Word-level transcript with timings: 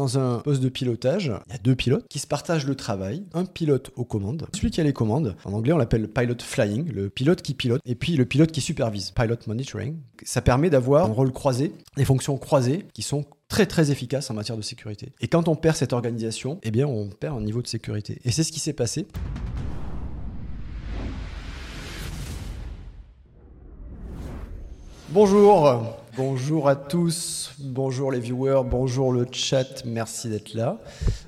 dans 0.00 0.18
un 0.18 0.38
poste 0.38 0.62
de 0.62 0.70
pilotage, 0.70 1.30
il 1.48 1.52
y 1.52 1.54
a 1.54 1.58
deux 1.58 1.74
pilotes 1.74 2.06
qui 2.08 2.18
se 2.18 2.26
partagent 2.26 2.66
le 2.66 2.74
travail. 2.74 3.22
Un 3.34 3.44
pilote 3.44 3.90
aux 3.96 4.04
commandes, 4.04 4.46
celui 4.54 4.70
qui 4.70 4.80
a 4.80 4.84
les 4.84 4.94
commandes. 4.94 5.36
En 5.44 5.52
anglais, 5.52 5.74
on 5.74 5.76
l'appelle 5.76 6.08
pilot 6.08 6.36
flying, 6.38 6.90
le 6.90 7.10
pilote 7.10 7.42
qui 7.42 7.52
pilote, 7.52 7.82
et 7.84 7.94
puis 7.94 8.16
le 8.16 8.24
pilote 8.24 8.50
qui 8.50 8.62
supervise, 8.62 9.10
pilot 9.10 9.36
monitoring. 9.46 9.98
Ça 10.24 10.40
permet 10.40 10.70
d'avoir 10.70 11.04
un 11.04 11.12
rôle 11.12 11.32
croisé, 11.32 11.74
des 11.98 12.06
fonctions 12.06 12.38
croisées 12.38 12.86
qui 12.94 13.02
sont 13.02 13.26
très 13.48 13.66
très 13.66 13.90
efficaces 13.90 14.30
en 14.30 14.34
matière 14.34 14.56
de 14.56 14.62
sécurité. 14.62 15.12
Et 15.20 15.28
quand 15.28 15.48
on 15.48 15.54
perd 15.54 15.76
cette 15.76 15.92
organisation, 15.92 16.58
eh 16.62 16.70
bien 16.70 16.86
on 16.86 17.10
perd 17.10 17.36
un 17.36 17.42
niveau 17.42 17.60
de 17.60 17.66
sécurité. 17.66 18.20
Et 18.24 18.30
c'est 18.30 18.42
ce 18.42 18.52
qui 18.52 18.60
s'est 18.60 18.72
passé. 18.72 19.06
Bonjour, 25.10 25.99
bonjour 26.16 26.68
à 26.68 26.76
tous, 26.76 27.52
bonjour 27.58 28.12
les 28.12 28.20
viewers, 28.20 28.62
bonjour 28.64 29.12
le 29.12 29.26
chat, 29.30 29.84
merci 29.84 30.28
d'être 30.28 30.54
là. 30.54 30.78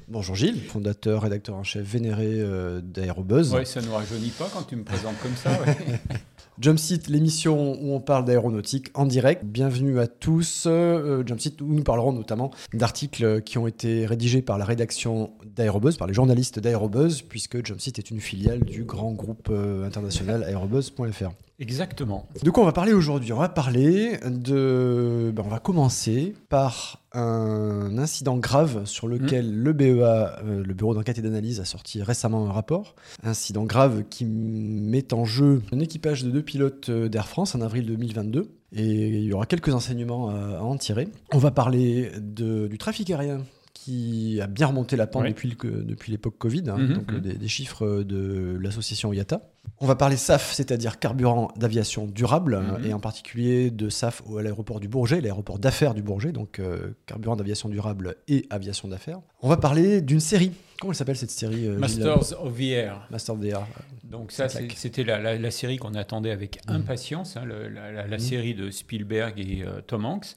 Bonjour 0.08 0.34
Gilles, 0.34 0.60
fondateur, 0.60 1.22
rédacteur 1.22 1.56
en 1.56 1.64
chef 1.64 1.84
vénéré 1.84 2.26
euh, 2.28 2.80
d'Aérobuzz. 2.82 3.54
Oui, 3.54 3.66
ça 3.66 3.80
ne 3.80 3.86
nous 3.86 3.94
rajeunit 3.94 4.30
pas 4.30 4.48
quand 4.52 4.62
tu 4.62 4.76
me 4.76 4.84
présentes 4.84 5.18
comme 5.22 5.36
ça. 5.36 5.50
Jumpseat, 6.60 7.08
l'émission 7.08 7.72
où 7.80 7.94
on 7.94 8.00
parle 8.00 8.24
d'aéronautique 8.24 8.88
en 8.94 9.06
direct. 9.06 9.42
Bienvenue 9.44 9.98
à 9.98 10.06
tous. 10.06 10.64
Euh, 10.66 11.24
Jumpseat, 11.26 11.60
où 11.62 11.72
nous 11.72 11.82
parlerons 11.82 12.12
notamment 12.12 12.50
d'articles 12.74 13.40
qui 13.42 13.58
ont 13.58 13.66
été 13.66 14.04
rédigés 14.04 14.42
par 14.42 14.58
la 14.58 14.64
rédaction 14.64 15.32
d'Aérobuzz, 15.46 15.96
par 15.96 16.06
les 16.06 16.14
journalistes 16.14 16.58
d'Aérobuzz, 16.58 17.22
puisque 17.22 17.66
Jumpseat 17.66 17.98
est 17.98 18.10
une 18.10 18.20
filiale 18.20 18.60
du 18.60 18.84
grand 18.84 19.12
groupe 19.12 19.48
euh, 19.50 19.86
international 19.86 20.44
aérobuzz.fr. 20.44 21.30
Exactement. 21.62 22.26
De 22.42 22.50
quoi 22.50 22.64
on 22.64 22.66
va 22.66 22.72
parler 22.72 22.92
aujourd'hui? 22.92 23.32
On 23.32 23.38
va 23.38 23.48
parler 23.48 24.18
de. 24.26 25.32
Ben, 25.32 25.44
on 25.46 25.48
va 25.48 25.60
commencer 25.60 26.34
par 26.48 27.04
un 27.12 27.98
incident 27.98 28.36
grave 28.36 28.84
sur 28.84 29.06
lequel 29.06 29.46
mmh. 29.46 29.62
le 29.62 29.72
BEA, 29.72 30.40
euh, 30.44 30.64
le 30.64 30.74
Bureau 30.74 30.92
d'enquête 30.92 31.18
et 31.18 31.22
d'analyse, 31.22 31.60
a 31.60 31.64
sorti 31.64 32.02
récemment 32.02 32.48
un 32.48 32.52
rapport. 32.52 32.96
Incident 33.22 33.62
grave 33.62 34.02
qui 34.10 34.24
met 34.24 35.14
en 35.14 35.24
jeu 35.24 35.62
un 35.70 35.78
équipage 35.78 36.24
de 36.24 36.32
deux 36.32 36.42
pilotes 36.42 36.88
euh, 36.88 37.08
d'Air 37.08 37.28
France 37.28 37.54
en 37.54 37.60
avril 37.60 37.86
2022. 37.86 38.50
Et 38.74 39.08
il 39.08 39.24
y 39.24 39.32
aura 39.32 39.46
quelques 39.46 39.72
enseignements 39.72 40.30
à, 40.30 40.62
en 40.62 40.76
tirer. 40.76 41.06
On 41.32 41.38
va 41.38 41.52
parler 41.52 42.10
de, 42.18 42.66
du 42.66 42.76
trafic 42.76 43.08
aérien 43.10 43.42
qui 43.72 44.40
a 44.40 44.48
bien 44.48 44.66
remonté 44.66 44.96
la 44.96 45.06
pente 45.06 45.26
depuis, 45.26 45.56
depuis 45.62 46.10
l'époque 46.10 46.38
Covid, 46.38 46.64
hein, 46.70 46.78
mmh, 46.78 46.92
donc 46.92 47.12
mmh. 47.12 47.20
Des, 47.20 47.34
des, 47.34 47.48
chiffres 47.48 48.02
de 48.02 48.58
l'association 48.60 49.12
IATA. 49.12 49.51
On 49.82 49.86
va 49.86 49.96
parler 49.96 50.16
SAF, 50.16 50.52
c'est-à-dire 50.52 51.00
carburant 51.00 51.48
d'aviation 51.56 52.06
durable, 52.06 52.56
mhm. 52.56 52.86
et 52.86 52.94
en 52.94 53.00
particulier 53.00 53.72
de 53.72 53.88
SAF 53.88 54.22
à 54.38 54.40
l'aéroport 54.40 54.78
du 54.78 54.86
Bourget, 54.86 55.20
l'aéroport 55.20 55.58
d'affaires 55.58 55.92
du 55.92 56.02
Bourget, 56.02 56.30
donc 56.30 56.60
euh, 56.60 56.94
carburant 57.06 57.34
d'aviation 57.34 57.68
durable 57.68 58.14
et 58.28 58.46
aviation 58.50 58.86
d'affaires. 58.86 59.18
On 59.40 59.48
va 59.48 59.56
parler 59.56 60.00
d'une 60.00 60.20
série. 60.20 60.52
Comment 60.80 60.92
elle 60.92 60.96
s'appelle 60.96 61.16
cette 61.16 61.32
série 61.32 61.66
euh, 61.66 61.78
Masters 61.78 62.40
of 62.40 62.56
the 62.56 62.60
Air. 62.60 63.08
Masters 63.10 63.34
of 63.34 63.40
the 63.40 63.46
Air. 63.46 63.66
Donc 64.04 64.30
ça, 64.30 64.48
c'était 64.48 65.02
la, 65.02 65.50
série 65.50 65.78
qu'on 65.78 65.94
attendait 65.94 66.30
avec 66.30 66.60
mhm. 66.68 66.76
impatience, 66.76 67.36
hein, 67.36 67.44
la, 67.44 68.06
mhm. 68.06 68.18
série 68.20 68.54
de 68.54 68.70
Spielberg 68.70 69.40
et 69.40 69.64
euh, 69.64 69.80
Tom 69.84 70.04
Hanks. 70.04 70.36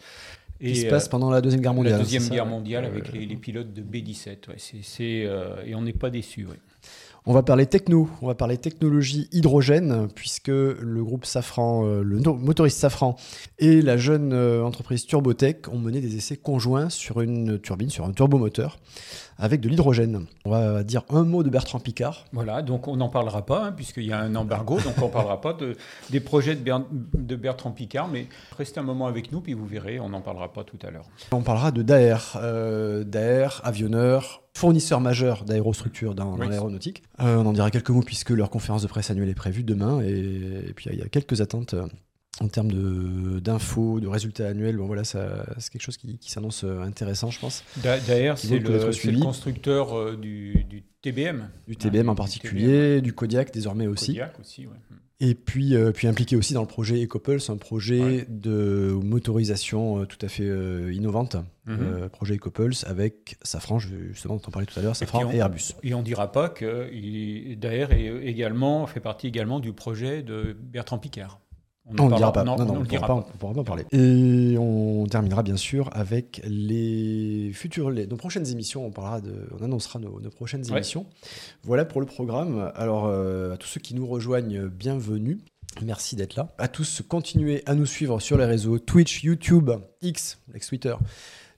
Et, 0.60 0.72
qui 0.72 0.82
se 0.82 0.88
passe 0.88 1.08
pendant 1.08 1.30
la 1.30 1.42
Deuxième 1.42 1.62
Guerre 1.62 1.74
mondiale. 1.76 1.98
La 1.98 2.00
Deuxième 2.00 2.30
Guerre 2.30 2.46
mondiale 2.48 2.86
avec 2.86 3.12
les, 3.12 3.28
pilotes 3.36 3.74
de 3.74 3.84
B-17. 3.84 5.68
et 5.68 5.76
on 5.76 5.82
n'est 5.84 5.94
pas 5.94 6.10
déçus. 6.10 6.48
On 7.28 7.34
va 7.34 7.42
parler 7.42 7.66
techno, 7.66 8.08
on 8.22 8.28
va 8.28 8.36
parler 8.36 8.56
technologie 8.56 9.28
hydrogène, 9.32 10.08
puisque 10.14 10.50
le 10.50 11.04
groupe 11.04 11.26
Safran, 11.26 11.84
euh, 11.84 12.04
le 12.04 12.20
motoriste 12.20 12.78
Safran 12.78 13.16
et 13.58 13.82
la 13.82 13.98
jeune 13.98 14.32
euh, 14.32 14.64
entreprise 14.64 15.08
Turbotech 15.08 15.68
ont 15.70 15.80
mené 15.80 16.02
des 16.02 16.18
essais 16.18 16.38
conjoints 16.38 16.92
sur 16.92 17.22
une 17.22 17.58
turbine, 17.58 17.90
sur 17.90 18.06
un 18.06 18.12
turbomoteur 18.12 18.78
avec 19.38 19.62
de 19.62 19.70
l'hydrogène. 19.70 20.26
On 20.46 20.50
va 20.50 20.84
dire 20.84 21.04
un 21.10 21.24
mot 21.24 21.44
de 21.44 21.50
Bertrand 21.50 21.80
Picard. 21.80 22.26
Voilà, 22.32 22.62
donc 22.62 22.88
on 22.88 22.96
n'en 22.96 23.10
parlera 23.10 23.46
pas, 23.46 23.66
hein, 23.66 23.72
puisqu'il 23.72 24.06
y 24.06 24.14
a 24.14 24.20
un 24.20 24.36
embargo, 24.36 24.80
donc 24.80 24.96
on 25.02 25.08
ne 25.08 25.12
parlera 25.12 25.42
pas 25.42 25.54
de, 25.54 25.76
des 26.10 26.20
projets 26.20 26.56
de, 26.56 27.36
Bertrand 27.36 27.72
Picard, 27.72 28.08
mais 28.08 28.28
restez 28.58 28.80
un 28.80 28.84
moment 28.84 29.08
avec 29.08 29.32
nous, 29.32 29.42
puis 29.42 29.54
vous 29.54 29.66
verrez, 29.66 30.00
on 30.00 30.10
n'en 30.10 30.22
parlera 30.22 30.52
pas 30.54 30.64
tout 30.64 30.80
à 30.86 30.92
l'heure. 30.92 31.06
On 31.32 31.42
parlera 31.42 31.72
de 31.72 31.82
Daer, 31.82 32.18
euh, 32.38 33.04
Daer, 33.04 33.62
avionneur, 33.64 34.44
fournisseur 34.54 35.02
majeur 35.02 35.44
d'aérostructures 35.44 36.16
dans, 36.16 36.38
l'aéronautique. 36.38 37.04
Euh, 37.20 37.38
on 37.38 37.46
en 37.46 37.54
dira 37.54 37.72
quelques 37.72 37.90
mots 37.90 38.04
puisque 38.04 38.30
leur 38.30 38.50
conférence 38.50 38.84
de 38.84 38.88
presse 38.88 39.12
annuelle 39.12 39.30
est 39.30 39.36
prévue 39.36 39.64
demain, 39.64 40.02
et, 40.02 40.74
puis 40.76 40.90
il 40.92 41.00
y 41.00 41.02
a 41.02 41.10
quelques 41.10 41.42
attentes. 41.42 41.76
En 42.42 42.50
termes 42.50 43.40
d'infos, 43.40 44.02
de, 44.02 44.08
résultats 44.08 44.48
annuels, 44.48 44.76
bon, 44.76 44.88
voilà, 44.88 45.06
c'est 45.06 45.20
quelque 45.72 45.82
chose 45.82 45.96
qui, 45.96 46.18
s'annonce 46.30 46.66
euh, 46.66 46.82
intéressant, 46.82 47.32
je 47.32 47.40
pense. 47.40 47.64
D'ailleurs, 47.78 48.38
c'est 48.38 48.60
le, 48.60 49.20
constructeur 49.20 49.98
euh, 49.98 50.18
du, 50.18 50.84
TBM. 51.02 51.50
Du 51.68 51.78
TBM 51.78 52.10
en 52.10 52.16
particulier, 52.16 53.02
du 53.02 53.14
Kodiak 53.14 53.54
désormais 53.54 53.88
aussi. 53.88 54.08
Kodiak 54.08 54.40
aussi, 54.40 54.68
ouais. 54.68 54.74
Et 55.22 55.34
puis, 55.34 55.76
euh, 55.76 55.94
puis 55.94 56.08
impliqué 56.08 56.36
aussi 56.36 56.54
dans 56.54 56.62
le 56.62 56.68
projet 56.68 57.02
EcoPulse, 57.02 57.50
un 57.50 57.56
projet 57.56 58.26
de 58.28 58.92
motorisation 59.02 60.06
tout 60.06 60.18
à 60.22 60.28
fait 60.28 60.44
innovante, 60.92 61.38
mhm. 61.68 62.10
projet 62.10 62.36
EcoPulse 62.36 62.84
avec 62.84 63.38
Safran, 63.44 63.80
justement 63.80 64.40
t'en 64.40 64.52
parler 64.52 64.68
tout 64.68 64.78
à 64.78 64.82
l'heure, 64.82 64.94
Safran 64.94 65.32
et, 65.32 65.38
Airbus. 65.38 65.76
Et 65.84 65.94
on 65.94 66.00
ne 66.00 66.04
dira 66.04 66.34
pas 66.34 66.50
que 66.50 66.90
Daer 67.56 67.88
également, 68.24 68.86
fait 68.88 69.00
partie 69.00 69.28
également 69.28 69.62
du 69.62 69.72
projet 69.72 70.22
de 70.22 70.54
Bertrand 70.60 70.98
Picard. 70.98 71.40
On 71.88 72.10
ne 72.10 72.16
dira 72.16 72.34
pas. 72.34 72.44
Non, 72.44 72.56
on 72.58 72.80
ne 72.80 72.86
pourra 72.86 73.08
pas, 73.08 73.28
pourra 73.38 73.54
pas 73.54 73.64
parler. 73.64 73.86
Et 73.92 74.58
on 74.58 75.06
terminera 75.06 75.44
bien 75.44 75.58
sûr 75.58 75.90
avec 75.94 76.42
les 76.46 77.52
futures, 77.54 77.92
les, 77.92 78.08
nos 78.08 78.16
prochaines 78.16 78.48
émissions. 78.48 78.86
On 78.86 78.92
parlera 78.92 79.22
de, 79.22 79.48
on 79.60 79.64
annoncera 79.64 80.00
nos, 80.00 80.20
prochaines 80.32 80.68
émissions. 80.68 81.06
Voilà 81.64 81.86
pour 81.86 82.02
le 82.02 82.08
programme. 82.08 82.72
Alors 82.76 83.06
euh, 83.06 83.54
à 83.54 83.58
tous 83.58 83.68
ceux 83.68 83.80
qui 83.80 83.94
nous 83.94 84.08
rejoignent, 84.08 84.68
bienvenue. 84.68 85.40
Merci 85.84 86.16
d'être 86.16 86.36
là. 86.36 86.54
À 86.58 86.68
tous, 86.68 87.04
continuez 87.08 87.62
à 87.66 87.76
nous 87.76 87.86
suivre 87.86 88.20
sur 88.20 88.38
les 88.38 88.46
réseaux 88.46 88.80
Twitch, 88.80 89.24
YouTube, 89.24 89.70
X, 90.02 90.40
ex-Twitter, 90.54 90.96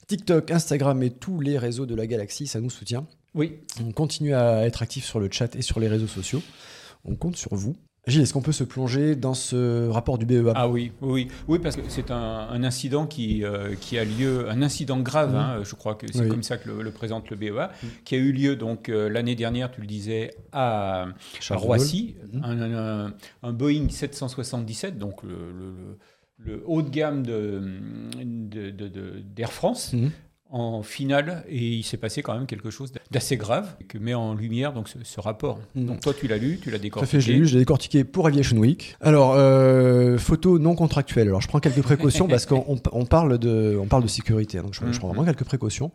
TikTok, 0.07 0.51
Instagram 0.51 1.01
et 1.03 1.11
tous 1.11 1.39
les 1.39 1.57
réseaux 1.57 1.85
de 1.85 1.95
la 1.95 2.07
galaxie. 2.07 2.47
Ça 2.47 2.59
nous 2.59 2.69
soutient. 2.69 3.05
Oui. 3.33 3.59
On 3.79 3.91
continue 3.91 4.33
à 4.33 4.65
être 4.65 4.81
actifs 4.81 5.05
sur 5.05 5.19
le 5.19 5.29
chat 5.31 5.55
et 5.55 5.61
sur 5.61 5.79
les 5.79 5.87
réseaux 5.87 6.07
sociaux. 6.07 6.41
On 7.05 7.15
compte 7.15 7.37
sur 7.37 7.55
vous. 7.55 7.75
Gilles, 8.07 8.21
est-ce 8.21 8.33
qu'on 8.33 8.41
peut 8.41 8.53
se 8.53 8.63
plonger 8.63 9.15
dans 9.15 9.33
ce 9.33 9.89
rapport 9.89 10.17
du 10.17 10.25
BEA 10.25 10.53
Ah 10.55 10.69
oui, 10.69 10.93
oui, 11.01 11.27
oui, 11.47 11.59
parce 11.59 11.75
que 11.75 11.81
c'est 11.89 12.09
un, 12.09 12.63
incident 12.63 13.05
qui, 13.05 13.43
euh, 13.43 13.75
qui 13.79 13.97
a 13.97 14.05
lieu, 14.05 14.49
un 14.49 14.61
incident 14.61 14.99
grave, 14.99 15.33
mmh. 15.33 15.37
hein, 15.37 15.59
je 15.63 15.75
crois 15.75 15.95
que 15.95 16.07
c'est 16.11 16.27
comme 16.27 16.43
ça 16.43 16.57
que 16.57 16.69
le, 16.69 16.91
présente 16.91 17.29
le 17.29 17.35
BEA, 17.35 17.51
mmh. 17.51 17.87
qui 18.05 18.15
a 18.15 18.17
eu 18.17 18.31
lieu 18.31 18.55
donc 18.55 18.89
euh, 18.89 19.09
l'année 19.09 19.35
dernière, 19.35 19.71
tu 19.71 19.81
le 19.81 19.87
disais, 19.87 20.33
à, 20.53 21.07
Roissy, 21.51 22.15
mmh. 22.31 22.43
un, 22.43 23.13
un, 23.43 23.53
Boeing 23.53 23.89
777, 23.89 24.97
donc 24.97 25.21
le, 25.23 26.63
haut 26.65 26.81
de 26.81 26.89
gamme 26.89 27.23
d'Air 27.23 27.61
de, 28.71 29.19
de, 29.19 29.45
France, 29.47 29.93
en 30.49 30.81
finale 30.81 31.43
et 31.49 31.73
il 31.75 31.83
s'est 31.83 31.97
passé 31.97 32.21
quand 32.21 32.33
même 32.33 32.45
quelque 32.45 32.69
chose 32.69 32.93
d'assez 33.11 33.35
grave 33.35 33.75
que 33.87 33.97
met 33.97 34.13
en 34.13 34.33
lumière 34.33 34.73
donc 34.73 34.87
ce, 34.87 35.19
rapport. 35.19 35.59
Mm. 35.75 35.85
Donc 35.85 35.99
toi 35.99 36.13
tu 36.13 36.27
l'as 36.27 36.37
lu, 36.37 36.59
tu 36.61 36.71
l'as 36.71 36.77
décortiqué. 36.77 37.17
Tout 37.17 37.21
fait, 37.23 37.31
j'ai 37.31 37.37
lu, 37.37 37.45
je 37.45 37.53
l'ai 37.53 37.59
décortiqué 37.59 38.03
pour 38.03 38.27
Aviation 38.27 38.57
Week. 38.57 38.95
Alors 39.01 39.33
euh, 39.35 40.17
photo 40.17 40.57
non 40.59 40.75
contractuelle. 40.75 41.27
Alors 41.27 41.41
je 41.41 41.47
prends 41.47 41.59
quelques 41.59 41.81
précautions 41.81 42.27
parce 42.27 42.45
qu'on 42.45 42.79
on 42.91 43.05
parle 43.05 43.37
de 43.37 43.77
on 43.79 43.87
parle 43.87 44.03
de 44.03 44.07
sécurité, 44.07 44.57
hein, 44.57 44.63
donc 44.63 44.73
je, 44.73 44.79
je, 44.79 44.99
prends 44.99 45.09
mm-hmm. 45.09 45.15
vraiment 45.15 45.25
quelques 45.25 45.43
précautions. 45.43 45.91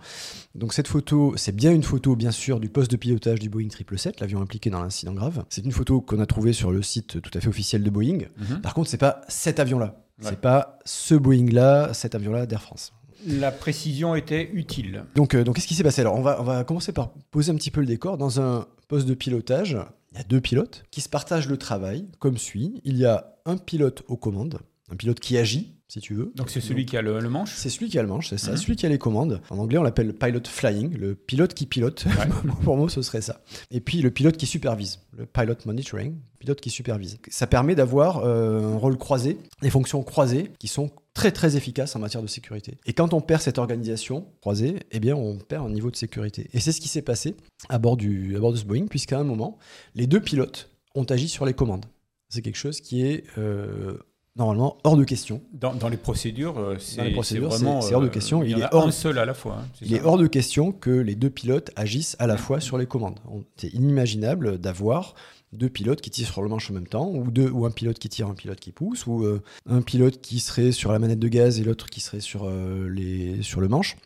Donc 0.54 0.74
cette 0.74 0.88
photo, 0.88 1.34
c'est 1.36 1.54
bien 1.54 1.72
une 1.72 1.82
photo 1.82 2.14
bien 2.14 2.30
sûr 2.30 2.60
du 2.60 2.68
poste 2.68 2.90
de 2.90 2.96
pilotage 2.96 3.38
du 3.38 3.48
Boeing 3.48 3.70
777, 3.70 4.20
l'avion 4.20 4.42
impliqué 4.42 4.68
dans 4.68 4.82
l'incident 4.82 5.14
grave. 5.14 5.44
C'est 5.48 5.64
une 5.64 5.72
photo 5.72 6.00
qu'on 6.00 6.20
a 6.20 6.26
trouvée 6.26 6.52
sur 6.52 6.72
le 6.72 6.82
site 6.82 7.22
tout 7.22 7.30
à 7.34 7.40
fait 7.40 7.48
officiel 7.48 7.82
de 7.82 7.90
Boeing. 7.90 8.18
Mm-hmm. 8.18 8.60
Par 8.60 8.74
contre, 8.74 8.90
c'est 8.90 8.98
pas 8.98 9.22
cet 9.28 9.60
avion 9.60 9.78
là. 9.78 9.98
C'est 10.20 10.40
pas 10.40 10.78
ce 10.84 11.16
Boeing 11.16 11.50
là, 11.50 11.92
cet 11.94 12.14
avion 12.14 12.30
là 12.30 12.46
d'Air 12.46 12.62
France 12.62 12.92
la 13.26 13.50
précision 13.50 14.14
était 14.14 14.50
utile. 14.52 15.04
Donc, 15.14 15.34
euh, 15.34 15.44
donc 15.44 15.56
qu'est-ce 15.56 15.66
qui 15.66 15.74
s'est 15.74 15.82
passé 15.82 16.00
Alors, 16.00 16.14
on 16.14 16.22
va, 16.22 16.40
on 16.40 16.44
va 16.44 16.64
commencer 16.64 16.92
par 16.92 17.12
poser 17.30 17.52
un 17.52 17.56
petit 17.56 17.70
peu 17.70 17.80
le 17.80 17.86
décor. 17.86 18.18
Dans 18.18 18.40
un 18.40 18.66
poste 18.88 19.06
de 19.06 19.14
pilotage, 19.14 19.76
il 20.12 20.18
y 20.18 20.20
a 20.20 20.24
deux 20.24 20.40
pilotes 20.40 20.84
qui 20.90 21.00
se 21.00 21.08
partagent 21.08 21.48
le 21.48 21.56
travail 21.56 22.06
comme 22.18 22.38
suit. 22.38 22.80
Il 22.84 22.96
y 22.96 23.06
a 23.06 23.34
un 23.44 23.56
pilote 23.56 24.04
aux 24.08 24.16
commandes, 24.16 24.58
un 24.90 24.96
pilote 24.96 25.20
qui 25.20 25.38
agit, 25.38 25.74
si 25.92 26.00
tu 26.00 26.14
veux. 26.14 26.32
Donc 26.36 26.48
c'est 26.48 26.62
celui 26.62 26.86
qui 26.86 26.96
a 26.96 27.02
le, 27.02 27.20
manche 27.28 27.52
C'est 27.54 27.68
celui 27.68 27.90
qui 27.90 27.98
a 27.98 28.02
le 28.02 28.08
manche, 28.08 28.30
c'est 28.30 28.38
ça, 28.38 28.52
mhm. 28.52 28.56
celui 28.56 28.76
qui 28.76 28.86
a 28.86 28.88
les 28.88 28.96
commandes. 28.96 29.42
En 29.50 29.58
anglais, 29.58 29.76
on 29.76 29.82
l'appelle 29.82 30.14
pilot 30.14 30.40
flying, 30.46 30.96
le 30.96 31.14
pilote 31.14 31.52
qui 31.52 31.66
pilote. 31.66 32.06
Pour 32.64 32.78
moi, 32.78 32.88
ce 32.88 33.02
serait 33.02 33.20
ça. 33.20 33.42
Et 33.70 33.80
puis 33.80 34.00
le 34.00 34.10
pilote 34.10 34.38
qui 34.38 34.46
supervise, 34.46 35.00
le 35.14 35.26
pilot 35.26 35.56
monitoring, 35.66 36.16
pilote 36.38 36.62
qui 36.62 36.70
supervise. 36.70 37.18
Ça 37.28 37.46
permet 37.46 37.74
d'avoir 37.74 38.24
euh, 38.24 38.72
un 38.72 38.78
rôle 38.78 38.96
croisé, 38.96 39.36
des 39.60 39.68
fonctions 39.68 40.02
croisées 40.02 40.50
qui 40.58 40.66
sont 40.66 40.90
très 41.12 41.30
très 41.30 41.58
efficace 41.58 41.94
en 41.94 41.98
matière 41.98 42.22
de 42.22 42.26
sécurité. 42.26 42.78
Et 42.86 42.94
quand 42.94 43.12
on 43.12 43.20
perd 43.20 43.42
cette 43.42 43.58
organisation 43.58 44.24
croisée, 44.40 44.76
eh 44.92 44.98
bien 44.98 45.14
on 45.14 45.36
perd 45.36 45.66
un 45.66 45.70
niveau 45.70 45.90
de 45.90 45.96
sécurité. 45.96 46.48
Et 46.54 46.60
c'est 46.60 46.72
ce 46.72 46.80
qui 46.80 46.88
s'est 46.88 47.02
passé 47.02 47.36
à 47.68 47.78
bord, 47.78 47.98
du, 47.98 48.34
à 48.34 48.40
bord 48.40 48.52
de 48.52 48.56
ce 48.56 48.64
Boeing, 48.64 48.86
puisqu'à 48.86 49.18
un 49.18 49.24
moment, 49.24 49.58
les 49.94 50.06
deux 50.06 50.20
pilotes 50.20 50.70
ont 50.94 51.04
agi 51.04 51.28
sur 51.28 51.44
les 51.44 51.52
commandes. 51.52 51.84
C'est 52.30 52.40
quelque 52.40 52.56
chose 52.56 52.80
qui 52.80 53.04
est 53.04 53.24
euh, 53.36 53.98
normalement 54.36 54.78
hors 54.84 54.96
de 54.96 55.04
question. 55.04 55.42
Dans, 55.52 55.88
les 55.88 55.96
procédures, 55.96 56.58
euh, 56.58 56.76
c'est 56.78 57.38
vraiment 57.38 57.80
c'est 57.80 57.94
hors 57.94 58.00
de 58.00 58.08
question. 58.08 58.42
Il, 58.42 58.58
est 58.58 58.72
hors, 58.72 58.92
seul 58.92 59.18
à 59.18 59.24
la 59.24 59.34
fois. 59.34 59.58
Hein, 59.60 59.68
il 59.80 59.94
est 59.94 60.02
hors 60.02 60.18
de 60.18 60.26
question 60.26 60.72
que 60.72 60.90
les 60.90 61.14
deux 61.14 61.30
pilotes 61.30 61.70
agissent 61.76 62.16
à 62.18 62.26
la 62.26 62.36
fois 62.36 62.60
sur 62.60 62.78
les 62.78 62.86
commandes. 62.86 63.18
C'est 63.56 63.72
inimaginable 63.72 64.58
d'avoir 64.58 65.14
deux 65.52 65.68
pilotes 65.68 66.00
qui 66.00 66.10
tirent 66.10 66.32
sur 66.32 66.42
le 66.42 66.48
manche 66.48 66.70
en 66.70 66.74
même 66.74 66.86
temps, 66.86 67.08
ou, 67.08 67.30
deux, 67.30 67.50
ou 67.50 67.66
un 67.66 67.70
pilote 67.70 67.98
qui 67.98 68.08
tire, 68.08 68.26
un 68.28 68.34
pilote 68.34 68.58
qui 68.58 68.72
pousse, 68.72 69.06
ou 69.06 69.24
euh, 69.24 69.42
un 69.68 69.82
pilote 69.82 70.20
qui 70.20 70.40
serait 70.40 70.72
sur 70.72 70.92
la 70.92 70.98
manette 70.98 71.18
de 71.18 71.28
gaz 71.28 71.60
et 71.60 71.64
l'autre 71.64 71.90
qui 71.90 72.00
serait 72.00 72.20
sur, 72.20 72.44
euh, 72.44 72.88
les, 72.88 73.42
sur 73.42 73.60
le 73.60 73.68
manche. 73.68 73.96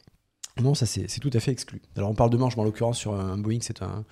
Non, 0.60 0.74
ça 0.74 0.86
c'est 0.86 1.20
tout 1.20 1.30
à 1.34 1.40
fait 1.40 1.52
exclu. 1.52 1.82
Alors 1.96 2.10
on 2.10 2.14
parle 2.14 2.30
de 2.30 2.36
manche, 2.36 2.56
mais 2.56 2.62
en 2.62 2.64
l'occurrence 2.64 2.98
sur 2.98 3.14
un 3.14 3.36
Boeing, 3.36 3.58
c'est 3.60 3.82
un 3.82 4.04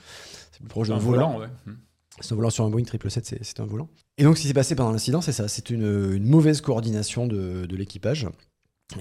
plus 0.58 0.68
proche 0.68 0.88
d'un 0.88 0.98
volant. 0.98 1.32
volant 1.32 1.48
hmm. 1.66 1.72
C'est 2.20 2.32
un 2.32 2.36
volant 2.36 2.50
sur 2.50 2.64
un 2.64 2.70
Boeing 2.70 2.84
777, 2.84 3.40
c'est 3.42 3.60
un 3.60 3.66
volant. 3.66 3.88
Et 4.18 4.24
donc, 4.24 4.36
ce 4.36 4.42
qui 4.42 4.48
s'est 4.48 4.54
passé 4.54 4.74
pendant 4.74 4.92
l'incident, 4.92 5.20
c'est 5.20 5.32
ça. 5.32 5.48
C'est 5.48 5.70
une, 5.70 6.18
mauvaise 6.24 6.60
coordination 6.60 7.26
de, 7.26 7.66
l'équipage 7.74 8.28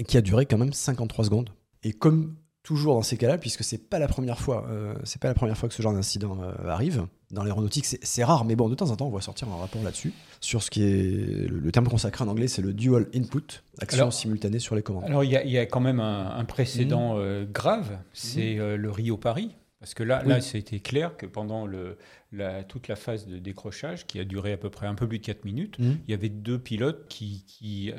qui 0.08 0.18
a 0.18 0.22
duré 0.22 0.46
quand 0.46 0.58
même 0.58 0.74
53 0.74 1.26
secondes. 1.26 1.50
Et 1.84 1.94
comme 1.94 2.36
toujours 2.64 2.96
dans 2.96 3.02
ces 3.02 3.18
cas-là, 3.18 3.38
puisque 3.38 3.64
c'est 3.64 3.90
pas 3.90 4.00
la 4.00 4.08
première 4.08 4.40
fois, 4.40 4.66
euh, 4.70 4.96
c'est 5.04 5.22
pas 5.22 5.28
la 5.28 5.34
première 5.34 5.58
fois 5.58 5.68
que 5.68 5.76
ce 5.76 5.82
genre 5.82 5.94
d'incident 5.94 6.38
euh, 6.42 6.70
arrive 6.70 7.06
dans 7.30 7.44
l'aéronautique, 7.44 7.86
c'est 7.86 8.24
rare, 8.24 8.46
mais 8.46 8.56
bon, 8.56 8.70
de 8.70 8.76
temps 8.76 8.90
en 8.90 8.96
temps, 8.96 9.08
on 9.08 9.12
va 9.12 9.20
sortir 9.20 9.50
un 9.50 9.58
rapport 9.58 9.84
là-dessus 9.84 10.14
sur 10.40 10.64
ce 10.64 10.70
qui 10.70 10.84
est 10.84 11.48
le, 11.50 11.72
terme 11.72 11.88
consacré 11.88 12.24
en 12.24 12.28
anglais, 12.30 12.48
c'est 12.48 12.62
le 12.62 12.74
dual 12.74 13.08
input, 13.14 13.64
action 13.80 14.12
simultanée 14.12 14.60
sur 14.60 14.76
les 14.76 14.82
commandes. 14.82 15.04
Alors 15.06 15.24
il 15.26 15.32
y, 15.32 15.58
a 15.58 15.66
quand 15.66 15.82
même 15.82 16.00
un, 16.00 16.46
précédent 16.46 17.16
mmh. 17.16 17.20
euh, 17.20 17.46
grave, 17.52 17.98
c'est 18.14 18.56
mmh. 18.56 18.76
le 18.76 18.92
Rio 18.92 19.18
Paris 19.18 19.52
parce 19.84 19.96
que 19.96 20.04
là, 20.04 20.24
là 20.24 20.40
c'était 20.40 20.80
clair 20.80 21.18
que 21.18 21.26
pendant 21.26 21.66
le, 21.66 21.98
la, 22.32 22.64
toute 22.64 22.88
la 22.88 22.96
phase 22.96 23.28
de 23.28 23.38
décrochage, 23.38 24.08
qui 24.08 24.18
a 24.18 24.24
duré 24.24 24.54
à 24.54 24.58
peu 24.58 24.70
près 24.70 24.88
un 24.88 24.96
peu 24.96 25.10
plus 25.10 25.20
de 25.20 25.26
4 25.26 25.44
minutes, 25.44 25.78
mmh. 25.78 25.92
il 26.08 26.12
y 26.12 26.14
avait 26.14 26.30
deux 26.30 26.58
pilotes 26.58 27.06
qui, 27.10 27.44
qui 27.46 27.92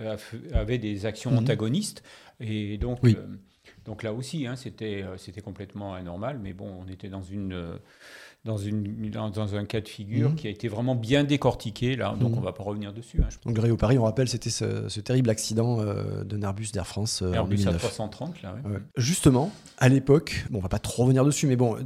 avaient 0.54 0.78
des 0.78 1.04
actions 1.04 1.30
mmh. 1.32 1.36
antagonistes. 1.36 2.02
Et 2.40 2.78
donc, 2.78 3.04
euh, 3.04 3.12
donc 3.84 4.02
là 4.02 4.14
aussi, 4.14 4.46
hein, 4.46 4.56
c'était, 4.56 5.02
euh, 5.02 5.18
c'était 5.18 5.42
complètement 5.42 5.92
anormal. 5.92 6.38
Mais 6.38 6.54
bon, 6.54 6.84
on 6.86 6.88
était 6.88 7.10
dans 7.10 7.22
une 7.22 7.52
euh, 7.52 7.76
dans, 8.44 8.58
une, 8.58 9.10
dans, 9.10 9.54
un 9.56 9.64
cas 9.64 9.80
de 9.80 9.88
figure 9.88 10.30
mhm. 10.30 10.36
qui 10.36 10.46
a 10.46 10.50
été 10.50 10.68
vraiment 10.68 10.94
bien 10.94 11.24
décortiqué, 11.24 11.96
là, 11.96 12.14
donc 12.18 12.30
mhm. 12.30 12.38
on 12.38 12.40
ne 12.40 12.44
va 12.44 12.52
pas 12.52 12.62
revenir 12.62 12.92
dessus. 12.92 13.20
Hein, 13.22 13.28
donc 13.46 13.58
Rio 13.58 13.76
Paris, 13.76 13.98
on 13.98 14.04
rappelle, 14.04 14.28
c'était 14.28 14.50
ce, 14.50 15.00
terrible 15.00 15.30
accident 15.30 15.80
euh, 15.80 16.24
d'un 16.24 16.42
Airbus 16.42 16.68
d'Air 16.72 16.86
France 16.86 17.22
euh, 17.22 17.32
Airbus 17.32 17.56
A330, 17.56 18.42
là, 18.42 18.56
Justement, 18.96 19.50
à 19.78 19.88
l'époque, 19.88 20.44
bon, 20.50 20.58
on 20.58 20.62
va 20.62 20.68
pas 20.68 20.78
trop 20.78 21.04
revenir 21.04 21.24
dessus, 21.24 21.46
mais 21.46 21.56
bon, 21.56 21.76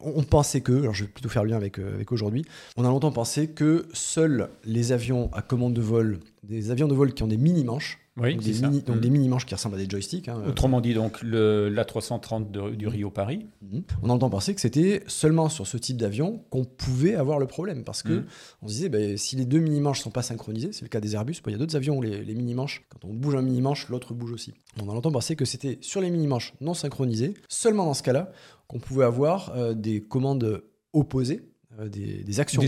on, 0.00 0.22
pensait 0.22 0.60
que, 0.60 0.72
alors 0.72 0.94
je 0.94 1.04
vais 1.04 1.10
plutôt 1.10 1.28
faire 1.28 1.44
le 1.44 1.50
lien 1.50 1.56
avec, 1.56 1.78
euh, 1.78 1.94
avec 1.94 2.12
aujourd'hui, 2.12 2.44
on 2.76 2.84
a 2.84 2.88
longtemps 2.88 3.12
pensé 3.12 3.48
que 3.48 3.86
seuls 3.92 4.50
les 4.64 4.92
avions 4.92 5.30
à 5.32 5.42
commande 5.42 5.74
de 5.74 5.80
vol, 5.80 6.20
des 6.42 6.70
avions 6.70 6.88
de 6.88 6.94
vol 6.94 7.14
qui 7.14 7.22
ont 7.22 7.28
des 7.28 7.36
mini-manches, 7.36 7.98
oui, 8.18 8.34
donc, 8.34 8.44
des 8.44 8.52
mini, 8.52 8.82
donc 8.82 9.00
des 9.00 9.08
mm. 9.08 9.12
mini 9.12 9.28
manches 9.28 9.46
qui 9.46 9.54
ressemblent 9.54 9.76
à 9.76 9.78
des 9.78 9.88
joysticks. 9.88 10.28
Hein, 10.28 10.42
Autrement 10.46 10.80
dit, 10.80 10.92
donc 10.92 11.22
l'A330 11.22 12.76
du 12.76 12.86
Rio 12.86 13.10
Paris. 13.10 13.46
Mm. 13.62 13.80
On 14.02 14.06
a 14.06 14.08
longtemps 14.08 14.28
pensé 14.28 14.54
que 14.54 14.60
c'était 14.60 15.02
seulement 15.06 15.48
sur 15.48 15.66
ce 15.66 15.78
type 15.78 15.96
d'avion 15.96 16.44
qu'on 16.50 16.64
pouvait 16.64 17.14
avoir 17.14 17.38
le 17.38 17.46
problème. 17.46 17.84
Parce 17.84 18.02
que 18.02 18.12
mm. 18.12 18.26
on 18.62 18.68
se 18.68 18.72
disait, 18.74 18.88
ben, 18.90 19.16
si 19.16 19.36
les 19.36 19.46
deux 19.46 19.60
mini 19.60 19.80
manches 19.80 20.00
ne 20.00 20.04
sont 20.04 20.10
pas 20.10 20.22
synchronisées, 20.22 20.72
c'est 20.72 20.82
le 20.82 20.88
cas 20.88 21.00
des 21.00 21.14
Airbus, 21.14 21.40
il 21.46 21.52
y 21.52 21.54
a 21.54 21.58
d'autres 21.58 21.76
avions 21.76 21.96
où 21.96 22.02
les, 22.02 22.22
les 22.22 22.34
mini 22.34 22.54
manches, 22.54 22.84
quand 22.90 23.08
on 23.08 23.14
bouge 23.14 23.34
un 23.34 23.42
mini 23.42 23.62
manche, 23.62 23.88
l'autre 23.88 24.12
bouge 24.12 24.32
aussi. 24.32 24.52
On 24.82 24.90
a 24.90 24.94
longtemps 24.94 25.12
pensé 25.12 25.34
que 25.34 25.44
c'était 25.44 25.78
sur 25.80 26.00
les 26.00 26.10
mini 26.10 26.26
manches 26.26 26.52
non 26.60 26.74
synchronisées, 26.74 27.34
seulement 27.48 27.86
dans 27.86 27.94
ce 27.94 28.02
cas-là, 28.02 28.30
qu'on 28.68 28.78
pouvait 28.78 29.04
avoir 29.04 29.52
euh, 29.56 29.72
des 29.74 30.02
commandes 30.02 30.62
opposées, 30.92 31.51
euh, 31.80 31.88
des, 31.88 32.40
actions 32.40 32.62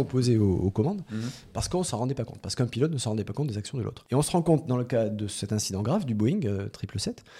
opposées, 0.00 0.38
aux, 0.38 0.70
commandes, 0.70 1.02
mhm. 1.10 1.20
parce 1.52 1.68
qu'on 1.68 1.82
s'en 1.82 1.98
rendait 1.98 2.14
pas 2.14 2.24
compte, 2.24 2.40
parce 2.40 2.54
qu'un 2.54 2.66
pilote 2.66 2.90
ne 2.90 2.98
s'en 2.98 3.10
rendait 3.10 3.24
pas 3.24 3.34
compte 3.34 3.48
des 3.48 3.58
actions 3.58 3.76
de 3.76 3.82
l'autre. 3.82 4.06
Et 4.10 4.14
on 4.14 4.22
se 4.22 4.30
rend 4.30 4.42
compte 4.42 4.66
dans 4.66 4.78
le 4.78 4.84
cas 4.84 5.08
de 5.08 5.26
cet 5.26 5.52
incident 5.52 5.82
grave 5.82 6.06
du 6.06 6.14
Boeing 6.14 6.40
777 6.40 7.18
euh, 7.18 7.30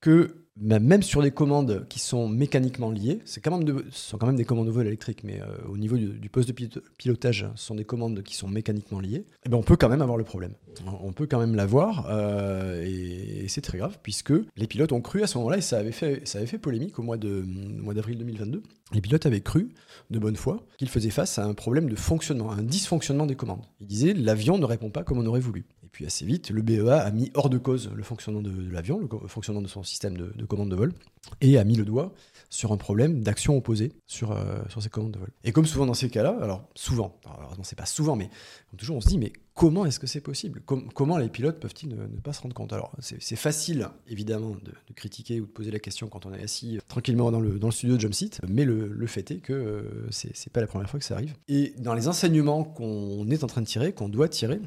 que 0.00 0.45
même 0.58 1.02
sur 1.02 1.22
des 1.22 1.30
commandes 1.30 1.86
qui 1.88 1.98
sont 1.98 2.28
mécaniquement 2.28 2.90
liées, 2.90 3.20
c'est 3.24 3.40
quand 3.40 3.58
même 3.58 3.82
ce 3.90 4.10
sont 4.10 4.18
quand 4.18 4.26
même 4.26 4.36
des 4.36 4.44
commandes 4.44 4.66
de 4.66 4.72
vol 4.72 4.86
électriques, 4.86 5.22
mais 5.22 5.40
euh, 5.40 5.46
au 5.68 5.76
niveau 5.76 5.96
du, 5.96 6.28
poste 6.30 6.48
de 6.48 6.82
pilotage, 6.98 7.46
ce 7.54 7.66
sont 7.66 7.74
des 7.74 7.84
commandes 7.84 8.22
qui 8.22 8.36
sont 8.36 8.48
mécaniquement 8.48 9.00
liées, 9.00 9.16
et 9.16 9.24
eh 9.46 9.48
ben 9.48 9.58
on 9.58 9.62
peut 9.62 9.76
quand 9.76 9.88
même 9.88 10.02
avoir 10.02 10.16
le 10.16 10.24
problème. 10.24 10.54
On 11.02 11.12
peut 11.12 11.26
quand 11.26 11.38
même 11.38 11.54
l'avoir, 11.54 12.06
euh, 12.10 12.84
et, 12.84 13.46
c'est 13.48 13.60
très 13.60 13.78
grave, 13.78 13.98
puisque 14.02 14.32
les 14.56 14.66
pilotes 14.66 14.92
ont 14.92 15.00
cru 15.00 15.22
à 15.22 15.26
ce 15.26 15.38
moment-là, 15.38 15.58
et 15.58 15.62
ça 15.62 15.78
avait 15.78 15.92
fait, 15.92 16.26
ça 16.26 16.38
avait 16.38 16.46
fait 16.46 16.58
polémique 16.58 16.98
au 16.98 17.02
mois 17.02 17.16
d'avril 17.16 18.18
2022, 18.18 18.62
les 18.92 19.00
pilotes 19.00 19.26
avaient 19.26 19.40
cru, 19.40 19.70
de 20.10 20.18
bonne 20.18 20.36
foi, 20.36 20.64
qu'ils 20.78 20.88
faisaient 20.88 21.10
face 21.10 21.38
à 21.38 21.44
un 21.44 21.54
problème 21.54 21.88
de 21.88 21.96
fonctionnement, 21.96 22.50
un 22.52 22.62
dysfonctionnement 22.62 23.26
des 23.26 23.36
commandes. 23.36 23.64
Ils 23.80 23.86
disaient, 23.86 24.14
l'avion 24.14 24.58
ne 24.58 24.64
répond 24.64 24.90
pas 24.90 25.02
comme 25.02 25.18
on 25.18 25.26
aurait 25.26 25.40
voulu. 25.40 25.64
Puis 25.96 26.04
assez 26.04 26.26
vite, 26.26 26.50
le 26.50 26.60
BEA 26.60 26.98
a 26.98 27.10
mis 27.10 27.30
hors 27.32 27.48
de 27.48 27.56
cause 27.56 27.90
le 27.94 28.02
fonctionnement 28.02 28.42
de, 28.42 28.52
l'avion, 28.70 28.98
le 29.00 29.28
fonctionnement 29.28 29.62
de 29.62 29.66
son 29.66 29.82
système 29.82 30.14
de 30.18 30.44
commande 30.44 30.68
de 30.68 30.76
vol, 30.76 30.92
et 31.40 31.56
a 31.56 31.64
mis 31.64 31.74
le 31.74 31.86
doigt 31.86 32.12
sur 32.50 32.72
un 32.72 32.76
problème 32.76 33.22
d'action 33.22 33.56
opposée 33.56 33.92
sur, 34.06 34.32
euh, 34.32 34.58
ces 34.78 34.88
commandes 34.88 35.12
de 35.12 35.18
vol. 35.18 35.30
Et 35.44 35.52
comme 35.52 35.66
souvent 35.66 35.86
dans 35.86 35.94
ces 35.94 36.08
cas-là, 36.08 36.36
alors 36.40 36.68
souvent, 36.74 37.18
heureusement 37.42 37.64
c'est 37.64 37.78
pas 37.78 37.86
souvent, 37.86 38.14
mais 38.14 38.30
toujours 38.76 38.96
on 38.96 39.00
se 39.00 39.08
dit, 39.08 39.18
mais 39.18 39.32
comment 39.54 39.86
est-ce 39.86 39.98
que 39.98 40.06
c'est 40.06 40.20
possible? 40.20 40.60
Comment 40.66 41.18
les 41.18 41.28
pilotes 41.28 41.58
peuvent-ils 41.58 41.88
ne, 41.88 42.06
pas 42.22 42.32
se 42.32 42.42
rendre 42.42 42.54
compte? 42.54 42.72
Alors 42.72 42.92
c'est 43.00 43.36
facile 43.36 43.88
évidemment 44.06 44.50
de, 44.50 44.72
critiquer 44.94 45.40
ou 45.40 45.46
de 45.46 45.50
poser 45.50 45.70
la 45.70 45.78
question 45.78 46.08
quand 46.08 46.26
on 46.26 46.32
est 46.32 46.42
assis 46.42 46.78
tranquillement 46.88 47.30
dans 47.30 47.40
le, 47.40 47.58
studio 47.70 47.96
de 47.96 48.00
Jumpseat, 48.00 48.40
mais 48.48 48.64
le, 48.64 48.88
le 48.88 49.06
fait 49.06 49.30
est 49.30 49.38
que 49.38 49.52
euh, 49.52 50.10
c'est 50.10 50.52
pas 50.52 50.60
la 50.60 50.66
première 50.66 50.88
fois 50.88 51.00
que 51.00 51.06
ça 51.06 51.14
arrive. 51.14 51.34
Et 51.48 51.74
dans 51.78 51.94
les 51.94 52.06
enseignements 52.06 52.64
qu'on 52.64 53.28
est 53.30 53.44
en 53.44 53.46
train 53.46 53.62
de 53.62 53.66
tirer, 53.66 53.92
qu'on 53.92 54.08
doit 54.08 54.28
tirer, 54.28 54.60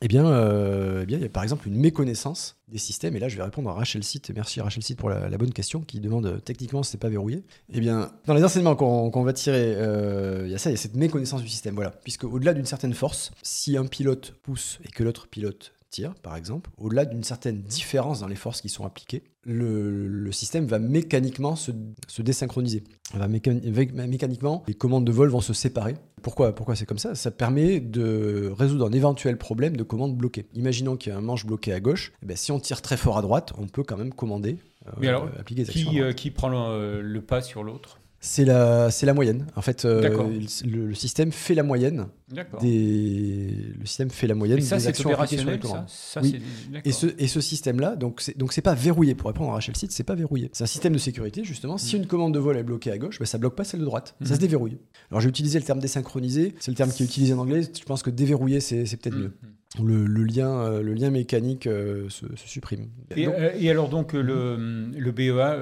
eh 0.00 0.08
bien, 0.08 0.26
euh, 0.26 1.00
eh 1.02 1.06
bien, 1.06 1.18
il 1.18 1.22
y 1.22 1.26
a 1.26 1.28
par 1.28 1.42
exemple 1.42 1.68
une 1.68 1.76
méconnaissance 1.76 2.56
des 2.68 2.78
systèmes. 2.78 3.16
Et 3.16 3.18
là, 3.18 3.28
je 3.28 3.36
vais 3.36 3.42
répondre 3.42 3.70
à 3.70 3.74
Rachel 3.74 4.02
Site. 4.02 4.32
Merci 4.34 4.60
Rachel 4.60 4.82
Site 4.82 4.98
pour 4.98 5.10
la, 5.10 5.28
bonne 5.36 5.52
question 5.52 5.80
qui 5.80 6.00
demande 6.00 6.26
euh, 6.26 6.38
techniquement 6.38 6.82
si 6.82 6.92
c'est 6.92 6.98
pas 6.98 7.08
verrouillé. 7.08 7.44
Eh 7.72 7.80
bien, 7.80 8.10
dans 8.26 8.34
les 8.34 8.42
enseignements 8.42 8.76
qu'on 8.76 9.22
va 9.22 9.32
tirer, 9.32 9.74
euh, 9.76 10.42
il 10.46 10.52
y 10.52 10.54
a 10.54 10.58
ça, 10.58 10.70
il 10.70 10.74
y 10.74 10.78
a 10.78 10.78
cette 10.78 10.96
méconnaissance 10.96 11.42
du 11.42 11.48
système. 11.48 11.74
Voilà. 11.74 11.90
Puisque 11.90 12.24
au-delà 12.24 12.54
d'une 12.54 12.66
certaine 12.66 12.94
force, 12.94 13.32
si 13.42 13.76
un 13.76 13.86
pilote 13.86 14.34
pousse 14.42 14.78
et 14.84 14.88
que 14.88 15.04
l'autre 15.04 15.28
pilote 15.28 15.73
par 16.22 16.36
exemple, 16.36 16.70
au-delà 16.78 17.04
d'une 17.04 17.24
certaine 17.24 17.62
différence 17.62 18.20
dans 18.20 18.26
les 18.26 18.36
forces 18.36 18.60
qui 18.60 18.68
sont 18.68 18.84
appliquées, 18.84 19.22
le, 19.44 20.32
système 20.32 20.66
va 20.66 20.78
mécaniquement 20.78 21.56
se, 21.56 21.70
désynchroniser. 22.18 22.82
Va 23.14 23.28
mécaniquement, 23.28 24.64
les 24.66 24.74
commandes 24.74 25.04
de 25.04 25.12
vol 25.12 25.28
vont 25.28 25.40
se 25.40 25.52
séparer. 25.52 25.94
Pourquoi, 26.22 26.54
pourquoi 26.54 26.74
c'est 26.74 26.86
comme 26.86 26.98
ça? 26.98 27.14
Ça 27.14 27.30
permet 27.30 27.80
de 27.80 28.50
résoudre 28.56 28.86
un 28.88 28.92
éventuel 28.92 29.36
problème 29.36 29.76
de 29.76 29.82
commande 29.82 30.16
bloquée. 30.16 30.46
Imaginons 30.54 30.96
qu'il 30.96 31.12
y 31.12 31.14
a 31.14 31.18
un 31.18 31.22
manche 31.22 31.44
bloqué 31.44 31.72
à 31.72 31.80
gauche. 31.80 32.12
Eh 32.22 32.26
ben, 32.26 32.36
si 32.36 32.50
on 32.50 32.58
tire 32.58 32.80
très 32.80 32.96
fort 32.96 33.18
à 33.18 33.22
droite, 33.22 33.52
on 33.58 33.66
peut 33.66 33.82
quand 33.82 33.98
même 33.98 34.14
commander, 34.14 34.58
euh, 34.86 34.92
Mais 34.98 35.08
alors, 35.08 35.28
appliquer 35.38 35.64
des 35.64 35.70
actions. 35.70 35.90
Qui, 35.90 36.00
euh, 36.00 36.12
qui 36.12 36.30
prend 36.30 36.48
le 36.48 37.20
pas 37.20 37.42
sur 37.42 37.62
l'autre? 37.62 38.00
C'est 38.24 38.46
la, 38.46 38.90
c'est 38.90 39.04
la 39.04 39.12
moyenne. 39.12 39.46
En 39.54 39.60
fait, 39.60 39.84
euh, 39.84 40.40
le, 40.64 40.94
système 40.94 41.30
fait 41.30 41.54
la 41.54 41.62
moyenne 41.62 42.06
des, 42.62 43.50
le 43.78 43.84
système 43.84 44.08
fait 44.08 44.26
la 44.26 44.34
moyenne 44.34 44.62
ça, 44.62 44.78
des 44.78 44.86
actions 44.86 45.10
ça, 45.14 45.84
ça 45.86 46.20
oui. 46.22 46.40
Et 46.86 46.92
ce, 46.92 47.06
et 47.18 47.26
ce 47.26 47.42
système-là, 47.42 47.96
donc 47.96 48.22
c'est, 48.22 48.36
donc 48.38 48.54
c'est 48.54 48.62
pas 48.62 48.72
verrouillé. 48.72 49.14
Pour 49.14 49.28
répondre 49.28 49.50
à 49.50 49.54
Rachel 49.54 49.76
Site, 49.76 49.92
c'est 49.92 50.04
pas 50.04 50.14
verrouillé. 50.14 50.48
C'est 50.54 50.64
un 50.64 50.66
système 50.66 50.94
de 50.94 50.98
sécurité 50.98 51.44
justement. 51.44 51.76
Si 51.76 51.96
mm. 51.96 52.00
une 52.00 52.06
commande 52.06 52.32
de 52.32 52.38
vol 52.38 52.56
est 52.56 52.62
bloquée 52.62 52.90
à 52.90 52.96
gauche, 52.96 53.18
bah, 53.18 53.26
ça 53.26 53.36
bloque 53.36 53.56
pas 53.56 53.64
celle 53.64 53.80
de 53.80 53.84
droite. 53.84 54.16
Ça 54.22 54.32
mm. 54.32 54.36
se 54.36 54.40
déverrouille. 54.40 54.78
Alors 55.10 55.20
j'ai 55.20 55.28
utilisé 55.28 55.58
le 55.58 55.64
terme 55.66 55.80
désynchronisé. 55.80 56.54
C'est 56.60 56.70
le 56.70 56.76
terme 56.78 56.90
qui 56.90 57.02
est 57.02 57.06
utilisé 57.06 57.34
en 57.34 57.38
anglais. 57.38 57.60
Je 57.78 57.84
pense 57.84 58.02
que 58.02 58.08
déverrouiller, 58.08 58.60
c'est, 58.60 58.86
c'est 58.86 58.96
peut-être 58.96 59.16
mm. 59.16 59.20
mieux 59.20 59.32
le, 59.82 60.24
lien, 60.24 60.50
euh, 60.50 60.82
le 60.82 60.94
lien 60.94 61.10
mécanique 61.10 61.66
euh, 61.66 62.08
se, 62.08 62.26
supprime. 62.36 62.88
Et, 63.16 63.26
euh, 63.26 63.70
alors 63.70 63.88
donc 63.88 64.12
le, 64.12 64.56
le 64.96 65.12
BEA, 65.12 65.56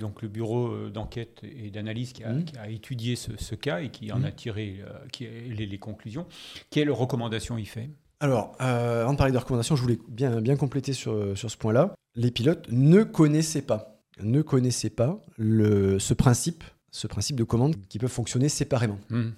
donc 0.00 0.22
le 0.22 0.28
bureau 0.28 0.88
d'enquête 0.88 1.42
et 1.42 1.70
d'analyse 1.70 2.12
qui, 2.12 2.24
mmh. 2.24 2.44
qui, 2.44 2.58
a 2.58 2.68
étudié 2.70 3.16
ce, 3.16 3.54
cas 3.54 3.80
et 3.80 3.90
qui 3.90 4.12
en 4.12 4.20
mmh. 4.20 4.24
a 4.24 4.30
tiré 4.30 4.80
qui 5.12 5.26
les, 5.26 5.66
les, 5.66 5.78
conclusions, 5.78 6.26
quelles 6.70 6.90
recommandations 6.90 7.58
il 7.58 7.66
fait? 7.66 7.90
Alors, 8.20 8.56
avant 8.58 9.12
de 9.12 9.18
parler 9.18 9.32
de 9.32 9.38
recommandations, 9.38 9.76
je 9.76 9.82
voulais 9.82 9.98
bien, 10.08 10.40
bien 10.40 10.56
compléter 10.56 10.92
sur, 10.92 11.36
sur 11.36 11.50
ce 11.50 11.56
point-là. 11.56 11.94
Les 12.16 12.30
pilotes 12.30 12.66
ne 12.70 13.02
connaissaient 13.04 13.62
pas, 13.62 14.00
ne 14.20 14.42
connaissaient 14.42 14.90
pas 14.90 15.22
le, 15.36 15.98
ce 15.98 16.14
principe, 16.14 16.64
ce 16.90 17.06
principe 17.06 17.36
de 17.36 17.44
commande 17.44 17.76
qui 17.88 17.98
peuvent 17.98 18.10
fonctionner 18.10 18.48
séparément. 18.48 18.98
Mmh, 19.10 19.28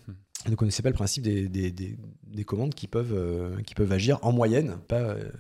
ne 0.48 0.54
connaissait 0.54 0.82
pas 0.82 0.88
le 0.88 0.94
principe 0.94 1.24
des, 1.24 2.44
commandes 2.46 2.74
qui 2.74 2.86
peuvent, 2.86 3.12
euh, 3.12 3.60
qui 3.62 3.74
peuvent 3.74 3.92
agir 3.92 4.18
en 4.22 4.32
moyenne 4.32 4.78
pas, 4.88 5.00
euh, 5.00 5.30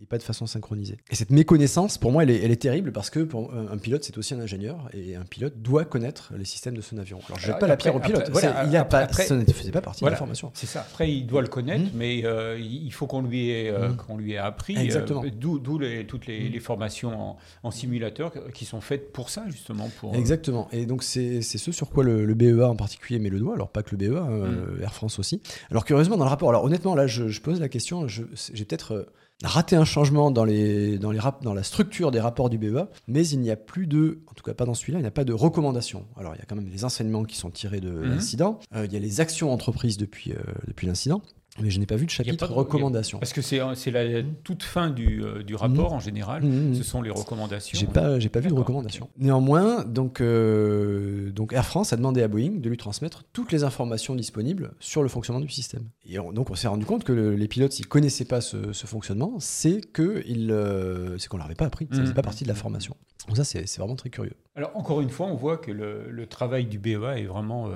et 0.00 0.06
pas 0.06 0.18
de 0.18 0.22
façon 0.22 0.46
synchronisée. 0.46 0.98
Et 1.10 1.14
cette 1.14 1.30
méconnaissance, 1.30 1.98
pour 1.98 2.12
moi, 2.12 2.22
elle 2.22 2.30
est, 2.30 2.44
elle 2.44 2.50
est 2.50 2.62
terrible 2.62 2.92
parce 2.92 3.10
que 3.10 3.20
pour 3.20 3.52
un 3.54 3.78
pilote, 3.78 4.04
c'est 4.04 4.16
aussi 4.18 4.34
un 4.34 4.40
ingénieur 4.40 4.88
et 4.92 5.16
un 5.16 5.24
pilote 5.24 5.60
doit 5.60 5.84
connaître 5.84 6.32
les 6.36 6.44
systèmes 6.44 6.76
de 6.76 6.80
son 6.80 6.98
avion. 6.98 7.18
Alors, 7.26 7.38
je 7.38 7.46
jette 7.46 7.58
pas 7.58 7.66
la 7.66 7.76
pierre 7.76 7.96
au 7.96 8.00
pilote. 8.00 8.30
il 8.66 8.76
a 8.76 8.84
pas, 8.84 9.08
ça 9.08 9.34
ne 9.34 9.44
faisait 9.44 9.72
pas 9.72 9.80
partie 9.80 10.04
de 10.04 10.10
la 10.10 10.16
formation. 10.16 10.50
C'est 10.54 10.66
ça. 10.66 10.80
Après, 10.80 11.10
il 11.10 11.26
doit 11.26 11.42
le 11.42 11.48
connaître, 11.48 11.84
mmh. 11.86 11.96
mais 11.96 12.24
euh, 12.24 12.58
il 12.58 12.92
faut 12.92 13.06
qu'on 13.06 13.22
lui 13.22 13.50
ait, 13.50 13.70
euh, 13.70 13.88
mmh. 13.88 13.96
qu'on 13.96 14.16
lui 14.16 14.32
ait 14.32 14.38
appris. 14.38 14.76
Exactement. 14.76 15.24
D'où 15.32 15.58
toutes 15.58 16.26
les, 16.26 16.48
les 16.48 16.60
formations 16.60 17.36
en, 17.62 17.70
simulateur 17.70 18.32
qui 18.52 18.64
sont 18.64 18.80
faites 18.80 19.12
pour 19.12 19.30
ça, 19.30 19.44
justement. 19.48 19.90
Pour, 20.00 20.14
Exactement. 20.14 20.68
Et 20.72 20.86
donc, 20.86 21.02
c'est 21.02 21.42
ce 21.42 21.72
sur 21.72 21.90
quoi 21.90 22.04
le, 22.04 22.34
BEA 22.34 22.62
en 22.62 22.76
particulier 22.76 23.18
met 23.18 23.30
le 23.30 23.38
doigt. 23.38 23.54
Alors, 23.54 23.68
pas 23.68 23.82
que 23.82 23.90
le 23.90 23.96
BEA, 23.96 24.16
hein, 24.16 24.80
Air 24.80 24.94
France 24.94 25.18
aussi. 25.18 25.42
Alors, 25.70 25.84
curieusement, 25.84 26.16
dans 26.16 26.24
le 26.24 26.30
rapport, 26.30 26.48
alors 26.48 26.64
honnêtement, 26.64 26.94
là, 26.94 27.06
je, 27.06 27.28
je 27.28 27.40
pose 27.40 27.60
la 27.60 27.68
question, 27.68 28.06
j'ai 28.08 28.64
peut-être 28.64 29.08
raté 29.44 29.76
un 29.76 29.84
changement 29.84 30.30
dans, 30.30 30.44
les, 30.44 30.98
dans, 30.98 31.10
les 31.10 31.20
dans 31.42 31.54
la 31.54 31.62
structure 31.62 32.10
des 32.10 32.20
rapports 32.20 32.50
du 32.50 32.58
BEA, 32.58 32.88
mais 33.06 33.26
il 33.28 33.40
n'y 33.40 33.50
a 33.50 33.56
plus 33.56 33.86
de, 33.86 34.20
en 34.26 34.34
tout 34.34 34.42
cas 34.42 34.54
pas 34.54 34.64
dans 34.64 34.74
celui-là, 34.74 34.98
il 34.98 35.02
n'y 35.02 35.08
a 35.08 35.12
pas 35.12 35.24
de 35.24 35.32
recommandations. 35.32 36.06
Alors 36.16 36.34
il 36.34 36.38
y 36.38 36.42
a 36.42 36.44
quand 36.44 36.56
même 36.56 36.68
les 36.68 36.84
enseignements 36.84 37.24
qui 37.24 37.36
sont 37.36 37.50
tirés 37.50 37.80
de 37.80 37.90
mhm. 37.90 38.10
l'incident, 38.10 38.58
euh, 38.74 38.86
il 38.86 38.92
y 38.92 38.96
a 38.96 39.00
les 39.00 39.20
actions 39.20 39.52
entreprises 39.52 39.96
depuis, 39.96 40.32
euh, 40.32 40.38
depuis 40.66 40.86
l'incident, 40.86 41.22
mais 41.62 41.70
je 41.70 41.78
n'ai 41.78 41.86
pas 41.86 41.96
vu 41.96 42.06
de 42.06 42.10
chapitre 42.10 42.48
de, 42.48 42.52
recommandations. 42.52 43.18
Parce 43.18 43.32
que 43.32 43.42
c'est 43.42 43.90
la 43.90 44.22
toute 44.44 44.62
fin 44.62 44.90
du, 44.90 45.22
euh, 45.22 45.42
du 45.42 45.54
rapport 45.54 45.92
mmh. 45.92 45.96
en 45.96 46.00
général, 46.00 46.44
mmh, 46.44 46.70
mmh. 46.70 46.74
ce 46.74 46.82
sont 46.82 47.02
les 47.02 47.10
recommandations. 47.10 47.78
J'ai 47.78 47.86
pas, 47.86 48.18
j'ai 48.18 48.28
pas 48.28 48.40
vu 48.40 48.48
de 48.48 48.54
recommandations. 48.54 49.08
Néanmoins, 49.18 49.84
donc, 49.84 50.20
euh, 50.20 51.30
donc 51.32 51.52
Air 51.52 51.64
France 51.64 51.92
a 51.92 51.96
demandé 51.96 52.22
à 52.22 52.28
Boeing 52.28 52.60
de 52.60 52.68
lui 52.68 52.76
transmettre 52.76 53.24
toutes 53.32 53.52
les 53.52 53.64
informations 53.64 54.14
disponibles 54.14 54.72
sur 54.80 55.02
le 55.02 55.08
fonctionnement 55.08 55.40
du 55.40 55.48
système. 55.48 55.88
Et 56.06 56.16
donc 56.16 56.50
on 56.50 56.54
s'est 56.54 56.68
rendu 56.68 56.84
compte 56.84 57.04
que 57.04 57.12
les 57.12 57.48
pilotes, 57.48 57.72
s'ils 57.72 57.88
connaissaient 57.88 58.24
pas 58.24 58.40
ce, 58.40 58.72
fonctionnement, 58.72 59.34
c'est 59.38 59.80
que 59.80 60.22
il, 60.26 60.50
euh, 60.50 61.18
c'est 61.18 61.28
qu'on 61.28 61.36
leur 61.36 61.46
avait 61.46 61.54
pas 61.54 61.66
appris, 61.66 61.88
ça 61.90 62.00
faisait 62.00 62.14
pas 62.14 62.22
partie 62.22 62.44
de 62.44 62.48
la 62.48 62.54
formation. 62.54 62.96
Donc 63.28 63.36
ça, 63.36 63.44
c'est 63.44 63.76
vraiment 63.78 63.94
très 63.94 64.10
curieux. 64.10 64.34
Alors, 64.56 64.76
encore 64.76 65.00
une 65.00 65.10
fois, 65.10 65.26
on 65.26 65.36
voit 65.36 65.58
que 65.58 65.70
le, 65.70 66.26
travail 66.26 66.66
du 66.66 66.78
BEA 66.78 67.18
est 67.18 67.26
vraiment 67.26 67.70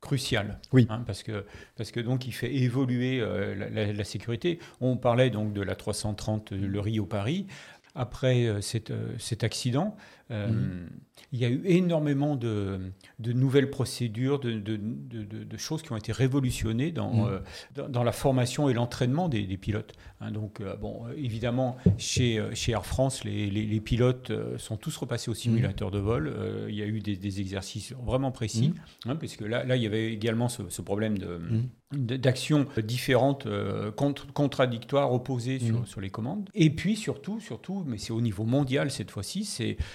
crucial. 0.00 0.58
Oui. 0.72 0.86
Hein, 0.90 1.02
parce, 1.06 1.22
que, 1.22 1.44
parce 1.76 1.90
que 1.90 2.00
donc, 2.00 2.26
il 2.26 2.32
fait 2.32 2.52
évoluer 2.54 3.20
euh, 3.20 3.54
la, 3.94 4.04
sécurité. 4.04 4.58
On 4.80 4.96
parlait 4.96 5.30
donc 5.30 5.52
de 5.52 5.62
la 5.62 5.76
330 5.76 6.52
Le 6.52 6.80
Rio 6.80 7.06
Paris. 7.06 7.46
Après 7.94 8.46
euh, 8.46 8.60
euh, 8.90 9.14
cet, 9.18 9.44
accident, 9.44 9.96
mhm. 10.30 10.88
Il 11.32 11.38
y 11.38 11.44
a 11.44 11.48
eu 11.48 11.62
énormément 11.64 12.36
de, 12.36 12.92
nouvelles 13.18 13.70
procédures, 13.70 14.40
de, 14.40 15.56
choses 15.56 15.82
qui 15.82 15.92
ont 15.92 15.96
été 15.96 16.12
révolutionnées 16.12 16.90
dans, 16.90 17.12
mhm. 17.12 17.42
dans, 17.88 18.02
la 18.02 18.12
formation 18.12 18.68
et 18.68 18.74
l'entraînement 18.74 19.28
des, 19.28 19.44
pilotes. 19.56 19.92
Hein. 20.20 20.32
donc, 20.32 20.62
bon, 20.80 21.04
évidemment, 21.16 21.76
chez, 21.98 22.42
chez 22.54 22.72
Air 22.72 22.86
France, 22.86 23.24
les, 23.24 23.80
pilotes 23.80 24.32
sont 24.58 24.76
tous 24.76 24.96
repassés 24.96 25.30
au 25.30 25.34
simulateur 25.34 25.90
de 25.90 25.98
vol. 25.98 26.32
il 26.68 26.74
y 26.74 26.82
a 26.82 26.86
eu 26.86 27.00
des, 27.00 27.40
exercices 27.40 27.92
vraiment 28.04 28.32
précis, 28.32 28.68
mhm. 28.68 29.12
hein, 29.12 29.16
parce 29.16 29.36
que 29.36 29.44
là, 29.44 29.64
là, 29.64 29.76
il 29.76 29.82
y 29.82 29.86
avait 29.86 30.12
également 30.12 30.48
ce 30.48 30.82
problème 30.82 31.16
de 31.18 31.40
d'actions 31.92 32.66
différentes, 32.78 33.46
euh, 33.46 33.90
contradictoires, 34.32 35.12
opposées 35.12 35.58
sur, 35.58 35.80
mm. 35.80 35.86
sur, 35.86 36.00
les 36.00 36.10
commandes. 36.10 36.48
Et 36.54 36.70
puis 36.70 36.94
surtout, 36.94 37.40
surtout, 37.40 37.84
mais 37.86 37.98
c'est 37.98 38.12
au 38.12 38.20
niveau 38.20 38.44
mondial 38.44 38.90
cette 38.92 39.10
fois-ci, 39.10 39.44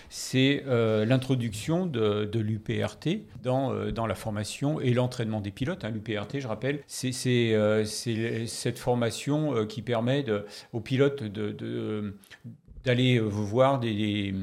c'est 0.10 0.64
euh, 0.68 1.06
l'introduction 1.06 1.86
de, 1.86 2.26
de 2.26 2.40
l'UPRT 2.40 3.22
dans, 3.42 3.72
euh, 3.72 3.92
dans 3.92 4.08
la 4.08 4.16
formation 4.16 4.82
et 4.82 4.94
l'entraînement 4.94 5.40
des 5.40 5.52
pilotes. 5.52 5.86
Hein. 5.86 5.92
L'UPRT, 5.92 6.40
je 6.40 6.48
rappelle, 6.48 6.82
c'est 6.88 7.14
cette 8.46 8.80
formation 8.80 9.66
qui 9.66 9.82
permet 9.82 10.24
de, 10.24 10.46
aux 10.74 10.82
pilotes 10.82 11.24
de, 11.24 12.14
d'aller 12.84 13.20
voir 13.20 13.80
des, 13.80 14.34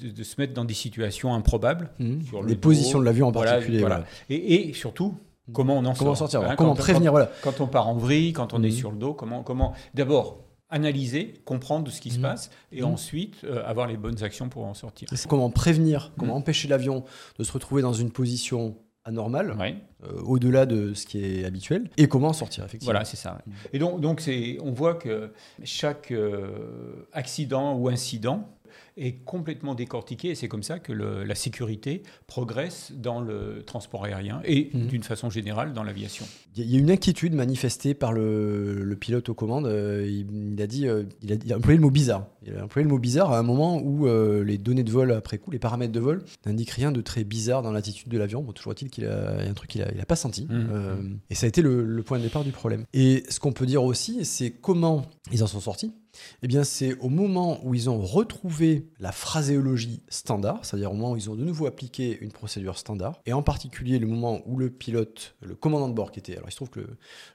de, 0.00 0.22
se 0.22 0.40
mettre 0.40 0.54
dans 0.54 0.64
des 0.64 0.74
situations 0.74 1.34
improbables. 1.34 1.90
Sur 2.28 2.44
les 2.44 2.54
positions 2.54 3.00
de 3.00 3.04
l'avion 3.04 3.28
en 3.28 3.32
particulier. 3.32 3.80
Voilà. 3.80 4.04
Et, 4.30 4.68
et, 4.68 4.72
surtout, 4.74 5.16
Comment 5.52 5.78
on 5.78 5.84
en 5.84 5.94
comment 5.94 6.14
sortir 6.14 6.42
hein, 6.42 6.54
Comment 6.56 6.74
prévenir 6.74 7.12
quand, 7.12 7.26
quand, 7.52 7.60
on 7.64 7.66
part 7.66 7.88
en 7.88 7.94
vrille, 7.94 8.32
quand 8.32 8.52
on 8.54 8.62
est 8.62 8.68
mhm. 8.68 8.72
sur 8.72 8.90
le 8.90 8.98
dos, 8.98 9.14
comment, 9.14 9.42
comment 9.42 9.72
d'abord 9.94 10.44
analyser, 10.70 11.34
comprendre 11.44 11.90
ce 11.90 12.00
qui 12.00 12.10
se 12.10 12.16
mhm. 12.16 12.22
passe 12.22 12.50
et 12.72 12.82
mhm. 12.82 12.88
ensuite 12.88 13.44
euh, 13.44 13.62
avoir 13.64 13.86
les 13.86 13.96
bonnes 13.96 14.22
actions 14.22 14.48
pour 14.48 14.64
en 14.64 14.74
sortir. 14.74 15.08
Comment 15.28 15.50
prévenir, 15.50 16.12
comment 16.18 16.36
empêcher 16.36 16.68
l'avion 16.68 17.04
de 17.38 17.44
se 17.44 17.52
retrouver 17.52 17.82
dans 17.82 17.94
une 17.94 18.10
position 18.10 18.76
anormale, 19.04 19.56
euh, 20.04 20.20
au-delà 20.20 20.66
de 20.66 20.92
ce 20.92 21.06
qui 21.06 21.24
est 21.24 21.44
habituel, 21.46 21.88
et 21.96 22.08
comment 22.08 22.28
en 22.28 22.32
sortir, 22.34 22.64
effectivement. 22.64 22.92
Voilà, 22.92 23.06
c'est 23.06 23.16
ça. 23.16 23.38
Et 23.72 23.78
donc, 23.78 24.02
donc 24.02 24.22
on 24.60 24.70
voit 24.70 24.94
que 24.94 25.32
chaque 25.64 26.10
euh, 26.10 27.08
accident 27.12 27.74
ou 27.74 27.88
incident 27.88 28.50
est 28.98 29.24
complètement 29.24 29.74
décortiqué 29.74 30.30
et 30.30 30.34
c'est 30.34 30.48
comme 30.48 30.62
ça 30.62 30.78
que 30.78 30.92
la 30.92 31.34
sécurité 31.34 32.02
progresse 32.26 32.92
dans 32.94 33.20
le 33.20 33.62
transport 33.64 34.04
aérien 34.04 34.40
et 34.44 34.70
mhm. 34.72 34.86
d'une 34.86 35.02
façon 35.02 35.30
générale 35.30 35.72
dans 35.72 35.82
l'aviation. 35.82 36.26
Il 36.56 36.70
y 36.70 36.76
a 36.76 36.80
une 36.80 36.90
inquiétude 36.90 37.34
manifestée 37.34 37.94
par 37.94 38.12
le, 38.12 38.96
pilote 39.00 39.28
aux 39.28 39.34
commandes. 39.34 39.66
Euh, 39.66 40.06
il, 40.08 40.60
a 40.60 40.66
dit, 40.66 40.88
euh, 40.88 41.04
il, 41.22 41.52
a, 41.52 41.56
employé 41.56 41.76
le 41.76 41.82
mot 41.82 41.90
bizarre. 41.90 42.26
Il 42.44 42.56
a 42.56 42.64
employé 42.64 42.84
le 42.84 42.90
mot 42.90 42.98
bizarre 42.98 43.32
à 43.32 43.38
un 43.38 43.42
moment 43.42 43.80
où 43.80 44.08
euh, 44.08 44.42
les 44.42 44.58
données 44.58 44.82
de 44.82 44.90
vol 44.90 45.12
après 45.12 45.38
coup, 45.38 45.50
les 45.50 45.60
paramètres 45.60 45.92
de 45.92 46.00
vol, 46.00 46.24
n'indiquent 46.46 46.70
rien 46.70 46.90
de 46.90 47.00
très 47.00 47.22
bizarre 47.22 47.62
dans 47.62 47.70
l'attitude 47.70 48.08
de 48.08 48.18
l'avion. 48.18 48.42
Bon, 48.42 48.52
toujours 48.52 48.72
est-il 48.72 48.90
qu'il 48.90 49.06
a, 49.06 49.44
y 49.44 49.46
a 49.46 49.50
un 49.50 49.54
truc 49.54 49.70
qu'il 49.70 49.82
n'a 49.82 50.06
pas 50.06 50.16
senti. 50.16 50.46
Mhm. 50.48 51.18
et 51.30 51.34
ça 51.34 51.46
a 51.46 51.48
été 51.48 51.62
le, 51.62 51.84
le 51.84 52.02
point 52.02 52.18
de 52.18 52.24
départ 52.24 52.44
du 52.44 52.52
problème. 52.52 52.84
Et 52.92 53.24
ce 53.28 53.38
qu'on 53.38 53.52
peut 53.52 53.66
dire 53.66 53.84
aussi, 53.84 54.24
c'est 54.24 54.50
comment 54.50 55.06
ils 55.30 55.44
en 55.44 55.46
sont 55.46 55.60
sortis. 55.60 55.92
Eh 56.42 56.48
bien, 56.48 56.64
c'est 56.64 56.96
au 56.98 57.08
moment 57.08 57.60
où 57.64 57.74
ils 57.74 57.90
ont 57.90 58.00
retrouvé 58.00 58.86
la 58.98 59.12
phraséologie 59.12 60.02
standard, 60.08 60.64
c'est-à-dire 60.64 60.90
au 60.90 60.94
moment 60.94 61.12
où 61.12 61.16
ils 61.16 61.30
ont 61.30 61.34
de 61.34 61.44
nouveau 61.44 61.66
appliqué 61.66 62.18
une 62.20 62.32
procédure 62.32 62.78
standard, 62.78 63.20
et 63.26 63.32
en 63.32 63.42
particulier 63.42 63.98
le 63.98 64.06
moment 64.06 64.40
où 64.46 64.56
le 64.56 64.70
pilote, 64.70 65.36
le 65.42 65.54
commandant 65.54 65.88
de 65.88 65.94
bord 65.94 66.10
qui 66.10 66.18
était, 66.18 66.36
alors 66.36 66.48
il 66.48 66.52
se 66.52 66.56
trouve 66.56 66.70
que 66.70 66.86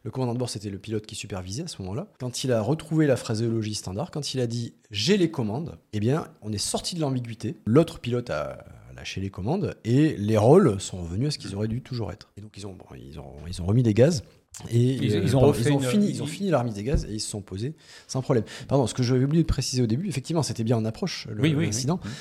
le, 0.03 0.11
commandant 0.11 0.33
de 0.33 0.39
bord 0.39 0.49
c'était 0.49 0.69
le 0.69 0.79
pilote 0.79 1.05
qui 1.05 1.15
supervisait 1.15 1.63
à 1.63 1.67
ce 1.67 1.81
moment-là, 1.81 2.07
quand 2.19 2.43
il 2.43 2.51
a 2.51 2.61
retrouvé 2.61 3.07
la 3.07 3.15
phraséologie 3.15 3.75
standard, 3.75 4.11
quand 4.11 4.33
il 4.33 4.39
a 4.39 4.47
dit 4.47 4.73
j'ai 4.91 5.17
les 5.17 5.31
commandes, 5.31 5.77
eh 5.93 5.99
bien, 5.99 6.27
on 6.41 6.51
est 6.51 6.57
sorti 6.57 6.95
de 6.95 7.01
l'ambiguïté. 7.01 7.57
L'autre 7.65 7.99
pilote 7.99 8.29
a 8.29 8.63
lâché 8.95 9.21
les 9.21 9.31
commandes 9.31 9.75
et 9.83 10.15
les 10.17 10.37
rôles 10.37 10.79
sont 10.79 11.01
revenus 11.01 11.29
à 11.29 11.31
ce 11.31 11.39
qu'ils 11.39 11.55
auraient 11.55 11.67
dû 11.67 11.81
toujours 11.81 12.11
être. 12.11 12.31
Et 12.37 12.41
donc 12.41 12.55
ils 12.57 12.67
ont, 12.67 12.77
ils 12.95 13.19
ont, 13.19 13.33
ils 13.47 13.61
ont 13.61 13.65
remis 13.65 13.83
des 13.83 13.93
gaz 13.93 14.23
et 14.69 14.79
ils, 14.79 15.35
ont, 15.35 15.51
fini, 15.51 16.09
ils 16.09 16.23
ont 16.23 16.27
fini 16.27 16.49
la 16.49 16.59
remise 16.59 16.75
des 16.75 16.83
gaz 16.83 17.05
et 17.05 17.13
ils 17.13 17.19
se 17.19 17.29
sont 17.29 17.41
posés 17.41 17.73
sans 18.07 18.21
problème. 18.21 18.43
Pardon, 18.67 18.85
ce 18.87 18.93
que 18.93 19.03
j'avais 19.03 19.25
oublié 19.25 19.43
de 19.43 19.47
préciser 19.47 19.81
au 19.81 19.87
début, 19.87 20.07
effectivement, 20.07 20.43
c'était 20.43 20.63
bien 20.63 20.77
en 20.77 20.85
approche 20.85 21.27
l'incident. 21.35 21.99
Oui, 22.03 22.11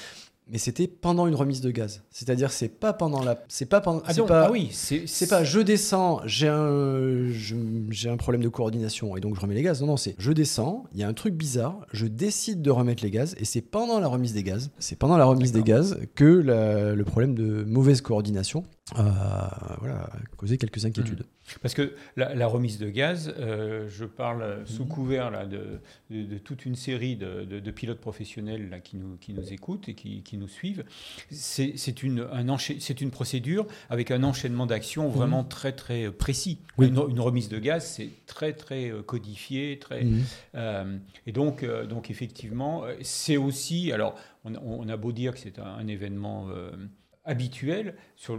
mais 0.49 0.59
c'était 0.59 0.87
pendant 0.87 1.27
une 1.27 1.35
remise 1.35 1.61
de 1.61 1.71
gaz. 1.71 2.03
C'est-à-dire, 2.11 2.51
c'est 2.51 2.69
pas 2.69 2.93
pendant 2.93 3.23
la, 3.23 3.43
c'est 3.49 3.67
pas 3.67 3.81
pendant, 3.81 4.03
ah, 4.05 4.15
pas, 4.27 4.47
ah 4.47 4.51
oui, 4.51 4.71
c'est 4.73 5.29
pas 5.29 5.45
je 5.45 5.61
descends, 5.61 6.21
j'ai 6.27 6.49
un, 6.49 7.31
j'ai 7.91 8.11
un 8.11 8.17
problème 8.17 8.43
de 8.43 8.49
coordination 8.49 9.17
et 9.17 9.21
donc 9.21 9.35
je 9.37 9.41
remets 9.41 9.55
les 9.55 9.62
gaz. 9.62 9.81
Non, 9.81 9.87
non, 9.89 9.97
c'est 9.97 10.15
je 10.19 10.33
descends, 10.33 10.85
il 10.93 11.01
y 11.01 11.05
a 11.05 11.09
un 11.09 11.15
truc 11.15 11.35
bizarre, 11.35 11.87
je 11.93 12.07
décide 12.07 12.61
de 12.61 12.71
remettre 12.71 13.05
les 13.05 13.11
gaz 13.11 13.35
et 13.39 13.45
c'est 13.45 13.61
pendant 13.61 14.01
la 14.01 14.09
remise 14.09 14.33
des 14.33 14.43
gaz, 14.43 14.71
c'est 14.79 14.97
pendant 14.97 15.17
la 15.17 15.25
remise 15.25 15.53
des 15.53 15.62
gaz 15.62 15.99
que 16.15 16.25
le 16.25 17.03
problème 17.05 17.35
de 17.35 17.65
mauvaise 17.65 18.01
coordination 18.01 18.65
voilà, 18.95 20.11
causé 20.37 20.59
quelques 20.59 20.85
inquiétudes. 20.85 21.21
Mmh. 21.21 21.43
Parce 21.61 21.75
que 21.75 21.95
la, 22.17 22.47
remise 22.47 22.79
de 22.79 22.89
gaz, 22.89 23.35
euh, 23.39 23.89
je 23.89 24.05
parle 24.05 24.62
sous 24.67 24.85
mhm. 24.85 24.89
couvert 24.89 25.31
là, 25.31 25.45
de, 25.45 25.81
de, 26.11 26.39
toute 26.39 26.65
une 26.65 26.77
série 26.77 27.17
de, 27.17 27.71
pilotes 27.71 28.01
professionnels 28.01 28.71
là, 28.71 28.81
qui, 28.81 28.97
nous, 28.97 29.17
qui 29.17 29.33
nous 29.33 29.53
écoutent 29.53 29.89
et 29.89 29.95
qui, 29.95 30.23
qui 30.23 30.37
nous 30.37 30.49
suivent. 30.49 30.85
C'est 31.31 32.03
une, 32.03 32.27
un 32.33 32.57
une 33.01 33.11
procédure 33.11 33.67
avec 33.91 34.11
un 34.11 34.23
enchaînement 34.23 34.67
d'actions 34.67 35.09
mhm. 35.09 35.15
vraiment 35.15 35.45
très 35.45 35.73
très 35.73 36.11
précis. 36.11 36.59
Une, 36.79 36.99
remise 37.21 37.49
de 37.49 37.59
gaz, 37.59 37.85
c'est 37.85 38.11
très 38.27 38.53
très 38.53 38.91
euh, 38.91 39.03
codifié. 39.03 39.79
Très, 39.79 40.07
euh, 40.55 40.99
et 41.27 41.33
donc, 41.33 41.65
donc 41.89 42.11
effectivement, 42.11 42.85
c'est 43.03 43.37
aussi... 43.37 43.93
Alors, 43.93 44.17
on, 44.45 44.89
a 44.89 44.97
beau 44.97 45.12
dire 45.12 45.35
que 45.35 45.39
c'est 45.39 45.59
un, 45.59 45.87
événement 45.87 46.49
habituel, 47.25 47.95
sur 48.17 48.38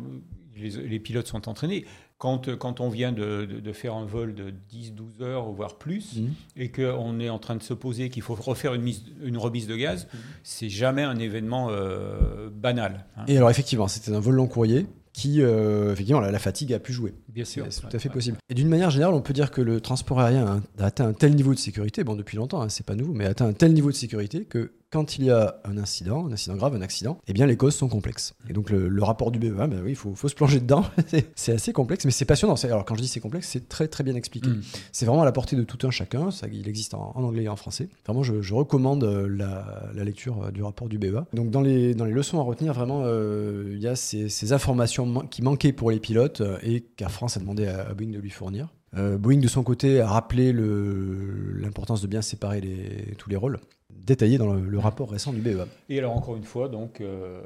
les, 0.56 0.70
les, 0.70 1.00
pilotes 1.00 1.28
sont 1.28 1.48
entraînés. 1.50 1.86
Quand, 2.18 2.56
quand 2.56 2.80
on 2.80 2.90
vient 2.90 3.12
de, 3.12 3.46
de, 3.46 3.74
faire 3.74 3.96
un 3.96 4.06
vol 4.06 4.34
de 4.34 4.54
10-12 4.72 5.24
heures, 5.24 5.52
voire 5.52 5.78
plus, 5.78 6.18
mmh. 6.18 6.28
et 6.56 6.72
qu'on 6.72 7.20
est 7.20 7.30
en 7.30 7.40
train 7.40 7.56
de 7.56 7.64
se 7.64 7.74
poser 7.74 8.10
qu'il 8.10 8.22
faut 8.22 8.36
refaire 8.36 8.74
une, 8.74 8.82
mise, 8.82 9.04
une 9.22 9.38
remise 9.38 9.68
de 9.68 9.76
gaz, 9.76 10.06
mmh. 10.06 10.18
c'est 10.44 10.70
jamais 10.70 11.04
un 11.04 11.18
événement 11.18 11.68
euh, 11.72 12.50
banal. 12.50 13.06
Hein. 13.18 13.26
Et 13.28 13.36
alors 13.36 13.50
effectivement, 13.50 13.88
c'était 13.88 14.14
un 14.14 14.20
vol 14.20 14.36
long 14.36 14.48
courrier 14.48 14.86
qui, 15.14 15.42
euh, 15.42 15.94
effectivement, 15.94 16.20
la, 16.20 16.40
fatigue 16.40 16.74
a 16.74 16.80
pu 16.80 16.92
jouer. 16.92 17.14
Bien 17.30 17.46
sûr. 17.46 17.68
C'est 17.70 17.82
tout 17.82 17.96
à 17.96 18.00
fait 18.00 18.10
possible. 18.10 18.38
Et 18.50 18.56
d'une 18.56 18.68
manière 18.68 18.90
générale, 18.90 19.14
on 19.14 19.22
peut 19.22 19.34
dire 19.34 19.52
que 19.52 19.62
le 19.62 19.80
transport 19.80 20.20
aérien 20.20 20.64
a 20.80 20.86
atteint 20.86 21.08
un 21.08 21.14
tel 21.14 21.36
niveau 21.36 21.54
de 21.54 21.60
sécurité, 21.60 22.04
bon, 22.04 22.16
depuis 22.16 22.36
longtemps, 22.36 22.62
hein, 22.62 22.70
c'est 22.70 22.86
pas 22.86 22.96
nouveau, 22.96 23.14
mais 23.14 23.26
a 23.26 23.30
atteint 23.30 23.46
un 23.46 23.54
tel 23.54 23.74
niveau 23.74 23.92
de 23.92 23.96
sécurité 23.96 24.44
que 24.44 24.72
quand 24.94 25.18
il 25.18 25.26
y 25.26 25.32
a 25.32 25.60
un 25.64 25.80
incident, 25.80 26.28
un 26.28 26.32
incident 26.32 26.56
grave, 26.56 26.76
un 26.76 26.82
accident, 26.82 27.18
eh 27.28 27.34
bien 27.34 27.48
les 27.48 27.58
causes 27.58 27.74
sont 27.74 27.88
complexes. 27.88 28.36
Et 28.48 28.54
donc 28.54 28.70
le, 28.70 29.04
rapport 29.04 29.32
du 29.32 29.40
BEA, 29.40 29.66
ben 29.68 29.82
oui, 29.84 29.90
il 29.90 29.96
faut, 29.96 30.14
faut, 30.14 30.30
se 30.30 30.36
plonger 30.36 30.60
dedans. 30.60 30.86
c'est 31.36 31.52
assez 31.52 31.74
complexe, 31.74 32.06
mais 32.06 32.12
c'est 32.12 32.26
passionnant. 32.26 32.54
Alors 32.64 32.86
quand 32.86 32.94
je 32.94 33.02
dis 33.02 33.08
c'est 33.08 33.20
complexe, 33.20 33.50
c'est 33.50 33.68
très 33.68 33.88
très 33.88 34.04
bien 34.04 34.14
expliqué. 34.14 34.50
Mm. 34.50 34.62
C'est 34.92 35.08
vraiment 35.08 35.24
à 35.24 35.26
la 35.26 35.32
portée 35.32 35.56
de 35.56 35.64
tout 35.64 35.88
un 35.88 35.90
chacun. 35.90 36.30
Ça, 36.30 36.46
il 36.52 36.68
existe 36.68 36.94
en, 36.94 37.12
anglais 37.16 37.44
et 37.44 37.50
en 37.50 37.56
français. 37.56 37.90
Vraiment, 38.06 38.22
je, 38.22 38.54
recommande 38.54 39.04
euh, 39.04 39.28
la, 39.28 40.04
lecture 40.04 40.44
euh, 40.44 40.52
du 40.52 40.62
rapport 40.62 40.88
du 40.88 41.00
BEA. 41.00 41.26
Donc 41.34 41.50
dans 41.50 41.62
les, 41.62 41.96
dans 41.96 42.06
les 42.06 42.14
leçons 42.14 42.40
à 42.40 42.44
retenir, 42.44 42.74
vraiment, 42.74 43.02
euh, 43.04 43.72
il 43.72 43.82
y 43.82 43.88
a 43.88 43.96
ces, 43.96 44.54
informations 44.54 45.26
qui 45.28 45.42
manquaient 45.42 45.74
pour 45.74 45.90
les 45.90 46.00
pilotes 46.00 46.44
et 46.62 46.82
qu'Air 46.82 47.12
France 47.12 47.36
a 47.36 47.40
demandé 47.40 47.66
à, 47.66 47.96
Boeing 47.96 48.12
de 48.12 48.20
lui 48.20 48.30
fournir. 48.30 48.68
Boeing, 48.96 49.40
de 49.40 49.48
son 49.48 49.64
côté, 49.64 50.02
a 50.02 50.08
rappelé 50.08 50.54
l'importance 50.54 52.04
de 52.04 52.08
bien 52.08 52.22
séparer 52.22 52.62
les, 52.62 53.16
tous 53.18 53.28
les 53.28 53.36
rôles 53.36 53.58
détaillé 54.06 54.38
dans 54.38 54.54
le, 54.54 54.80
rapport 54.80 55.12
récent 55.12 55.34
du 55.34 55.42
BEA. 55.42 55.66
Et 55.90 56.00
alors 56.00 56.16
encore 56.16 56.36
une 56.36 56.44
fois, 56.44 56.68
donc 56.68 57.02
euh, 57.02 57.42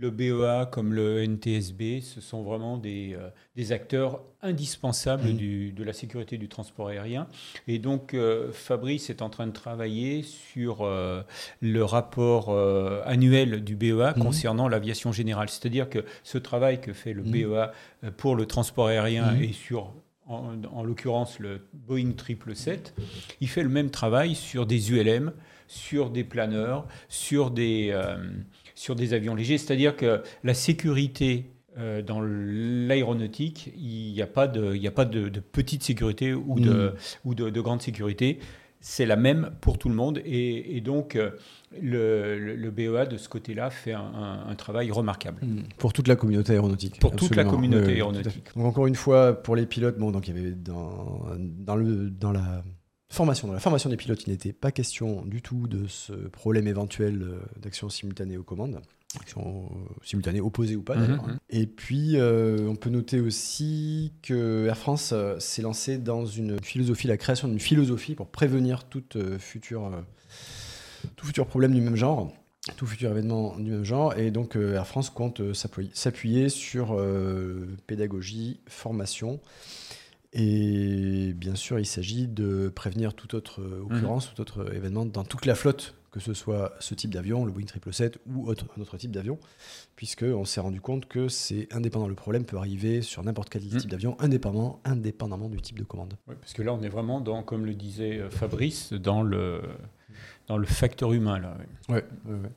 le 0.00 0.10
BEA 0.10 0.66
comme 0.70 0.92
le 0.92 1.22
NTSB, 1.26 2.00
ce 2.00 2.20
sont 2.20 2.42
vraiment 2.42 2.78
des, 2.78 3.14
euh, 3.14 3.28
des 3.56 3.72
acteurs 3.72 4.22
indispensables 4.40 5.30
mmh. 5.30 5.36
du, 5.36 5.72
de 5.72 5.84
la 5.84 5.92
sécurité 5.92 6.38
du 6.38 6.48
transport 6.48 6.88
aérien. 6.88 7.26
Et 7.66 7.78
donc 7.78 8.14
euh, 8.14 8.50
Fabrice 8.52 9.10
est 9.10 9.20
en 9.20 9.30
train 9.30 9.46
de 9.46 9.52
travailler 9.52 10.22
sur 10.22 10.88
le 11.60 11.82
rapport 11.82 12.56
annuel 13.04 13.64
du 13.64 13.76
BEA 13.76 14.14
mmh. 14.16 14.20
concernant 14.20 14.68
l'aviation 14.68 15.12
générale. 15.12 15.48
C'est-à-dire 15.48 15.90
que 15.90 16.04
ce 16.22 16.38
travail 16.38 16.80
que 16.80 16.92
fait 16.92 17.12
le 17.12 17.22
mmh. 17.22 17.30
BEA 17.30 18.10
pour 18.16 18.36
le 18.36 18.46
transport 18.46 18.86
aérien 18.86 19.38
et 19.40 19.52
sur 19.52 19.92
en, 20.28 20.62
en 20.72 20.84
l'occurrence 20.84 21.38
le 21.38 21.66
Boeing 21.72 22.12
777, 22.16 22.94
il 23.40 23.48
fait 23.48 23.62
le 23.62 23.68
même 23.68 23.90
travail 23.90 24.34
sur 24.34 24.66
des 24.66 24.92
ULM, 24.92 25.32
sur 25.68 26.10
des 26.10 26.24
planeurs, 26.24 26.86
sur 27.08 27.52
des, 27.52 27.90
euh, 27.92 28.16
sur 28.74 28.96
des 28.96 29.14
avions 29.14 29.36
légers. 29.36 29.58
C'est-à-dire 29.58 29.94
que 29.94 30.22
la 30.42 30.54
sécurité 30.54 31.50
euh, 31.78 32.02
dans 32.02 32.20
l'aéronautique, 32.20 33.72
il 33.76 34.12
n'y 34.12 34.22
a 34.22 34.26
pas, 34.26 34.48
de, 34.48 34.74
il 34.74 34.86
a 34.86 34.90
pas 34.90 35.04
de, 35.04 35.28
petite 35.38 35.84
sécurité 35.84 36.34
ou 36.34 36.58
de, 36.58 36.70
mm. 36.70 36.94
ou 37.24 37.34
de, 37.34 37.60
grande 37.60 37.82
sécurité. 37.82 38.40
C'est 38.80 39.06
la 39.06 39.16
même 39.16 39.50
pour 39.60 39.76
tout 39.76 39.88
le 39.88 39.94
monde. 39.94 40.20
Et, 40.24 40.80
donc, 40.80 41.16
euh, 41.16 41.30
le, 41.80 42.56
le, 42.56 42.70
BEA, 42.70 43.06
de 43.06 43.16
ce 43.16 43.28
côté-là, 43.28 43.70
fait 43.70 43.92
un, 43.92 44.54
travail 44.56 44.90
remarquable. 44.90 45.44
Mm. 45.44 45.62
Pour 45.76 45.92
toute 45.92 46.08
la 46.08 46.16
communauté 46.16 46.52
aéronautique. 46.52 46.98
Pour 46.98 47.14
toute 47.14 47.36
la 47.36 47.44
communauté 47.44 47.92
aéronautique. 47.92 48.50
Donc, 48.56 48.64
encore 48.64 48.86
une 48.86 48.94
fois, 48.94 49.34
pour 49.34 49.54
les 49.54 49.66
pilotes, 49.66 49.98
bon, 49.98 50.10
donc 50.10 50.28
il 50.28 50.36
y 50.36 50.40
avait 50.40 50.52
dans, 50.52 51.22
dans, 51.36 51.76
le, 51.76 52.08
dans 52.10 52.32
la 52.32 52.64
Formation. 53.10 53.48
Dans 53.48 53.54
la 53.54 53.60
formation 53.60 53.88
des 53.88 53.96
pilotes, 53.96 54.24
il 54.26 54.30
n'était 54.30 54.52
pas 54.52 54.70
question 54.70 55.24
du 55.24 55.40
tout 55.40 55.66
de 55.66 55.86
ce 55.86 56.12
problème 56.12 56.68
éventuel 56.68 57.22
euh, 57.22 57.40
d'action 57.58 57.88
simultanée 57.88 58.36
aux 58.36 58.42
commandes, 58.42 58.82
action 59.18 59.70
euh, 59.72 59.94
simultanée 60.04 60.42
opposée 60.42 60.76
ou 60.76 60.82
pas 60.82 60.94
mhm, 60.94 61.06
d'ailleurs. 61.06 61.24
Hein. 61.24 61.32
Mhm. 61.32 61.38
Et 61.48 61.66
puis, 61.66 62.18
euh, 62.18 62.68
on 62.68 62.76
peut 62.76 62.90
noter 62.90 63.20
aussi 63.20 64.12
que 64.20 64.66
Air 64.66 64.76
France 64.76 65.14
s'est 65.38 65.62
lancé 65.62 65.96
dans 65.96 66.26
une 66.26 66.62
philosophie, 66.62 67.06
la 67.06 67.16
création 67.16 67.48
d'une 67.48 67.60
philosophie 67.60 68.14
pour 68.14 68.28
prévenir 68.28 68.84
toute 68.84 69.16
future, 69.38 69.90
tout 71.16 71.24
futur 71.24 71.46
problème 71.46 71.72
du 71.72 71.80
même 71.80 71.96
genre 71.96 72.30
tout 72.76 72.86
futur 72.86 73.10
événement 73.10 73.56
du 73.56 73.70
même 73.70 73.84
genre. 73.84 74.18
Et 74.18 74.30
donc 74.30 74.54
Air 74.54 74.86
France 74.86 75.08
compte 75.08 75.40
s'appuyer 75.54 76.50
sur 76.50 77.02
pédagogie, 77.86 78.60
formation 78.66 79.40
et 80.32 81.32
bien 81.34 81.54
sûr, 81.54 81.78
il 81.78 81.86
s'agit 81.86 82.28
de 82.28 82.68
prévenir 82.68 83.14
toute 83.14 83.34
autre 83.34 83.62
occurrence, 83.82 84.28
mhm. 84.28 84.34
tout 84.34 84.40
autre 84.42 84.74
événement 84.74 85.06
dans 85.06 85.24
toute 85.24 85.46
la 85.46 85.54
flotte, 85.54 85.94
que 86.10 86.20
ce 86.20 86.34
soit 86.34 86.74
ce 86.80 86.94
type 86.94 87.12
d'avion, 87.12 87.44
le 87.44 87.52
Boeing 87.52 87.66
777 87.66 88.18
ou 88.26 88.48
autre, 88.48 88.66
un 88.76 88.80
autre 88.80 88.96
type 88.96 89.10
d'avion, 89.10 89.38
puisqu'on 89.96 90.44
s'est 90.44 90.60
rendu 90.60 90.80
compte 90.80 91.06
que 91.06 91.28
c'est 91.28 91.72
indépendant. 91.72 92.08
Le 92.08 92.14
problème 92.14 92.44
peut 92.44 92.56
arriver 92.56 93.02
sur 93.02 93.22
n'importe 93.22 93.48
quel 93.50 93.62
mhm. 93.62 93.78
type 93.78 93.90
d'avion, 93.90 94.16
indépendamment, 94.20 94.80
indépendamment 94.84 95.48
du 95.48 95.60
type 95.60 95.78
de 95.78 95.84
commande. 95.84 96.14
parce 96.26 96.52
que 96.52 96.62
là, 96.62 96.74
on 96.74 96.82
est 96.82 96.88
vraiment 96.88 97.20
dans, 97.20 97.42
comme 97.42 97.64
le 97.64 97.74
disait 97.74 98.18
euh, 98.18 98.30
Fabrice, 98.30 98.92
dans 98.92 99.22
le, 99.22 99.62
dans 100.46 100.58
le 100.58 100.66
facteur 100.66 101.12
humain. 101.12 101.38
Là. 101.38 101.56
Ouais, 101.88 102.04
ouais, 102.26 102.50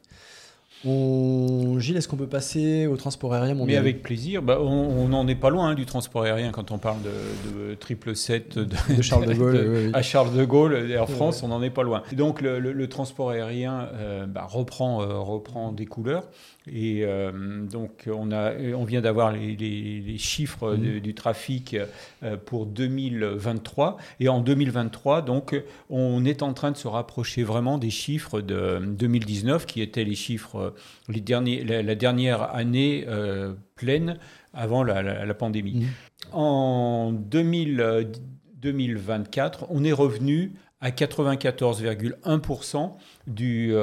on... 0.86 1.80
Gilles, 1.80 1.98
est-ce 1.98 2.08
qu'on 2.08 2.18
peut 2.18 2.28
passer 2.28 2.88
au 2.88 2.98
transport 2.98 3.34
aérien 3.34 3.54
mondial 3.54 3.84
Mais 3.84 3.90
avec 3.90 4.02
plaisir. 4.02 4.42
Bah, 4.42 4.60
on 4.62 5.08
n'en 5.08 5.28
est 5.28 5.36
pas 5.36 5.50
loin 5.50 5.70
hein, 5.70 5.76
du 5.76 5.86
transport 5.86 6.24
aérien 6.24 6.52
quand 6.52 6.72
on 6.72 6.78
parle 6.78 7.00
de, 7.02 7.76
triple 7.76 8.16
7 8.16 8.58
de, 8.58 9.02
Charles 9.02 9.28
de 9.28 9.34
Gaulle. 9.34 9.92
À 9.94 10.02
Charles 10.02 10.36
de 10.36 10.44
Gaulle, 10.46 10.92
Air 10.92 11.10
France, 11.10 11.44
on 11.44 11.50
n'en 11.50 11.62
est 11.62 11.70
pas 11.70 11.84
loin. 11.84 12.04
Donc 12.14 12.42
le, 12.42 12.88
transport 12.88 13.30
aérien 13.30 13.90
euh, 13.94 14.26
bah, 14.26 14.46
reprend, 14.50 15.02
euh, 15.02 15.20
reprend 15.20 15.72
des 15.72 15.86
couleurs. 15.86 16.24
Et 16.68 17.04
euh, 17.04 17.66
donc, 17.66 18.08
on, 18.08 18.32
a, 18.32 18.54
on 18.76 18.84
vient 18.84 19.02
d'avoir 19.02 19.32
les, 19.32 20.18
chiffres 20.20 20.76
mmh. 20.76 21.00
du 21.00 21.16
trafic 21.16 21.76
euh, 22.22 22.38
pour 22.38 22.68
2023. 22.68 23.98
Et 24.20 24.30
en 24.30 24.42
2023, 24.42 25.24
donc, 25.24 25.60
on 25.90 26.24
est 26.24 26.44
en 26.44 26.54
train 26.54 26.70
de 26.72 26.78
se 26.78 26.88
rapprocher 26.88 27.42
vraiment 27.44 27.80
des 27.80 27.90
chiffres 27.90 28.42
de 28.42 28.80
2019, 28.80 29.66
qui 29.66 29.82
étaient 29.82 30.04
les 30.04 30.14
chiffres, 30.16 30.76
les 31.10 31.22
derniers, 31.22 31.64
la, 31.64 31.96
dernière 31.96 32.54
année 32.54 33.06
euh, 33.08 33.54
pleine 33.76 34.20
avant 34.54 34.84
la, 34.84 35.34
pandémie. 35.34 35.74
Mmh. 35.74 35.88
En 36.34 37.12
2024, 37.12 39.66
on 39.70 39.84
est 39.84 39.94
revenu 39.94 40.52
à 40.80 40.92
94,1% 40.92 42.92
du, 43.26 43.74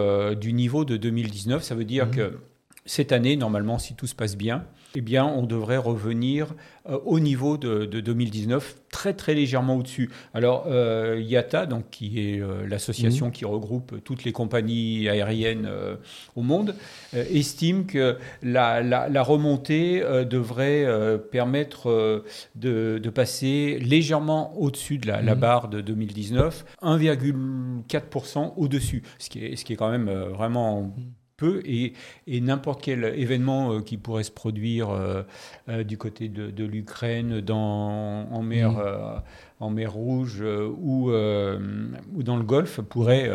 du 0.41 0.53
niveau 0.53 0.85
de 0.85 0.97
2019. 0.97 1.65
Ça 1.65 1.75
veut 1.75 1.85
dire 1.85 2.07
mmh. 2.07 2.11
que 2.11 2.39
cette 2.89 3.13
année, 3.13 3.37
normalement, 3.37 3.79
si 3.79 3.95
tout 3.95 4.07
se 4.07 4.15
passe 4.15 4.35
bien, 4.35 4.65
eh 4.95 5.03
bien, 5.03 5.27
on 5.27 5.43
devrait 5.43 5.77
revenir 5.77 6.55
euh, 6.89 6.99
au 7.05 7.21
niveau 7.21 7.59
de, 7.59 7.85
2019, 7.85 8.77
très 8.91 9.13
très 9.13 9.35
légèrement 9.35 9.77
au-dessus. 9.77 10.09
Alors, 10.33 10.65
euh, 10.69 11.21
IATA, 11.21 11.67
donc, 11.67 11.91
qui 11.91 12.19
est 12.19 12.41
euh, 12.41 12.67
l'association 12.67 13.29
mmh. 13.29 13.33
qui 13.33 13.45
regroupe 13.45 14.03
toutes 14.05 14.25
les 14.25 14.33
compagnies 14.33 15.07
aériennes 15.07 15.69
au 16.35 16.41
monde, 16.41 16.75
estime 17.13 17.85
que 17.85 18.17
la, 18.43 19.23
remontée 19.23 20.03
devrait 20.25 20.87
permettre 21.31 22.25
de, 22.55 23.11
passer 23.15 23.79
légèrement 23.81 24.59
au-dessus 24.59 24.97
de 24.97 25.09
la, 25.09 25.21
mmh. 25.21 25.35
barre 25.39 25.69
de 25.69 25.83
2019, 25.83 26.65
1,4% 26.83 28.55
au-dessus, 28.57 29.03
ce, 29.19 29.29
qui 29.29 29.45
est, 29.45 29.57
ce 29.57 29.67
qui 29.67 29.75
est 29.75 29.77
quand 29.77 29.91
même 29.91 30.09
vraiment 30.09 30.85
mmh 30.85 31.18
peu 31.39 31.63
et, 31.65 31.95
n'importe 32.27 32.83
quel 32.83 33.05
événement 33.05 33.73
euh, 33.73 33.81
qui 33.81 33.97
pourrait 33.97 34.25
se 34.25 34.31
produire 34.31 34.91
euh, 34.91 35.23
euh, 35.71 35.85
du 35.85 35.97
côté 35.97 36.29
de, 36.29 36.65
l'Ukraine, 36.65 37.43
en 37.51 38.43
mer, 38.43 38.73
mmh. 38.73 39.23
en 39.61 39.71
mer 39.71 39.93
Rouge 39.93 40.43
ou, 40.43 41.11
ou 41.11 42.23
dans 42.23 42.37
le 42.37 42.43
Golfe 42.43 42.81
pourrait 42.83 43.31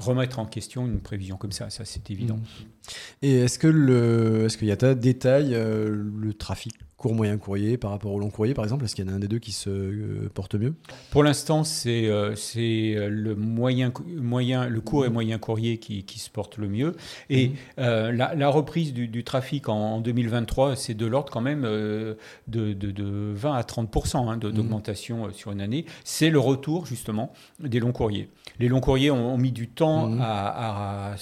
remettre 0.00 0.40
en 0.40 0.46
question 0.46 0.86
une 0.86 1.00
prévision 1.00 1.36
comme 1.36 1.52
ça, 1.52 1.70
ça 1.70 1.84
c'est 1.84 2.10
évident. 2.10 2.36
Mmh. 2.36 2.73
Et 3.22 3.36
est-ce 3.36 3.58
que 3.58 3.66
le, 3.66 4.46
est-ce 4.46 4.58
qu'il 4.58 4.68
y 4.68 4.72
a 4.72 4.94
détail 4.94 5.50
le 5.50 6.34
trafic 6.34 6.74
court 7.04 7.14
moyen 7.14 7.36
courrier 7.36 7.76
par 7.76 7.90
rapport 7.90 8.12
au 8.12 8.18
long 8.18 8.30
courrier 8.30 8.54
par 8.54 8.64
exemple? 8.64 8.86
Est-ce 8.86 8.94
qu'il 8.94 9.04
y 9.04 9.10
en 9.10 9.12
a 9.12 9.16
un 9.16 9.18
des 9.18 9.28
deux 9.28 9.38
qui 9.38 9.52
se 9.52 9.68
euh, 9.68 10.30
porte 10.32 10.54
mieux? 10.54 10.74
Pour 11.10 11.22
l'instant, 11.22 11.62
c'est 11.62 12.08
euh, 12.08 12.34
c'est 12.34 12.94
euh, 12.96 13.08
le 13.10 13.34
moyen, 13.34 13.92
moyen, 14.06 14.68
le 14.68 14.80
court 14.80 15.04
et 15.04 15.10
moyen 15.10 15.36
courrier 15.36 15.76
qui, 15.76 16.04
qui 16.04 16.18
se 16.18 16.30
porte 16.30 16.56
le 16.56 16.66
mieux. 16.66 16.96
Et 17.28 17.52
mhm. 17.76 18.10
la, 18.10 18.48
reprise 18.48 18.94
du, 18.94 19.22
trafic 19.22 19.68
en, 19.68 20.00
2023, 20.00 20.76
c'est 20.76 20.94
de 20.94 21.04
l'ordre 21.04 21.30
quand 21.30 21.42
même 21.42 21.62
de, 21.62 22.16
de, 22.48 23.32
20 23.34 23.54
à 23.54 23.64
30 23.64 24.14
hein, 24.14 24.36
mhm. 24.36 24.52
d'augmentation 24.52 25.30
sur 25.32 25.52
une 25.52 25.60
année. 25.60 25.84
C'est 26.04 26.30
le 26.30 26.38
retour 26.38 26.86
justement 26.86 27.34
des 27.60 27.80
longs 27.80 27.92
courriers. 27.92 28.30
Les 28.58 28.68
longs 28.68 28.80
courriers 28.80 29.10
ont, 29.10 29.36
mis 29.36 29.52
du 29.52 29.68
temps 29.68 30.18
à, 30.20 31.10
à 31.12 31.16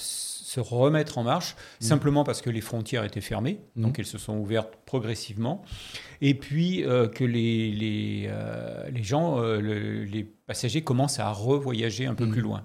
se 0.53 0.59
remettre 0.59 1.17
en 1.17 1.23
marche, 1.23 1.55
mmh. 1.55 1.83
simplement 1.83 2.23
parce 2.23 2.41
que 2.41 2.49
les 2.51 2.61
frontières 2.61 3.03
étaient 3.03 3.21
fermées, 3.21 3.59
mmh. 3.75 3.81
donc 3.81 3.99
elles 3.99 4.05
se 4.05 4.19
sont 4.19 4.37
ouvertes 4.37 4.77
progressivement, 4.85 5.63
et 6.21 6.35
puis 6.35 6.83
euh, 6.83 7.07
que 7.07 7.23
les, 7.23 7.71
les, 7.71 8.27
euh, 8.27 8.87
les 8.91 9.03
gens, 9.03 9.41
euh, 9.41 9.59
les 9.59 10.23
passagers 10.23 10.83
commencent 10.83 11.19
à 11.19 11.31
revoyager 11.31 12.05
un 12.05 12.13
peu 12.13 12.25
mmh. 12.25 12.31
plus 12.31 12.41
loin. 12.41 12.63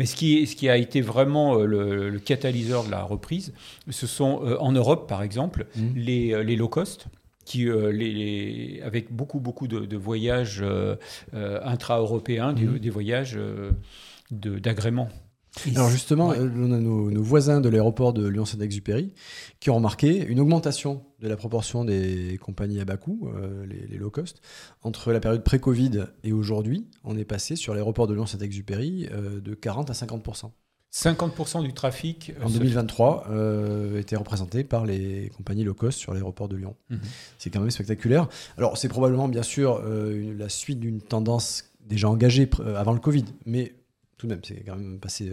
Mais 0.00 0.06
ce 0.06 0.16
qui, 0.16 0.44
ce 0.48 0.56
qui 0.56 0.68
a 0.68 0.76
été 0.76 1.00
vraiment 1.00 1.54
le, 1.54 2.18
catalyseur 2.18 2.82
de 2.82 2.90
la 2.90 3.04
reprise, 3.04 3.54
ce 3.88 4.08
sont 4.08 4.42
en 4.58 4.72
Europe, 4.72 5.08
par 5.08 5.22
exemple, 5.22 5.66
les, 5.94 6.42
les 6.42 6.56
low 6.56 6.66
cost 6.66 7.06
qui, 7.44 7.66
les, 7.92 8.82
avec 8.84 9.12
beaucoup, 9.12 9.38
beaucoup 9.38 9.68
de, 9.68 9.96
voyages 9.96 10.64
intra-européens, 11.32 12.54
des, 12.54 12.66
des, 12.80 12.90
voyages 12.90 13.38
d'agrément 14.32 15.08
Alors 15.74 15.88
justement, 15.88 16.32
euh, 16.32 16.48
on 16.56 16.72
a 16.72 16.78
nos, 16.78 17.22
voisins 17.22 17.60
de 17.60 17.68
l'aéroport 17.68 18.12
de 18.12 18.26
Lyon-Saint-Exupéry 18.26 19.12
qui 19.60 19.70
ont 19.70 19.76
remarqué 19.76 20.24
une 20.26 20.40
augmentation 20.40 21.04
de 21.20 21.28
la 21.28 21.36
proportion 21.36 21.84
des 21.84 22.38
compagnies 22.42 22.80
à 22.80 22.84
bas 22.84 22.96
coût, 22.96 23.30
euh, 23.34 23.64
les, 23.66 23.96
low 23.96 24.10
cost. 24.10 24.40
Entre 24.82 25.12
la 25.12 25.20
période 25.20 25.42
pré-Covid 25.44 26.06
et 26.22 26.32
aujourd'hui, 26.32 26.86
on 27.04 27.16
est 27.16 27.24
passé 27.24 27.56
sur 27.56 27.74
l'aéroport 27.74 28.06
de 28.06 28.14
Lyon-Saint-Exupéry 28.14 29.08
euh, 29.12 29.40
de 29.40 29.54
40 29.54 29.90
à 29.90 29.94
50 29.94 30.24
50% 30.92 31.64
du 31.64 31.72
trafic 31.72 32.32
en 32.40 32.48
2023 32.48 33.28
était 33.96 34.14
représenté 34.14 34.62
par 34.62 34.86
les 34.86 35.28
compagnies 35.36 35.64
low 35.64 35.74
cost 35.74 35.98
sur 35.98 36.14
l'aéroport 36.14 36.46
de 36.46 36.54
Lyon. 36.54 36.76
Mhm. 36.88 37.00
C'est 37.36 37.50
quand 37.50 37.58
même 37.58 37.72
spectaculaire. 37.72 38.28
Alors 38.56 38.78
c'est 38.78 38.86
probablement 38.86 39.26
bien 39.26 39.42
sûr 39.42 39.82
la 39.82 40.48
suite 40.48 40.78
d'une 40.78 41.00
tendance 41.00 41.64
déjà 41.80 42.08
engagée 42.08 42.48
avant 42.76 42.92
le 42.92 43.00
Covid, 43.00 43.24
mais 43.44 43.74
tout 44.16 44.26
de 44.26 44.32
même, 44.32 44.42
c'est 44.44 44.62
quand 44.64 44.76
même 44.76 45.00
passé 45.00 45.24
10 45.26 45.30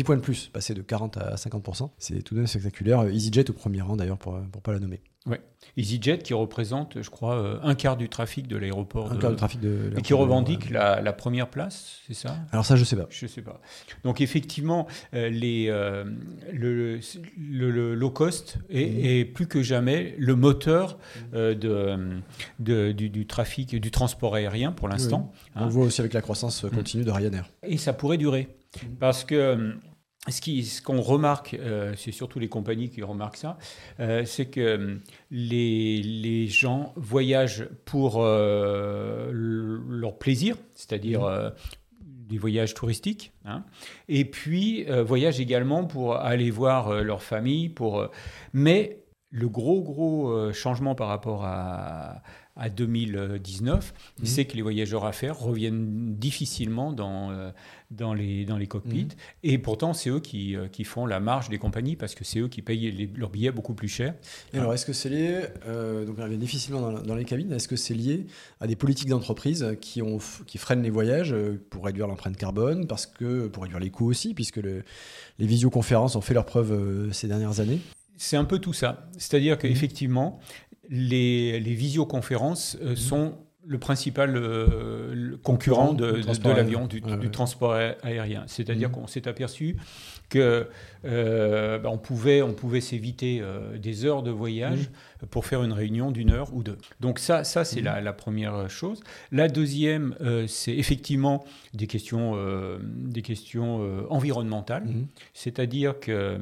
euh, 0.00 0.04
points 0.04 0.16
de 0.16 0.20
plus, 0.20 0.48
passé 0.48 0.74
de 0.74 0.82
40 0.82 1.16
à 1.16 1.34
50%. 1.34 1.90
C'est 1.98 2.22
tout 2.22 2.34
de 2.34 2.40
même 2.40 2.46
spectaculaire. 2.46 3.08
EasyJet 3.08 3.50
au 3.50 3.52
premier 3.52 3.80
rang 3.80 3.96
d'ailleurs, 3.96 4.18
pour 4.18 4.38
ne 4.38 4.46
pas 4.46 4.72
la 4.72 4.78
nommer. 4.78 5.00
Ouais. 5.26 5.40
EasyJet 5.76 6.18
qui 6.18 6.34
représente, 6.34 7.02
je 7.02 7.10
crois, 7.10 7.36
euh, 7.36 7.58
un 7.62 7.74
quart 7.74 7.96
du 7.96 8.08
trafic 8.08 8.46
de 8.46 8.56
l'aéroport. 8.56 9.12
Un 9.12 9.16
quart 9.16 9.30
du 9.30 9.36
trafic 9.36 9.60
de 9.60 9.92
Et 9.96 10.02
qui 10.02 10.14
revendique 10.14 10.70
la, 10.70 11.12
première 11.12 11.48
place, 11.48 12.00
c'est 12.06 12.14
ça? 12.14 12.36
Alors 12.52 12.64
ça, 12.64 12.76
je 12.76 12.84
sais 12.84 12.96
pas. 12.96 13.06
Je 13.10 13.26
sais 13.26 13.42
pas. 13.42 13.60
Donc 14.04 14.20
effectivement, 14.20 14.86
euh, 15.14 15.28
les, 15.28 15.66
euh, 15.68 16.04
le, 16.52 17.00
le, 17.36 17.94
low 17.94 18.10
cost 18.10 18.58
est, 18.70 19.28
mmh. 19.28 19.32
plus 19.32 19.46
que 19.46 19.62
jamais 19.62 20.14
le 20.18 20.34
moteur 20.34 20.98
de, 21.32 22.20
de 22.58 22.92
du, 22.92 23.26
trafic, 23.26 23.74
du 23.80 23.90
transport 23.90 24.34
aérien 24.34 24.72
pour 24.72 24.88
l'instant. 24.88 25.32
On 25.56 25.64
le 25.64 25.70
voit 25.70 25.84
aussi 25.84 26.00
avec 26.00 26.12
la 26.12 26.22
croissance 26.22 26.64
continue 26.72 27.04
de 27.04 27.10
Ryanair. 27.10 27.50
Et 27.62 27.76
ça 27.76 27.92
pourrait 27.92 28.18
durer. 28.18 28.48
Mmh. 28.82 28.86
Parce 28.98 29.24
que 29.24 29.74
ce 30.32 30.82
qu'on 30.82 31.00
remarque, 31.00 31.54
euh, 31.54 31.94
c'est 31.96 32.12
surtout 32.12 32.38
les 32.38 32.48
compagnies 32.48 32.90
qui 32.90 33.02
remarquent 33.02 33.36
ça, 33.36 33.58
euh, 34.00 34.24
c'est 34.24 34.46
que 34.46 34.60
euh, 34.60 34.96
les, 35.30 36.48
gens 36.48 36.92
voyagent 36.96 37.68
pour 37.84 38.22
leur 38.22 40.18
plaisir, 40.18 40.56
c'est-à-dire 40.74 41.22
mmh. 41.22 41.52
des 42.28 42.38
voyages 42.38 42.74
touristiques, 42.74 43.32
hein, 43.44 43.64
et 44.08 44.24
puis 44.24 44.84
voyagent 44.84 45.40
également 45.40 45.84
pour 45.84 46.16
aller 46.16 46.50
voir 46.50 47.02
leur 47.02 47.22
famille. 47.22 47.68
Pour, 47.68 48.08
mais 48.52 49.05
le 49.30 49.48
gros, 49.48 49.82
gros 49.82 50.52
changement 50.52 50.94
par 50.94 51.08
rapport 51.08 51.44
à, 51.44 52.22
à 52.54 52.70
2019, 52.70 53.92
mmh. 53.92 54.24
c'est 54.24 54.44
que 54.44 54.56
les 54.56 54.62
voyageurs 54.62 55.04
à 55.04 55.12
faire 55.12 55.38
reviennent 55.38 56.14
difficilement 56.16 56.92
dans, 56.92 57.52
dans 57.90 58.14
les, 58.14 58.44
dans 58.44 58.56
les 58.56 58.66
cockpits. 58.66 59.04
Mhm. 59.04 59.10
Et 59.44 59.58
pourtant, 59.58 59.92
c'est 59.92 60.10
eux 60.10 60.20
qui, 60.20 60.56
euh, 60.56 60.68
qui, 60.68 60.84
font 60.84 61.06
la 61.06 61.20
marge 61.20 61.48
des 61.48 61.58
compagnies 61.58 61.96
parce 61.96 62.14
que 62.14 62.24
c'est 62.24 62.40
eux 62.40 62.48
qui 62.48 62.62
payent 62.62 63.10
leurs 63.14 63.30
billets 63.30 63.52
beaucoup 63.52 63.74
plus 63.74 63.88
cher. 63.88 64.14
Et 64.52 64.58
alors, 64.58 64.74
est-ce 64.74 64.86
que 64.86 64.92
c'est 64.92 65.08
lié, 65.08 65.42
euh, 65.66 66.04
donc 66.04 66.16
on 66.18 66.22
revient 66.22 66.36
difficilement 66.36 66.80
dans, 66.80 66.92
dans, 67.00 67.14
les 67.14 67.24
cabines, 67.24 67.52
est-ce 67.52 67.68
que 67.68 67.76
c'est 67.76 67.94
lié 67.94 68.26
à 68.60 68.66
des 68.66 68.76
politiques 68.76 69.08
d'entreprise 69.08 69.76
qui, 69.80 70.02
ont, 70.02 70.18
qui 70.46 70.58
freinent 70.58 70.82
les 70.82 70.90
voyages 70.90 71.32
euh, 71.32 71.62
pour 71.70 71.84
réduire 71.84 72.08
l'empreinte 72.08 72.36
carbone, 72.36 72.86
parce 72.86 73.06
que, 73.06 73.46
pour 73.46 73.62
réduire 73.62 73.80
les 73.80 73.90
coûts 73.90 74.08
aussi, 74.08 74.34
puisque 74.34 74.56
le, 74.56 74.82
les 75.38 75.46
visioconférences 75.46 76.16
ont 76.16 76.20
fait 76.20 76.34
leurs 76.34 76.46
preuves 76.46 77.12
ces 77.12 77.28
dernières 77.28 77.60
années? 77.60 77.80
C'est 78.16 78.36
un 78.36 78.44
peu 78.44 78.58
tout 78.58 78.72
ça. 78.72 79.08
C'est-à-dire 79.18 79.58
qu'effectivement, 79.58 80.40
les, 80.88 81.60
les 81.60 81.74
visioconférences 81.74 82.76
mhm. 82.82 82.96
sont 82.96 83.38
le 83.66 83.78
principal 83.78 84.36
euh, 84.36 85.36
concurrent 85.42 85.92
de, 85.92 86.22
l'avion, 86.44 86.86
du, 86.86 87.00
transport 87.30 87.74
aérien. 88.02 88.44
C'est-à-dire 88.46 88.88
mhm. 88.88 88.94
qu'on 88.94 89.06
s'est 89.06 89.26
aperçu 89.26 89.76
que 90.28 90.68
euh, 91.04 91.78
bah, 91.78 91.90
on 91.90 91.98
pouvait, 91.98 92.42
on 92.42 92.52
pouvait 92.52 92.80
s'éviter 92.80 93.40
euh, 93.40 93.76
des 93.78 94.04
heures 94.04 94.22
de 94.22 94.30
voyage 94.30 94.90
mhm. 95.22 95.28
pour 95.28 95.46
faire 95.46 95.64
une 95.64 95.72
réunion 95.72 96.12
d'une 96.12 96.30
heure 96.30 96.54
ou 96.54 96.62
deux. 96.62 96.78
Donc 97.00 97.18
ça, 97.18 97.42
ça 97.42 97.64
c'est 97.64 97.80
mhm. 97.80 98.04
la, 98.04 98.12
première 98.12 98.70
chose. 98.70 99.00
La 99.32 99.48
deuxième, 99.48 100.14
c'est 100.46 100.74
effectivement 100.74 101.44
des 101.74 101.88
questions, 101.88 102.36
des 102.80 103.22
questions 103.22 104.06
environnementales. 104.10 104.86
C'est-à-dire 105.34 105.98
que 105.98 106.38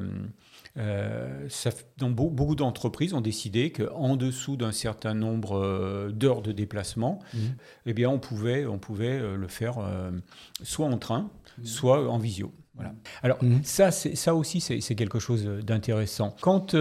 euh, 0.77 1.47
ça, 1.49 1.69
dans 1.97 2.09
beaucoup 2.09 2.55
d'entreprises 2.55 3.13
ont 3.13 3.21
décidé 3.21 3.71
qu'en 3.71 4.17
dessous 4.17 4.57
d'un 4.57 4.71
certain 4.71 5.13
nombre 5.13 5.57
euh, 5.57 6.11
d'heures 6.11 6.41
de 6.41 6.51
déplacement, 6.51 7.19
mmh. 7.33 7.37
eh 7.85 7.93
bien, 7.93 8.09
on 8.09 8.19
pouvait, 8.19 8.65
on 8.65 8.77
pouvait 8.77 9.19
euh, 9.19 9.35
le 9.37 9.47
faire 9.47 9.75
soit 10.63 10.87
en 10.87 10.97
train, 10.97 11.29
mmh. 11.59 11.65
soit 11.65 12.09
en 12.09 12.17
visio. 12.17 12.53
Voilà. 12.75 12.93
Alors 13.23 13.41
mmh. 13.41 13.59
ça, 13.63 13.91
ça 13.91 14.35
aussi, 14.35 14.59
c'est 14.59 14.95
quelque 14.95 15.19
chose 15.19 15.45
d'intéressant. 15.45 16.35
Quand, 16.41 16.75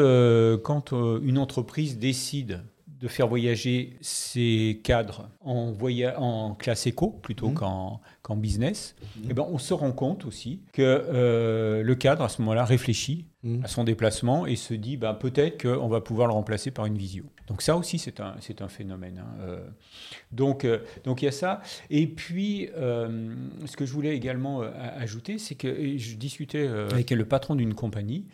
quand 0.63 0.93
une 1.23 1.39
entreprise 1.39 1.99
décide 1.99 2.63
de 3.05 3.09
faire 3.09 3.29
voyager 3.29 3.97
ses 4.01 4.81
cadres 4.83 5.29
en, 5.41 5.75
en 6.17 6.55
classe 6.55 6.87
éco 6.87 7.11
plutôt 7.11 7.51
qu'en 7.51 8.01
business, 8.37 8.97
eh 9.29 9.35
ben, 9.35 9.47
on 9.49 9.59
se 9.59 9.75
rend 9.75 9.93
compte 9.93 10.25
aussi 10.25 10.63
que 10.73 11.83
le 11.85 11.95
cadre, 11.95 12.25
à 12.25 12.29
ce 12.29 12.41
moment-là, 12.41 12.65
réfléchit 12.65 13.27
Mmh. 13.45 13.63
à 13.63 13.69
son 13.69 13.85
déplacement 13.85 14.47
et 14.47 14.57
se 14.57 14.73
dit 14.73 14.97
bah, 14.97 15.13
peut-être 15.13 15.61
qu'on 15.61 15.87
va 15.87 16.01
pouvoir 16.01 16.29
le 16.29 16.33
remplacer 16.33 16.71
par 16.71 16.87
une 16.87 16.97
visio. 16.97 17.25
Donc 17.47 17.61
ça 17.61 17.77
aussi, 17.77 17.99
c'est 17.99 18.21
un, 18.21 18.37
un 18.61 18.69
phénomène. 18.69 19.19
Hein, 19.19 19.37
euh. 19.43 19.69
Donc 20.33 20.65
euh, 20.65 20.79
donc 21.05 21.21
il 21.21 21.27
y 21.27 21.29
a 21.29 21.33
ça. 21.33 21.61
Et 21.91 22.07
puis, 22.07 22.71
euh, 22.75 23.35
ce 23.67 23.77
que 23.77 23.85
je 23.85 23.93
voulais 23.93 24.17
également 24.17 24.63
ajouter, 24.63 25.37
c'est 25.37 25.57
que 25.57 25.99
je 25.99 26.17
discutais 26.17 26.67
avec 26.67 27.11
le 27.11 27.27
patron 27.27 27.55
d'une 27.55 27.75
compagnie 27.75 28.25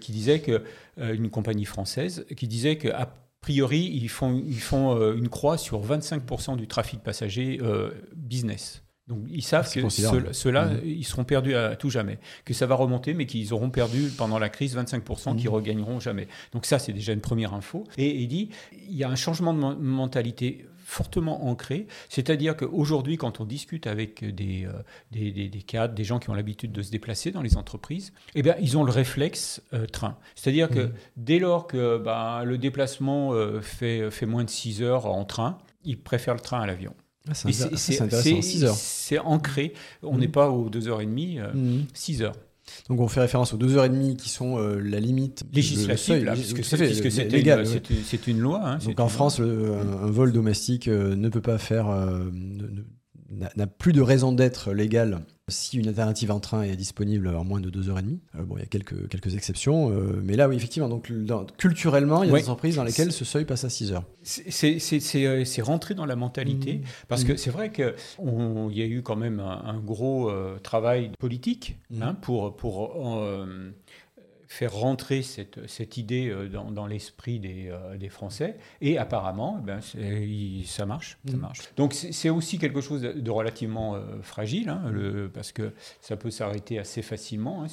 qui 0.00 0.10
disait 0.10 0.40
que, 0.40 0.64
une 0.96 1.30
compagnie 1.30 1.64
française, 1.64 2.26
qui 2.36 2.48
disait 2.48 2.78
qu'à 2.78 3.14
priori, 3.48 3.90
ils 3.94 4.10
font, 4.10 4.42
ils 4.46 4.60
font 4.60 5.12
une 5.12 5.30
croix 5.30 5.56
sur 5.56 5.82
25% 5.82 6.56
du 6.56 6.66
trafic 6.66 7.02
passager 7.02 7.58
business. 8.14 8.82
Donc 9.08 9.20
ils 9.30 9.42
savent 9.42 9.72
que 9.72 9.88
ceux-là, 9.88 10.66
mmh. 10.66 10.80
ils 10.84 11.04
seront 11.04 11.24
perdus 11.24 11.54
à 11.54 11.76
tout 11.76 11.88
jamais, 11.88 12.18
que 12.44 12.52
ça 12.52 12.66
va 12.66 12.74
remonter, 12.74 13.14
mais 13.14 13.24
qu'ils 13.24 13.54
auront 13.54 13.70
perdu 13.70 14.10
pendant 14.16 14.38
la 14.38 14.50
crise 14.50 14.76
25%, 14.76 15.36
qui 15.36 15.46
mmh. 15.46 15.50
regagneront 15.50 15.98
jamais. 15.98 16.28
Donc 16.52 16.66
ça, 16.66 16.78
c'est 16.78 16.92
déjà 16.92 17.14
une 17.14 17.22
première 17.22 17.54
info. 17.54 17.84
Et 17.96 18.14
il 18.16 18.28
dit, 18.28 18.50
il 18.72 18.96
y 18.96 19.04
a 19.04 19.08
un 19.08 19.16
changement 19.16 19.54
de 19.54 19.58
mentalité 19.58 20.66
fortement 20.88 21.48
ancré, 21.48 21.86
c'est-à-dire 22.08 22.56
qu'aujourd'hui, 22.56 23.18
quand 23.18 23.40
on 23.40 23.44
discute 23.44 23.86
avec 23.86 24.24
des, 24.24 24.64
euh, 24.64 24.72
des, 25.10 25.30
des, 25.32 25.50
des, 25.50 25.60
cadres, 25.60 25.92
des 25.92 26.02
gens 26.02 26.18
qui 26.18 26.30
ont 26.30 26.34
l'habitude 26.34 26.72
de 26.72 26.80
se 26.80 26.90
déplacer 26.90 27.30
dans 27.30 27.42
les 27.42 27.58
entreprises, 27.58 28.14
eh 28.34 28.40
bien, 28.40 28.56
ils 28.58 28.78
ont 28.78 28.84
le 28.84 28.90
réflexe 28.90 29.62
euh, 29.74 29.84
train. 29.84 30.16
C'est-à-dire 30.34 30.70
que 30.70 30.86
mmh. 30.86 30.92
dès 31.18 31.38
lors 31.40 31.66
que 31.66 31.98
ben, 31.98 32.42
le 32.42 32.56
déplacement 32.56 33.34
euh, 33.34 33.60
fait, 33.60 34.10
fait 34.10 34.24
moins 34.24 34.44
de 34.44 34.50
6 34.50 34.82
heures 34.82 35.04
en 35.04 35.26
train, 35.26 35.58
ils 35.84 36.00
préfèrent 36.00 36.34
le 36.34 36.40
train 36.40 36.60
à 36.62 36.66
l'avion. 36.66 36.94
Ah, 37.28 37.34
c'est 37.34 38.00
intéressant, 38.00 38.40
6 38.40 38.64
heures. 38.64 38.74
C'est 38.74 39.18
ancré, 39.18 39.74
on 40.02 40.16
n'est 40.16 40.26
pas 40.26 40.48
aux 40.48 40.70
2h30, 40.70 41.86
6 41.92 42.22
heures. 42.22 42.34
Donc 42.88 43.00
on 43.00 43.08
fait 43.08 43.20
référence 43.20 43.52
aux 43.52 43.58
2h30 43.58 44.16
qui 44.16 44.28
sont 44.28 44.58
euh, 44.58 44.78
la 44.80 45.00
limite 45.00 45.44
législative, 45.52 46.30
puisque 46.34 46.64
c'est 46.64 47.28
légal. 47.28 47.66
C'est 48.04 48.26
une 48.26 48.38
loi. 48.38 48.60
Hein, 48.64 48.78
Donc 48.84 49.00
en 49.00 49.08
France, 49.08 49.40
un, 49.40 50.10
vol 50.10 50.32
domestique 50.32 50.88
euh, 50.88 51.14
ne 51.14 51.28
peut 51.28 51.40
pas 51.40 51.58
faire, 51.58 51.88
euh, 51.88 52.30
n'a 53.56 53.66
plus 53.66 53.92
de 53.92 54.00
raison 54.00 54.32
d'être 54.32 54.72
légal 54.72 55.20
si 55.48 55.78
une 55.78 55.88
alternative 55.88 56.30
en 56.30 56.40
train 56.40 56.62
est 56.62 56.76
disponible 56.76 57.28
en 57.28 57.44
moins 57.44 57.60
de 57.60 57.70
2h30. 57.70 58.18
Euh, 58.36 58.42
bon, 58.44 58.56
il 58.56 58.60
y 58.60 58.62
a 58.62 58.66
quelques, 58.66 59.08
quelques 59.08 59.34
exceptions, 59.34 59.90
euh, 59.90 60.20
mais 60.22 60.36
là, 60.36 60.48
oui, 60.48 60.56
effectivement, 60.56 60.88
donc, 60.88 61.10
culturellement, 61.56 62.22
il 62.22 62.30
y 62.30 62.32
a 62.32 62.36
des 62.36 62.42
entreprises 62.44 62.76
dans 62.76 62.84
lesquelles 62.84 63.12
ce 63.12 63.24
seuil 63.24 63.44
passe 63.44 63.64
à 63.64 63.70
6 63.70 63.92
heures. 63.92 64.04
Euh, 64.64 65.44
c'est 65.44 65.62
rentré 65.62 65.94
dans 65.94 66.06
la 66.06 66.16
mentalité, 66.16 66.74
mmh. 66.74 66.82
parce 67.08 67.24
que 67.24 67.32
mmh. 67.32 67.38
c'est 67.38 67.50
vrai 67.50 67.72
qu'il 67.72 67.92
y 68.72 68.82
a 68.82 68.86
eu 68.86 69.02
quand 69.02 69.16
même 69.16 69.40
un, 69.40 69.78
gros 69.78 70.30
travail 70.62 71.10
politique 71.18 71.78
mmh. 71.90 72.02
hein, 72.02 72.14
pour, 72.14 72.56
pour 72.56 73.20
faire 74.48 74.72
rentrer 74.72 75.20
cette, 75.20 75.68
cette 75.68 75.98
idée 75.98 76.30
euh, 76.30 76.48
dans, 76.48 76.70
dans 76.70 76.86
l'esprit 76.86 77.38
des, 77.38 77.68
euh, 77.68 77.98
des, 77.98 78.08
Français. 78.08 78.56
Et 78.80 78.96
apparemment, 78.96 79.58
eh 79.60 79.66
ben, 79.66 79.80
ça 80.64 80.86
marche. 80.86 81.18
Ça 81.28 81.36
mm. 81.36 81.40
marche. 81.40 81.60
Donc 81.76 81.92
c'est 81.92 82.30
aussi 82.30 82.58
quelque 82.58 82.80
chose 82.80 83.02
de 83.02 83.30
relativement 83.30 83.94
euh, 83.94 84.22
fragile, 84.22 84.70
hein, 84.70 84.90
le, 84.90 85.28
parce 85.28 85.52
que 85.52 85.74
ça 86.00 86.16
peut 86.16 86.30
s'arrêter 86.30 86.78
assez 86.78 87.02
facilement. 87.02 87.62
Hein, 87.62 87.66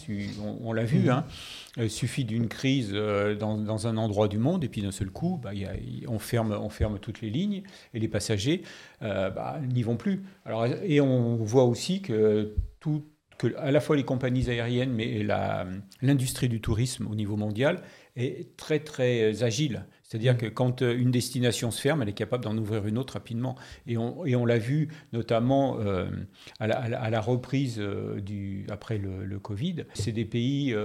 on, 0.62 0.74
l'a 0.74 0.84
vu, 0.84 1.06
mm. 1.06 1.10
hein, 1.10 1.26
il 1.78 1.90
suffit 1.90 2.26
d'une 2.26 2.50
crise 2.50 2.92
dans, 2.92 3.58
dans, 3.58 3.88
un 3.88 3.96
endroit 3.96 4.28
du 4.28 4.38
monde, 4.38 4.66
et 4.66 4.70
puis 4.70 4.82
d'un 4.82 4.92
seul 4.92 5.10
coup, 5.10 5.40
bah, 5.42 5.54
y 5.54 5.66
a, 5.66 5.74
on, 6.08 6.20
ferme, 6.20 6.52
on 6.52 6.70
ferme 6.70 7.00
toutes 7.00 7.22
les 7.22 7.30
lignes, 7.30 7.64
et 7.94 8.00
les 8.00 8.10
passagers 8.10 8.64
bah, 9.00 9.60
n'y 9.74 9.82
vont 9.82 9.96
plus. 9.96 10.24
Alors, 10.44 10.66
et 10.66 11.00
on 11.00 11.38
voit 11.38 11.64
aussi 11.64 12.02
que 12.02 12.54
tout 12.82 13.06
que 13.38 13.56
à 13.58 13.72
la 13.72 13.80
fois 13.80 13.96
les 13.96 14.04
compagnies 14.04 14.50
aériennes, 14.50 14.92
mais 14.92 15.26
l'industrie 16.02 16.50
du 16.50 16.62
tourisme 16.62 17.08
au 17.08 17.16
niveau 17.16 17.36
mondial 17.36 17.82
est 18.16 18.56
très 18.58 18.80
très 18.80 19.44
agile. 19.44 19.86
C'est-à-dire 20.04 20.36
mm. 20.36 20.38
que 20.38 20.46
quand 20.46 20.82
euh, 20.82 20.98
une 20.98 21.12
destination 21.12 21.72
se 21.72 21.82
ferme, 21.82 22.02
elle 22.02 22.10
est 22.10 22.14
capable 22.14 22.44
d'en 22.44 22.58
ouvrir 22.58 22.86
une 22.88 22.98
autre 22.98 23.16
rapidement. 23.16 23.56
Et 23.88 23.98
on, 23.98 24.26
et 24.26 24.36
on 24.36 24.46
l'a 24.46 24.58
vu 24.58 24.90
notamment 25.14 25.80
euh, 25.80 26.10
à, 26.60 26.68
la, 26.68 27.22
reprise 27.22 27.78
euh, 27.80 28.22
du, 28.22 28.66
après 28.70 28.98
le, 28.98 29.40
Covid. 29.40 29.86
C'est 29.94 30.12
des 30.12 30.26
pays 30.26 30.76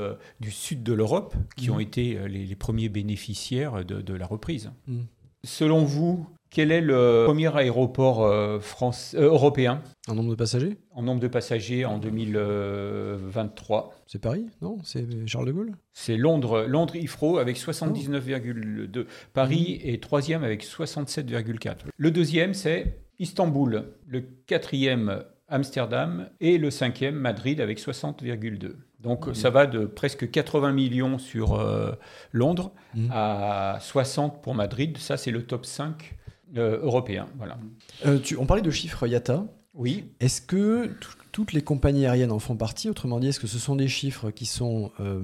du 0.40 0.50
sud 0.50 0.82
de 0.82 0.92
l'Europe 0.92 1.34
qui 1.56 1.70
mm. 1.70 1.72
ont 1.72 1.80
été 1.80 2.28
les, 2.28 2.56
premiers 2.56 2.88
bénéficiaires 2.88 3.84
de, 3.84 4.14
la 4.14 4.26
reprise. 4.26 4.72
Mm. 4.86 5.02
Selon 5.44 5.84
vous, 5.84 6.26
quel 6.50 6.72
est 6.72 6.80
le 6.80 7.22
premier 7.26 7.56
aéroport 7.56 8.24
euh, 8.24 8.58
France, 8.58 9.14
euh, 9.16 9.26
européen? 9.26 9.82
En 10.08 10.16
nombre 10.16 10.30
de 10.30 10.34
passagers? 10.34 10.78
En 10.90 11.02
nombre 11.02 11.20
de 11.20 11.28
passagers 11.28 11.84
en 11.84 11.98
2023. 11.98 13.94
C'est 14.08 14.20
Paris, 14.20 14.46
non? 14.60 14.78
C'est 14.82 15.06
Charles 15.28 15.46
de 15.46 15.52
Gaulle? 15.52 15.76
C'est 15.92 16.16
Londres, 16.16 16.64
Londres 16.66 16.96
Heathrow 16.96 17.38
avec 17.38 17.56
79,2. 17.56 19.06
Paris 19.32 19.80
mmh. 19.84 19.88
est 19.88 20.02
troisième 20.02 20.42
avec 20.42 20.64
67,4. 20.64 21.76
Le 21.96 22.10
deuxième, 22.10 22.52
c'est 22.52 22.98
Istanbul. 23.20 23.84
Le 24.08 24.22
quatrième, 24.46 25.22
Amsterdam. 25.46 26.28
Et 26.40 26.58
le 26.58 26.70
cinquième, 26.70 27.14
Madrid 27.14 27.60
avec 27.60 27.78
60,2. 27.78 28.72
Donc 29.00 29.28
mmh. 29.28 29.34
ça 29.34 29.50
va 29.50 29.66
de 29.66 29.86
presque 29.86 30.30
80 30.30 30.72
millions 30.72 31.18
sur 31.18 31.54
euh, 31.54 31.92
Londres 32.32 32.72
mmh. 32.94 33.08
à 33.12 33.78
60 33.80 34.42
pour 34.42 34.54
Madrid. 34.54 34.98
Ça, 34.98 35.16
c'est 35.16 35.30
le 35.30 35.44
top 35.44 35.64
5 35.64 35.92
euh, 35.92 36.19
européen. 36.54 37.26
Voilà. 37.36 37.58
Euh, 38.06 38.18
tu, 38.18 38.36
on 38.36 38.46
parlait 38.46 38.62
de 38.62 38.70
chiffres 38.70 39.06
IATA. 39.06 39.44
Oui. 39.74 40.12
Est-ce 40.20 40.40
que 40.42 40.90
toutes 41.32 41.52
les 41.52 41.62
compagnies 41.62 42.06
aériennes 42.06 42.32
en 42.32 42.38
font 42.38 42.56
partie 42.56 42.88
Autrement 42.88 43.20
dit, 43.20 43.28
est-ce 43.28 43.40
que 43.40 43.46
ce 43.46 43.58
sont 43.58 43.76
des 43.76 43.88
chiffres 43.88 44.30
qui 44.30 44.46
sont. 44.46 44.90
Euh, 45.00 45.22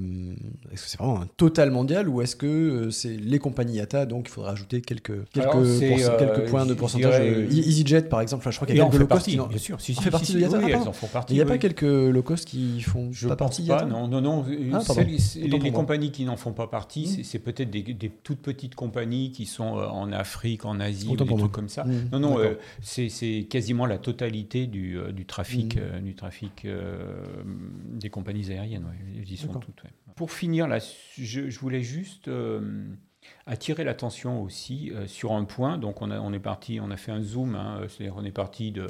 est-ce 0.73 0.85
que 0.85 0.91
c'est 0.91 0.99
vraiment 0.99 1.21
un 1.21 1.29
total 1.37 1.71
mondial 1.71 2.09
ou 2.09 2.23
est-ce 2.23 2.37
que 2.37 2.47
euh, 2.47 2.91
c'est 2.91 3.17
les 3.17 3.39
compagnies 3.39 3.77
IATA 3.77 4.07
Donc 4.07 4.29
il 4.29 4.31
faudra 4.31 4.53
ajouter 4.53 4.81
quelques, 4.81 5.29
quelques, 5.31 5.55
euh, 5.55 6.19
quelques 6.19 6.49
points 6.49 6.67
de 6.67 6.75
pourcentage. 6.75 7.21
EasyJet 7.51 8.03
par 8.03 8.21
exemple, 8.21 8.49
je 8.49 8.55
crois 8.55 8.67
qu'il 8.67 8.77
y 8.77 8.81
a 8.81 8.85
quelques 8.85 9.01
low 9.01 9.07
cost. 9.07 9.25
Qui, 9.27 9.37
bien 9.37 9.59
sûr, 9.59 9.81
si, 9.81 9.95
fait 9.95 10.11
partie 10.11 10.35
de 10.35 10.41
IATA. 10.41 10.59
Oui, 10.59 10.71
elles 10.71 10.89
en 10.89 10.93
font 10.93 11.07
partie. 11.07 11.35
Il 11.35 11.37
n'y 11.37 11.43
a 11.43 11.47
pas 11.47 11.59
quelques 11.59 11.83
low 11.83 12.23
cost 12.23 12.47
qui 12.47 12.81
font 12.83 13.11
je 13.13 13.29
pas 13.29 13.37
partie 13.37 13.67
pas, 13.67 13.85
Non, 13.85 14.09
non, 14.09 14.21
non. 14.21 14.45
Ah, 14.73 14.81
les, 15.03 15.73
compagnies 15.73 16.11
qui 16.11 16.25
n'en 16.25 16.37
font 16.37 16.53
pas 16.53 16.67
partie, 16.67 17.19
hmm. 17.21 17.25
c'est 17.25 17.39
peut-être 17.39 17.71
des, 17.71 18.11
toutes 18.23 18.41
petites 18.41 18.75
compagnies 18.75 19.33
qui 19.33 19.47
sont 19.47 19.65
en 19.65 20.13
Afrique, 20.13 20.65
en 20.65 20.81
Asie, 20.81 21.09
ou 21.09 21.17
des 21.17 21.25
trucs 21.27 21.53
comme 21.53 21.69
ça. 21.69 21.85
Hmm. 21.85 22.09
Non, 22.13 22.21
non, 22.21 22.39
c'est 22.83 23.47
quasiment 23.51 23.87
la 23.87 23.99
totalité 23.99 24.67
du 24.67 25.25
trafic. 25.27 25.79
Hmm. 26.01 26.05
Du 26.05 26.15
trafic 26.15 26.65
euh, 26.65 27.25
des 27.45 28.11
compagnies 28.11 28.51
aériennes. 28.51 28.85
Ouais, 28.85 29.37
sont 29.37 29.55
toutes. 29.55 29.83
Pour 30.15 30.33
finir, 30.33 30.67
là, 30.67 30.79
je, 31.19 31.59
voulais 31.59 31.83
juste 31.83 32.29
euh, 32.29 32.85
attirer 33.47 33.85
l'attention 33.85 34.43
aussi 34.43 34.91
euh, 34.91 35.07
sur 35.07 35.33
un 35.33 35.45
point. 35.45 35.79
Donc, 35.79 36.03
on, 36.03 36.11
a, 36.11 36.19
on 36.21 36.33
est 36.33 36.39
parti, 36.39 36.79
on 36.81 36.91
a 36.91 36.97
fait 36.97 37.13
un 37.13 37.23
zoom, 37.23 37.55
hein, 37.55 37.81
c'est-à-dire 37.89 38.15
on 38.17 38.25
est 38.25 38.33
parti 38.33 38.73
de, 38.73 38.87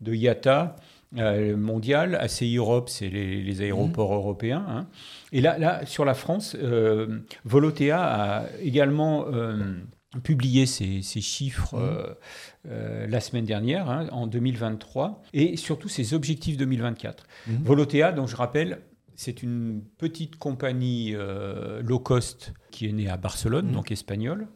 de 0.00 0.14
IATA. 0.14 0.76
mondial, 1.12 2.16
ACI 2.16 2.56
Europe, 2.56 2.88
c'est 2.88 3.08
les, 3.08 3.60
aéroports 3.62 4.10
mhm. 4.10 4.16
européens. 4.16 4.66
Hein. 4.68 4.86
Et 5.32 5.40
là, 5.40 5.58
là, 5.58 5.86
sur 5.86 6.04
la 6.04 6.14
France, 6.14 6.56
Volotea 7.44 8.02
a 8.02 8.46
également 8.60 9.26
publié 10.22 10.66
ces, 10.66 11.02
chiffres 11.02 11.76
mmh. 11.76 12.14
Euh, 12.68 13.06
la 13.06 13.20
semaine 13.20 13.44
dernière, 13.44 13.88
hein, 13.88 14.08
en 14.12 14.26
2023, 14.26 15.22
et 15.32 15.56
surtout 15.56 15.88
ses 15.88 16.14
objectifs 16.14 16.56
2024. 16.56 17.26
Mmh. 17.46 17.52
Volotea, 17.62 18.12
dont 18.12 18.26
je 18.26 18.36
rappelle, 18.36 18.80
c'est 19.14 19.42
une 19.42 19.82
petite 19.98 20.36
compagnie 20.36 21.12
euh, 21.14 21.80
low 21.82 21.98
cost 21.98 22.52
qui 22.70 22.86
est 22.86 22.92
née 22.92 23.08
à 23.08 23.16
Barcelone, 23.16 23.68
mmh. 23.68 23.72
donc 23.72 23.90
espagnole. 23.92 24.48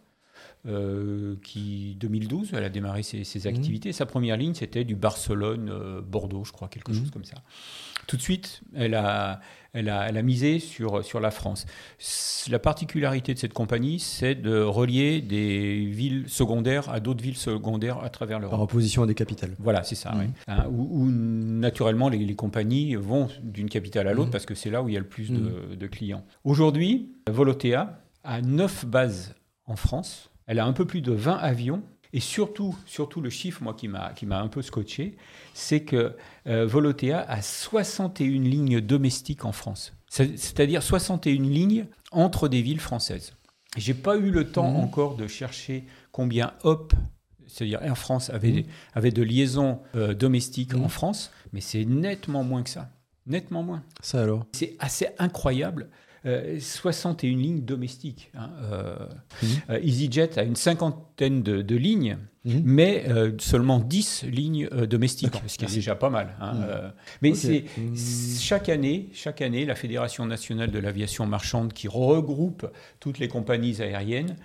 Euh, 0.66 1.36
qui 1.42 1.96
2012, 2.00 2.50
elle 2.52 2.64
a 2.64 2.68
démarré 2.68 3.02
ses, 3.02 3.46
activités. 3.46 3.92
Sa 3.92 4.04
première 4.04 4.36
ligne, 4.36 4.52
c'était 4.52 4.84
du 4.84 4.94
Barcelone-Bordeaux, 4.94 6.44
je 6.44 6.52
crois, 6.52 6.68
quelque 6.68 6.92
chose 6.92 7.10
comme 7.10 7.24
ça. 7.24 7.36
Tout 8.06 8.18
de 8.18 8.22
suite, 8.22 8.60
elle 8.74 8.94
a, 8.94 9.40
elle 9.72 9.88
a, 9.88 10.22
misé 10.22 10.58
sur, 10.58 11.04
sur 11.04 11.20
la 11.20 11.30
France. 11.30 11.66
La 12.50 12.58
particularité 12.58 13.34
de 13.34 13.38
cette 13.38 13.52
compagnie, 13.52 14.00
c'est 14.00 14.34
de 14.34 14.60
relier 14.60 15.20
des 15.20 15.84
villes 15.86 16.24
secondaires 16.28 16.90
à 16.90 17.00
d'autres 17.00 17.22
villes 17.22 17.36
secondaires 17.36 18.02
à 18.02 18.08
travers 18.08 18.38
l'Europe. 18.38 18.52
Par 18.52 18.62
opposition 18.62 19.02
à 19.02 19.06
des 19.06 19.14
capitales. 19.14 19.54
Voilà, 19.58 19.82
c'est 19.82 19.94
ça. 19.94 20.12
Mmh. 20.12 20.32
Hein, 20.48 20.66
où, 20.70 21.06
naturellement 21.08 22.08
les, 22.08 22.34
compagnies 22.34 22.96
vont 22.96 23.28
d'une 23.42 23.68
capitale 23.68 24.08
à 24.08 24.12
l'autre 24.12 24.28
mmh. 24.28 24.32
parce 24.32 24.46
que 24.46 24.54
c'est 24.54 24.70
là 24.70 24.82
où 24.82 24.88
il 24.88 24.94
y 24.94 24.96
a 24.96 25.00
le 25.00 25.06
plus 25.06 25.30
de, 25.30 25.38
mmh. 25.38 25.76
de 25.76 25.86
clients. 25.86 26.24
Aujourd'hui, 26.44 27.12
Volotea 27.28 28.00
a 28.24 28.42
neuf 28.42 28.84
bases 28.84 29.34
en 29.66 29.76
France. 29.76 30.30
Elle 30.46 30.58
a 30.58 30.66
un 30.66 30.72
peu 30.72 30.84
plus 30.84 31.00
de 31.00 31.12
20 31.12 31.36
avions 31.36 31.82
et 32.12 32.20
surtout, 32.20 32.74
surtout 32.86 33.20
le 33.20 33.30
chiffre, 33.30 33.62
moi, 33.62 33.74
qui 33.74 33.86
m'a 33.88 34.40
un 34.40 34.48
peu 34.48 34.62
scotché, 34.62 35.16
c'est 35.54 35.84
que 35.84 36.16
euh, 36.46 36.66
Volotea 36.66 37.24
a 37.28 37.42
61 37.42 38.26
lignes 38.42 38.80
domestiques 38.80 39.44
en 39.44 39.52
France. 39.52 39.92
C'est-à-dire 40.08 40.82
61 40.82 41.34
lignes 41.42 41.86
entre 42.10 42.48
des 42.48 42.62
villes 42.62 42.80
françaises. 42.80 43.34
J'ai 43.76 43.94
pas 43.94 44.16
eu 44.16 44.30
le 44.30 44.50
temps 44.50 44.72
mmh. 44.72 44.76
encore 44.76 45.14
de 45.14 45.28
chercher 45.28 45.84
combien 46.10 46.54
Hop, 46.64 46.92
c'est-à-dire 47.46 47.80
Air 47.82 47.96
France, 47.96 48.30
avait, 48.30 48.62
mmh. 48.62 48.64
avait 48.94 49.12
de 49.12 49.22
liaisons 49.22 49.78
euh, 49.94 50.14
domestiques 50.14 50.74
en 50.74 50.86
mmh. 50.86 50.90
France, 50.90 51.30
mais 51.52 51.60
c'est 51.60 51.84
nettement 51.84 52.42
moins 52.42 52.64
que 52.64 52.70
ça. 52.70 52.90
Nettement 53.26 53.62
moins. 53.62 53.84
Ça 54.02 54.22
alors? 54.22 54.46
C'est 54.52 54.76
assez 54.80 55.06
incroyable. 55.18 55.88
61 56.24 57.30
euh, 57.30 57.36
lignes 57.36 57.64
domestiques. 57.64 58.30
Hein, 58.34 58.50
euh, 58.62 59.08
EasyJet 59.70 60.38
a 60.38 60.42
une 60.42 60.56
cinquantaine 60.56 61.42
de, 61.42 61.76
lignes, 61.76 62.18
mhm. 62.44 62.62
mais 62.64 63.06
seulement 63.38 63.78
10 63.78 64.24
lignes 64.24 64.68
domestiques, 64.68 65.34
ce 65.46 65.58
qui 65.58 65.64
est 65.64 65.74
déjà 65.74 65.94
pas 65.94 66.10
mal. 66.10 66.36
Hein, 66.40 66.54
mhm. 66.54 66.92
mais 67.22 67.34
c'est 67.34 67.64
chaque 68.38 68.68
année, 68.68 69.08
chaque 69.12 69.42
année, 69.42 69.64
la 69.64 69.74
Fédération 69.74 70.26
nationale 70.26 70.70
de 70.70 70.78
l'aviation 70.78 71.26
marchande, 71.26 71.72
qui 71.72 71.88
regroupe 71.88 72.66
toutes 72.98 73.18
les 73.18 73.28
compagnies 73.28 73.80
aériennes, 73.80 74.36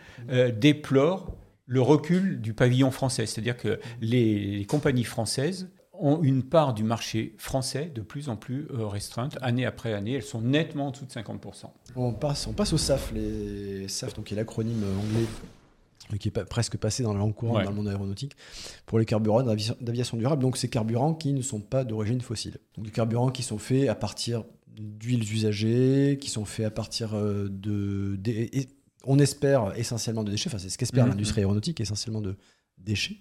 déplore 0.57 1.35
le 1.67 1.81
recul 1.81 2.41
du 2.41 2.53
pavillon 2.53 2.91
français. 2.91 3.25
C'est-à-dire 3.25 3.57
que 3.57 3.79
les 4.01 4.65
compagnies 4.69 5.03
françaises 5.03 5.69
ont 5.99 6.21
une 6.21 6.43
part 6.43 6.73
du 6.73 6.83
marché 6.83 7.35
français 7.37 7.91
de 7.93 8.01
plus 8.01 8.29
en 8.29 8.35
plus 8.35 8.67
euh, 8.71 8.85
restreinte, 8.87 9.37
année 9.41 9.65
après 9.65 9.93
année. 9.93 10.13
Elles 10.13 10.23
sont 10.23 10.41
nettement 10.41 10.87
en 10.87 10.91
dessous 10.91 11.05
de 11.05 11.11
50%. 11.11 11.65
On 11.95 12.13
passe, 12.13 12.47
on 12.47 12.53
passe 12.53 12.73
au 12.73 12.77
SAF, 12.77 13.11
les 13.13 13.87
SAF, 13.87 14.13
donc 14.13 14.25
qui 14.25 14.33
est 14.33 14.37
l'acronyme 14.37 14.83
anglais 14.83 15.25
qui 16.19 16.27
est 16.27 16.43
presque 16.45 16.77
passé 16.77 17.03
dans 17.03 17.13
la 17.13 17.19
langue 17.19 17.33
courante 17.33 17.63
dans 17.63 17.69
le 17.69 17.75
monde 17.75 17.87
aéronautique, 17.87 18.35
pour 18.85 18.99
les 18.99 19.05
carburants 19.05 19.43
d'aviation 19.43 20.17
durable. 20.17 20.41
Donc 20.41 20.57
ces 20.57 20.69
carburants 20.69 21.13
qui 21.13 21.33
ne 21.33 21.41
sont 21.41 21.61
pas 21.61 21.83
d'origine 21.83 22.21
fossile. 22.21 22.57
Donc 22.75 22.85
des 22.85 22.91
carburants 22.91 23.31
qui 23.31 23.43
sont 23.43 23.57
faits 23.57 23.89
à 23.89 23.95
partir 23.95 24.43
d'huiles 24.77 25.23
usagées, 25.31 26.17
qui 26.19 26.29
sont 26.29 26.45
faits 26.45 26.65
à 26.65 26.71
partir 26.71 27.15
euh, 27.15 27.47
de... 27.49 28.19
on 29.05 29.19
espère 29.19 29.77
essentiellement 29.77 30.23
de 30.23 30.31
déchets, 30.31 30.49
enfin 30.49 30.57
c'est 30.57 30.69
ce 30.69 30.77
qu'espère 30.77 31.05
mmh, 31.05 31.09
l'industrie 31.09 31.41
aéronautique, 31.41 31.79
essentiellement 31.79 32.21
de 32.21 32.35
déchets 32.77 33.17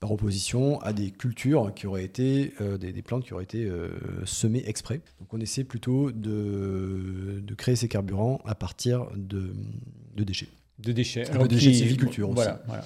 par 0.00 0.12
opposition 0.12 0.80
à 0.80 0.92
des 0.92 1.10
cultures 1.10 1.72
qui 1.74 1.86
auraient 1.86 2.04
été, 2.04 2.54
euh, 2.60 2.78
des, 2.78 3.02
plantes 3.02 3.24
qui 3.24 3.32
auraient 3.32 3.44
été 3.44 3.64
euh, 3.64 3.90
semées 4.24 4.62
exprès. 4.66 5.00
Donc 5.20 5.32
on 5.32 5.40
essaie 5.40 5.64
plutôt 5.64 6.10
de, 6.12 7.40
de 7.42 7.54
créer 7.54 7.76
ces 7.76 7.88
carburants 7.88 8.40
à 8.44 8.54
partir 8.54 9.06
de, 9.16 9.54
de 10.14 10.24
déchets. 10.24 10.48
De 10.78 10.92
déchets. 10.92 11.28
Alors, 11.30 11.44
de 11.44 11.48
déchets 11.48 11.70
de 11.70 11.74
sylviculture 11.74 12.28
aussi. 12.28 12.36
Voilà, 12.36 12.62
voilà. 12.66 12.84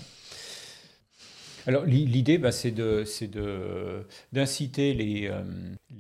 Alors 1.67 1.85
l'idée, 1.85 2.39
bah, 2.39 2.53
c'est 2.53 2.75
d'inciter 4.33 4.95
les, 4.95 5.29
euh, 5.29 5.43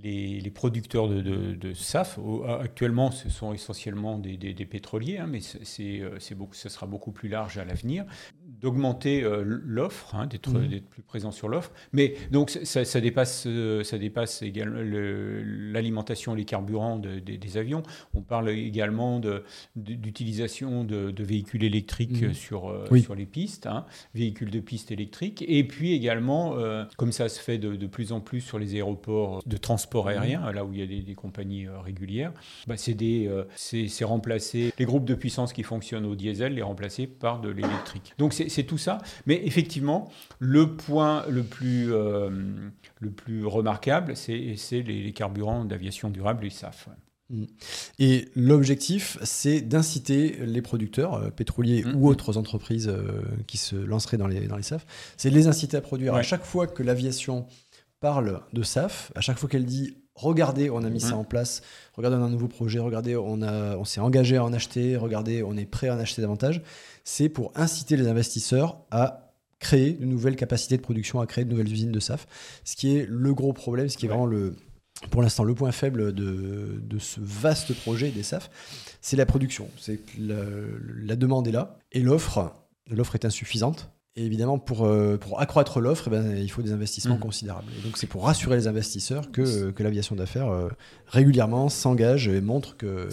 les, 0.03 0.41
les, 0.41 0.51
producteurs 0.51 1.09
de, 1.09 1.21
de, 1.21 1.75
SAF. 1.75 2.19
Actuellement, 2.61 3.11
ce 3.11 3.29
sont 3.29 3.53
essentiellement 3.53 4.19
des, 4.19 4.37
des, 4.37 4.67
pétroliers, 4.67 5.19
hein, 5.19 5.27
mais 5.29 5.41
c'est 5.41 6.35
beaucoup, 6.35 6.55
ce 6.55 6.69
sera 6.69 6.87
beaucoup 6.87 7.13
plus 7.13 7.29
large 7.29 7.59
à 7.59 7.65
l'avenir 7.65 8.05
d'augmenter 8.61 9.23
euh, 9.23 9.43
l'offre, 9.45 10.15
hein, 10.15 10.27
mmh. 10.27 10.69
d'être 10.69 10.89
plus 10.89 11.03
présent 11.03 11.31
sur 11.31 11.49
l'offre. 11.49 11.73
Mais 11.93 12.15
donc 12.31 12.51
ça, 12.51 13.01
dépasse, 13.01 13.45
euh, 13.47 13.83
ça 13.85 13.99
dépasse 13.99 14.43
également 14.43 14.81
l'alimentation, 14.83 16.35
les 16.35 16.45
carburants 16.45 16.99
des 16.99 17.57
avions. 17.57 17.83
On 18.15 18.23
parle 18.23 18.51
également 18.51 19.21
d'utilisation 19.77 20.85
de, 20.85 21.23
véhicules 21.23 21.65
électriques 21.65 22.23
mmh. 22.23 22.35
sur, 22.35 22.71
euh, 22.71 22.99
sur 22.99 23.15
les 23.15 23.27
pistes, 23.27 23.67
hein, 23.67 23.85
véhicules 24.15 24.51
de 24.51 24.61
pistes 24.61 24.91
électriques. 24.91 25.45
Et 25.47 25.65
puis 25.65 25.93
également, 25.93 26.57
comme 26.97 27.13
ça 27.13 27.29
se 27.29 27.41
fait 27.41 27.59
de, 27.59 27.87
plus 27.87 28.13
en 28.13 28.21
plus 28.21 28.41
sur 28.41 28.59
les 28.59 28.75
aéroports 28.75 29.43
de 29.47 29.57
transport 29.57 30.07
mmh. 30.07 30.09
aérien, 30.09 30.53
là 30.53 30.65
où 30.65 30.73
il 30.73 30.81
y 30.81 30.83
a 30.83 31.03
des, 31.03 31.15
compagnies 31.15 31.67
régulières, 31.69 32.33
bah, 32.67 32.75
c'est 32.77 34.05
remplacer 34.05 34.73
les 34.79 34.85
groupes 34.85 35.05
de 35.05 35.15
puissance 35.15 35.53
qui 35.53 35.63
fonctionnent 35.63 36.07
au 36.07 36.15
diesel, 36.15 36.55
les 36.55 36.63
remplacer 36.63 37.07
par 37.07 37.41
de 37.41 37.51
l'électrique. 37.51 38.15
Donc 38.19 38.33
c'est 38.33 38.50
c'est 38.51 38.65
tout 38.65 38.79
ça. 38.79 38.99
Mais 39.27 39.41
effectivement, 39.45 40.11
le 40.39 40.75
point 40.75 41.25
le 41.29 41.43
plus, 41.43 41.93
euh, 41.95 42.31
le 43.01 43.11
plus 43.11 43.47
remarquable, 43.47 44.17
c'est 44.17 44.57
les, 44.73 44.83
les, 44.83 45.13
carburants 45.13 45.65
d'aviation 45.65 46.11
durable, 46.11 46.45
les 46.45 46.51
SAF. 46.51 46.89
Mm. 47.31 47.45
Et 47.99 48.29
l'objectif, 48.35 49.19
c'est 49.23 49.61
d'inciter 49.61 50.37
les 50.41 50.63
producteurs 50.63 51.15
euh, 51.15 51.31
pétroliers 51.31 51.85
mm. 51.85 51.97
ou 51.97 52.09
autres 52.09 52.37
entreprises 52.37 52.89
euh, 52.89 53.23
qui 53.47 53.57
se 53.57 53.77
lanceraient 53.77 54.19
dans 54.19 54.27
les, 54.27 54.47
dans 54.47 54.57
les 54.57 54.63
SAF, 54.63 54.85
c'est 55.17 55.31
de 55.31 55.35
les 55.35 55.47
inciter 55.47 55.77
à 55.77 55.81
produire. 55.81 56.15
À 56.15 56.23
chaque 56.23 56.45
fois 56.45 56.67
que 56.67 56.83
l'aviation 56.83 57.47
parle 58.01 58.43
de 58.53 58.63
SAF, 58.63 59.13
à 59.15 59.21
chaque 59.21 59.39
fois 59.39 59.49
qu'elle 59.49 59.65
dit 59.67 59.97
regardez, 60.15 60.69
on 60.69 60.85
a 60.85 60.91
mis 60.91 61.01
ça 61.01 61.15
mm. 61.15 61.21
en 61.21 61.25
place, 61.25 61.63
regardez, 61.95 62.17
on 62.19 62.23
a 62.23 62.27
un 62.27 62.31
nouveau 62.31 62.49
projet, 62.49 62.79
regardez, 62.79 63.17
on, 63.17 63.41
a, 63.43 63.77
on 63.77 63.85
s'est 63.85 64.01
engagé 64.01 64.37
à 64.37 64.45
en 64.45 64.53
acheter, 64.53 64.97
regardez, 64.97 65.43
on 65.43 65.57
est 65.57 65.65
prêt 65.65 65.89
à 65.89 65.95
en 65.95 65.99
acheter 65.99 66.21
davantage, 66.21 66.63
c'est 67.05 67.29
pour 67.29 67.53
inciter 67.55 67.97
les 67.97 68.09
investisseurs 68.09 68.79
à 68.91 69.35
créer 69.59 69.93
de 69.93 70.07
nouvelles 70.07 70.37
capacités 70.37 70.77
de 70.77 70.83
production, 70.83 71.21
à 71.21 71.27
créer 71.27 71.45
de 71.45 71.51
nouvelles 71.51 71.71
usines 71.71 71.93
de 71.93 72.01
SAF, 72.01 72.27
ce 72.65 72.77
qui 72.77 72.97
est 72.97 73.07
le 73.09 73.35
gros 73.35 73.53
problème, 73.53 73.89
ce 73.89 73.97
qui 73.97 74.07
est 74.07 74.09
vraiment 74.09 74.27
le, 74.27 74.57
pour 75.11 75.23
l'instant, 75.23 75.45
le 75.45 75.55
point 75.55 75.73
faible 75.73 76.13
de, 76.13 76.81
de, 76.83 76.99
ce 76.99 77.21
vaste 77.23 77.75
projet 77.75 78.11
des 78.11 78.23
SAF, 78.23 78.51
c'est 79.01 79.17
la 79.17 79.27
production. 79.27 79.69
C'est 79.79 80.01
la, 80.19 81.17
demande 81.17 81.49
est 81.49 81.53
là 81.53 81.79
et 81.93 82.01
l'offre, 82.01 82.53
l'offre 82.91 83.15
est 83.15 83.25
insuffisante. 83.25 83.91
Et 84.17 84.25
évidemment, 84.25 84.59
pour, 84.59 84.87
euh, 84.87 85.17
pour 85.17 85.41
accroître 85.41 85.81
l'offre, 85.81 86.09
eh 86.09 86.11
ben, 86.11 86.37
il 86.37 86.51
faut 86.51 86.63
des 86.63 86.73
investissements 86.73 87.17
mmh. 87.17 87.21
considérables. 87.21 87.69
Et 87.79 87.83
donc, 87.83 87.97
c'est 87.97 88.09
pour 88.09 88.25
rassurer 88.25 88.57
les 88.57 88.67
investisseurs 88.67 89.31
que, 89.31 89.71
que 89.71 89.83
l'aviation 89.83 90.17
d'affaires 90.17 90.49
euh, 90.49 90.69
régulièrement 91.07 91.69
s'engage 91.69 92.27
et 92.27 92.41
montre 92.41 92.77
que 92.77 93.09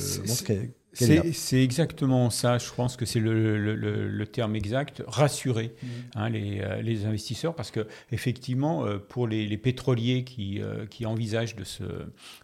c'est 0.97 1.63
exactement 1.63 2.29
ça, 2.29 2.57
je 2.57 2.71
pense 2.71 2.95
que 2.97 3.05
c'est 3.05 3.19
le, 3.19 4.25
terme 4.31 4.55
exact, 4.55 5.03
rassurer 5.07 5.73
mmh. 5.81 5.87
hein, 6.15 6.33
euh, 6.33 6.81
les, 6.81 7.05
investisseurs, 7.05 7.55
parce 7.55 7.71
que 7.71 7.87
effectivement, 8.11 8.85
euh, 8.85 8.97
pour 8.97 9.27
les, 9.27 9.57
pétroliers 9.57 10.23
qui, 10.23 10.61
euh, 10.61 10.85
qui, 10.85 11.05
envisagent 11.05 11.55
de, 11.55 11.63
se, 11.63 11.83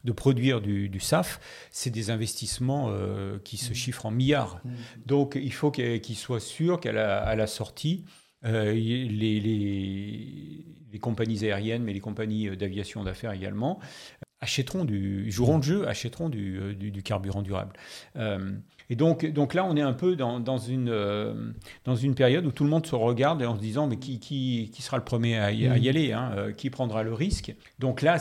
de 0.03 0.11
produire 0.11 0.61
du, 0.61 0.99
SAF, 0.99 1.39
c'est 1.71 1.89
des 1.89 2.09
investissements 2.09 2.93
qui 3.43 3.57
se 3.57 3.71
mmh. 3.71 3.75
chiffrent 3.75 4.05
en 4.05 4.11
milliards. 4.11 4.61
Mmh. 4.63 4.69
Donc 5.05 5.37
il 5.41 5.53
faut 5.53 5.71
qu'ils 5.71 6.15
soient 6.15 6.39
sûrs 6.39 6.79
qu'à 6.79 6.91
la, 6.91 7.35
la, 7.35 7.47
sortie, 7.47 8.05
les, 8.43 9.07
les, 9.09 10.99
compagnies 10.99 11.43
aériennes, 11.43 11.83
mais 11.83 11.91
les 11.93 11.99
compagnies 11.99 12.55
d'aviation 12.55 13.03
d'affaires 13.03 13.33
également, 13.33 13.79
achèteront 14.43 14.84
du, 14.84 15.32
joueront 15.32 15.58
le 15.58 15.63
jeu, 15.63 15.88
achèteront 15.88 16.29
du, 16.29 16.60
euh, 16.60 16.73
du, 16.73 17.01
carburant 17.01 17.41
durable. 17.41 17.73
Euh, 18.17 18.51
et 18.89 18.95
donc, 18.95 19.25
donc 19.25 19.53
là, 19.53 19.63
on 19.65 19.75
est 19.77 19.82
un 19.82 19.93
peu 19.93 20.15
dans, 20.15 20.39
dans 20.39 20.58
une, 20.58 20.89
euh, 20.89 21.51
dans 21.86 21.95
une 21.95 22.13
période 22.13 22.45
où 22.45 22.51
tout 22.51 22.65
le 22.65 22.69
monde 22.69 22.86
se 22.86 22.95
regarde 22.95 23.41
en 23.41 23.56
se 23.56 23.62
disant, 23.62 23.88
mais 23.88 23.97
qui, 23.97 24.19
qui, 24.19 24.69
qui 24.73 24.82
sera 24.82 24.97
le 24.97 25.06
premier 25.06 25.38
à 25.38 25.51
y, 25.51 25.67
mmh. 25.67 25.88
aller 25.88 26.12
hein, 26.12 26.51
Qui 26.56 26.69
prendra 26.69 27.03
le 27.03 27.13
risque? 27.13 27.56
Donc 27.79 28.01
là, 28.01 28.17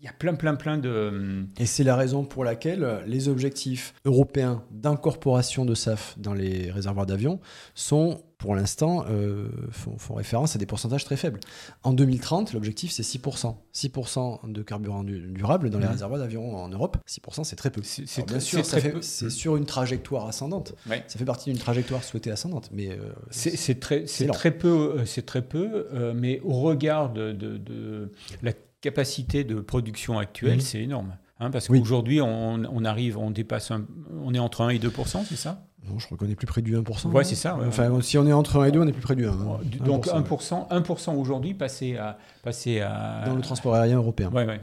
il 0.00 0.04
y 0.04 0.08
a 0.08 0.12
plein, 0.12 0.34
plein, 0.34 0.54
plein 0.54 0.78
de... 0.78 1.44
Et 1.58 1.66
c'est 1.66 1.82
la 1.82 1.96
raison 1.96 2.24
pour 2.24 2.44
laquelle 2.44 3.02
les 3.06 3.28
objectifs 3.28 3.94
européens 4.04 4.62
d'incorporation 4.70 5.64
de 5.64 5.74
SAF 5.74 6.14
dans 6.18 6.34
les 6.34 6.70
réservoirs 6.70 7.06
d'avions 7.06 7.40
sont 7.74 8.22
pour 8.38 8.54
l'instant, 8.54 9.04
euh, 9.10 9.48
font, 9.72 10.14
référence 10.14 10.54
à 10.54 10.60
des 10.60 10.66
pourcentages 10.66 11.04
très 11.04 11.16
faibles. 11.16 11.40
En 11.82 11.92
2030, 11.92 12.52
l'objectif, 12.52 12.92
c'est 12.92 13.02
6%. 13.02 13.56
6% 13.74 14.52
de 14.52 14.62
carburant 14.62 15.02
durable 15.02 15.70
dans 15.70 15.80
les 15.80 15.86
mmh. 15.86 15.90
réservoirs 15.90 16.20
d'avions 16.20 16.56
en 16.56 16.68
Europe. 16.68 16.98
6%, 17.08 17.42
c'est 17.42 17.56
très 17.56 17.70
peu. 17.70 17.82
C'est 17.82 18.26
bien 18.26 18.38
sûr, 18.38 18.64
c'est 18.64 19.30
sur 19.30 19.56
une 19.56 19.66
trajectoire 19.66 20.28
ascendante. 20.28 20.74
Ça 20.86 21.18
fait 21.18 21.24
partie 21.24 21.50
d'une 21.50 21.58
trajectoire 21.58 22.04
souhaitée 22.04 22.30
ascendante. 22.30 22.70
Mais 22.72 22.90
euh, 22.90 23.12
c'est 23.30 23.80
très, 23.80 24.04
très 24.04 24.52
peu, 24.52 25.04
c'est 25.04 25.26
très 25.26 25.42
peu. 25.42 25.88
Euh, 25.92 26.14
mais 26.14 26.40
au 26.44 26.60
regard 26.60 27.12
de, 27.12 27.32
de, 27.32 28.12
la 28.42 28.52
capacité 28.80 29.42
de 29.42 29.60
production 29.60 30.16
actuelle, 30.16 30.58
mmh. 30.58 30.60
c'est 30.60 30.80
énorme. 30.80 31.16
Hein, 31.40 31.50
parce 31.50 31.66
qu'aujourd'hui, 31.66 32.20
on, 32.20 32.62
on, 32.64 32.84
arrive, 32.84 33.18
on 33.18 33.32
dépasse, 33.32 33.72
on 34.12 34.32
est 34.32 34.38
entre 34.38 34.62
1 34.62 34.70
et 34.70 34.78
2% 34.78 35.24
c'est 35.28 35.36
ça? 35.36 35.67
Non, 35.88 35.98
je 35.98 36.08
reconnais 36.08 36.34
plus 36.34 36.46
près 36.46 36.62
du 36.62 36.76
1%. 36.76 37.10
Ouais, 37.10 37.24
c'est 37.24 37.34
ça. 37.34 37.58
Enfin, 37.66 38.00
si 38.00 38.18
on 38.18 38.26
est 38.26 38.32
entre 38.32 38.60
1 38.60 38.66
et 38.66 38.72
2, 38.72 38.80
on 38.80 38.86
est 38.86 38.92
plus 38.92 39.02
près 39.02 39.16
du 39.16 39.26
1. 39.26 39.30
Hein. 39.30 39.60
Donc 39.84 40.06
1%, 40.06 40.68
1%, 40.70 41.16
aujourd'hui 41.16 41.54
passé 41.54 41.96
à, 41.96 42.18
passé 42.42 42.80
à... 42.80 43.24
Dans 43.26 43.34
le 43.34 43.42
transport 43.42 43.74
aérien 43.74 43.96
européen. 43.96 44.30
Ouais, 44.32 44.46
ouais, 44.46 44.60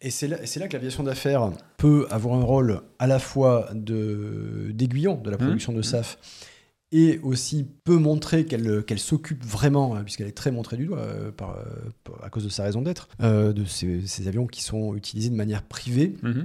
Et 0.00 0.10
c'est 0.10 0.28
là, 0.28 0.38
là, 0.38 0.68
que 0.68 0.72
l'aviation 0.72 1.02
d'affaires 1.02 1.50
peut 1.76 2.06
avoir 2.10 2.38
un 2.38 2.44
rôle 2.44 2.82
à 2.98 3.06
la 3.06 3.18
fois 3.18 3.68
d'aiguillon 3.74 5.16
de, 5.16 5.22
de, 5.22 5.30
la 5.30 5.36
production 5.36 5.72
de 5.72 5.78
mmh. 5.78 5.84
SAF 5.84 6.18
et 6.92 7.18
aussi 7.22 7.66
peut 7.84 7.98
montrer 7.98 8.46
qu'elle 8.46 8.98
s'occupe 8.98 9.44
vraiment, 9.44 9.96
puisqu'elle 10.02 10.28
est 10.28 10.36
très 10.36 10.52
montrée 10.52 10.76
du 10.76 10.86
doigt 10.86 10.98
euh, 10.98 11.32
par, 11.32 11.56
euh, 11.56 12.12
à 12.22 12.30
cause 12.30 12.44
de 12.44 12.48
sa 12.48 12.62
raison 12.62 12.80
d'être, 12.80 13.08
euh, 13.22 13.52
de 13.52 13.64
ces, 13.64 14.06
ces, 14.06 14.28
avions 14.28 14.46
qui 14.46 14.62
sont 14.62 14.94
utilisés 14.94 15.30
de 15.30 15.34
manière 15.34 15.62
privée. 15.62 16.16
Mmh 16.22 16.42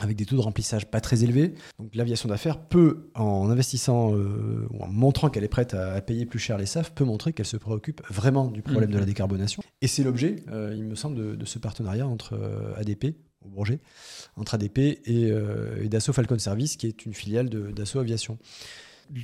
avec 0.00 0.16
des 0.16 0.26
taux 0.26 0.36
de 0.36 0.40
remplissage 0.40 0.86
pas 0.86 1.00
très 1.00 1.24
élevés. 1.24 1.54
Donc 1.78 1.94
l'aviation 1.94 2.28
d'affaires 2.28 2.60
peut, 2.60 3.10
en 3.14 3.48
investissant 3.50 4.14
euh, 4.14 4.66
ou 4.70 4.82
en 4.82 4.88
montrant 4.88 5.30
qu'elle 5.30 5.44
est 5.44 5.48
prête 5.48 5.74
à, 5.74 6.00
payer 6.00 6.26
plus 6.26 6.38
cher 6.38 6.58
les 6.58 6.66
SAF, 6.66 6.92
peut 6.92 7.04
montrer 7.04 7.32
qu'elle 7.32 7.46
se 7.46 7.56
préoccupe 7.56 8.02
vraiment 8.10 8.48
du 8.48 8.62
problème 8.62 8.90
de 8.90 8.96
la 8.96 9.02
mhm. 9.02 9.06
décarbonation. 9.06 9.62
Et 9.80 9.86
c'est 9.86 10.02
l'objet, 10.02 10.36
euh, 10.50 10.74
il 10.74 10.84
me 10.84 10.94
semble, 10.94 11.36
de, 11.36 11.44
ce 11.44 11.58
partenariat 11.58 12.06
entre 12.06 12.34
euh, 12.34 12.74
ADP, 12.76 13.16
au 13.44 13.48
Bourget, 13.48 13.80
entre 14.36 14.54
ADP 14.54 14.78
et, 14.78 15.32
et 15.82 15.88
Dassault 15.88 16.14
Falcon 16.14 16.38
Service, 16.38 16.76
qui 16.76 16.86
est 16.86 17.04
une 17.04 17.12
filiale 17.12 17.50
de 17.50 17.70
Dassault 17.70 18.00
Aviation. 18.00 18.38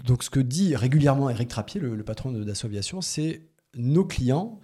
Donc 0.04 0.22
ce 0.22 0.28
que 0.28 0.40
dit 0.40 0.76
régulièrement 0.76 1.30
Eric 1.30 1.48
Trappier, 1.48 1.80
le, 1.80 1.96
le 1.96 2.04
patron 2.04 2.30
de 2.30 2.44
Dassault 2.44 2.66
Aviation, 2.66 3.00
c'est 3.00 3.40
nos 3.74 4.04
clients 4.04 4.60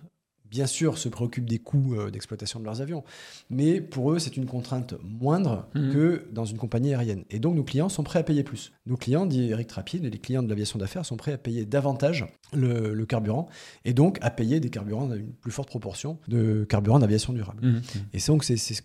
bien 0.51 0.67
sûr, 0.67 0.99
se 0.99 1.09
préoccupent 1.09 1.49
des 1.49 1.59
coûts 1.59 1.95
euh, 1.95 2.11
d'exploitation 2.11 2.61
de 2.61 2.65
leurs 2.65 2.81
avions. 2.81 3.05
Mais 3.51 3.81
pour 3.81 4.13
eux, 4.13 4.19
c'est 4.19 4.37
une 4.37 4.47
contrainte 4.47 4.95
moindre 5.03 5.69
mhm. 5.75 5.93
que 5.93 6.27
dans 6.33 6.45
une 6.45 6.59
compagnie 6.59 6.95
aérienne. 6.95 7.25
Et 7.31 7.39
donc, 7.39 7.55
nos 7.55 7.65
clients 7.65 7.89
sont 7.89 8.03
prêts 8.03 8.19
à 8.19 8.23
payer 8.23 8.43
plus. 8.43 8.73
Nos 8.87 8.97
clients, 8.97 9.27
dit 9.27 9.51
Eric 9.51 9.69
Trappier, 9.69 10.01
les 10.01 10.11
clients 10.19 10.43
de 10.43 10.49
l'aviation 10.49 10.79
d'affaires, 10.79 11.05
sont 11.05 11.17
prêts 11.17 11.33
à 11.33 11.39
payer 11.39 11.65
davantage 11.65 12.27
le, 12.53 13.05
carburant 13.07 13.49
et 13.85 13.93
donc 13.93 14.19
à 14.21 14.31
payer 14.31 14.59
des 14.59 14.69
carburants 14.69 15.09
une 15.13 15.33
plus 15.33 15.53
forte 15.53 15.69
proportion 15.69 16.19
de 16.27 16.65
carburant 16.69 16.99
d'aviation 16.99 17.33
durable. 17.33 17.65
Mhm. 17.65 17.83
Et 18.13 18.19
c'est 18.19 18.33
donc 18.33 18.45
c'est 18.45 18.57
ce 18.57 18.83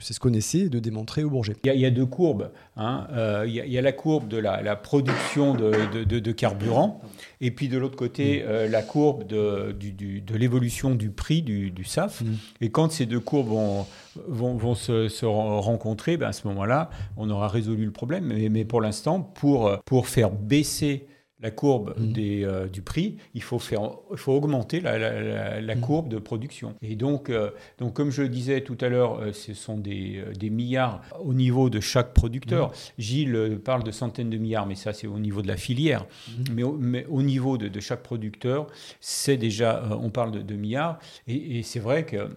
c'est 0.00 0.12
ce 0.12 0.20
qu'on 0.20 0.32
essaie 0.32 0.68
de 0.68 0.78
démontrer 0.78 1.24
au 1.24 1.30
Bourget. 1.30 1.56
Il 1.64 1.72
y 1.74 1.86
a, 1.86 1.90
deux 1.90 2.06
courbes. 2.06 2.50
Hein. 2.76 3.06
Euh, 3.12 3.44
il, 3.46 3.54
y 3.54 3.78
a, 3.78 3.82
la 3.82 3.92
courbe 3.92 4.28
de 4.28 4.38
la, 4.38 4.76
production 4.76 5.54
de, 5.54 6.04
de, 6.04 6.32
carburant 6.32 7.00
et 7.40 7.50
puis 7.50 7.68
de 7.68 7.78
l'autre 7.78 7.96
côté 7.96 8.40
mhm. 8.40 8.48
euh, 8.48 8.68
la 8.68 8.82
courbe 8.82 9.26
de, 9.26 9.72
de 9.72 10.36
l'évolution 10.36 10.73
du 10.94 11.10
prix 11.10 11.42
du, 11.42 11.84
SAF. 11.84 12.22
Mhm. 12.22 12.36
Et 12.60 12.70
quand 12.70 12.92
ces 12.92 13.06
deux 13.06 13.20
courbes 13.20 13.48
vont, 13.48 13.86
vont, 14.28 14.56
vont 14.56 14.74
se, 14.74 15.24
rencontrer, 15.24 16.16
ben 16.16 16.28
à 16.28 16.32
ce 16.32 16.46
moment-là, 16.48 16.90
on 17.16 17.30
aura 17.30 17.48
résolu 17.48 17.84
le 17.84 17.92
problème. 17.92 18.24
Mais, 18.26 18.48
mais 18.48 18.64
pour 18.64 18.80
l'instant, 18.80 19.20
pour, 19.20 19.70
pour 19.84 20.08
faire 20.08 20.30
baisser 20.30 21.06
la 21.40 21.50
courbe 21.50 21.94
mmh. 21.98 22.12
des, 22.12 22.44
euh, 22.44 22.68
du 22.68 22.82
prix, 22.82 23.16
il 23.34 23.42
faut, 23.42 23.58
faire, 23.58 23.90
il 24.10 24.16
faut 24.16 24.32
augmenter 24.32 24.80
la, 24.80 25.60
la, 25.60 25.74
mmh. 25.74 25.80
courbe 25.80 26.08
de 26.08 26.18
production. 26.18 26.74
Et 26.80 26.94
donc, 26.94 27.28
euh, 27.28 27.50
donc, 27.78 27.94
comme 27.94 28.10
je 28.10 28.22
le 28.22 28.28
disais 28.28 28.62
tout 28.62 28.78
à 28.80 28.88
l'heure, 28.88 29.18
euh, 29.18 29.32
ce 29.32 29.52
sont 29.52 29.76
des, 29.76 30.24
des, 30.38 30.50
milliards 30.50 31.02
au 31.20 31.34
niveau 31.34 31.70
de 31.70 31.80
chaque 31.80 32.14
producteur. 32.14 32.68
Mmh. 32.68 32.72
Gilles 32.98 33.60
parle 33.64 33.82
de 33.82 33.90
centaines 33.90 34.30
de 34.30 34.38
milliards, 34.38 34.66
mais 34.66 34.76
ça, 34.76 34.92
c'est 34.92 35.08
au 35.08 35.18
niveau 35.18 35.42
de 35.42 35.48
la 35.48 35.56
filière. 35.56 36.06
Mais, 36.52 36.62
au, 36.62 36.76
mais, 36.78 37.04
au, 37.06 37.22
niveau 37.22 37.58
de, 37.58 37.68
de 37.68 37.80
chaque 37.80 38.02
producteur, 38.02 38.68
c'est 39.00 39.36
déjà, 39.36 39.84
on 40.00 40.10
parle 40.10 40.30
de, 40.30 40.40
de 40.40 40.54
milliards. 40.54 40.98
Et, 41.26 41.62
c'est 41.62 41.80
vrai 41.80 42.06
que 42.06 42.28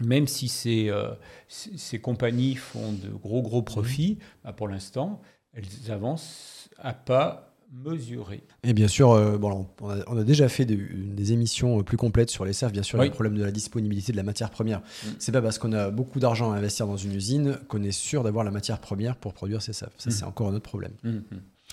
même 0.00 0.26
si 0.26 0.48
ces, 0.48 0.90
ces, 1.48 1.98
compagnies 2.00 2.54
font 2.54 2.92
de 2.92 3.08
gros, 3.10 3.42
gros 3.42 3.62
profits, 3.62 4.18
bah, 4.44 4.52
pour 4.52 4.68
l'instant, 4.68 5.20
elles 5.52 5.92
avancent 5.92 6.68
à 6.78 6.92
pas 6.92 7.45
mesurer. 7.72 8.42
Et 8.62 8.72
bien 8.72 8.88
sûr, 8.88 9.12
euh, 9.12 9.38
bon, 9.38 9.66
on, 9.80 10.18
a, 10.18 10.24
déjà 10.24 10.48
fait 10.48 10.64
des, 10.64 11.32
émissions 11.32 11.82
plus 11.82 11.96
complètes 11.96 12.30
sur 12.30 12.44
les 12.44 12.52
SAF. 12.52 12.72
Bien 12.72 12.82
sûr, 12.82 13.02
le 13.02 13.10
problème 13.10 13.36
de 13.36 13.44
la 13.44 13.50
disponibilité 13.50 14.12
de 14.12 14.16
la 14.16 14.22
matière 14.22 14.50
première. 14.50 14.80
Mm. 14.80 15.08
C'est 15.18 15.32
pas 15.32 15.42
parce 15.42 15.58
qu'on 15.58 15.72
a 15.72 15.90
beaucoup 15.90 16.20
d'argent 16.20 16.52
à 16.52 16.56
investir 16.56 16.86
dans 16.86 16.96
une 16.96 17.14
usine 17.14 17.58
qu'on 17.68 17.82
est 17.82 17.92
sûr 17.92 18.22
d'avoir 18.22 18.44
la 18.44 18.50
matière 18.50 18.80
première 18.80 19.16
pour 19.16 19.34
produire 19.34 19.62
ces 19.62 19.72
SAF. 19.72 19.90
Ça, 19.98 20.10
mm. 20.10 20.12
c'est 20.12 20.24
encore 20.24 20.48
un 20.48 20.54
autre 20.54 20.68
problème. 20.68 20.92
Mm, 21.02 21.18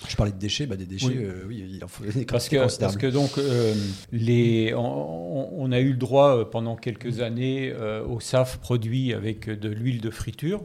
Je 0.08 0.16
parlais 0.16 0.32
de 0.32 0.38
déchets, 0.38 0.66
bah 0.66 0.76
des 0.76 0.86
déchets, 0.86 1.06
oui, 1.06 1.62
euh, 1.62 1.68
il 1.76 1.84
en 1.84 1.88
faut 1.88 2.04
des 2.04 2.24
parce 2.24 2.48
que, 2.48 2.56
parce 2.56 2.96
que 2.96 3.06
donc, 3.06 3.38
euh, 3.38 3.74
les, 4.12 4.74
on, 4.74 5.70
a 5.70 5.80
eu 5.80 5.90
le 5.90 5.96
droit 5.96 6.50
pendant 6.50 6.76
quelques 6.76 7.20
années 7.20 7.72
au 8.08 8.18
SAF 8.20 8.58
produit 8.58 9.12
avec 9.12 9.48
de 9.48 9.68
l'huile 9.68 10.00
de 10.00 10.10
friture. 10.10 10.64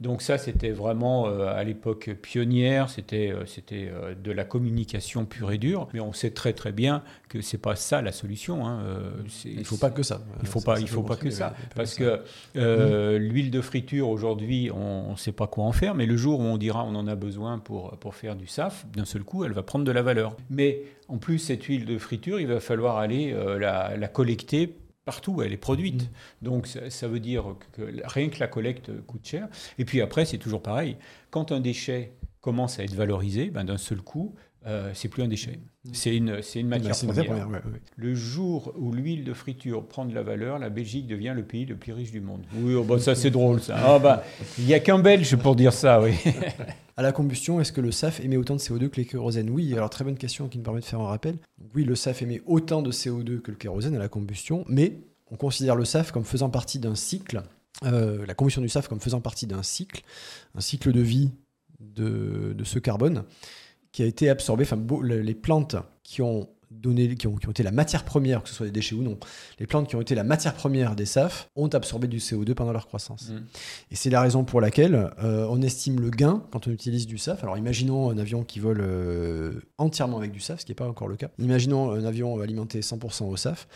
Donc 0.00 0.22
ça, 0.22 0.38
c'était 0.38 0.70
vraiment 0.70 1.26
euh, 1.26 1.48
à 1.48 1.64
l'époque 1.64 2.10
pionnière, 2.22 2.88
c'était 2.88 3.32
euh, 3.32 3.46
c'était 3.46 3.90
euh, 3.92 4.14
de 4.14 4.30
la 4.30 4.44
communication 4.44 5.24
pure 5.24 5.50
et 5.50 5.58
dure. 5.58 5.88
Mais 5.92 5.98
on 5.98 6.12
sait 6.12 6.30
très 6.30 6.52
très 6.52 6.70
bien 6.70 7.02
que 7.28 7.40
c'est 7.40 7.58
pas 7.58 7.74
ça 7.74 8.00
la 8.00 8.12
solution. 8.12 8.64
Hein. 8.64 8.80
il 9.44 9.64
faut 9.64 9.76
pas 9.76 9.90
que 9.90 10.04
ça. 10.04 10.20
Il 10.40 10.46
faut 10.46 10.60
pas, 10.60 10.78
il 10.78 10.88
faut 10.88 11.02
pas 11.02 11.16
que 11.16 11.30
ça, 11.30 11.54
parce 11.74 11.96
que 11.96 12.20
mmh. 12.54 13.16
l'huile 13.16 13.50
de 13.50 13.60
friture 13.60 14.08
aujourd'hui, 14.08 14.70
on 14.70 15.10
ne 15.12 15.16
sait 15.16 15.32
pas 15.32 15.48
quoi 15.48 15.64
en 15.64 15.72
faire. 15.72 15.96
Mais 15.96 16.06
le 16.06 16.16
jour 16.16 16.38
où 16.38 16.44
on 16.44 16.58
dira 16.58 16.84
on 16.84 16.94
en 16.94 17.08
a 17.08 17.16
besoin 17.16 17.58
pour 17.58 17.98
pour 17.98 18.14
faire 18.14 18.36
du 18.36 18.46
SAF, 18.46 18.86
d'un 18.94 19.04
seul 19.04 19.24
coup, 19.24 19.44
elle 19.44 19.52
va 19.52 19.64
prendre 19.64 19.84
de 19.84 19.92
la 19.92 20.02
valeur. 20.02 20.36
Mais 20.48 20.82
en 21.08 21.18
plus, 21.18 21.40
cette 21.40 21.64
huile 21.64 21.86
de 21.86 21.98
friture, 21.98 22.38
il 22.38 22.46
va 22.46 22.60
falloir 22.60 22.98
aller 22.98 23.34
la, 23.58 23.96
la 23.96 24.08
collecter 24.08 24.76
partout, 25.08 25.40
elle 25.40 25.54
est 25.54 25.56
produite. 25.56 26.02
Mmh. 26.02 26.44
Donc 26.44 26.66
ça, 26.66 27.08
veut 27.08 27.18
dire 27.18 27.54
que 27.72 27.80
rien 28.04 28.28
que 28.28 28.38
la 28.40 28.46
collecte 28.46 28.92
coûte 29.06 29.26
cher. 29.26 29.48
Et 29.78 29.86
puis 29.86 30.02
après, 30.02 30.26
c'est 30.26 30.36
toujours 30.36 30.62
pareil. 30.62 30.98
Quand 31.30 31.50
un 31.50 31.60
déchet 31.60 32.12
commence 32.42 32.78
à 32.78 32.84
être 32.84 32.92
valorisé, 32.92 33.48
ben, 33.48 33.64
d'un 33.64 33.78
seul 33.78 34.02
coup, 34.02 34.34
euh, 34.66 34.90
c'est 34.92 35.08
plus 35.08 35.22
un 35.22 35.28
déchet. 35.28 35.52
Mmh. 35.84 35.90
C'est 35.92 36.16
une, 36.16 36.42
c'est 36.42 36.60
une 36.60 36.68
matière 36.68 36.96
première. 36.96 37.48
Le 37.96 38.14
jour 38.14 38.74
où 38.76 38.92
l'huile 38.92 39.24
de 39.24 39.32
friture 39.32 39.86
prend 39.86 40.04
de 40.04 40.14
la 40.14 40.22
valeur, 40.22 40.58
la 40.58 40.68
Belgique 40.68 41.06
devient 41.06 41.32
le 41.34 41.44
pays 41.44 41.64
le 41.64 41.76
plus 41.76 41.92
riche 41.92 42.10
du 42.10 42.20
monde. 42.20 42.42
Oui, 42.54 42.74
oh, 42.74 42.82
bah, 42.82 42.98
ça 42.98 43.14
c'est 43.14 43.30
drôle 43.30 43.60
ça. 43.60 43.76
Ah, 43.78 43.98
bah, 43.98 44.24
il 44.58 44.66
n'y 44.66 44.74
a 44.74 44.80
qu'un 44.80 44.98
Belge 44.98 45.36
pour 45.36 45.54
dire 45.54 45.72
ça, 45.72 46.00
oui. 46.00 46.12
à 46.96 47.02
la 47.02 47.12
combustion, 47.12 47.60
est-ce 47.60 47.72
que 47.72 47.80
le 47.80 47.92
SAF 47.92 48.20
émet 48.20 48.36
autant 48.36 48.56
de 48.56 48.60
CO2 48.60 48.88
que 48.88 48.96
les 48.96 49.06
kérosène 49.06 49.48
Oui, 49.48 49.72
alors 49.74 49.90
très 49.90 50.04
bonne 50.04 50.18
question 50.18 50.48
qui 50.48 50.58
me 50.58 50.64
permet 50.64 50.80
de 50.80 50.84
faire 50.84 51.00
un 51.00 51.06
rappel. 51.06 51.36
Oui, 51.74 51.84
le 51.84 51.94
SAF 51.94 52.22
émet 52.22 52.42
autant 52.44 52.82
de 52.82 52.90
CO2 52.90 53.40
que 53.40 53.52
le 53.52 53.56
kérosène 53.56 53.94
à 53.94 54.00
la 54.00 54.08
combustion, 54.08 54.64
mais 54.68 54.94
on 55.30 55.36
considère 55.36 55.76
le 55.76 55.84
SAF 55.84 56.10
comme 56.10 56.24
faisant 56.24 56.50
partie 56.50 56.80
d'un 56.80 56.96
cycle, 56.96 57.42
euh, 57.84 58.26
la 58.26 58.34
combustion 58.34 58.60
du 58.60 58.68
SAF 58.68 58.88
comme 58.88 59.00
faisant 59.00 59.20
partie 59.20 59.46
d'un 59.46 59.62
cycle, 59.62 60.02
un 60.56 60.60
cycle 60.60 60.90
de 60.90 61.00
vie 61.00 61.30
de, 61.78 62.52
de 62.56 62.64
ce 62.64 62.80
carbone 62.80 63.22
qui 63.92 64.02
a 64.02 64.06
été 64.06 64.28
absorbé, 64.28 64.64
enfin 64.64 64.78
les 65.02 65.34
plantes 65.34 65.76
qui 66.02 66.22
ont 66.22 66.48
donné, 66.70 67.14
qui 67.14 67.26
ont, 67.26 67.36
qui 67.36 67.48
ont, 67.48 67.50
été 67.50 67.62
la 67.62 67.70
matière 67.70 68.04
première, 68.04 68.42
que 68.42 68.48
ce 68.48 68.54
soit 68.54 68.66
des 68.66 68.72
déchets 68.72 68.94
ou 68.94 69.02
non, 69.02 69.18
les 69.58 69.66
plantes 69.66 69.88
qui 69.88 69.96
ont 69.96 70.00
été 70.00 70.14
la 70.14 70.24
matière 70.24 70.54
première 70.54 70.94
des 70.96 71.06
SAF 71.06 71.50
ont 71.56 71.68
absorbé 71.68 72.08
du 72.08 72.18
CO2 72.18 72.54
pendant 72.54 72.72
leur 72.72 72.86
croissance. 72.86 73.30
Mm. 73.30 73.44
Et 73.90 73.96
c'est 73.96 74.10
la 74.10 74.20
raison 74.20 74.44
pour 74.44 74.60
laquelle 74.60 75.10
euh, 75.22 75.46
on 75.50 75.62
estime 75.62 76.00
le 76.00 76.10
gain 76.10 76.42
quand 76.50 76.66
on 76.66 76.70
utilise 76.70 77.06
du 77.06 77.18
SAF. 77.18 77.42
Alors 77.42 77.56
imaginons 77.56 78.10
un 78.10 78.18
avion 78.18 78.44
qui 78.44 78.60
vole 78.60 78.80
euh, 78.80 79.60
entièrement 79.78 80.18
avec 80.18 80.32
du 80.32 80.40
SAF, 80.40 80.60
ce 80.60 80.66
qui 80.66 80.72
n'est 80.72 80.76
pas 80.76 80.88
encore 80.88 81.08
le 81.08 81.16
cas. 81.16 81.28
Imaginons 81.38 81.90
un 81.90 82.04
avion 82.04 82.40
alimenté 82.40 82.80
100% 82.80 83.24
au 83.24 83.36
SAF. 83.36 83.66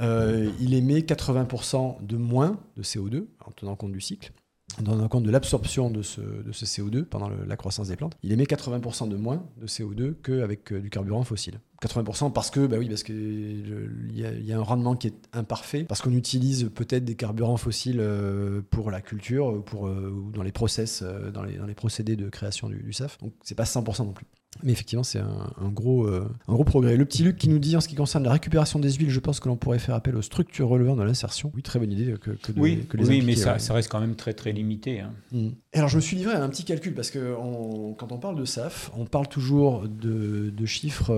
Euh, 0.00 0.50
il 0.60 0.74
émet 0.74 1.00
80% 1.00 2.06
de 2.06 2.16
moins 2.16 2.58
de 2.76 2.82
CO2 2.82 3.26
en 3.44 3.50
tenant 3.52 3.76
compte 3.76 3.92
du 3.92 4.00
cycle 4.00 4.32
en 4.78 4.82
tenant 4.82 5.08
compte 5.08 5.24
de 5.24 5.30
l'absorption 5.30 5.90
de 5.90 6.02
ce, 6.02 6.20
de 6.20 6.52
ce, 6.52 6.64
CO2 6.64 7.04
pendant 7.04 7.28
la 7.28 7.56
croissance 7.56 7.88
des 7.88 7.96
plantes, 7.96 8.16
il 8.22 8.32
émet 8.32 8.44
80% 8.44 9.08
de 9.08 9.16
moins 9.16 9.44
de 9.60 9.66
CO2 9.66 10.14
qu'avec 10.22 10.72
du 10.72 10.90
carburant 10.90 11.24
fossile. 11.24 11.60
80% 11.80 12.32
parce 12.32 12.50
que, 12.50 12.66
bah 12.66 12.76
oui, 12.78 12.88
parce 12.88 13.02
qu'il 13.02 14.12
y, 14.12 14.52
a 14.52 14.58
un 14.58 14.62
rendement 14.62 14.96
qui 14.96 15.06
est 15.08 15.14
imparfait, 15.32 15.84
parce 15.84 16.02
qu'on 16.02 16.12
utilise 16.12 16.70
peut-être 16.74 17.04
des 17.04 17.14
carburants 17.14 17.56
fossiles 17.56 18.00
euh, 18.00 18.60
pour 18.70 18.90
la 18.90 19.00
culture, 19.00 19.50
euh, 19.50 20.10
ou 20.10 20.30
dans 20.30 20.42
les 20.42 20.52
process, 20.52 21.02
euh, 21.02 21.30
dans 21.30 21.42
les, 21.42 21.56
dans 21.56 21.66
les 21.66 21.74
procédés 21.74 22.16
de 22.16 22.28
création 22.28 22.68
du, 22.68 22.82
du 22.82 22.92
SAF. 22.92 23.18
Donc 23.18 23.32
c'est 23.42 23.54
pas 23.54 23.64
100% 23.64 24.04
non 24.04 24.12
plus. 24.12 24.26
Mais 24.62 24.72
effectivement, 24.72 25.04
c'est 25.04 25.20
un, 25.20 25.68
gros, 25.68 26.06
un 26.08 26.28
gros 26.48 26.64
progrès. 26.64 26.96
Le 26.96 27.04
petit 27.04 27.22
Luc 27.22 27.36
qui 27.36 27.48
nous 27.48 27.58
dit 27.58 27.76
en 27.76 27.80
ce 27.80 27.88
qui 27.88 27.94
concerne 27.94 28.24
la 28.24 28.32
récupération 28.32 28.78
des 28.78 28.92
huiles, 28.92 29.08
je 29.08 29.20
pense 29.20 29.40
que 29.40 29.48
l'on 29.48 29.56
pourrait 29.56 29.78
faire 29.78 29.94
appel 29.94 30.16
aux 30.16 30.22
structures 30.22 30.68
relevant 30.68 30.96
de 30.96 31.02
l'insertion. 31.02 31.52
Oui, 31.54 31.62
très 31.62 31.78
bonne 31.78 31.92
idée 31.92 32.14
que, 32.20 32.32
que, 32.32 32.52
de, 32.52 32.60
oui, 32.60 32.84
que 32.88 32.96
les 32.96 33.08
Oui, 33.08 33.22
mais 33.22 33.36
ça, 33.36 33.58
ça, 33.58 33.74
reste 33.74 33.90
quand 33.90 34.00
même 34.00 34.16
très 34.16 34.34
très 34.34 34.52
limité. 34.52 35.00
Hein. 35.00 35.12
Mmh. 35.32 35.48
Alors 35.72 35.88
je 35.88 35.96
me 35.96 36.00
suis 36.00 36.16
livré 36.16 36.34
à 36.34 36.42
un 36.42 36.48
petit 36.48 36.64
calcul 36.64 36.94
parce 36.94 37.10
que 37.10 37.34
on, 37.38 37.94
quand 37.94 38.12
on 38.12 38.18
parle 38.18 38.36
de 38.36 38.44
SAF, 38.44 38.90
on 38.96 39.06
parle 39.06 39.28
toujours 39.28 39.88
de, 39.88 40.50
de 40.50 40.66
chiffres 40.66 41.16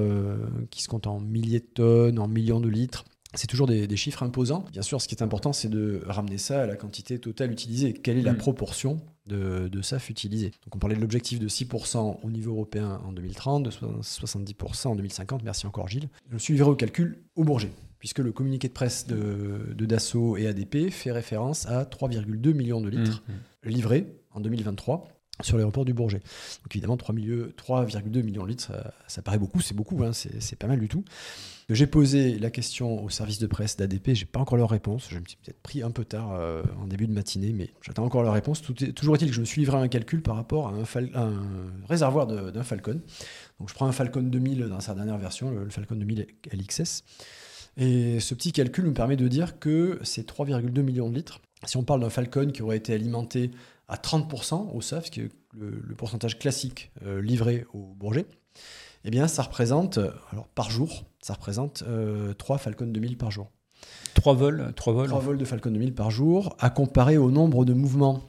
qui 0.70 0.82
se 0.82 0.88
comptent 0.88 1.06
en 1.06 1.18
milliers 1.18 1.60
de 1.60 1.68
tonnes, 1.74 2.18
en 2.18 2.28
millions 2.28 2.60
de 2.60 2.68
litres. 2.68 3.04
C'est 3.34 3.46
toujours 3.46 3.66
des, 3.66 3.96
chiffres 3.96 4.22
imposants. 4.22 4.64
Bien 4.72 4.82
sûr, 4.82 5.00
ce 5.00 5.08
qui 5.08 5.14
est 5.14 5.22
important, 5.22 5.52
c'est 5.52 5.68
de 5.68 6.02
ramener 6.06 6.36
ça 6.36 6.62
à 6.62 6.66
la 6.66 6.76
quantité 6.76 7.18
totale 7.18 7.50
utilisée. 7.50 7.94
Quelle 7.94 8.18
est 8.18 8.22
la 8.22 8.34
mm. 8.34 8.38
proportion 8.38 9.00
de, 9.26 9.82
SAF 9.82 10.10
utilisée 10.10 10.50
Donc, 10.64 10.76
on 10.76 10.78
parlait 10.78 10.96
de 10.96 11.00
l'objectif 11.00 11.38
de 11.38 11.48
6% 11.48 12.18
au 12.22 12.30
niveau 12.30 12.52
européen 12.52 13.00
en 13.04 13.12
2030, 13.12 13.62
de 13.64 13.70
70% 13.70 14.88
en 14.88 14.96
2050. 14.96 15.42
Merci 15.42 15.66
encore, 15.66 15.88
Gilles. 15.88 16.08
Je 16.28 16.34
me 16.34 16.38
suis 16.38 16.54
livré 16.54 16.70
au 16.70 16.76
calcul 16.76 17.22
au 17.36 17.44
Bourget, 17.44 17.72
puisque 17.98 18.18
le 18.18 18.32
communiqué 18.32 18.68
de 18.68 18.72
presse 18.72 19.06
de, 19.06 19.74
de 19.74 19.86
Dassault 19.86 20.36
et 20.36 20.46
ADP 20.46 20.90
fait 20.90 21.12
référence 21.12 21.66
à 21.66 21.84
3,2 21.84 22.52
millions 22.52 22.80
de 22.80 22.88
litres 22.88 23.22
mm, 23.28 23.68
mm. 23.68 23.72
livrés 23.72 24.06
en 24.32 24.40
2023 24.40 25.08
sur 25.40 25.56
l'aéroport 25.56 25.84
du 25.84 25.94
Bourget. 25.94 26.18
Donc 26.18 26.74
évidemment, 26.74 26.96
3,2 26.96 28.22
millions 28.22 28.44
de 28.44 28.48
litres, 28.48 28.70
ça, 29.06 29.22
paraît 29.22 29.38
beaucoup, 29.38 29.60
c'est 29.60 29.74
beaucoup, 29.74 30.02
hein, 30.04 30.12
c'est 30.12 30.56
pas 30.56 30.66
mal 30.66 30.78
du 30.78 30.88
tout. 30.88 31.04
J'ai 31.68 31.86
posé 31.86 32.38
la 32.38 32.50
question 32.50 33.02
au 33.04 33.08
service 33.08 33.38
de 33.38 33.46
presse 33.46 33.76
d'ADP, 33.76 34.14
j'ai 34.14 34.24
pas 34.24 34.40
encore 34.40 34.58
leur 34.58 34.70
réponse. 34.70 35.06
Je 35.08 35.18
me 35.18 35.24
suis 35.24 35.36
peut-être 35.36 35.60
pris 35.62 35.82
un 35.82 35.90
peu 35.90 36.04
tard 36.04 36.32
euh, 36.32 36.62
en 36.80 36.86
début 36.86 37.06
de 37.06 37.12
matinée, 37.12 37.52
mais 37.52 37.70
j'attends 37.82 38.04
encore 38.04 38.22
leur 38.22 38.34
réponse. 38.34 38.62
toujours 38.94 39.14
est-il 39.14 39.28
que 39.28 39.34
je 39.34 39.40
me 39.40 39.44
suis 39.44 39.60
livré 39.60 39.78
un 39.78 39.88
calcul 39.88 40.22
par 40.22 40.36
rapport 40.36 40.68
à 40.68 40.72
un, 40.72 41.42
réservoir 41.88 42.26
d'un 42.26 42.62
Falcon. 42.62 43.00
Donc 43.60 43.68
je 43.68 43.74
prends 43.74 43.86
un 43.86 43.92
Falcon 43.92 44.22
2000 44.22 44.66
dans 44.68 44.80
sa 44.80 44.94
dernière 44.94 45.18
version, 45.18 45.50
le, 45.50 45.68
Falcon 45.70 45.96
2000 45.96 46.26
LXS. 46.52 47.04
Et 47.76 48.20
ce 48.20 48.34
petit 48.34 48.52
calcul 48.52 48.84
me 48.84 48.92
permet 48.92 49.16
de 49.16 49.28
dire 49.28 49.58
que 49.58 49.98
c'est 50.02 50.28
3,2 50.28 50.82
millions 50.82 51.08
de 51.08 51.14
litres. 51.14 51.40
Si 51.64 51.76
on 51.76 51.84
parle 51.84 52.00
d'un 52.00 52.10
Falcon 52.10 52.50
qui 52.52 52.62
aurait 52.62 52.76
été 52.76 52.92
alimenté 52.92 53.52
à 53.88 53.96
30% 53.96 54.74
au 54.74 54.80
SAF, 54.80 55.06
ce 55.06 55.10
qui 55.10 55.20
est 55.20 55.30
le, 55.58 55.94
pourcentage 55.96 56.38
classique 56.38 56.90
euh, 57.04 57.22
livré 57.22 57.66
au 57.72 57.94
Bourget, 57.94 58.26
eh 59.04 59.10
bien, 59.10 59.28
ça 59.28 59.42
représente, 59.42 59.98
alors 60.30 60.46
par 60.54 60.70
jour, 60.70 61.04
ça 61.22 61.34
représente 61.34 61.84
euh, 61.86 62.34
3 62.34 62.58
Falcon 62.58 62.86
2000 62.86 63.16
par 63.16 63.30
jour. 63.30 63.50
3 64.14 64.34
vols 64.34 64.72
3 64.76 64.92
vols 64.92 65.08
3 65.08 65.20
vols 65.20 65.38
de 65.38 65.44
Falcon 65.44 65.70
2000 65.70 65.94
par 65.94 66.10
jour, 66.10 66.54
à 66.58 66.70
comparer 66.70 67.16
au 67.16 67.30
nombre 67.30 67.64
de 67.64 67.72
mouvements, 67.72 68.20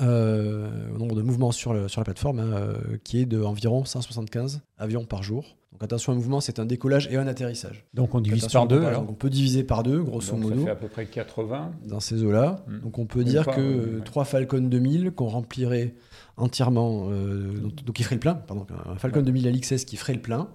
euh, 0.00 0.68
au 0.94 0.98
nombre 0.98 1.14
de 1.14 1.22
mouvements 1.22 1.52
sur, 1.52 1.72
le, 1.72 1.88
sur 1.88 2.00
la 2.00 2.04
plateforme, 2.04 2.40
hein, 2.40 2.52
euh, 2.54 2.74
qui 3.04 3.20
est 3.20 3.26
d'environ 3.26 3.84
175 3.84 4.60
avions 4.76 5.04
par 5.04 5.22
jour. 5.22 5.56
Donc 5.72 5.82
attention, 5.82 6.12
un 6.12 6.16
mouvement, 6.16 6.40
c'est 6.40 6.58
un 6.58 6.64
décollage 6.64 7.08
et 7.10 7.16
un 7.16 7.26
atterrissage. 7.26 7.86
Donc 7.94 8.14
on 8.14 8.20
divise 8.20 8.48
par 8.48 8.66
deux. 8.66 8.82
on 8.82 9.12
peut 9.12 9.30
diviver 9.30 9.62
par 9.62 9.82
deux, 9.82 10.02
grosso 10.02 10.32
donc 10.32 10.42
modo. 10.42 10.60
Ça 10.60 10.64
fait 10.64 10.70
à 10.70 10.76
peu 10.76 10.88
près 10.88 11.06
80. 11.06 11.72
Dans 11.84 12.00
ces 12.00 12.22
eaux-là. 12.24 12.64
Hmm. 12.66 12.80
Donc 12.80 12.98
on 12.98 13.06
peut 13.06 13.24
dire 13.24 13.46
que 13.46 14.00
3 14.04 14.24
Falcon 14.24 14.60
2000 14.60 15.12
qu'on 15.12 15.28
remplirait 15.28 15.94
entièrement, 16.38 17.08
euh, 17.10 17.52
donc, 17.84 17.98
il 17.98 18.02
ferait 18.04 18.16
le 18.16 18.20
plein, 18.20 18.34
pardon, 18.34 18.66
un 18.86 18.96
Falcon 18.96 19.22
2000 19.22 19.50
LXS 19.50 19.84
qui 19.84 19.96
ferait 19.96 20.14
le 20.14 20.20
plein 20.20 20.48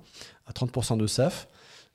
à 0.47 0.51
30% 0.51 0.97
de 0.97 1.07
SAF. 1.07 1.47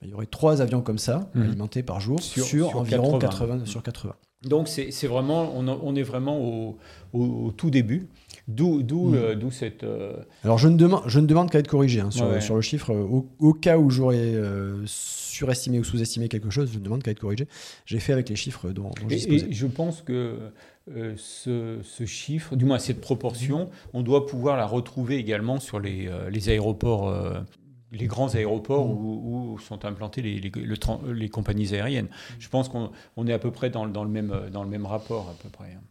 Il 0.02 0.10
y 0.10 0.14
aurait 0.14 0.26
trois 0.26 0.62
avions 0.62 0.80
comme 0.80 0.98
ça, 0.98 1.28
hmm. 1.34 1.42
alimentés 1.42 1.82
par 1.82 2.00
jour, 2.00 2.22
sur, 2.22 2.76
environ 2.76 3.18
80. 3.18 3.66
sur 3.66 3.82
80. 3.82 4.14
Donc 4.44 4.68
c'est 4.68 5.06
vraiment, 5.08 5.52
on, 5.56 5.96
est 5.96 6.02
vraiment 6.02 6.76
au 7.12 7.52
tout 7.56 7.70
début. 7.70 8.08
D'où 8.48 8.80
mm. 8.80 9.14
euh, 9.14 9.50
cette. 9.50 9.84
Euh, 9.84 10.16
Alors 10.42 10.56
je 10.56 10.68
ne 10.68 10.76
demande, 10.76 11.02
je 11.06 11.20
ne 11.20 11.26
demande 11.26 11.50
qu'à 11.50 11.58
être 11.58 11.68
corrigé 11.68 12.00
hein, 12.00 12.10
sur, 12.10 12.42
sur, 12.42 12.56
le 12.56 12.62
chiffre. 12.62 12.94
Au, 12.94 13.52
cas 13.52 13.76
où 13.76 13.90
j'aurais 13.90 14.16
euh, 14.16 14.82
surestimé 14.86 15.78
ou 15.78 15.84
sous-estimé 15.84 16.28
quelque 16.28 16.48
chose, 16.48 16.70
je 16.72 16.78
ne 16.78 16.84
demande 16.84 17.02
qu'à 17.02 17.10
être 17.10 17.20
corrigé. 17.20 17.46
J'ai 17.84 18.00
fait 18.00 18.14
avec 18.14 18.30
les 18.30 18.36
chiffres 18.36 18.70
dont, 18.70 18.84
dont 18.84 19.08
j'ai 19.08 19.50
Et 19.50 19.52
je 19.52 19.66
pense 19.66 20.00
que 20.00 20.38
ce, 21.16 21.78
ce, 21.82 22.06
chiffre, 22.06 22.56
du 22.56 22.64
moins 22.64 22.78
cette 22.78 23.00
proportion, 23.00 23.70
on 23.92 24.02
doit 24.02 24.26
pouvoir 24.26 24.56
la 24.56 24.66
retrouver 24.66 25.16
également 25.16 25.60
sur 25.60 25.80
les, 25.80 26.10
les 26.30 26.48
aéroports 26.48 27.12
les 27.90 28.06
grands 28.06 28.34
aéroports 28.34 28.86
mm. 28.86 29.04
où, 29.04 29.58
sont 29.58 29.84
implantées 29.84 30.22
les, 30.22 30.38
les, 30.40 30.52
les, 31.14 31.28
compagnies 31.28 31.74
aériennes. 31.74 32.08
Je 32.38 32.48
pense 32.48 32.68
qu'on 32.68 33.26
est 33.26 33.32
à 33.32 33.38
peu 33.38 33.50
près 33.50 33.70
dans, 33.70 33.86
dans, 33.86 34.04
le 34.04 34.10
même, 34.10 34.50
dans 34.52 34.62
le 34.62 34.68
même 34.68 34.86
rapport, 34.86 35.28
à 35.30 35.42
peu 35.42 35.48
près. 35.48 35.72
Hein. 35.72 35.82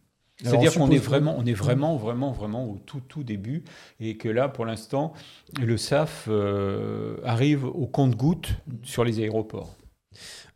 C'est-à-dire 0.42 0.74
qu'on 0.74 0.90
est 0.90 0.98
vraiment, 0.98 1.34
on 1.36 1.44
est 1.44 1.54
vraiment, 1.54 1.96
vraiment, 1.96 2.30
vraiment 2.30 2.64
au 2.64 2.78
tout, 2.86 3.00
tout 3.00 3.24
début, 3.24 3.64
et 3.98 4.16
que 4.16 4.28
là, 4.28 4.48
pour 4.48 4.64
l'instant, 4.64 5.12
le 5.60 5.76
SAF 5.76 6.26
euh, 6.28 7.16
arrive 7.24 7.64
au 7.64 7.86
compte-goutte 7.86 8.50
sur 8.84 9.04
les 9.04 9.18
aéroports. 9.18 9.74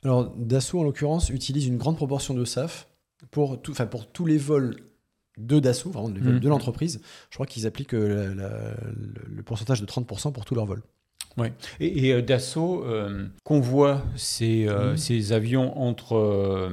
Alors, 0.04 0.32
Dassault, 0.36 0.80
en 0.80 0.84
l'occurrence, 0.84 1.30
utilise 1.30 1.66
une 1.66 1.78
grande 1.78 1.96
proportion 1.96 2.34
de 2.34 2.44
SAF 2.44 2.88
pour, 3.30 3.60
tout, 3.60 3.74
pour 3.90 4.10
tous 4.10 4.26
les 4.26 4.38
vols 4.38 4.76
de 5.38 5.60
Dassault, 5.60 5.90
vraiment 5.90 6.08
les 6.08 6.20
vols 6.20 6.34
mmh. 6.34 6.40
de 6.40 6.48
l'entreprise. 6.48 7.00
Je 7.30 7.36
crois 7.36 7.46
qu'ils 7.46 7.66
appliquent 7.66 7.94
euh, 7.94 8.74
le 9.26 9.42
pourcentage 9.42 9.80
de 9.80 9.86
30% 9.86 10.32
pour 10.32 10.44
tous 10.44 10.54
leurs 10.54 10.66
vols. 10.66 10.82
Oui. 11.38 11.48
Et, 11.80 12.06
et 12.06 12.12
euh, 12.12 12.22
Dassault 12.22 12.84
euh, 12.84 13.26
convoie 13.44 14.02
ces, 14.16 14.66
euh, 14.68 14.94
mmh. 14.94 15.32
avions 15.32 15.78
entre 15.80 16.70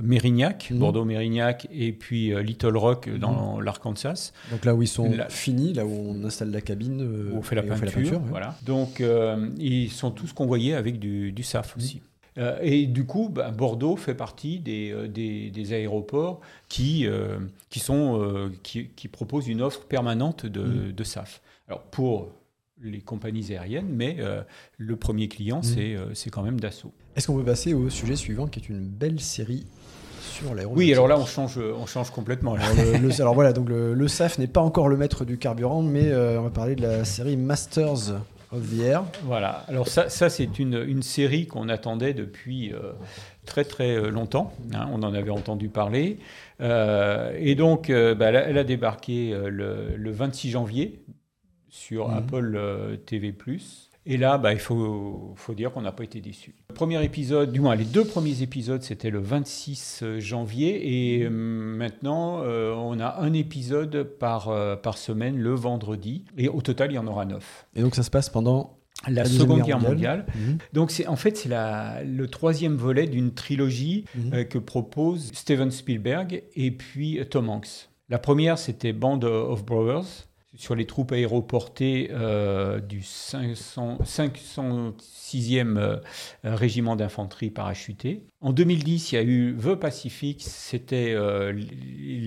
Mérignac, 0.00 0.70
mmh. 0.70 0.78
Bordeaux-Mérignac, 0.78 1.68
et 1.72 1.92
puis 1.92 2.32
Little 2.42 2.76
Rock 2.76 3.08
dans 3.08 3.58
mmh. 3.58 3.62
l'Arkansas. 3.62 4.32
Donc 4.50 4.64
là 4.64 4.74
où 4.74 4.82
ils 4.82 4.88
sont 4.88 5.12
finis, 5.28 5.72
là 5.72 5.86
où 5.86 5.90
on 5.90 6.24
installe 6.24 6.50
la 6.50 6.60
cabine, 6.60 7.02
où 7.02 7.36
on 7.36 7.42
fait 7.42 7.56
la 7.56 7.62
peinture. 7.62 8.20
voilà. 8.20 8.56
Donc 8.64 9.02
ils 9.58 9.90
sont 9.90 10.10
tous 10.10 10.32
convoyés 10.32 10.74
avec 10.74 10.98
du, 10.98 11.34
SAF 11.42 11.76
aussi. 11.76 12.02
Et 12.60 12.86
du 12.86 13.06
coup, 13.06 13.30
bah, 13.30 13.50
Bordeaux 13.50 13.96
fait 13.96 14.14
partie 14.14 14.58
des, 14.58 14.94
des, 15.08 15.72
aéroports 15.72 16.40
qui, 16.68 17.06
qui, 17.70 17.78
sont, 17.78 18.50
qui, 18.62 18.88
qui, 18.88 19.08
proposent 19.08 19.48
une 19.48 19.62
offre 19.62 19.86
permanente 19.86 20.44
de, 20.46 20.90
de 20.90 21.04
SAF. 21.04 21.40
Alors 21.68 21.82
pour 21.82 22.30
les 22.82 23.00
compagnies 23.00 23.52
aériennes, 23.52 23.88
mais 23.88 24.16
euh, 24.20 24.42
le 24.76 24.96
premier 24.96 25.28
client, 25.28 25.60
mmh. 25.60 25.78
euh, 25.78 26.06
c'est 26.14 26.30
quand 26.30 26.42
même 26.42 26.60
Dassault. 26.60 26.92
Est-ce 27.16 27.26
qu'on 27.26 27.36
peut 27.36 27.44
passer 27.44 27.74
au 27.74 27.88
sujet 27.88 28.16
suivant, 28.16 28.46
qui 28.46 28.60
est 28.60 28.68
une 28.68 28.86
belle 28.86 29.20
série 29.20 29.66
sur 30.20 30.54
l'aéronautique? 30.54 30.86
Oui, 30.86 30.92
alors 30.92 31.08
là, 31.08 31.18
on 31.18 31.24
change, 31.24 31.58
on 31.58 31.86
change 31.86 32.10
complètement. 32.10 32.54
Alors, 33.18 33.34
voilà, 33.34 33.52
donc 33.52 33.68
le, 33.68 34.08
SAF 34.08 34.38
n'est 34.38 34.46
pas 34.46 34.60
encore 34.60 34.88
le 34.88 34.96
maître 34.96 35.24
du 35.24 35.38
carburant, 35.38 35.82
mais 35.82 36.08
euh, 36.08 36.38
on 36.38 36.42
va 36.42 36.50
parler 36.50 36.74
de 36.74 36.82
la 36.82 37.04
série 37.04 37.36
Masters 37.36 38.20
of 38.56 38.76
the 38.76 38.80
Air. 38.80 39.04
Voilà. 39.22 39.64
Alors 39.68 39.88
ça, 39.88 40.08
ça 40.08 40.28
c'est 40.28 40.58
une, 40.58 40.82
une, 40.86 41.02
série 41.02 41.46
qu'on 41.46 41.68
attendait 41.68 42.14
depuis 42.14 42.72
euh, 42.72 42.92
très 43.44 43.64
très 43.64 43.96
euh, 43.96 44.10
longtemps. 44.10 44.52
Hein. 44.74 44.88
on 44.92 45.02
en 45.02 45.14
avait 45.14 45.30
entendu 45.30 45.68
parler. 45.68 46.18
Euh, 46.60 47.36
et 47.38 47.54
donc, 47.54 47.90
bah, 47.90 48.30
elle, 48.30 48.58
a, 48.58 48.64
débarqué 48.64 49.36
le, 49.46 49.96
le, 49.96 50.10
26 50.10 50.50
janvier 50.50 51.04
sur 51.68 52.08
mhm. 52.08 52.16
Apple 52.16 52.98
TV+. 53.04 53.34
Et 54.06 54.16
là, 54.16 54.38
bah, 54.38 54.52
il 54.52 54.58
faut, 54.58 55.34
faut 55.36 55.54
dire 55.54 55.72
qu'on 55.72 55.82
n'a 55.82 55.92
pas 55.92 56.04
été 56.04 56.20
déçus. 56.20 56.54
Le 56.70 56.74
premier 56.74 57.02
épisode, 57.04 57.52
du 57.52 57.60
moins 57.60 57.74
les 57.74 57.84
deux 57.84 58.04
premiers 58.04 58.42
épisodes, 58.42 58.82
c'était 58.82 59.10
le 59.10 59.18
26 59.18 60.04
janvier. 60.18 61.18
Et 61.18 61.28
maintenant, 61.28 62.40
on 62.40 63.00
a 63.00 63.20
un 63.20 63.32
épisode 63.32 64.04
par, 64.04 64.80
par 64.80 64.96
semaine 64.96 65.36
le 65.36 65.54
vendredi. 65.54 66.24
Et 66.38 66.48
au 66.48 66.62
total, 66.62 66.92
il 66.92 66.94
y 66.94 66.98
en 66.98 67.06
aura 67.06 67.24
neuf. 67.24 67.66
Et 67.74 67.82
donc 67.82 67.94
ça 67.96 68.04
se 68.04 68.10
passe 68.10 68.30
pendant 68.30 68.76
la, 69.08 69.24
Seconde 69.24 69.62
Guerre 69.62 69.80
mondiale. 69.80 70.26
Mhm. 70.34 70.58
Donc 70.72 70.90
c'est 70.90 71.06
en 71.06 71.16
fait 71.16 71.36
c'est 71.36 71.50
le 71.50 72.26
troisième 72.26 72.76
volet 72.76 73.06
d'une 73.06 73.32
trilogie 73.32 74.04
mhm. 74.14 74.34
euh, 74.34 74.44
que 74.44 74.58
propose 74.58 75.30
Steven 75.32 75.70
Spielberg 75.70 76.42
et 76.54 76.70
puis 76.70 77.20
Tom 77.30 77.48
Hanks. 77.48 77.88
La 78.08 78.18
première 78.18 78.58
c'était 78.58 78.92
Band 78.92 79.20
of 79.22 79.64
Brothers 79.64 80.25
sur 80.56 80.74
les 80.74 80.86
troupes 80.86 81.12
aéroportées 81.12 82.08
euh, 82.10 82.80
du 82.80 83.02
500, 83.02 83.98
506e 84.02 85.76
euh, 85.76 85.98
régiment 86.42 86.96
d'infanterie 86.96 87.50
parachuté. 87.50 88.24
En 88.40 88.52
2010, 88.52 89.12
il 89.12 89.14
y 89.14 89.18
a 89.18 89.22
eu 89.22 89.56
The 89.56 89.74
Pacific, 89.74 90.42
c'était 90.42 91.12
euh, 91.14 91.52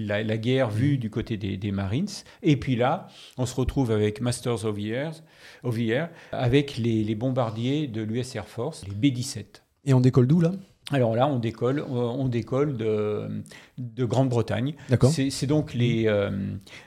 la, 0.06 0.38
guerre 0.38 0.70
vue 0.70 0.98
du 0.98 1.10
côté 1.10 1.38
des, 1.38 1.72
Marines. 1.72 2.08
Et 2.44 2.58
puis 2.58 2.76
là, 2.76 3.08
on 3.38 3.46
se 3.46 3.56
retrouve 3.56 3.92
avec 3.92 4.22
Masters 4.22 4.66
of 4.66 4.78
the 4.78 5.90
Air, 5.90 6.10
avec 6.32 6.78
les 6.78 7.16
bombardiers 7.16 7.88
de 7.88 8.02
l'US 8.02 8.36
Air 8.36 8.48
Force, 8.48 8.86
les 8.88 8.96
B-17. 8.96 9.62
Et 9.86 9.94
on 9.94 10.02
décolle 10.02 10.28
d'où 10.28 10.40
là? 10.40 10.52
Alors 10.92 11.16
là, 11.16 11.28
on 11.28 11.40
décolle, 11.40 11.84
on 11.88 12.28
décolle 12.28 12.76
de, 12.78 13.44
de 13.78 14.06
Grande-Bretagne. 14.06 14.76
C'est 15.30 15.46
donc 15.46 15.74
les, 15.74 16.08
euh, 16.08 16.32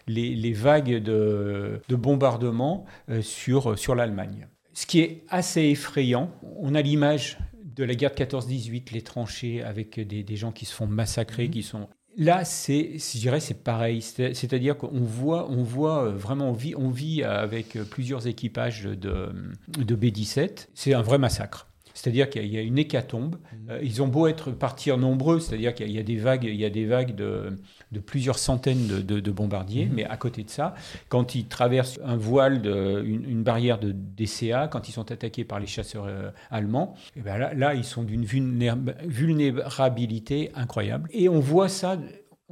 les, 0.07 0.35
les, 0.35 0.53
vagues 0.53 1.03
de, 1.03 1.81
de 1.89 1.97
bombardement 1.97 2.85
euh, 3.09 3.23
sur, 3.23 3.79
sur 3.79 3.95
l'Allemagne. 3.95 4.49
Ce 4.75 4.87
qui 4.87 5.01
est 5.01 5.25
assez 5.29 5.63
effrayant, 5.63 6.31
on 6.59 6.75
a 6.75 6.83
l'image 6.83 7.39
de 7.65 7.85
la 7.85 7.95
guerre 7.95 8.11
de 8.11 8.17
14-18, 8.17 8.93
les 8.93 9.03
tranchées 9.03 9.63
avec 9.63 10.01
des, 10.01 10.23
des, 10.23 10.37
gens 10.37 10.53
qui 10.53 10.67
se 10.67 10.75
font 10.75 10.87
massacrer, 10.87 11.45
mhm. 11.45 11.51
qui 11.51 11.63
sont 11.63 11.89
Là, 12.19 12.45
c'est, 12.45 12.99
je 12.99 13.19
dirais, 13.19 13.41
c'est 13.41 13.65
pareil. 13.65 14.03
C'est-à-dire 14.03 14.77
qu'on 14.77 15.01
voit, 15.01 15.49
on 15.51 15.63
voit 15.63 16.05
euh, 16.05 16.11
vraiment, 16.11 16.51
on 16.51 16.53
vit, 16.53 16.75
on 16.77 16.91
vit 16.91 17.23
avec 17.23 17.79
plusieurs 17.85 18.27
équipages 18.27 18.83
de, 18.83 19.31
de 19.69 19.95
B-17. 19.95 20.69
C'est 20.75 20.93
un 20.93 21.01
vrai 21.01 21.17
massacre. 21.17 21.72
C'est-à-dire 21.95 22.29
qu'il 22.31 22.47
y 22.47 22.57
a 22.59 22.63
une 22.63 22.79
hécatombe. 22.79 23.37
Mmh. 23.37 23.71
Euh, 23.71 23.79
ils 23.83 24.03
ont 24.03 24.09
beau 24.09 24.27
être 24.27 24.51
partir 24.51 24.99
nombreux, 24.99 25.39
c'est-à-dire 25.41 25.75
qu'il 25.75 25.91
y, 25.91 25.99
a 25.99 26.03
des 26.03 26.17
vagues, 26.17 26.45
il 26.45 26.57
y 26.57 26.65
a 26.65 26.71
des 26.71 26.87
vagues 26.87 27.15
de, 27.15 27.59
de 27.93 28.01
plusieurs 28.01 28.39
centaines 28.39 28.87
de, 28.87 29.31
bombardiers, 29.31 29.85
mmh. 29.87 29.93
mais 29.95 30.05
à 30.05 30.17
côté 30.17 30.43
de 30.43 30.51
ça, 30.51 30.75
quand 31.09 31.35
ils 31.35 31.47
traversent 31.47 32.01
un 32.05 32.17
voile, 32.17 32.61
de, 32.63 33.03
une, 33.05 33.43
barrière 33.43 33.79
de 33.79 33.93
DCA, 33.93 34.69
quand 34.69 34.89
ils 34.89 34.93
sont 34.93 35.11
attaqués 35.11 35.45
par 35.45 35.61
les 35.61 35.67
chasseurs 35.67 36.07
euh, 36.07 36.31
allemands, 36.51 36.95
et 37.17 37.21
eh 37.21 37.23
ben 37.23 37.39
là, 37.39 37.55
là, 37.55 37.75
ils 37.75 37.85
sont 37.85 38.05
d'une 38.05 38.25
vulnérabilité 38.25 40.51
incroyable. 40.55 41.09
Et 41.13 41.29
on 41.29 41.41
voit 41.41 41.69
ça 41.69 41.99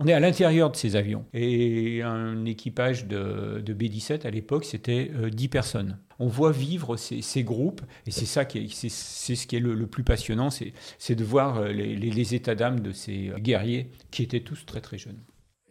on 0.01 0.07
est 0.07 0.15
à 0.15 0.21
l'intérieur 0.21 0.71
de 0.71 0.77
ces 0.77 0.97
avions. 0.97 1.27
Et 1.35 2.01
un 2.03 2.47
équipage 2.47 3.07
de, 3.07 3.63
B-17 3.63 4.27
à 4.27 4.31
l'époque, 4.31 4.65
c'était 4.65 5.11
10 5.31 5.45
euh, 5.45 5.49
personnes. 5.51 5.99
On 6.21 6.29
voit 6.29 6.53
vivre 6.53 6.97
ces, 6.97 7.43
groupes, 7.43 7.81
et 8.07 8.11
c'est 8.11 8.27
ça 8.27 8.45
qui 8.45 8.69
c'est, 8.69 8.89
ce 8.89 9.47
qui 9.47 9.57
est 9.57 9.61
le, 9.61 9.87
plus 9.87 10.05
passionnant, 10.05 10.51
c'est, 10.51 11.15
de 11.15 11.25
voir 11.25 11.59
euh, 11.59 11.73
les, 11.73 12.35
états 12.35 12.55
d'âme 12.55 12.81
de 12.81 12.93
ces 12.93 13.33
guerriers 13.39 13.91
qui 14.11 14.23
étaient 14.23 14.41
tous 14.41 14.65
très 14.67 14.81
très 14.81 14.99
jeunes. 14.99 15.19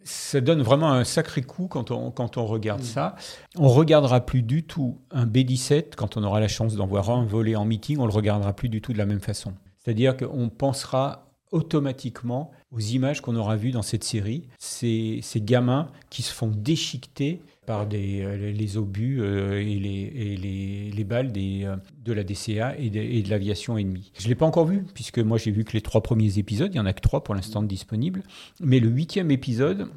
Ça 0.03 0.41
donne 0.41 0.61
vraiment 0.61 0.91
un 0.91 1.03
sacré 1.03 1.41
coup 1.41 1.67
quand 1.67 1.91
on, 1.91 2.09
quand 2.11 2.37
on 2.37 2.45
regarde 2.45 2.81
mm. 2.81 2.85
ça. 2.85 3.15
On 3.57 3.69
regardera 3.69 4.25
plus 4.25 4.41
du 4.41 4.63
tout 4.63 4.99
un 5.11 5.25
B-17 5.25 5.95
quand 5.95 6.17
on 6.17 6.23
aura 6.23 6.39
la 6.39 6.47
chance 6.47 6.75
d'en 6.75 6.87
voir 6.87 7.09
un 7.11 7.25
voler 7.25 7.55
en 7.55 7.65
meeting, 7.65 7.99
on 7.99 8.05
le 8.05 8.13
regardera 8.13 8.53
plus 8.53 8.69
du 8.69 8.81
tout 8.81 8.91
de 8.91 8.97
la 8.97 9.05
même 9.05 9.21
façon. 9.21 9.53
C'est-à-dire 9.77 10.17
qu'on 10.17 10.49
pensera 10.49 11.28
automatiquement 11.51 12.51
aux 12.71 12.79
images 12.79 13.21
qu'on 13.21 13.35
aura 13.35 13.55
vues 13.55 13.71
dans 13.71 13.81
cette 13.81 14.03
série. 14.03 14.47
Ces, 14.59 15.21
gamins 15.37 15.89
qui 16.09 16.21
se 16.21 16.33
font 16.33 16.51
déchiqueter 16.53 17.41
par 17.65 17.87
euh, 17.93 18.51
les 18.51 18.77
obus 18.77 19.21
euh, 19.21 19.59
et, 19.59 20.91
les, 20.95 21.03
balles 21.03 21.31
euh, 21.37 21.75
de 22.03 22.13
la 22.13 22.23
DCA 22.23 22.77
et 22.77 22.89
de, 22.89 22.99
et 22.99 23.21
de 23.21 23.29
l'aviation 23.29 23.77
ennemie. 23.77 24.11
Je 24.17 24.23
ne 24.25 24.29
l'ai 24.29 24.35
pas 24.35 24.45
encore 24.45 24.65
vu, 24.65 24.85
puisque 24.93 25.19
moi 25.19 25.37
j'ai 25.37 25.51
vu 25.51 25.63
que 25.63 25.73
les 25.73 25.81
trois 25.81 26.01
premiers 26.01 26.39
épisodes, 26.39 26.71
il 26.71 26.75
n'y 26.75 26.79
en 26.79 26.85
a 26.85 26.93
que 26.93 27.01
trois 27.01 27.23
pour 27.23 27.35
l'instant 27.35 27.61
disponibles. 27.61 28.23
Mais 28.59 28.79
le 28.79 28.89
huitième 28.89 29.31
épisode, 29.31 29.87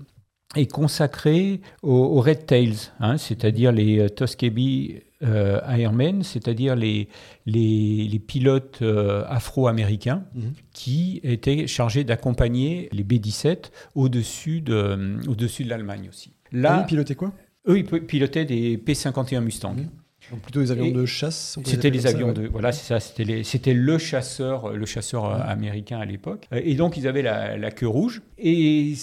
est 0.54 0.70
consacré 0.70 1.62
aux, 1.82 2.20
Red 2.20 2.44
Tails, 2.44 2.76
hein, 3.00 3.16
c'est-à-dire 3.16 3.72
les 3.72 4.10
Tuskegee 4.10 5.02
euh, 5.22 5.60
Airmen, 5.68 6.22
c'est-à-dire 6.22 6.74
les, 6.76 7.08
les, 7.46 8.18
pilotes 8.18 8.78
euh, 8.82 9.24
afro-américains 9.28 10.24
mhm. 10.34 10.52
qui 10.72 11.20
étaient 11.22 11.66
chargés 11.66 12.04
d'accompagner 12.04 12.88
les 12.92 13.04
B-17 13.04 13.70
au-dessus 13.94 14.60
de, 14.60 14.74
euh, 14.74 15.18
au-dessus 15.28 15.64
de 15.64 15.70
l'Allemagne 15.70 16.08
aussi. 16.08 16.32
Là, 16.50 16.80
ils 16.82 16.86
pilotaient 16.86 17.14
quoi? 17.14 17.32
Eux, 17.68 17.78
ils 17.78 17.84
pilotaient 17.84 18.44
des 18.44 18.76
P-51 18.78 19.40
Mustang. 19.40 19.74
Mhm. 19.74 19.88
Donc 20.32 20.40
plutôt 20.40 20.60
des 20.60 20.70
avions 20.70 20.90
de 20.90 21.04
chasse. 21.04 21.58
C'était 21.64 21.90
les 21.90 22.06
avions 22.06 22.32
de 22.32 22.46
voilà 22.46 22.72
c'est 22.72 22.86
ça 22.86 23.00
c'était 23.00 23.44
c'était 23.44 23.74
le 23.74 23.98
chasseur 23.98 24.72
le 24.72 24.86
chasseur 24.86 25.26
euh, 25.26 25.38
américain 25.44 25.98
à 25.98 26.06
l'époque 26.06 26.48
euh, 26.54 26.60
et 26.64 26.74
donc 26.74 26.96
ils 26.96 27.06
avaient 27.06 27.20
la, 27.20 27.70
queue 27.70 27.86
rouge 27.86 28.22
et 28.38 28.94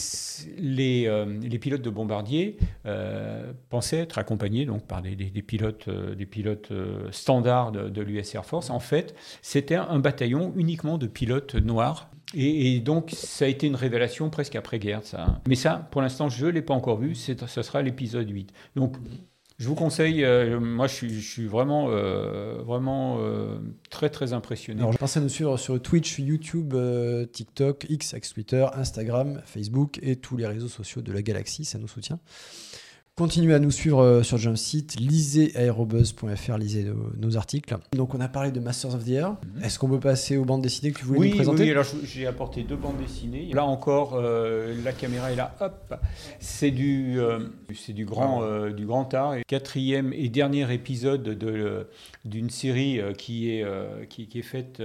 les, 0.57 1.05
euh, 1.05 1.25
les 1.41 1.59
pilotes 1.59 1.83
de 1.83 1.89
bombardiers 1.91 2.57
pensaient 3.69 3.99
être 3.99 4.17
accompagnés 4.17 4.65
donc 4.65 4.87
par 4.87 5.03
des, 5.03 5.15
des, 5.15 5.41
pilotes 5.43 5.87
des 5.87 6.25
pilotes 6.25 6.71
standards 7.11 7.71
de, 7.71 7.89
de 7.89 8.01
l'US 8.01 8.33
Air 8.33 8.45
Force 8.45 8.71
en 8.71 8.79
fait 8.79 9.13
c'était 9.43 9.75
un 9.75 9.99
bataillon 9.99 10.51
uniquement 10.55 10.97
de 10.97 11.05
pilotes 11.05 11.55
noirs 11.55 12.09
et, 12.35 12.79
donc, 12.79 13.09
ça 13.11 13.45
a 13.45 13.47
été 13.47 13.65
une 13.65 13.75
révélation 13.75 14.29
presque 14.29 14.55
après-guerre, 14.55 15.01
ça. 15.03 15.41
Mais 15.47 15.55
ça, 15.55 15.87
pour 15.89 16.03
l'instant, 16.03 16.29
je 16.29 16.45
ne 16.45 16.51
l'ai 16.51 16.61
pas 16.61 16.75
encore 16.75 16.99
vu. 16.99 17.15
Ce 17.15 17.33
sera 17.63 17.81
l'épisode 17.81 18.29
8. 18.29 18.53
Donc, 18.75 18.97
je 19.59 19.67
vous 19.67 19.75
conseille, 19.75 20.23
euh, 20.23 20.57
moi 20.57 20.87
je 20.87 21.05
suis, 21.19 21.45
vraiment, 21.45 21.89
euh, 21.89 22.61
vraiment 22.63 23.17
euh, 23.19 23.59
très 23.89 24.09
très 24.09 24.31
impressionné. 24.31 24.79
Alors, 24.79 24.93
je 24.93 24.97
pense 24.97 25.17
à 25.17 25.19
nous 25.19 25.27
suivre 25.27 25.57
sur 25.57 25.81
Twitch, 25.81 26.17
YouTube, 26.17 26.73
TikTok, 27.33 27.85
X, 27.89 28.15
Twitter, 28.33 28.65
Instagram, 28.73 29.41
Facebook 29.43 29.99
et 30.01 30.15
tous 30.15 30.37
les 30.37 30.47
réseaux 30.47 30.69
sociaux 30.69 31.01
de 31.01 31.11
la 31.11 31.21
galaxie, 31.21 31.65
ça 31.65 31.77
nous 31.77 31.89
soutient. 31.89 32.19
Continuez 33.19 33.53
à 33.53 33.59
nous 33.59 33.69
suivre 33.69 34.01
euh, 34.01 34.23
sur 34.23 34.37
Jumpseat, 34.37 34.95
lisez 34.97 35.51
aerobuzz.fr, 35.53 36.57
lisez 36.57 36.85
nos, 37.17 37.35
articles. 37.35 37.75
Donc 37.91 38.15
on 38.15 38.21
a 38.21 38.29
parlé 38.29 38.49
de 38.49 38.61
Masters 38.61 38.95
of 38.95 39.03
the 39.03 39.09
Air. 39.09 39.31
Mhm. 39.31 39.63
Est-ce 39.65 39.77
qu'on 39.77 39.89
peut 39.89 39.99
passer 39.99 40.37
aux 40.37 40.45
bandes 40.45 40.61
dessinées 40.61 40.93
que 40.93 40.99
tu 40.99 41.03
voulais 41.03 41.27
nous 41.27 41.35
présenter 41.35 41.63
Oui, 41.63 41.71
alors 41.71 41.83
j'ai 42.05 42.25
apporté 42.27 42.63
deux 42.63 42.77
bandes 42.77 42.97
dessinées. 42.97 43.51
Là 43.53 43.65
encore, 43.65 44.13
euh, 44.13 44.73
la 44.85 44.93
caméra 44.93 45.33
est 45.33 45.35
là, 45.35 45.53
hop. 45.59 45.95
C'est 46.39 46.71
du, 46.71 47.19
euh, 47.19 47.39
c'est 47.75 47.91
du 47.91 48.05
grand, 48.05 48.69
du 48.69 48.85
grand 48.85 49.13
art. 49.13 49.35
Quatrième 49.45 50.13
et 50.13 50.29
dernier 50.29 50.73
épisode 50.73 51.23
de, 51.23 51.87
d'une 52.23 52.49
série 52.49 53.01
qui 53.17 53.49
est, 53.49 53.65
qui, 54.07 54.27
qui, 54.27 54.39
est 54.39 54.43
faite 54.43 54.81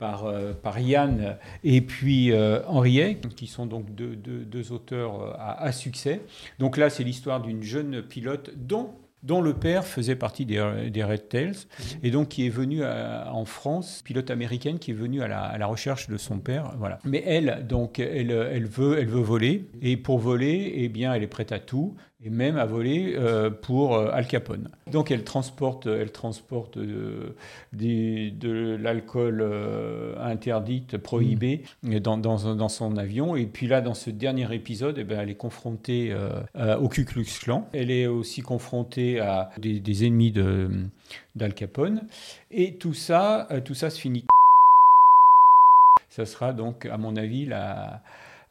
par, 0.00 0.24
euh, 0.24 0.52
par 0.54 0.80
Yann 0.80 1.36
et 1.62 1.82
puis 1.82 2.32
euh, 2.32 2.62
Henriet, 2.66 3.18
qui 3.36 3.46
sont 3.46 3.66
donc 3.66 3.94
deux, 3.94 4.16
deux, 4.16 4.72
auteurs 4.72 5.22
euh, 5.22 5.32
à, 5.38 5.70
succès. 5.70 6.22
Donc 6.58 6.76
là, 6.76 6.90
c'est 6.90 7.04
l'histoire 7.04 7.40
d'une 7.40 7.62
jeune 7.62 8.02
pilote 8.02 8.50
dont 8.56 8.90
dont 9.22 9.42
le 9.42 9.52
père 9.52 9.84
faisait 9.84 10.16
partie 10.16 10.46
des, 10.46 10.88
des 10.90 11.04
Red 11.04 11.28
Tails, 11.28 11.48
mhm. 11.48 11.98
et 12.02 12.10
donc 12.10 12.28
qui 12.28 12.46
est 12.46 12.48
venue 12.48 12.82
en 12.82 13.44
France, 13.44 14.00
pilote 14.02 14.30
américaine 14.30 14.78
qui 14.78 14.92
est 14.92 14.94
venue 14.94 15.20
à 15.20 15.28
la, 15.28 15.42
à 15.42 15.58
la, 15.58 15.66
recherche 15.66 16.08
de 16.08 16.16
son 16.16 16.38
père. 16.38 16.72
Voilà. 16.78 17.00
Mais 17.04 17.22
elle, 17.26 17.66
donc, 17.68 17.98
elle, 17.98 18.30
elle, 18.30 18.64
veut, 18.64 18.98
elle 18.98 19.08
veut 19.08 19.20
voler, 19.20 19.68
et 19.82 19.98
pour 19.98 20.20
voler, 20.20 20.72
eh 20.74 20.88
bien, 20.88 21.12
elle 21.12 21.22
est 21.22 21.26
prête 21.26 21.52
à 21.52 21.58
tout 21.58 21.94
et 22.24 22.30
même 22.30 22.56
à 22.56 22.66
voler 22.66 23.14
euh, 23.16 23.50
pour 23.50 23.94
euh, 23.94 24.10
Al 24.12 24.26
Capone. 24.26 24.68
Donc 24.90 25.10
elle 25.10 25.24
transporte, 25.24 25.86
elle 25.86 26.12
transporte 26.12 26.76
euh, 26.76 27.34
de 27.72 28.76
l'alcool 28.76 29.46
interdit, 30.20 30.82
prohibé 31.02 31.62
mmh. 31.82 31.98
dans, 32.00 32.18
dans, 32.18 32.54
dans, 32.54 32.68
son 32.68 32.96
avion. 32.96 33.36
Et 33.36 33.46
puis 33.46 33.66
là, 33.66 33.80
dans 33.80 33.94
ce 33.94 34.10
dernier 34.10 34.52
épisode, 34.54 34.98
eh 34.98 35.04
ben, 35.04 35.20
elle 35.20 35.30
est 35.30 35.34
confrontée 35.34 36.14
au 36.80 36.88
Ku 36.88 37.04
Klux 37.04 37.26
Klan. 37.40 37.68
Elle 37.72 37.90
est 37.90 38.06
aussi 38.06 38.42
confrontée 38.42 39.20
à 39.20 39.50
des, 39.58 39.80
des 39.80 40.06
ennemis 40.06 40.32
d'Al 40.32 41.54
Capone. 41.54 42.02
Et 42.50 42.74
tout 42.74 42.94
ça, 42.94 43.48
tout 43.64 43.74
ça 43.74 43.90
se 43.90 44.00
finit. 44.00 44.24
Ça 46.08 46.26
sera 46.26 46.52
donc, 46.52 46.86
à 46.86 46.98
mon 46.98 47.16
avis, 47.16 47.46
la 47.46 48.02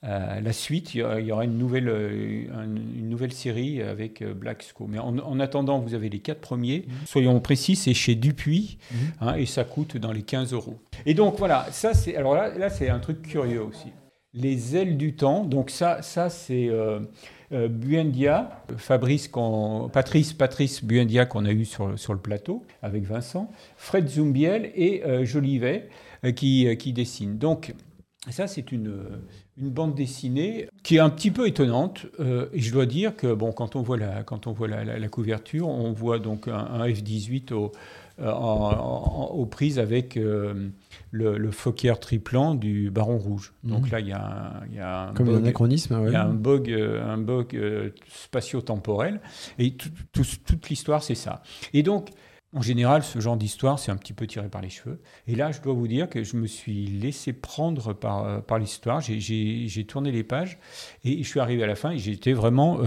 la 0.01 0.53
suite, 0.53 0.95
il 0.95 1.01
y 1.01 1.31
aura 1.31 1.43
une 1.43 1.57
nouvelle, 1.57 1.89
une 1.89 3.09
nouvelle 3.09 3.33
série 3.33 3.81
avec 3.81 4.23
Black 4.23 4.63
Sco. 4.63 4.87
Mais 4.87 4.99
en, 4.99 5.39
attendant, 5.39 5.79
vous 5.79 5.93
avez 5.93 6.09
les 6.09 6.19
quatre 6.19 6.41
premiers. 6.41 6.85
Mhm. 6.87 6.93
Soyons 7.05 7.39
précis, 7.39 7.75
c'est 7.75 7.93
chez 7.93 8.15
Dupuis 8.15 8.77
mhm. 8.91 8.97
hein, 9.21 9.35
et 9.35 9.45
ça 9.45 9.63
coûte 9.63 9.97
dans 9.97 10.11
les 10.11 10.23
15 10.23 10.53
euros. 10.53 10.79
Et 11.05 11.13
donc 11.13 11.37
voilà, 11.37 11.67
ça 11.71 11.93
c'est 11.93 12.15
alors 12.15 12.33
là, 12.33 12.57
là 12.57 12.69
c'est 12.69 12.89
un 12.89 12.99
truc 12.99 13.21
curieux 13.21 13.61
aussi. 13.61 13.89
Les 14.33 14.75
ailes 14.75 14.95
du 14.95 15.15
temps, 15.15 15.43
donc 15.43 15.69
ça, 15.69 16.01
ça 16.01 16.29
c'est 16.29 16.69
euh, 17.51 17.67
Buendia, 17.67 18.63
Fabrice 18.77 19.27
Patrice, 19.91 20.33
Patrice 20.33 20.83
Buendia 20.83 21.25
qu'on 21.25 21.45
a 21.45 21.51
eu 21.51 21.65
sur, 21.65 21.97
sur 21.97 22.13
le 22.13 22.19
plateau 22.19 22.63
avec 22.83 23.03
Vincent, 23.03 23.51
Fred 23.75 24.07
Zumbiel 24.07 24.71
et 24.75 25.03
euh, 25.03 25.25
Jolivet 25.25 25.89
euh, 26.25 26.31
qui, 26.31 26.67
qui 26.77 26.93
dessinent. 26.93 27.39
Donc 27.39 27.73
ça, 28.29 28.45
c'est 28.45 28.71
une, 28.71 29.01
une, 29.59 29.69
bande 29.69 29.95
dessinée 29.95 30.67
qui 30.83 30.95
est 30.95 30.99
un 30.99 31.09
petit 31.09 31.31
peu 31.31 31.47
étonnante. 31.47 32.05
et 32.53 32.59
je 32.59 32.71
dois 32.71 32.85
dire 32.85 33.15
que 33.15 33.33
bon, 33.33 33.51
quand 33.51 33.75
on 33.75 33.81
voit 33.81 33.97
la, 33.97 34.23
quand 34.23 34.47
on 34.47 34.51
voit 34.51 34.67
la, 34.67 35.07
couverture, 35.07 35.67
on 35.67 35.91
voit 35.91 36.19
donc 36.19 36.47
un, 36.47 36.85
F-18 36.87 37.53
au, 37.53 37.71
aux 38.21 39.45
prises 39.45 39.79
avec 39.79 40.17
le, 41.11 41.37
le 41.37 41.51
Fokker 41.51 41.93
triplan 41.99 42.55
du 42.55 42.91
Baron 42.91 43.17
Rouge. 43.17 43.53
Donc 43.63 43.85
mhm. 43.85 43.91
là, 43.91 43.99
il 43.99 44.07
y 44.07 44.11
a, 44.11 44.63
y 44.73 44.79
a 44.79 45.09
un 45.09 45.13
Comme 45.13 45.29
un 45.29 45.37
anachronisme, 45.37 45.99
Il 46.07 46.13
y 46.13 46.15
a 46.15 46.25
un 46.25 46.33
bug, 46.33 46.69
euh, 46.71 47.03
un 47.03 47.17
bug 47.17 47.55
euh, 47.55 47.89
spatio-temporel. 48.07 49.19
Et 49.57 49.73
toute 50.11 50.69
l'histoire, 50.69 51.03
c'est 51.03 51.15
ça. 51.15 51.41
Et 51.73 51.83
donc, 51.83 52.09
en 52.53 52.61
général, 52.61 53.03
ce 53.03 53.19
genre 53.19 53.37
d'histoire, 53.37 53.77
c'est 53.77 53.91
un 53.91 53.95
petit 53.95 54.13
peu 54.13 54.25
tiré 54.25 54.49
par 54.49 54.61
les 54.61 54.69
cheveux. 54.69 55.01
Et 55.27 55.35
là, 55.35 55.51
je 55.51 55.61
dois 55.61 55.73
vous 55.73 55.87
dire 55.87 56.09
que 56.09 56.23
je 56.23 56.35
me 56.35 56.47
suis 56.47 56.87
laissé 56.87 57.33
prendre 57.33 57.93
par, 57.93 58.25
euh, 58.25 58.39
par 58.39 58.57
l'histoire. 58.57 59.01
J'ai 59.01 59.85
tourné 59.87 60.11
les 60.11 60.23
pages 60.23 60.57
et 61.03 61.21
je 61.23 61.27
suis 61.27 61.39
arrivé 61.39 61.63
à 61.63 61.67
la 61.67 61.75
fin 61.75 61.91
et 61.91 61.97
j'étais 61.97 62.33
vraiment 62.33 62.79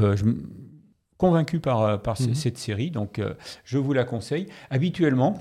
convaincu 1.16 1.60
par, 1.60 2.02
par 2.02 2.20
mhm. 2.20 2.34
cette 2.34 2.58
série. 2.58 2.90
Donc, 2.90 3.20
je 3.64 3.78
vous 3.78 3.92
la 3.92 4.04
conseille. 4.04 4.48
Habituellement, 4.70 5.40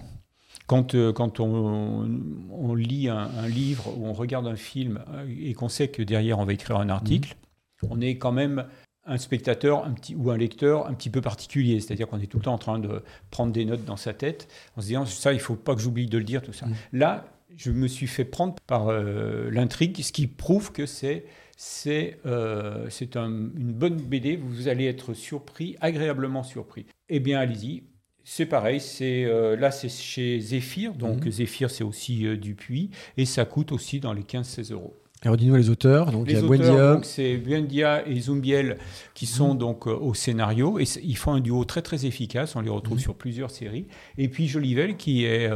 quand, 0.72 0.95
euh, 0.95 1.11
quand 1.11 1.41
on, 1.41 2.09
on, 2.49 2.76
lit 2.76 3.09
un, 3.09 3.47
livre 3.47 3.93
ou 3.97 4.05
on 4.07 4.13
regarde 4.13 4.47
un 4.47 4.55
film 4.55 5.03
euh, 5.09 5.26
et 5.28 5.53
qu'on 5.53 5.67
sait 5.67 5.89
que 5.89 6.01
derrière 6.01 6.39
on 6.39 6.45
va 6.45 6.53
écrire 6.53 6.78
un 6.78 6.88
article, 6.88 7.36
mhm. 7.84 7.89
on 7.91 7.99
est 7.99 8.17
quand 8.17 8.32
même 8.32 8.65
un 9.06 9.18
spectateur 9.18 9.86
un 9.86 9.91
petit, 9.91 10.16
ou 10.16 10.30
un 10.30 10.38
lecteur 10.38 10.88
un 10.88 10.93
petit 10.93 11.10
peu 11.10 11.22
particulier. 11.22 11.80
C'est-à-dire 11.80 12.08
qu'on 12.08 12.20
est 12.20 12.28
tout 12.28 12.38
le 12.38 12.43
temps 12.43 12.54
en 12.54 12.60
train 12.60 12.80
de 12.80 13.04
prendre 13.30 13.52
des 13.52 13.66
notes 13.66 13.86
dans 13.86 13.97
sa 13.97 14.14
tête 14.14 14.47
en 14.76 14.82
se 14.82 14.88
disant 14.88 15.06
ça, 15.06 15.32
il 15.34 15.38
ne 15.38 15.41
faut 15.41 15.56
pas 15.56 15.76
que 15.76 15.82
j'oublie 15.82 16.06
de 16.06 16.18
le 16.18 16.24
dire, 16.24 16.41
tout 16.41 16.54
ça. 16.54 16.68
Mhm. 16.68 16.76
Là, 16.93 17.26
je 17.58 17.72
me 17.72 17.88
suis 17.88 18.08
fait 18.08 18.26
prendre 18.26 18.56
par 18.68 18.89
euh, 18.89 19.49
l'intrigue, 19.52 20.02
ce 20.02 20.12
qui 20.12 20.28
prouve 20.28 20.72
que 20.72 20.86
c'est 20.86 21.26
c'est 21.58 22.18
euh, 22.26 22.89
une 23.16 23.74
bonne 23.74 23.97
BD, 23.97 24.36
vous 24.36 24.68
allez 24.68 24.86
être 24.86 25.14
surpris, 25.14 25.76
agréablement 25.80 26.41
surpris. 26.41 26.88
Eh 27.08 27.20
bien, 27.20 27.39
allez-y, 27.39 27.84
c'est 28.24 28.47
pareil, 28.47 28.80
c'est 28.80 29.26
euh, 29.26 29.56
là 29.56 29.70
c'est 29.70 29.89
chez 29.89 30.39
Zephyr, 30.39 30.95
donc. 30.95 31.30
Zephyr 31.30 31.70
c'est 31.70 31.84
aussi 31.84 32.36
du 32.39 32.56
puits, 32.56 32.89
et 33.16 33.26
ça 33.26 33.45
coûte 33.45 33.72
aussi 33.72 33.99
dans 33.99 34.14
les 34.14 34.24
15-16 34.24 34.74
euros. 34.74 35.01
Alors 35.24 35.38
dis-nous 35.38 35.55
les 35.55 35.69
auteurs, 35.69 36.11
donc 36.11 36.28
les 36.28 36.39
il 36.39 36.65
y 36.65 36.69
a 36.69 36.99
c'est 37.03 37.38
Buendia 37.38 38.07
et 38.07 38.19
Zumbiel 38.19 38.78
qui 39.13 39.28
sont 39.28 39.53
donc 39.53 39.88
euh, 39.88 39.91
au 39.91 40.15
scénario, 40.15 40.80
et 40.80 40.86
ils 41.03 41.17
font 41.17 41.34
un 41.34 41.39
duo 41.39 41.63
très 41.63 41.84
très 41.84 42.07
efficace, 42.07 42.55
on 42.55 42.61
les 42.61 42.72
retrouve 42.72 42.97
mhm. 42.97 43.03
sur 43.03 43.15
plusieurs 43.15 43.51
séries, 43.51 43.86
et 44.17 44.30
puis 44.30 44.47
Jolivel 44.47 44.97
qui 44.97 45.26
est 45.26 45.49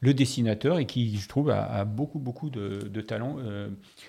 le 0.00 0.14
dessinateur 0.14 0.78
et 0.78 0.86
qui 0.86 1.16
je 1.16 1.28
trouve 1.28 1.50
a, 1.50 1.84
beaucoup 1.84 2.18
beaucoup 2.18 2.50
de, 2.50 3.00
talent 3.00 3.36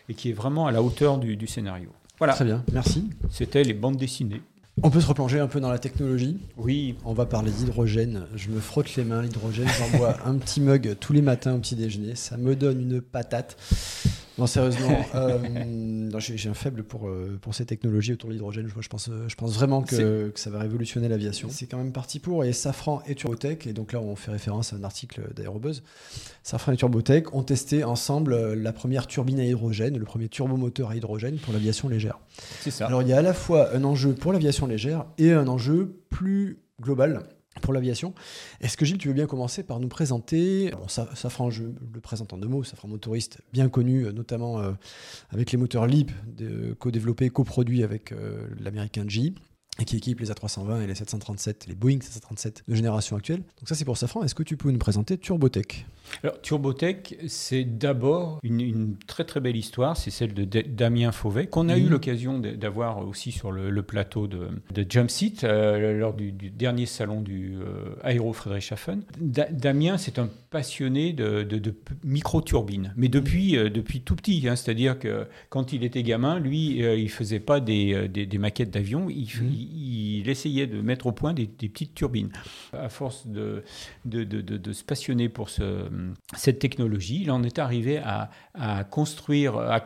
et 0.09 0.13
qui 0.15 0.29
est 0.29 0.33
vraiment 0.33 0.65
à 0.65 0.71
la 0.71 0.81
hauteur 0.81 1.19
du, 1.19 1.35
du 1.35 1.45
scénario. 1.45 1.89
Voilà. 2.17 2.33
Très 2.33 2.45
bien, 2.45 2.63
merci. 2.71 3.09
C'était 3.29 3.63
les 3.63 3.73
bandes 3.73 3.97
dessinées. 3.97 4.41
On 4.81 4.89
peut 4.89 5.01
se 5.01 5.07
replonger 5.07 5.39
un 5.39 5.47
peu 5.47 5.59
dans 5.59 5.69
la 5.69 5.77
technologie. 5.77 6.37
Oui. 6.57 6.95
On 7.05 7.13
va 7.13 7.25
parler 7.25 7.51
d'hydrogène. 7.51 8.25
Je 8.35 8.49
me 8.49 8.59
frotte 8.59 8.95
les 8.95 9.03
mains, 9.03 9.21
l'hydrogène. 9.21 9.67
J'en 9.77 9.97
bois 9.97 10.17
un 10.25 10.35
petit 10.35 10.61
mug 10.61 10.95
tous 10.99 11.13
les 11.13 11.21
matins 11.21 11.53
au 11.53 11.59
petit 11.59 11.75
déjeuner. 11.75 12.15
Ça 12.15 12.37
me 12.37 12.55
donne 12.55 12.81
une 12.81 13.01
patate. 13.01 13.55
Non, 14.37 14.47
sérieusement, 14.47 15.05
euh, 15.15 15.37
j'ai 16.19 16.49
un 16.49 16.53
faible 16.53 16.83
pour, 16.83 17.07
euh, 17.07 17.37
pour 17.41 17.53
ces 17.53 17.65
technologies 17.65 18.13
autour 18.13 18.29
de 18.29 18.33
l'hydrogène. 18.33 18.67
Je, 18.67 18.87
pense, 18.87 19.09
euh, 19.09 19.25
je 19.27 19.35
pense 19.35 19.53
vraiment 19.53 19.83
que, 19.83 20.29
que 20.29 20.39
ça 20.39 20.49
va 20.49 20.59
révolutionner 20.59 21.07
l'aviation. 21.07 21.49
C'est 21.51 21.67
quand 21.67 21.77
même 21.77 21.91
parti 21.91 22.19
pour. 22.19 22.43
Et 22.43 22.53
Safran 22.53 23.03
et 23.05 23.15
Turbotech, 23.15 23.67
et 23.67 23.73
donc 23.73 23.93
là 23.93 23.99
on 24.01 24.15
fait 24.15 24.31
référence 24.31 24.73
à 24.73 24.77
un 24.77 24.83
article 24.83 25.21
d'Aérobuzz, 25.35 25.83
Safran 26.41 26.71
et 26.71 26.77
Turbotech 26.77 27.33
ont 27.35 27.43
testé 27.43 27.83
ensemble 27.83 28.53
la 28.53 28.73
première 28.73 29.07
turbine 29.07 29.39
à 29.39 29.45
hydrogène, 29.45 29.97
le 29.97 30.05
premier 30.05 30.29
turbomoteur 30.29 30.89
à 30.89 30.95
hydrogène 30.95 31.37
pour 31.37 31.53
l'aviation 31.53 31.87
légère. 31.87 32.19
C'est 32.61 32.71
ça. 32.71 32.87
Alors 32.87 33.03
il 33.03 33.09
y 33.09 33.13
a 33.13 33.17
à 33.17 33.21
la 33.21 33.33
fois 33.33 33.75
un 33.75 33.83
enjeu 33.83 34.13
pour 34.13 34.33
l'aviation 34.33 34.65
légère 34.65 35.05
et 35.17 35.31
un 35.31 35.47
enjeu 35.47 35.99
plus 36.09 36.59
global 36.81 37.23
pour 37.61 37.73
l'aviation. 37.73 38.13
Est-ce 38.61 38.77
que 38.77 38.85
Gilles, 38.85 38.97
tu 38.97 39.07
veux 39.07 39.13
bien 39.13 39.27
commencer 39.27 39.63
par 39.63 39.79
nous 39.79 39.87
présenter 39.87 40.71
bon, 40.71 40.87
Safran, 40.87 41.49
je 41.49 41.63
le 41.63 41.99
présente 42.01 42.33
en 42.33 42.37
deux 42.37 42.47
mots, 42.47 42.63
Safran 42.63 42.87
motoriste 42.87 43.41
bien 43.51 43.69
connu, 43.69 44.05
euh, 44.05 44.11
notamment 44.11 44.59
euh, 44.59 44.71
avec 45.31 45.51
les 45.51 45.57
moteurs 45.57 45.87
LEAP, 45.87 46.11
co-développés, 46.79 47.29
coproduits 47.29 47.83
avec 47.83 48.11
euh, 48.11 48.47
l'américain 48.59 49.05
G 49.07 49.33
et 49.79 49.85
qui 49.85 49.97
équipe 49.97 50.19
les 50.19 50.29
A320 50.29 50.83
et 50.83 50.87
les 50.87 50.95
737, 50.95 51.65
les 51.67 51.75
Boeing 51.75 51.99
737 51.99 52.63
de 52.67 52.75
génération 52.75 53.15
actuelle. 53.15 53.39
Donc 53.39 53.67
ça 53.67 53.75
c'est 53.75 53.85
pour 53.85 53.97
Safran. 53.97 54.23
Est-ce 54.23 54.35
que 54.35 54.43
tu 54.43 54.55
peux 54.55 54.69
nous 54.69 54.77
présenter 54.77 55.17
Turbotech 55.17 55.87
Alors 56.23 56.39
Turbotech, 56.41 57.17
c'est 57.27 57.63
d'abord 57.63 58.39
une, 58.43 58.97
très 59.07 59.23
très 59.23 59.39
belle 59.39 59.55
histoire, 59.55 59.97
c'est 59.97 60.11
celle 60.11 60.33
de 60.33 60.43
Damien 60.61 61.11
Fauvet, 61.11 61.47
qu'on 61.47 61.69
a 61.69 61.77
eu 61.77 61.83
mhm. 61.83 61.89
l'occasion 61.89 62.39
d'avoir 62.39 62.99
aussi 62.99 63.31
sur 63.31 63.51
le, 63.51 63.83
plateau 63.83 64.27
de, 64.27 64.49
de 64.73 64.85
Jumpseat 64.87 65.43
euh, 65.43 65.97
lors 65.97 66.13
du, 66.13 66.31
dernier 66.31 66.85
salon 66.85 67.21
du 67.21 67.55
euh, 67.55 67.95
Aéro 68.03 68.31
Friedrichshafen. 68.31 69.01
Damien, 69.19 69.97
c'est 69.97 70.19
un 70.19 70.29
passionné 70.51 71.13
de, 71.13 71.41
de, 71.41 71.75
micro-turbines, 72.03 72.93
mais 72.95 73.07
depuis, 73.07 73.57
euh, 73.57 73.69
depuis 73.69 74.01
tout 74.01 74.15
petit, 74.15 74.47
hein. 74.47 74.55
c'est-à-dire 74.55 74.99
que 74.99 75.25
quand 75.49 75.73
il 75.73 75.83
était 75.83 76.03
gamin, 76.03 76.39
lui, 76.39 76.77
il 76.77 77.09
faisait 77.09 77.39
pas 77.39 77.59
des, 77.59 78.07
des, 78.07 78.37
maquettes 78.37 78.69
d'avions, 78.71 79.09
il, 79.09 79.27
il, 79.41 79.62
essayait 80.25 80.67
de 80.67 80.81
mettre 80.81 81.07
au 81.07 81.11
point 81.11 81.33
des, 81.33 81.47
petites 81.47 81.93
turbines. 81.93 82.31
À 82.73 82.89
force 82.89 83.27
de, 83.27 83.63
de, 84.05 84.73
se 84.73 84.83
passionner 84.83 85.29
pour 85.29 85.49
ce, 85.49 85.85
cette 86.35 86.59
technologie, 86.59 87.21
il 87.21 87.31
en 87.31 87.43
est 87.43 87.59
arrivé 87.59 87.97
à, 87.97 88.83
construire, 88.85 89.57
à, 89.57 89.83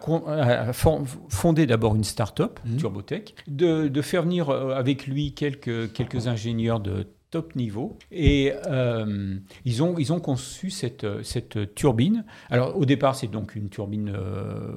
fonder 0.74 1.66
d'abord 1.66 1.96
une 1.96 2.04
start-up, 2.04 2.60
mmh. 2.66 2.78
Turbotech, 2.78 3.36
de, 3.48 4.02
faire 4.02 4.24
venir 4.24 4.50
euh, 4.50 4.76
avec 4.76 5.08
lui 5.08 5.34
quelques, 5.34 5.92
quelques 5.92 6.28
ingénieurs 6.28 6.80
de 6.80 7.08
top 7.32 7.56
niveau. 7.56 7.98
Et 8.12 8.54
euh, 8.68 9.36
ils, 9.66 9.84
ont, 9.84 9.98
ils 9.98 10.14
ont 10.14 10.20
conçu 10.20 10.70
cette, 10.70 11.06
cette 11.24 11.76
turbine. 11.76 12.26
Alors 12.50 12.78
au 12.78 12.86
départ, 12.86 13.16
c'est 13.16 13.28
donc 13.28 13.56
une 13.56 13.70
turbine, 13.70 14.14
euh, 14.16 14.72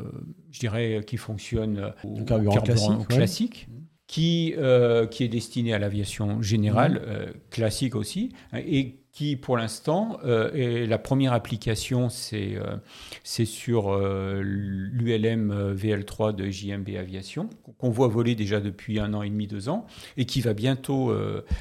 je 0.50 0.60
dirais, 0.60 1.02
qui 1.06 1.16
fonctionne 1.16 1.92
au 2.04 2.24
carburant, 2.24 3.04
classique. 3.04 3.68
Qui, 4.10 4.54
euh, 4.58 5.06
qui 5.06 5.22
est 5.22 5.28
destiné 5.28 5.72
à 5.72 5.78
l'aviation 5.78 6.42
générale, 6.42 6.94
mmh. 6.94 7.00
euh, 7.06 7.26
classique 7.50 7.94
aussi, 7.94 8.32
et 8.52 8.96
qui 9.12 9.36
pour 9.36 9.56
l'instant 9.56 10.18
euh, 10.24 10.52
est 10.52 10.86
la 10.86 10.98
première 10.98 11.32
application, 11.32 12.08
c'est 12.08 12.56
euh, 12.56 12.76
c'est 13.24 13.44
sur 13.44 13.92
euh, 13.92 14.40
l'ULM 14.42 15.74
VL3 15.74 16.34
de 16.34 16.48
JMB 16.48 16.90
Aviation 16.96 17.50
qu'on 17.78 17.90
voit 17.90 18.08
voler 18.08 18.34
déjà 18.34 18.60
depuis 18.60 19.00
un 19.00 19.12
an 19.14 19.22
et 19.22 19.30
demi, 19.30 19.46
deux 19.46 19.68
ans, 19.68 19.86
et 20.16 20.26
qui 20.26 20.40
va 20.40 20.54
bientôt 20.54 21.12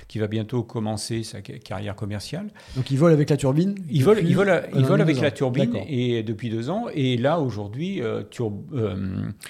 qui 0.08 0.20
va 0.20 0.28
bientôt 0.28 0.64
commencer 0.64 1.24
sa 1.24 1.42
carrière 1.42 1.96
commerciale. 1.96 2.50
Donc 2.76 2.92
il 2.92 2.98
vole 2.98 3.14
avec 3.14 3.30
la 3.30 3.38
turbine. 3.38 3.76
Il 3.90 4.04
vole, 4.04 4.20
il 4.24 4.36
vole, 4.36 4.64
il 4.76 4.86
vole 4.86 5.02
avec 5.02 5.20
la 5.20 5.32
turbine 5.32 5.76
et 5.88 6.24
depuis 6.24 6.50
deux 6.50 6.70
ans. 6.70 6.88
Et 6.94 7.18
là 7.18 7.40
aujourd'hui, 7.40 8.02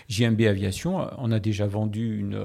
JMB 0.07 0.41
Aviation 0.41 0.97
en 0.97 1.31
a 1.31 1.39
déjà 1.39 1.67
vendu 1.67 2.19
une, 2.19 2.39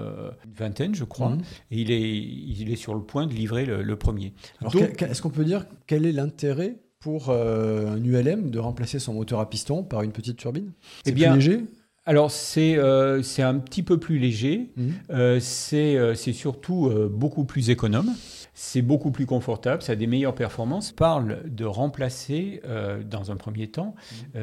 vingtaine, 0.56 0.94
je 0.94 1.04
crois, 1.04 1.30
mmh. 1.30 1.42
et 1.70 1.80
il 1.80 1.90
est 1.90 2.10
il 2.10 2.72
est 2.72 2.76
sur 2.76 2.94
le 2.94 3.02
point 3.02 3.26
de 3.26 3.34
livrer 3.34 3.66
le, 3.66 3.96
premier. 3.96 4.32
Alors 4.60 4.74
est-ce 4.74 5.22
qu'on 5.22 5.30
peut 5.30 5.43
dire 5.44 5.66
quel 5.86 6.06
est 6.06 6.12
l'intérêt 6.12 6.76
pour 7.00 7.28
euh, 7.28 7.94
un 7.94 8.02
ULM 8.02 8.50
de 8.50 8.58
remplacer 8.58 8.98
son 8.98 9.14
moteur 9.14 9.40
à 9.40 9.48
piston 9.48 9.82
par 9.82 10.02
une 10.02 10.12
petite 10.12 10.36
turbine? 10.36 10.72
C'est 11.04 11.10
eh 11.10 11.12
bien, 11.12 11.32
plus 11.32 11.40
léger? 11.40 11.64
alors 12.06 12.30
c'est 12.30 12.76
euh, 12.76 13.22
c'est 13.22 13.42
un 13.42 13.58
petit 13.58 13.82
peu 13.82 13.98
plus 13.98 14.18
léger, 14.18 14.72
mmh. 14.76 14.88
euh, 15.10 15.40
c'est 15.40 16.32
surtout 16.32 16.90
beaucoup 17.10 17.44
plus 17.44 17.70
économe, 17.70 18.12
c'est 18.54 18.82
beaucoup 18.82 19.10
plus 19.10 19.26
confortable, 19.26 19.82
ça 19.82 19.92
a 19.92 19.96
des 19.96 20.06
meilleures 20.06 20.34
performances. 20.34 20.92
On 20.92 20.96
parle 20.96 21.42
de 21.46 21.64
remplacer 21.64 22.62
dans 23.08 23.30
un 23.30 23.36
premier 23.36 23.68
temps 23.68 23.94
mmh. 24.34 24.38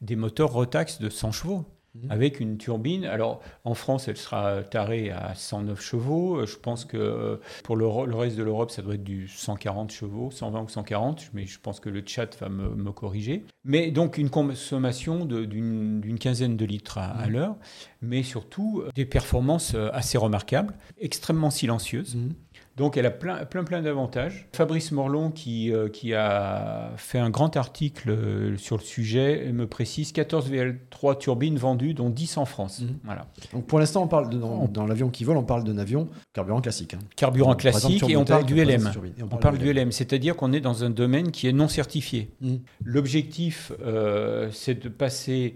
des 0.00 0.16
moteurs 0.16 0.52
Rotax 0.52 1.00
de 1.00 1.08
100 1.08 1.32
chevaux. 1.32 1.64
Mhm. 1.94 2.10
avec 2.10 2.38
une 2.38 2.56
turbine. 2.56 3.04
Alors, 3.04 3.40
en 3.64 3.74
France, 3.74 4.06
elle 4.06 4.16
sera 4.16 4.62
tarée 4.62 5.10
à 5.10 5.34
109 5.34 5.80
chevaux. 5.80 6.46
Je 6.46 6.56
pense 6.56 6.84
que 6.84 6.96
euh, 6.96 7.36
pour 7.64 7.76
le, 7.76 7.86
reste 7.86 8.36
de 8.36 8.44
l'Europe, 8.44 8.70
ça 8.70 8.80
doit 8.80 8.94
être 8.94 9.02
du 9.02 9.26
140 9.26 9.90
chevaux, 9.90 10.30
120 10.30 10.62
ou 10.62 10.68
140, 10.68 11.30
mais 11.34 11.46
je 11.46 11.58
pense 11.58 11.80
que 11.80 11.88
le 11.88 12.04
chat 12.06 12.38
va 12.38 12.48
me, 12.48 12.92
corriger. 12.92 13.44
Mais 13.64 13.90
donc, 13.90 14.18
une 14.18 14.30
consommation 14.30 15.24
d'une 15.24 16.18
quinzaine 16.20 16.56
de 16.56 16.64
litres 16.64 16.98
à, 16.98 17.26
mhm. 17.26 17.32
l'heure, 17.32 17.56
mais 18.02 18.22
surtout 18.22 18.84
des 18.94 19.04
performances 19.04 19.74
euh, 19.74 19.90
assez 19.92 20.16
remarquables, 20.16 20.74
extrêmement 20.98 21.50
silencieuses. 21.50 22.14
Mhm. 22.14 22.34
Donc 22.76 22.96
elle 22.96 23.06
a 23.06 23.10
plein, 23.10 23.44
plein, 23.44 23.64
plein 23.64 23.82
d'avantages. 23.82 24.48
Fabrice 24.52 24.92
Morlon, 24.92 25.30
qui, 25.30 25.72
euh, 25.72 25.88
qui 25.88 26.14
a 26.14 26.92
fait 26.96 27.18
un 27.18 27.28
grand 27.28 27.56
article 27.56 28.10
euh, 28.10 28.56
sur 28.56 28.76
le 28.76 28.82
sujet, 28.82 29.50
me 29.52 29.66
précise 29.66 30.12
14 30.12 30.50
VL3 30.50 31.18
turbines 31.18 31.58
vendues, 31.58 31.94
dont 31.94 32.10
10 32.10 32.38
en 32.38 32.44
France. 32.44 32.80
Mhm. 32.80 32.98
Voilà. 33.04 33.26
Donc 33.52 33.66
pour 33.66 33.80
l'instant, 33.80 34.04
on 34.04 34.08
parle 34.08 34.30
de, 34.30 34.38
dans, 34.38 34.86
l'avion 34.86 35.10
qui 35.10 35.24
vole, 35.24 35.36
on 35.36 35.42
parle 35.42 35.64
d'un 35.64 35.78
avion 35.78 36.08
carburant 36.32 36.60
classique. 36.60 36.94
Hein. 36.94 37.00
Carburant 37.16 37.54
classique 37.54 38.04
et 38.08 38.16
on 38.16 38.24
parle 38.24 38.46
du 38.46 38.54
LM. 38.54 38.90
On 39.30 39.36
parle, 39.36 39.58
du 39.58 39.72
LM, 39.72 39.90
c'est-à-dire 39.92 40.36
qu'on 40.36 40.52
est 40.52 40.60
dans 40.60 40.84
un 40.84 40.90
domaine 40.90 41.32
qui 41.32 41.48
est 41.48 41.52
non 41.52 41.68
certifié. 41.68 42.30
Mhm. 42.40 42.60
L'objectif, 42.84 43.72
euh, 43.84 44.48
c'est 44.52 44.82
de 44.82 44.88
passer 44.88 45.54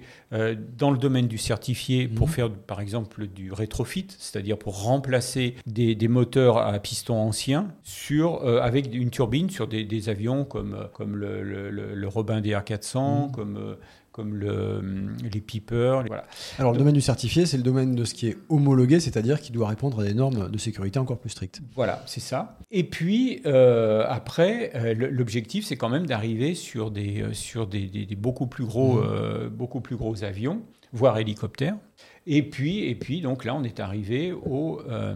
dans 0.77 0.91
le 0.91 0.99
domaine 0.99 1.29
du 1.29 1.39
certifié 1.39 2.09
pour 2.09 2.27
mhm. 2.27 2.33
faire, 2.33 2.51
par 2.51 2.81
exemple, 2.81 3.29
du 3.29 3.53
rétrofit, 3.53 4.09
c'est-à-dire 4.19 4.59
pour 4.59 4.83
remplacer 4.83 5.55
des, 5.65 5.95
des 5.95 6.09
moteurs 6.09 6.59
à 6.59 6.77
piston 6.81 7.04
anciens 7.13 7.69
sur, 7.83 8.43
euh, 8.43 8.61
avec 8.61 8.95
une 8.95 9.11
turbine 9.11 9.51
sur 9.51 9.67
des, 9.69 10.09
avions 10.09 10.45
comme, 10.45 10.75
euh, 10.75 10.85
comme 10.93 11.17
le, 11.17 11.43
le, 11.43 12.09
Robin 12.09 12.41
DR400, 12.41 13.29
mmh. 13.29 13.33
comme 13.33 13.57
euh, 13.57 13.75
comme 14.13 14.37
le, 14.37 14.81
les 15.33 15.41
peepers. 15.41 16.05
Voilà. 16.07 16.25
Alors 16.61 16.71
le 16.71 16.79
domaine 16.79 16.95
du 16.95 17.01
certifié, 17.01 17.47
c'est 17.47 17.57
le 17.57 17.65
domaine 17.65 17.97
de 17.97 18.05
ce 18.05 18.15
qui 18.15 18.29
est 18.29 18.37
homologué, 18.49 19.01
c'est-à-dire 19.01 19.41
qui 19.41 19.51
doit 19.51 19.67
répondre 19.67 19.99
à 20.01 20.05
des 20.05 20.15
normes 20.15 20.51
de 20.51 20.59
sécurité 20.59 21.01
encore 21.01 21.19
plus 21.19 21.31
strictes. 21.31 21.61
Voilà, 21.75 22.01
c'est 22.07 22.21
ça. 22.21 22.57
Et 22.71 22.85
puis 22.85 23.43
après, 23.45 24.95
l'objectif, 24.95 25.65
c'est 25.65 25.77
quand 25.77 25.89
même 25.89 26.07
d'arriver 26.07 26.55
sur 26.55 26.93
des 26.93 27.25
sur 27.33 27.67
des, 27.67 27.89
des, 27.89 28.15
beaucoup 28.15 28.47
plus 28.47 28.65
gros 28.65 29.03
mmh. 29.03 29.49
beaucoup 29.49 29.81
plus 29.81 29.97
gros 29.97 30.23
avions, 30.23 30.63
voire 30.93 31.19
hélicoptères. 31.19 31.77
Et 32.27 32.43
puis, 32.43 32.85
et 32.85 32.95
puis, 32.95 33.20
donc 33.20 33.45
là, 33.45 33.55
on 33.55 33.64
est 33.64 33.81
arrivé 33.81 34.33
au 34.33 34.81
euh, 34.89 35.14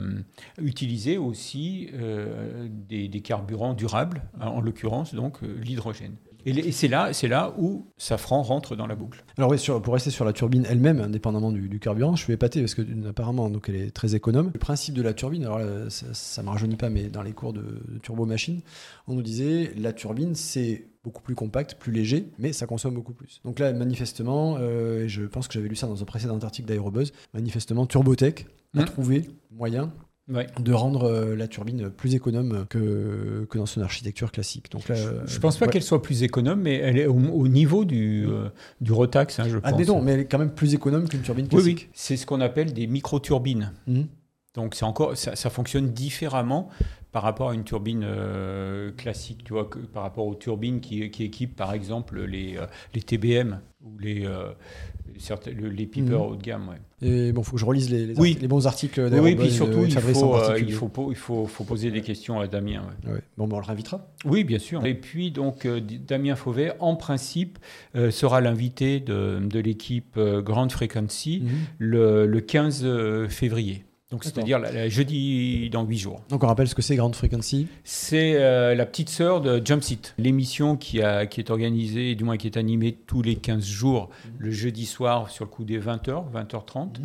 utiliser 0.60 1.16
aussi 1.16 1.88
euh, 1.94 2.68
des, 2.70 3.08
carburants 3.20 3.74
durables, 3.74 4.22
en 4.40 4.60
l'occurrence 4.60 5.14
donc 5.14 5.42
euh, 5.42 5.58
l'hydrogène. 5.62 6.16
Et, 6.46 6.72
c'est 6.72 6.88
là, 6.88 7.10
là 7.24 7.52
où 7.58 7.86
Safran 7.98 8.42
rentre 8.42 8.76
dans 8.76 8.86
la 8.86 8.94
boucle. 8.94 9.22
Alors 9.36 9.52
pour 9.82 9.92
rester 9.92 10.10
sur 10.10 10.24
la 10.24 10.32
turbine 10.32 10.64
elle-même, 10.68 11.00
indépendamment 11.00 11.52
du, 11.52 11.78
carburant, 11.78 12.16
je 12.16 12.22
suis 12.22 12.32
épaté 12.32 12.60
parce 12.60 12.74
que 12.74 12.82
apparemment, 13.06 13.50
donc 13.50 13.68
elle 13.68 13.76
est 13.76 13.90
très 13.90 14.14
économe. 14.14 14.50
Le 14.54 14.58
principe 14.58 14.94
de 14.94 15.02
la 15.02 15.12
turbine, 15.12 15.46
ça, 15.90 16.42
ne 16.42 16.46
me 16.46 16.52
rajeunit 16.52 16.76
pas, 16.76 16.90
mais 16.90 17.08
dans 17.08 17.22
les 17.22 17.32
cours 17.32 17.52
de, 17.52 17.82
de 17.88 17.98
turbo-machine, 17.98 18.62
on 19.08 19.14
nous 19.14 19.22
disait 19.22 19.72
la 19.76 19.92
turbine, 19.92 20.34
c'est 20.34 20.86
beaucoup 21.08 21.22
plus 21.22 21.34
compact, 21.34 21.76
plus 21.76 21.90
léger, 21.90 22.28
mais 22.38 22.52
ça 22.52 22.66
consomme 22.66 22.94
beaucoup 22.94 23.14
plus. 23.14 23.40
Donc 23.44 23.58
là, 23.58 23.72
manifestement, 23.72 24.56
euh, 24.60 25.08
je 25.08 25.22
pense 25.22 25.48
que 25.48 25.54
j'avais 25.54 25.68
lu 25.68 25.76
ça 25.76 25.86
dans 25.86 26.02
un 26.02 26.04
précédent 26.04 26.38
article 26.38 26.68
d'Aerobuzz, 26.68 27.12
manifestement, 27.32 27.86
Turbotech 27.86 28.46
a 28.76 28.82
mmh. 28.82 28.84
trouvé 28.84 29.24
moyen 29.50 29.90
de 30.28 30.72
rendre 30.74 31.04
euh, 31.04 31.34
la 31.34 31.48
turbine 31.48 31.88
plus 31.88 32.14
économe 32.14 32.66
que, 32.68 33.46
que 33.48 33.56
dans 33.56 33.64
son 33.64 33.80
architecture 33.80 34.30
classique. 34.30 34.70
Donc 34.70 34.86
là, 34.88 34.94
je 34.94 35.34
ne 35.34 35.40
pense 35.40 35.56
pas 35.56 35.68
qu'elle 35.68 35.82
soit 35.82 36.02
plus 36.02 36.22
économe, 36.22 36.60
mais 36.60 36.74
elle 36.74 36.98
est 36.98 37.06
au, 37.06 37.48
niveau 37.48 37.86
du, 37.86 38.26
euh, 38.28 38.50
du 38.82 38.92
retax, 38.92 39.40
hein, 39.40 39.48
je 39.48 39.56
pense. 39.56 39.86
non, 39.86 40.02
mais 40.02 40.12
elle 40.12 40.20
est 40.20 40.24
quand 40.26 40.38
même 40.38 40.52
plus 40.52 40.74
économe 40.74 41.08
qu'une 41.08 41.22
turbine 41.22 41.48
classique. 41.48 41.86
Oui, 41.86 41.88
c'est 41.94 42.18
ce 42.18 42.26
qu'on 42.26 42.42
appelle 42.42 42.74
des 42.74 42.86
micro-turbines. 42.86 43.72
Mmh. 43.86 44.02
Donc 44.54 44.74
c'est 44.74 44.84
encore, 44.84 45.16
ça, 45.16 45.36
ça, 45.36 45.50
fonctionne 45.50 45.92
différemment 45.92 46.70
par 47.12 47.22
rapport 47.22 47.50
à 47.50 47.54
une 47.54 47.64
turbine 47.64 48.04
euh, 48.04 48.92
classique, 48.92 49.42
tu 49.44 49.52
vois, 49.52 49.64
que, 49.64 49.78
par 49.78 50.02
rapport 50.02 50.26
aux 50.26 50.34
turbines 50.34 50.80
qui, 50.80 51.10
qui 51.10 51.24
équipent 51.24 51.56
par 51.56 51.72
exemple 51.72 52.22
les, 52.24 52.56
euh, 52.56 52.66
les 52.94 53.02
TBM 53.02 53.60
ou 53.82 53.98
les, 53.98 54.26
euh, 54.26 54.52
les 55.54 55.86
peepers 55.86 56.18
mhm. 56.18 56.26
haut 56.26 56.36
de 56.36 56.42
gamme. 56.42 56.68
Ouais. 56.68 57.08
Et 57.08 57.32
bon, 57.32 57.42
il 57.42 57.44
faut 57.44 57.52
que 57.52 57.58
je 57.58 57.64
relise 57.64 57.90
les, 57.90 58.06
les, 58.06 58.48
bons 58.48 58.66
articles 58.66 59.00
Oui, 59.20 59.36
puis 59.36 59.50
surtout, 59.50 59.84
il, 59.84 59.92
faut, 59.92 60.10
il, 60.56 60.72
faut, 60.72 61.10
il, 61.10 61.16
faut, 61.16 61.46
faut, 61.46 61.64
poser 61.64 61.90
des 61.90 62.02
questions 62.02 62.40
à 62.40 62.46
Damien. 62.46 62.82
Ouais. 63.06 63.20
Bon, 63.36 63.46
ben, 63.46 63.56
on 63.56 63.60
le 63.60 63.66
réinvitera. 63.66 64.06
Oui, 64.24 64.44
bien 64.44 64.58
sûr. 64.58 64.84
Et 64.84 64.94
puis, 64.94 65.30
donc, 65.30 65.66
Damien 66.06 66.34
Fauvet, 66.34 66.72
en 66.80 66.96
principe, 66.96 67.58
sera 68.10 68.40
l'invité 68.40 69.00
de, 69.00 69.38
de 69.40 69.60
l'équipe 69.60 70.18
Grand 70.18 70.70
Frequency 70.70 71.42
mhm. 71.44 71.50
le, 71.78 72.26
le 72.26 72.40
15 72.40 73.28
février. 73.28 73.84
Donc, 74.10 74.24
c'est-à-dire 74.24 74.60
jeudi 74.88 75.68
dans 75.68 75.84
8 75.84 75.98
jours. 75.98 76.22
Donc, 76.30 76.42
on 76.42 76.46
rappelle 76.46 76.66
ce 76.66 76.74
que 76.74 76.80
c'est 76.80 76.96
Grand 76.96 77.14
Frequency 77.14 77.66
C'est 77.84 78.36
euh, 78.36 78.74
la 78.74 78.86
petite 78.86 79.10
sœur 79.10 79.42
de 79.42 79.60
Jump 79.62 79.82
Seat, 79.82 80.14
l'émission 80.16 80.76
qui, 80.76 81.02
a, 81.02 81.26
qui 81.26 81.40
est 81.40 81.50
organisée, 81.50 82.14
du 82.14 82.24
moins 82.24 82.38
qui 82.38 82.46
est 82.46 82.56
animée 82.56 82.96
tous 83.06 83.20
les 83.20 83.36
15 83.36 83.66
jours, 83.66 84.08
mhm. 84.08 84.32
le 84.38 84.50
jeudi 84.50 84.86
soir 84.86 85.28
sur 85.28 85.44
le 85.44 85.50
coup 85.50 85.64
des 85.64 85.78
20h, 85.78 86.24
20h30, 86.32 87.00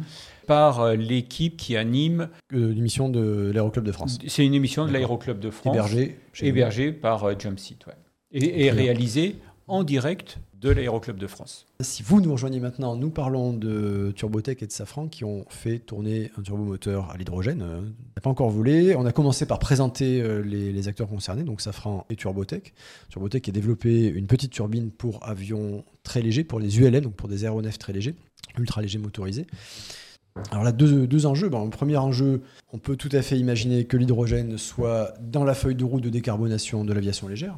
par 0.47 0.80
euh, 0.80 0.95
l'équipe 0.95 1.58
qui 1.58 1.76
anime. 1.76 2.30
Euh, 2.54 2.74
l'émission 2.74 3.10
de 3.10 3.51
l'Aéroclub 3.54 3.84
de 3.84 3.91
France. 3.91 4.20
C'est 4.26 4.45
une 4.45 4.54
émission 4.54 4.86
de 4.86 4.91
l'Aéroclub 4.91 5.39
de 5.39 5.49
France. 5.49 5.76
Hébergée. 5.76 6.18
Hébergée 6.41 6.91
par 6.93 7.38
Jump 7.38 7.60
Seat, 7.60 7.86
ouais. 7.86 7.93
Et, 8.32 8.66
et 8.66 8.72
réalisée 8.72 9.36
en 9.68 9.84
direct 9.84 10.39
de 10.64 10.70
l'Aéroclub 10.70 11.18
de 11.18 11.28
France. 11.28 11.66
Si 11.82 12.03
vous 12.03 12.22
nous 12.22 12.32
rejoignez 12.32 12.61
maintenant, 12.61 12.95
nous 12.95 13.09
parlons 13.09 13.51
de 13.51 14.14
Turbotech 14.16 14.64
et 14.64 14.68
de 14.68 14.72
Safran 14.72 15.07
qui 15.07 15.26
ont 15.26 15.45
fait 15.49 15.80
tourner 15.80 16.32
un 16.38 16.41
turbomoteur 16.41 17.11
à 17.11 17.18
l'hydrogène. 17.18 17.61
On 17.61 17.82
n'a 17.82 18.22
pas 18.22 18.30
encore 18.30 18.49
voulu. 18.49 18.95
On 18.95 19.05
a 19.05 19.11
commencé 19.11 19.45
par 19.45 19.59
présenter 19.59 20.22
euh, 20.22 20.41
les, 20.41 20.88
acteurs 20.88 21.09
concernés, 21.09 21.43
donc 21.43 21.59
Safran 21.59 22.05
et 22.09 22.16
Turbotech. 22.16 22.74
Turbotech 23.09 23.49
a 23.49 23.51
développé 23.51 24.07
une 24.07 24.28
petite 24.28 24.51
turbine 24.51 24.89
pour 24.89 25.28
avions 25.28 25.84
très 26.03 26.22
légers, 26.22 26.45
pour 26.45 26.59
les 26.59 26.80
ULM, 26.80 27.01
donc 27.01 27.16
pour 27.16 27.28
des 27.28 27.43
aéronefs 27.43 27.78
très 27.78 27.91
légers, 27.91 28.16
ultra 28.57 28.82
légers 28.82 28.99
motorisés. 28.99 29.47
Alors 30.52 30.64
là, 30.64 30.72
deux, 30.72 31.06
deux 31.06 31.26
enjeux. 31.26 31.50
le 31.50 31.70
premier 31.70 31.98
enjeu, 31.98 32.42
on 32.72 32.80
peut 32.80 32.96
tout 32.96 33.10
à 33.12 33.22
fait 33.22 33.38
imaginer 33.38 33.86
que 33.86 33.98
l'hydrogène 33.98 34.58
soit 34.58 35.14
dans 35.22 35.44
la 35.44 35.54
feuille 35.54 35.76
de 35.76 35.84
route 35.84 36.04
de 36.04 36.10
décarbonation 36.10 36.84
de 36.84 36.94
l'aviation 36.94 37.28
légère. 37.28 37.58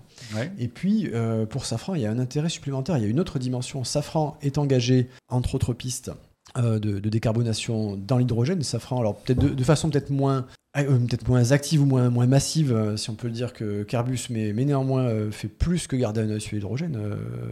Et 0.60 0.68
puis, 0.68 1.10
euh, 1.14 1.46
pour 1.46 1.66
Safran, 1.66 1.96
il 1.96 2.02
y 2.02 2.06
a 2.06 2.12
un 2.12 2.20
intérêt 2.20 2.50
supplémentaire. 2.50 2.98
Il 2.98 3.04
y 3.04 3.08
a 3.08 3.10
une 3.10 3.20
autre 3.20 3.40
dimension. 3.40 3.84
Safran 3.84 4.38
est 4.42 4.58
engagé, 4.58 5.10
entre 5.30 5.56
autres 5.56 5.74
pistes, 5.74 6.12
euh, 6.58 6.80
de, 6.80 7.00
décarbonation 7.10 7.98
dans 7.98 8.18
l'hydrogène. 8.18 8.62
Safran, 8.62 9.00
alors 9.00 9.16
peut-être 9.16 9.40
de, 9.40 9.64
façon 9.64 9.90
peut-être 9.90 10.10
moins 10.10 10.46
peut-être 10.84 11.28
moins 11.28 11.52
active 11.52 11.82
ou 11.82 11.86
moins, 11.86 12.10
moins 12.10 12.28
massive, 12.28 12.94
si 12.98 13.10
on 13.10 13.16
peut 13.16 13.28
le 13.28 13.34
dire, 13.34 13.54
que 13.54 13.84
Carbus, 13.84 14.28
mais, 14.30 14.54
mais 14.54 14.66
néanmoins 14.66 15.32
fait 15.32 15.48
plus 15.48 15.88
que 15.88 15.96
garder 15.96 16.22
un 16.22 16.30
œil 16.30 16.42
sur 16.42 16.56
l'hydrogène. 16.56 17.00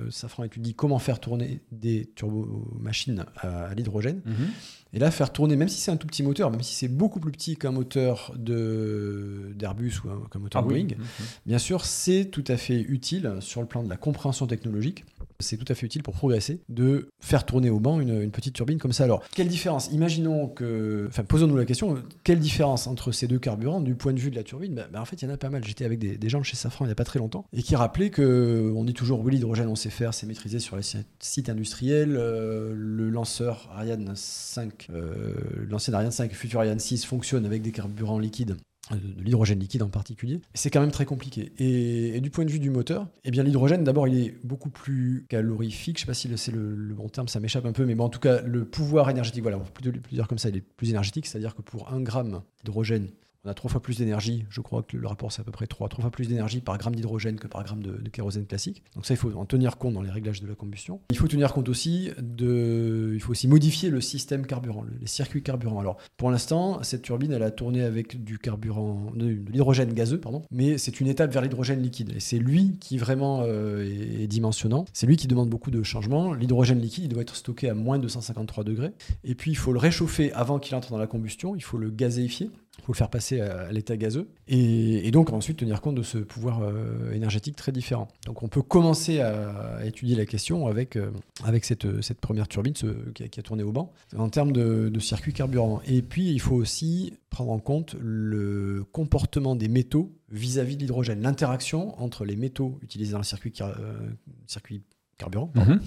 Safran 0.09 0.43
étudie 0.43 0.73
comment 0.73 0.99
faire 0.99 1.19
tourner 1.19 1.61
des 1.71 2.11
turbomachines 2.15 3.25
à, 3.37 3.65
à 3.65 3.73
l'hydrogène. 3.73 4.21
Mhm. 4.25 4.49
Et 4.93 4.99
là, 4.99 5.09
faire 5.09 5.33
tourner, 5.33 5.55
même 5.55 5.69
si 5.69 5.81
c'est 5.81 5.89
un 5.89 5.97
tout 5.97 6.05
petit 6.05 6.21
moteur, 6.21 6.51
même 6.51 6.61
si 6.61 6.75
c'est 6.75 6.87
beaucoup 6.87 7.19
plus 7.19 7.31
petit 7.31 7.55
qu'un 7.55 7.71
moteur 7.71 8.31
d'Airbus 8.37 10.01
ou 10.05 10.27
qu'un 10.27 10.39
moteur 10.39 10.61
ah 10.63 10.67
Boeing, 10.67 10.83
mhm. 10.83 11.05
bien 11.47 11.57
sûr, 11.57 11.83
c'est 11.83 12.25
tout 12.25 12.43
à 12.47 12.57
fait 12.57 12.79
utile 12.79 13.37
sur 13.39 13.61
le 13.61 13.67
plan 13.67 13.81
de 13.81 13.89
la 13.89 13.97
compréhension 13.97 14.45
technologique. 14.45 15.03
C'est 15.43 15.57
tout 15.57 15.71
à 15.71 15.75
fait 15.75 15.85
utile 15.85 16.03
pour 16.03 16.15
progresser 16.15 16.61
de 16.69 17.09
faire 17.19 17.45
tourner 17.45 17.69
au 17.69 17.79
banc 17.79 17.99
une, 17.99 18.31
petite 18.31 18.55
turbine 18.55 18.79
comme 18.79 18.93
ça. 18.93 19.03
Alors, 19.03 19.23
quelle 19.35 19.47
différence? 19.47 19.89
Imaginons 19.91 20.47
que. 20.47 21.05
Enfin, 21.09 21.23
posons-nous 21.23 21.57
la 21.57 21.65
question 21.65 21.95
quelle 22.23 22.39
différence 22.39 22.87
entre 22.87 23.11
ces 23.11 23.27
deux 23.27 23.39
carburants 23.39 23.81
du 23.81 23.95
point 23.95 24.13
de 24.13 24.19
vue 24.19 24.31
de 24.31 24.35
la 24.35 24.43
turbine? 24.43 24.73
Ben, 24.73 24.87
ben, 24.91 25.01
En 25.01 25.05
fait, 25.05 25.21
il 25.21 25.25
y 25.25 25.31
en 25.31 25.33
a 25.33 25.37
pas 25.37 25.49
mal. 25.49 25.63
J'étais 25.63 25.85
avec 25.85 25.99
des, 25.99 26.29
gens 26.29 26.39
de 26.39 26.45
chez 26.45 26.55
Safran 26.55 26.85
il 26.85 26.87
n'y 26.87 26.93
a 26.93 26.95
pas 26.95 27.03
très 27.03 27.19
longtemps 27.19 27.45
et 27.53 27.61
qui 27.61 27.75
rappelaient 27.75 28.09
que 28.09 28.71
on 28.75 28.83
dit 28.83 28.93
toujours 28.93 29.21
oui, 29.21 29.33
l'hydrogène, 29.33 29.67
on 29.67 29.75
sait 29.75 29.89
faire, 29.89 30.13
c'est 30.13 30.25
maîtrisé 30.25 30.59
sur 30.59 30.75
les 30.75 30.83
sites 31.19 31.49
industriels. 31.49 32.15
Euh, 32.17 32.73
le 32.75 33.09
lanceur 33.09 33.69
Ariane 33.73 34.13
5 34.15 34.87
euh, 34.89 35.33
l'ancienne 35.67 35.95
Ariane 35.95 36.11
5 36.11 36.31
et 36.31 36.33
futur 36.33 36.59
Ariane 36.59 36.79
6 36.79 37.05
fonctionnent 37.05 37.45
avec 37.45 37.61
des 37.61 37.71
carburants 37.71 38.19
liquides 38.19 38.57
de 38.95 39.21
l'hydrogène 39.21 39.59
liquide 39.59 39.83
en 39.83 39.89
particulier. 39.89 40.41
C'est 40.53 40.69
quand 40.69 40.81
même 40.81 40.91
très 40.91 41.05
compliqué. 41.05 41.51
Et, 41.57 42.19
du 42.21 42.29
point 42.29 42.45
de 42.45 42.51
vue 42.51 42.59
du 42.59 42.69
moteur, 42.69 43.07
eh 43.25 43.31
bien 43.31 43.43
l'hydrogène, 43.43 43.83
d'abord, 43.83 44.07
il 44.07 44.17
est 44.17 44.35
beaucoup 44.43 44.69
plus 44.69 45.25
calorifique. 45.29 45.97
Je 45.97 46.03
ne 46.03 46.05
sais 46.05 46.07
pas 46.07 46.13
si 46.13 46.37
c'est 46.37 46.51
le, 46.51 46.93
bon 46.93 47.09
terme, 47.09 47.27
ça 47.27 47.39
m'échappe 47.39 47.65
un 47.65 47.73
peu, 47.73 47.85
mais 47.85 47.95
bon, 47.95 48.05
en 48.05 48.09
tout 48.09 48.19
cas, 48.19 48.41
le 48.41 48.65
pouvoir 48.65 49.09
énergétique, 49.09 49.41
voilà, 49.41 49.57
on 49.57 49.61
peut 49.61 49.91
plus, 49.91 50.01
dire 50.11 50.27
comme 50.27 50.37
ça, 50.37 50.49
il 50.49 50.57
est 50.57 50.61
plus 50.61 50.89
énergétique, 50.89 51.25
c'est-à-dire 51.25 51.55
que 51.55 51.61
pour 51.61 51.91
un 51.91 52.01
gramme 52.01 52.41
d'hydrogène, 52.63 53.09
on 53.45 53.49
a 53.49 53.53
trois 53.53 53.69
fois 53.69 53.81
plus 53.81 53.97
d'énergie. 53.97 54.45
Je 54.49 54.61
crois 54.61 54.83
que 54.83 54.95
le 54.95 55.07
rapport, 55.07 55.31
c'est 55.31 55.41
à 55.41 55.43
peu 55.43 55.51
près 55.51 55.67
trois, 55.67 55.89
trois 55.89 56.01
fois 56.01 56.11
plus 56.11 56.27
d'énergie 56.27 56.61
par 56.61 56.77
gramme 56.77 56.95
d'hydrogène 56.95 57.37
que 57.37 57.47
par 57.47 57.63
gramme 57.63 57.83
de, 57.83 58.09
kérosène 58.09 58.45
classique. 58.45 58.83
Donc 58.95 59.05
ça, 59.05 59.13
il 59.13 59.17
faut 59.17 59.33
en 59.33 59.45
tenir 59.45 59.77
compte 59.77 59.93
dans 59.93 60.01
les 60.01 60.09
réglages 60.09 60.41
de 60.41 60.47
la 60.47 60.55
combustion. 60.55 61.01
Il 61.09 61.17
faut 61.17 61.27
tenir 61.27 61.53
compte 61.53 61.67
aussi 61.67 62.11
de, 62.21 63.11
il 63.13 63.19
faut 63.19 63.31
aussi 63.31 63.47
modifier 63.47 63.89
le 63.89 64.01
système 64.01 64.45
carburant, 64.45 64.85
les 65.01 65.07
circuits 65.07 65.43
carburants. 65.43 65.79
Alors, 65.79 65.97
pour 66.15 66.31
l'instant, 66.31 66.81
cette 66.83 67.01
turbine, 67.01 67.33
elle 67.33 67.43
a 67.43 67.51
tourné 67.51 67.83
avec 67.83 68.23
du 68.23 68.37
carburant, 68.37 69.11
de, 69.15 69.27
l'hydrogène 69.27 69.93
gazeux, 69.93 70.19
pardon, 70.19 70.43
mais 70.51 70.77
c'est 70.77 71.01
une 71.01 71.07
étape 71.07 71.33
vers 71.33 71.41
l'hydrogène 71.41 71.81
liquide. 71.81 72.13
Et 72.15 72.19
c'est 72.19 72.39
lui 72.39 72.77
qui 72.79 72.97
vraiment 72.97 73.41
euh, 73.43 73.83
est, 73.83 74.27
dimensionnant. 74.27 74.85
C'est 74.93 75.07
lui 75.07 75.17
qui 75.17 75.27
demande 75.27 75.49
beaucoup 75.49 75.71
de 75.71 75.83
changements. 75.83 76.33
L'hydrogène 76.33 76.79
liquide, 76.79 77.05
il 77.05 77.09
doit 77.09 77.21
être 77.21 77.35
stocké 77.35 77.69
à 77.69 77.73
moins 77.73 77.97
de 77.97 78.03
253 78.03 78.63
degrés. 78.63 78.91
Et 79.23 79.35
puis, 79.35 79.51
il 79.51 79.57
faut 79.57 79.73
le 79.73 79.79
réchauffer 79.79 80.31
avant 80.33 80.59
qu'il 80.59 80.75
entre 80.75 80.91
dans 80.91 80.97
la 80.97 81.07
combustion. 81.07 81.55
Il 81.55 81.63
faut 81.63 81.77
le 81.77 81.89
gazéifier. 81.89 82.49
Il 82.83 82.87
faut 82.87 82.91
le 82.91 82.97
faire 82.97 83.09
passer 83.09 83.39
à, 83.39 83.71
l'état 83.71 83.95
gazeux 83.95 84.27
et, 84.49 85.09
donc 85.11 85.31
ensuite 85.31 85.57
tenir 85.57 85.79
compte 85.79 85.95
de 85.95 86.03
ce 86.03 86.17
pouvoir 86.17 86.61
euh, 86.63 87.13
énergétique 87.13 87.55
très 87.55 87.71
différent. 87.71 88.09
Donc 88.25 88.43
on 88.43 88.49
peut 88.49 88.61
commencer 88.61 89.21
à, 89.21 89.79
étudier 89.85 90.17
la 90.17 90.25
question 90.25 90.67
avec, 90.67 90.97
euh, 90.97 91.11
avec 91.45 91.63
cette, 91.63 92.01
cette, 92.01 92.19
première 92.19 92.49
turbine 92.49 92.73
qui, 92.73 93.23
a, 93.23 93.41
tourné 93.41 93.63
au 93.63 93.71
banc 93.71 93.93
en 94.17 94.27
termes 94.27 94.51
de, 94.51 94.89
de 94.89 94.99
circuit 94.99 95.31
carburant. 95.31 95.81
Et 95.85 96.01
puis 96.01 96.29
il 96.29 96.41
faut 96.41 96.55
aussi 96.55 97.13
prendre 97.29 97.51
en 97.51 97.59
compte 97.59 97.95
le 98.01 98.83
comportement 98.91 99.55
des 99.55 99.69
métaux 99.69 100.11
vis-à-vis 100.29 100.75
de 100.75 100.81
l'hydrogène, 100.81 101.21
l'interaction 101.21 101.99
entre 102.01 102.25
les 102.25 102.35
métaux 102.35 102.77
utilisés 102.81 103.13
dans 103.13 103.19
le 103.19 103.23
circuit, 103.23 103.53
euh, 103.61 104.09
circuit 104.45 104.83
carburant 105.17 105.51
mhm. 105.55 105.79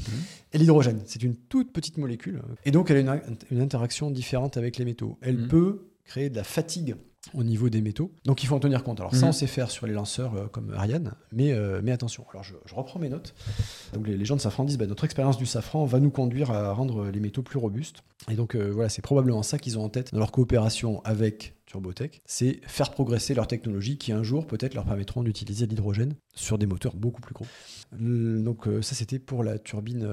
et 0.52 0.58
l'hydrogène. 0.58 1.00
C'est 1.04 1.22
une 1.22 1.36
toute 1.36 1.72
petite 1.72 1.98
molécule 1.98 2.42
et 2.64 2.70
donc 2.70 2.90
elle 2.90 3.08
a 3.08 3.20
une, 3.50 3.60
interaction 3.60 4.10
différente 4.10 4.56
avec 4.56 4.78
les 4.78 4.84
métaux. 4.84 5.18
Elle 5.20 5.38
mhm. 5.38 5.48
peut 5.48 5.86
créer 6.06 6.30
de 6.30 6.36
la 6.36 6.44
fatigue 6.44 6.96
au 7.34 7.44
niveau 7.44 7.68
des 7.68 7.80
métaux. 7.80 8.12
Donc 8.24 8.42
il 8.42 8.46
faut 8.46 8.56
en 8.56 8.60
tenir 8.60 8.82
compte. 8.82 9.00
Alors 9.00 9.14
ça, 9.14 9.26
on 9.26 9.32
sait 9.32 9.46
faire 9.46 9.70
sur 9.70 9.86
les 9.86 9.92
lanceurs 9.92 10.34
euh, 10.34 10.46
comme 10.46 10.72
Ariane, 10.74 11.14
mais, 11.32 11.52
euh, 11.52 11.80
mais 11.82 11.92
attention. 11.92 12.24
Alors 12.30 12.44
je, 12.44 12.54
reprends 12.74 13.00
mes 13.00 13.08
notes. 13.08 13.34
Donc 13.94 14.06
les, 14.06 14.24
gens 14.24 14.36
de 14.36 14.40
Safran 14.40 14.64
disent 14.64 14.78
bah, 14.78 14.86
notre 14.86 15.04
expérience 15.04 15.36
du 15.36 15.46
safran 15.46 15.84
va 15.84 16.00
nous 16.00 16.10
conduire 16.10 16.50
à 16.50 16.72
rendre 16.72 17.08
les 17.08 17.20
métaux 17.20 17.42
plus 17.42 17.58
robustes. 17.58 18.02
Et 18.30 18.34
donc 18.34 18.54
euh, 18.54 18.70
voilà, 18.70 18.88
c'est 18.88 19.02
probablement 19.02 19.42
ça 19.42 19.58
qu'ils 19.58 19.78
ont 19.78 19.84
en 19.84 19.88
tête 19.88 20.12
dans 20.12 20.18
leur 20.18 20.32
coopération 20.32 21.02
avec 21.04 21.54
Turbotech, 21.66 22.22
c'est 22.26 22.60
faire 22.66 22.92
progresser 22.92 23.34
leur 23.34 23.48
technologie 23.48 23.98
qui 23.98 24.12
un 24.12 24.22
jour 24.22 24.46
peut-être 24.46 24.74
leur 24.74 24.84
permettront 24.84 25.24
d'utiliser 25.24 25.66
l'hydrogène 25.66 26.14
sur 26.32 26.58
des 26.58 26.66
moteurs 26.66 26.94
beaucoup 26.94 27.20
plus 27.20 27.34
gros. 27.34 27.46
Donc 27.98 28.68
ça 28.82 28.94
c'était 28.94 29.18
pour 29.18 29.42
la 29.42 29.58
turbine 29.58 30.08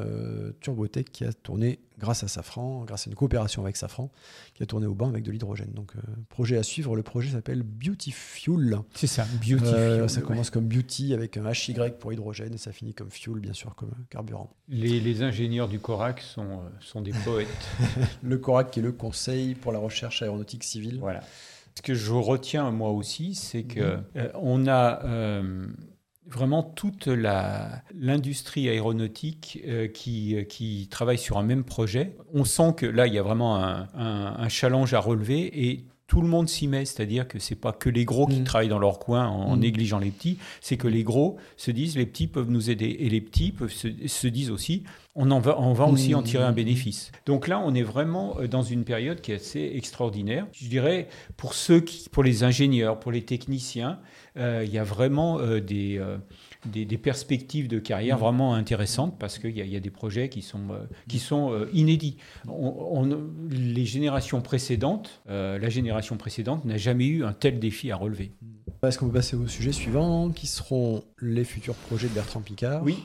Turbotech 0.62 1.12
qui 1.12 1.26
a 1.26 1.32
tourné 1.32 1.80
grâce 2.04 2.24
à 2.24 2.28
Safran, 2.28 2.84
grâce 2.84 3.08
à 3.08 3.10
une 3.10 3.16
coopération 3.16 3.64
avec 3.64 3.78
Safran, 3.78 4.12
qui 4.54 4.62
a 4.62 4.66
tourné 4.66 4.86
au 4.86 4.94
banc 4.94 5.08
avec 5.08 5.24
de 5.24 5.32
l'hydrogène. 5.32 5.72
Donc 5.74 5.94
projet 6.30 6.58
à 6.58 6.64
suivre, 6.64 6.96
le 6.96 7.04
projet 7.04 7.32
s'appelle 7.32 7.64
Beauty 7.64 8.12
Fuel. 8.12 8.80
C'est 8.94 9.08
ça, 9.08 9.26
Beauty 9.42 9.64
euh, 9.66 10.08
Ça 10.08 10.22
commence 10.22 10.50
comme 10.50 10.68
Beauty 10.68 11.14
avec 11.14 11.38
un 11.38 11.50
HY 11.52 11.76
pour 12.00 12.14
hydrogène 12.14 12.54
et 12.54 12.58
ça 12.58 12.72
finit 12.72 12.94
comme 12.94 13.10
Fuel, 13.10 13.40
bien 13.40 13.54
sûr, 13.54 13.76
comme 13.76 13.92
carburant. 14.10 14.50
Les, 14.68 15.22
ingénieurs 15.22 15.68
du 15.68 15.80
CORAC 15.80 16.22
sont, 16.22 16.42
euh, 16.42 16.70
sont 16.80 17.02
des 17.02 17.12
poètes. 17.12 17.48
le 18.24 18.38
CORAC 18.38 18.72
qui 18.72 18.80
est 18.80 18.84
le 18.84 18.92
Conseil 18.92 19.56
pour 19.56 19.72
la 19.72 19.80
recherche 19.80 20.22
aéronautique 20.22 20.64
civile. 20.64 20.98
Voilà. 21.00 21.22
Ce 21.76 21.82
que 21.82 21.94
je 21.94 22.12
retiens 22.12 22.70
moi 22.72 22.92
aussi, 22.92 23.36
c'est 23.36 23.64
que 23.64 23.98
mhm. 23.98 24.04
euh, 24.18 24.30
on 24.36 24.68
a 24.68 25.02
vraiment 26.28 26.64
toute 26.64 27.08
l'industrie 27.08 28.70
aéronautique 28.70 29.64
qui, 29.94 30.46
qui 30.48 30.88
travaille 30.90 31.18
sur 31.18 31.38
un 31.38 31.44
même 31.44 31.64
projet. 31.64 32.16
On 32.34 32.46
sent 32.46 32.74
que 32.78 32.86
là, 32.86 33.08
il 33.08 33.14
y 33.14 33.18
a 33.20 33.24
vraiment 33.24 33.58
un, 33.58 33.88
un, 33.94 34.36
un 34.38 34.50
challenge 34.50 34.94
à 34.94 35.00
relever 35.00 35.68
et 35.68 35.86
tout 36.14 36.22
le 36.22 36.28
monde 36.28 36.48
s'y 36.48 36.68
met, 36.68 36.86
c'est-à-dire 36.86 37.28
que 37.28 37.40
c'est 37.40 37.56
pas 37.56 37.72
que 37.72 37.90
les 37.90 38.06
gros 38.06 38.28
qui 38.28 38.42
mm. 38.42 38.44
travaillent 38.44 38.68
dans 38.68 38.78
leur 38.78 39.00
coin 39.00 39.26
en, 39.26 39.56
mm. 39.56 39.60
négligeant 39.60 39.98
les 39.98 40.12
petits, 40.12 40.38
c'est 40.62 40.78
que 40.78 40.88
les 40.88 41.04
gros 41.04 41.38
se 41.58 41.72
disent 41.72 41.98
les 41.98 42.06
petits 42.06 42.28
peuvent 42.28 42.52
nous 42.52 42.70
aider 42.70 42.98
et 43.00 43.10
les 43.10 43.20
petits 43.20 43.52
peuvent 43.52 43.74
se, 43.74 44.28
disent 44.28 44.52
aussi 44.52 44.84
on 45.16 45.32
en 45.32 45.40
va, 45.40 45.60
on 45.60 45.74
va 45.74 45.86
aussi 45.86 46.14
en 46.14 46.22
mm. 46.22 46.26
tirer 46.26 46.44
un 46.44 46.52
bénéfice. 46.52 47.12
Donc 47.26 47.48
là, 47.48 47.60
on 47.66 47.74
est 47.74 47.82
vraiment 47.82 48.38
euh, 48.40 48.48
dans 48.48 48.62
une 48.62 48.84
période 48.84 49.22
qui 49.22 49.32
est 49.32 49.38
assez 49.38 49.72
extraordinaire. 49.74 50.46
Je 50.52 50.68
dirais 50.68 51.08
pour 51.36 51.56
ceux 51.56 51.80
qui, 51.80 52.08
pour 52.10 52.22
les 52.22 52.44
ingénieurs, 52.44 53.00
pour 53.00 53.12
les 53.12 53.24
techniciens, 53.24 53.98
euh, 54.38 54.62
il 54.64 54.72
y 54.72 54.78
a 54.78 54.84
vraiment 54.84 55.40
euh, 55.40 55.62
des 55.62 56.00
des, 56.66 56.98
perspectives 56.98 57.68
de 57.68 57.80
carrière 57.80 58.18
vraiment 58.18 58.54
intéressantes 58.54 59.18
parce 59.20 59.40
qu'il 59.40 59.52
y, 59.58 59.76
a 59.76 59.80
des 59.80 59.90
projets 59.90 60.30
qui 60.30 60.42
sont, 60.42 60.72
euh, 60.72 60.86
qui 61.08 61.20
sont 61.20 61.52
euh, 61.52 61.70
inédits. 61.74 62.18
On, 62.48 63.10
les 63.50 63.86
générations 63.86 64.42
précédentes, 64.42 65.22
euh, 65.30 65.58
la 65.60 65.70
génération 65.70 66.18
précédente 66.18 66.66
n'a 66.66 66.78
jamais 66.78 67.06
eu 67.06 67.24
un 67.24 67.34
tel 67.34 67.60
défi 67.60 67.92
à 67.92 67.96
relever. 67.96 68.32
Est-ce 68.84 68.98
qu'on 68.98 69.08
peut 69.08 69.14
passer 69.14 69.36
au 69.36 69.48
sujet 69.48 69.72
suivant, 69.72 70.30
qui 70.30 70.48
seront 70.48 71.04
les 71.22 71.46
futurs 71.46 71.76
projets 71.76 72.08
de 72.08 72.14
Bertrand 72.14 72.42
Picard 72.42 72.84
Oui. 72.84 72.98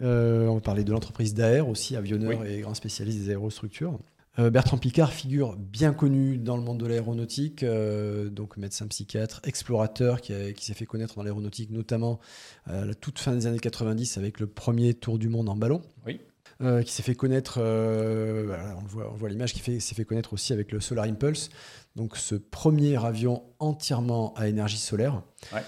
on 0.00 0.54
va 0.54 0.60
parler 0.60 0.84
de 0.84 0.90
l'entreprise 0.90 1.34
d'AER 1.34 1.68
aussi, 1.68 1.96
avionneur 1.96 2.44
et 2.44 2.60
grand 2.60 2.74
spécialiste 2.74 3.18
des 3.20 3.30
aérostructures. 3.30 3.98
Euh, 4.38 4.48
Bertrand 4.50 4.78
Picard, 4.78 5.12
figure 5.12 5.56
bien 5.56 5.92
connu 5.92 6.38
dans 6.38 6.56
le 6.56 6.62
monde 6.62 6.78
de 6.78 6.86
l'aéronautique, 6.86 7.62
euh, 7.62 8.30
donc 8.30 8.56
médecin 8.56 8.86
psychiatre, 8.86 9.40
explorateur 9.44 10.22
qui, 10.22 10.54
s'est 10.58 10.74
fait 10.74 10.86
connaître 10.86 11.16
dans 11.16 11.22
l'aéronautique, 11.22 11.70
notamment 11.70 12.18
à 12.64 12.84
la 12.84 12.94
toute 12.94 13.18
fin 13.18 13.32
des 13.34 13.46
années 13.46 13.58
90 13.58 14.16
avec 14.16 14.40
le 14.40 14.46
premier 14.46 14.94
tour 14.94 15.18
du 15.18 15.28
monde 15.28 15.48
en 15.48 15.56
ballon. 15.56 15.82
Oui. 16.06 16.20
Euh, 16.62 16.82
qui 16.82 16.92
s'est 16.92 17.02
fait 17.02 17.14
connaître, 17.14 17.58
on, 17.60 18.84
voit, 18.86 19.12
voit 19.14 19.28
l'image, 19.28 19.52
qui 19.52 19.80
s'est 19.80 19.94
fait 19.94 20.04
connaître 20.04 20.32
aussi 20.32 20.52
avec 20.52 20.70
le 20.72 20.80
Solar 20.80 21.06
Impulse, 21.06 21.50
donc 21.96 22.16
ce 22.16 22.36
premier 22.36 23.04
avion 23.04 23.42
entièrement 23.58 24.32
à 24.34 24.48
énergie 24.48 24.78
solaire. 24.78 25.22
Ouais. 25.52 25.62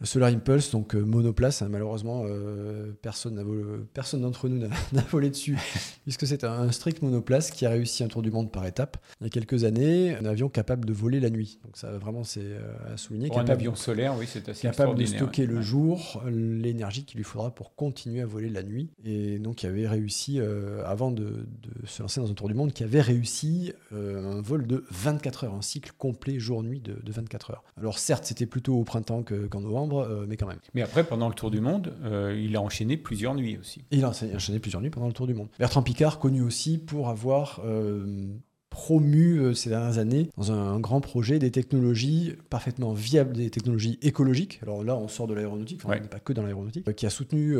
Le 0.00 0.06
Solar 0.06 0.30
Impulse, 0.30 0.70
donc 0.70 0.94
euh, 0.94 1.02
monoplace, 1.02 1.60
hein, 1.60 1.68
malheureusement, 1.68 2.24
euh, 2.24 2.90
personne 3.02 3.34
d'entre 3.34 4.48
nous 4.48 4.66
n'a 4.92 5.02
volé 5.10 5.28
dessus, 5.28 5.58
puisque 6.04 6.26
c'est 6.26 6.42
un, 6.42 6.72
strict 6.72 7.02
monoplace 7.02 7.50
qui 7.50 7.66
a 7.66 7.70
réussi 7.70 8.02
un 8.02 8.08
tour 8.08 8.22
du 8.22 8.30
monde 8.30 8.50
par 8.50 8.64
étapes. 8.66 8.96
Il 9.20 9.24
y 9.24 9.26
a 9.26 9.30
quelques 9.30 9.64
années, 9.64 10.16
un 10.16 10.24
avion 10.24 10.48
capable 10.48 10.86
de 10.86 10.94
voler 10.94 11.20
la 11.20 11.28
nuit. 11.28 11.58
Donc 11.64 11.76
ça, 11.76 11.90
vraiment, 11.98 12.24
c'est 12.24 12.40
euh, 12.40 12.94
à 12.94 12.96
souligner. 12.96 13.28
Pour 13.28 13.40
un 13.40 13.44
avion 13.44 13.74
solaire, 13.74 14.16
oui, 14.18 14.26
c'est 14.26 14.48
assez 14.48 14.62
Capable 14.62 14.94
de 14.94 15.04
stocker 15.04 15.44
le 15.44 15.60
jour 15.60 16.22
l'énergie 16.26 17.04
qu'il 17.04 17.18
lui 17.18 17.24
faudra 17.24 17.54
pour 17.54 17.74
continuer 17.74 18.22
à 18.22 18.26
voler 18.26 18.48
la 18.48 18.62
nuit. 18.62 18.88
Et 19.04 19.38
donc, 19.38 19.62
il 19.62 19.66
avait 19.66 19.86
réussi, 19.86 20.40
avant 20.84 21.10
de, 21.10 21.46
se 21.84 22.00
lancer 22.00 22.20
dans 22.20 22.30
un 22.30 22.34
tour 22.34 22.48
du 22.48 22.54
monde, 22.54 22.72
qui 22.72 22.84
avait 22.84 23.02
réussi 23.02 23.72
un 23.92 24.40
vol 24.40 24.66
de 24.66 24.84
24 24.90 25.44
heures, 25.44 25.54
un 25.54 25.62
cycle 25.62 25.92
complet 25.98 26.38
jour-nuit 26.38 26.80
de, 26.80 26.96
24 27.12 27.50
heures. 27.50 27.64
Alors 27.76 27.98
certes, 27.98 28.24
c'était 28.24 28.46
plutôt 28.46 28.76
au 28.76 28.84
printemps 28.84 29.22
qu'en 29.22 29.60
novembre, 29.60 29.89
euh, 29.98 30.24
mais 30.28 30.36
quand 30.36 30.46
même. 30.46 30.58
Mais 30.74 30.82
après, 30.82 31.04
pendant 31.04 31.28
le 31.28 31.34
Tour 31.34 31.50
du 31.50 31.60
Monde, 31.60 31.92
euh, 32.04 32.38
il 32.38 32.56
a 32.56 32.62
enchaîné 32.62 32.96
plusieurs 32.96 33.34
nuits 33.34 33.58
aussi. 33.58 33.84
Il 33.90 34.04
a 34.04 34.08
enchaîné 34.08 34.58
plusieurs 34.58 34.82
nuits 34.82 34.90
pendant 34.90 35.06
le 35.06 35.12
Tour 35.12 35.26
du 35.26 35.34
Monde. 35.34 35.48
Bertrand 35.58 35.82
Picard, 35.82 36.18
connu 36.18 36.42
aussi 36.42 36.78
pour 36.78 37.08
avoir 37.08 37.60
euh, 37.64 38.26
promu 38.70 39.54
ces 39.54 39.68
dernières 39.70 39.98
années 39.98 40.30
dans 40.36 40.52
un, 40.52 40.78
grand 40.78 41.00
projet 41.00 41.38
des 41.38 41.50
technologies 41.50 42.34
parfaitement 42.48 42.92
viables, 42.92 43.36
des 43.36 43.50
technologies 43.50 43.98
écologiques. 44.02 44.60
Alors 44.62 44.84
là, 44.84 44.96
on 44.96 45.08
sort 45.08 45.26
de 45.26 45.34
l'aéronautique, 45.34 45.82
on 45.84 45.90
n'est 45.90 46.00
pas 46.00 46.20
que 46.20 46.32
dans 46.32 46.42
l'aéronautique, 46.42 46.94
qui 46.94 47.06
a 47.06 47.10
soutenu, 47.10 47.56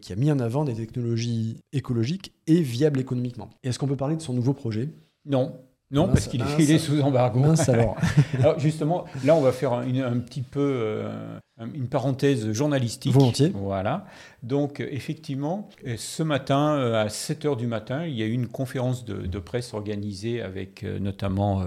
qui 0.00 0.12
a 0.12 0.16
mis 0.16 0.30
en 0.30 0.38
avant 0.38 0.64
des 0.64 0.74
technologies 0.74 1.58
écologiques 1.72 2.32
et 2.46 2.60
viables 2.60 3.00
économiquement. 3.00 3.50
Est-ce 3.64 3.78
qu'on 3.78 3.88
peut 3.88 3.96
parler 3.96 4.16
de 4.16 4.22
son 4.22 4.32
nouveau 4.32 4.52
projet? 4.52 4.88
Non, 5.26 5.54
non, 5.94 6.08
parce 6.08 6.26
qu'il 6.26 6.42
est, 6.42 6.78
sous 6.78 7.00
embargo. 7.00 7.40
alors. 7.68 7.96
alors. 8.38 8.58
justement, 8.58 9.04
là, 9.24 9.34
on 9.34 9.40
va 9.40 9.52
faire 9.52 9.72
un, 9.72 10.18
petit 10.18 10.42
peu 10.42 10.60
euh, 10.60 11.38
une 11.58 11.88
parenthèse 11.88 12.50
journalistique. 12.52 13.12
Volontiers. 13.12 13.52
Voilà. 13.54 14.06
Donc, 14.42 14.80
effectivement, 14.80 15.68
ce 15.96 16.22
matin, 16.22 16.76
euh, 16.76 17.04
à 17.04 17.08
7 17.08 17.44
h 17.44 17.56
du 17.56 17.66
matin, 17.66 18.06
il 18.06 18.14
y 18.14 18.22
a 18.22 18.26
eu 18.26 18.32
une 18.32 18.48
conférence 18.48 19.04
de, 19.04 19.38
presse 19.38 19.74
organisée 19.74 20.42
avec 20.42 20.82
euh, 20.82 20.98
notamment 20.98 21.64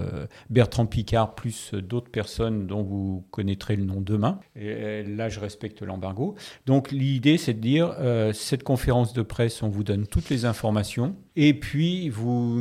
Bertrand 0.50 0.86
Picard, 0.86 1.34
plus 1.34 1.72
d'autres 1.74 2.10
personnes 2.10 2.66
dont 2.66 2.82
vous 2.82 3.24
connaîtrez 3.30 3.76
le 3.76 3.84
nom 3.84 4.00
demain. 4.00 4.40
Et 4.56 5.02
là, 5.04 5.28
je 5.28 5.40
respecte 5.40 5.82
l'embargo. 5.82 6.34
Donc, 6.66 6.90
l'idée, 6.90 7.38
c'est 7.38 7.54
de 7.54 7.60
dire 7.60 7.96
cette 8.34 8.64
conférence 8.64 9.12
de 9.12 9.22
presse, 9.22 9.62
on 9.62 9.68
vous 9.68 9.84
donne 9.84 10.06
toutes 10.06 10.28
les 10.28 10.44
informations. 10.44 11.16
Et 11.36 11.54
puis, 11.54 12.08
vous 12.08 12.58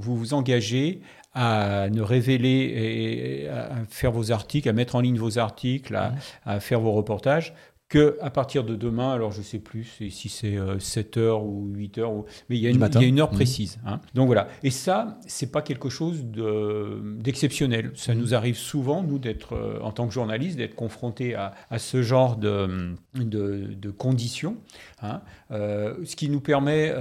vous, 0.00 0.16
vous 0.16 0.34
engagez 0.34 1.00
à 1.34 1.88
ne 1.90 2.02
révéler 2.02 3.44
et 3.44 3.48
à 3.48 3.70
faire 3.88 4.12
vos 4.12 4.32
articles, 4.32 4.68
à 4.68 4.72
mettre 4.72 4.96
en 4.96 5.00
ligne 5.00 5.18
vos 5.18 5.38
articles, 5.38 5.94
à, 5.94 6.12
mmh. 6.56 6.60
faire 6.60 6.80
vos 6.80 6.92
reportages, 6.92 7.54
que 7.92 8.16
à 8.22 8.30
partir 8.30 8.64
de 8.64 8.74
demain, 8.74 9.12
alors 9.12 9.32
je 9.32 9.38
ne 9.38 9.42
sais 9.42 9.58
plus 9.58 9.84
si 9.84 10.28
c'est 10.30 10.58
7 10.78 11.16
euh, 11.16 11.20
heures 11.20 11.44
ou 11.44 11.68
8 11.74 11.98
heures, 11.98 12.12
mais 12.48 12.56
il 12.56 12.62
y, 12.62 12.66
a 12.66 12.70
une, 12.70 12.76
il 12.76 13.00
y 13.02 13.04
a 13.04 13.06
une 13.06 13.20
heure 13.20 13.30
mmh. 13.30 13.36
précise. 13.36 13.78
Hein. 13.84 14.00
Donc 14.14 14.28
voilà. 14.28 14.48
Et 14.62 14.70
ça, 14.70 15.18
c'est 15.26 15.52
pas 15.52 15.60
quelque 15.60 15.90
chose 15.90 16.24
d'exceptionnel. 16.24 17.92
ça 17.94 18.14
mmh. 18.14 18.18
nous 18.18 18.34
arrive 18.34 18.56
souvent, 18.56 19.02
nous, 19.02 19.18
d'être, 19.18 19.54
euh, 19.54 19.78
en 19.82 19.92
tant 19.92 20.06
que 20.06 20.14
journaliste, 20.14 20.56
d'être 20.56 20.74
confrontés 20.74 21.34
à, 21.34 21.52
à, 21.70 21.78
ce 21.78 22.02
genre 22.02 22.36
de, 22.36 22.94
de, 23.14 23.90
conditions. 23.90 24.56
Hein. 25.02 25.20
Euh, 25.50 25.94
ce 26.04 26.16
qui 26.16 26.30
nous 26.30 26.40
permet 26.40 26.94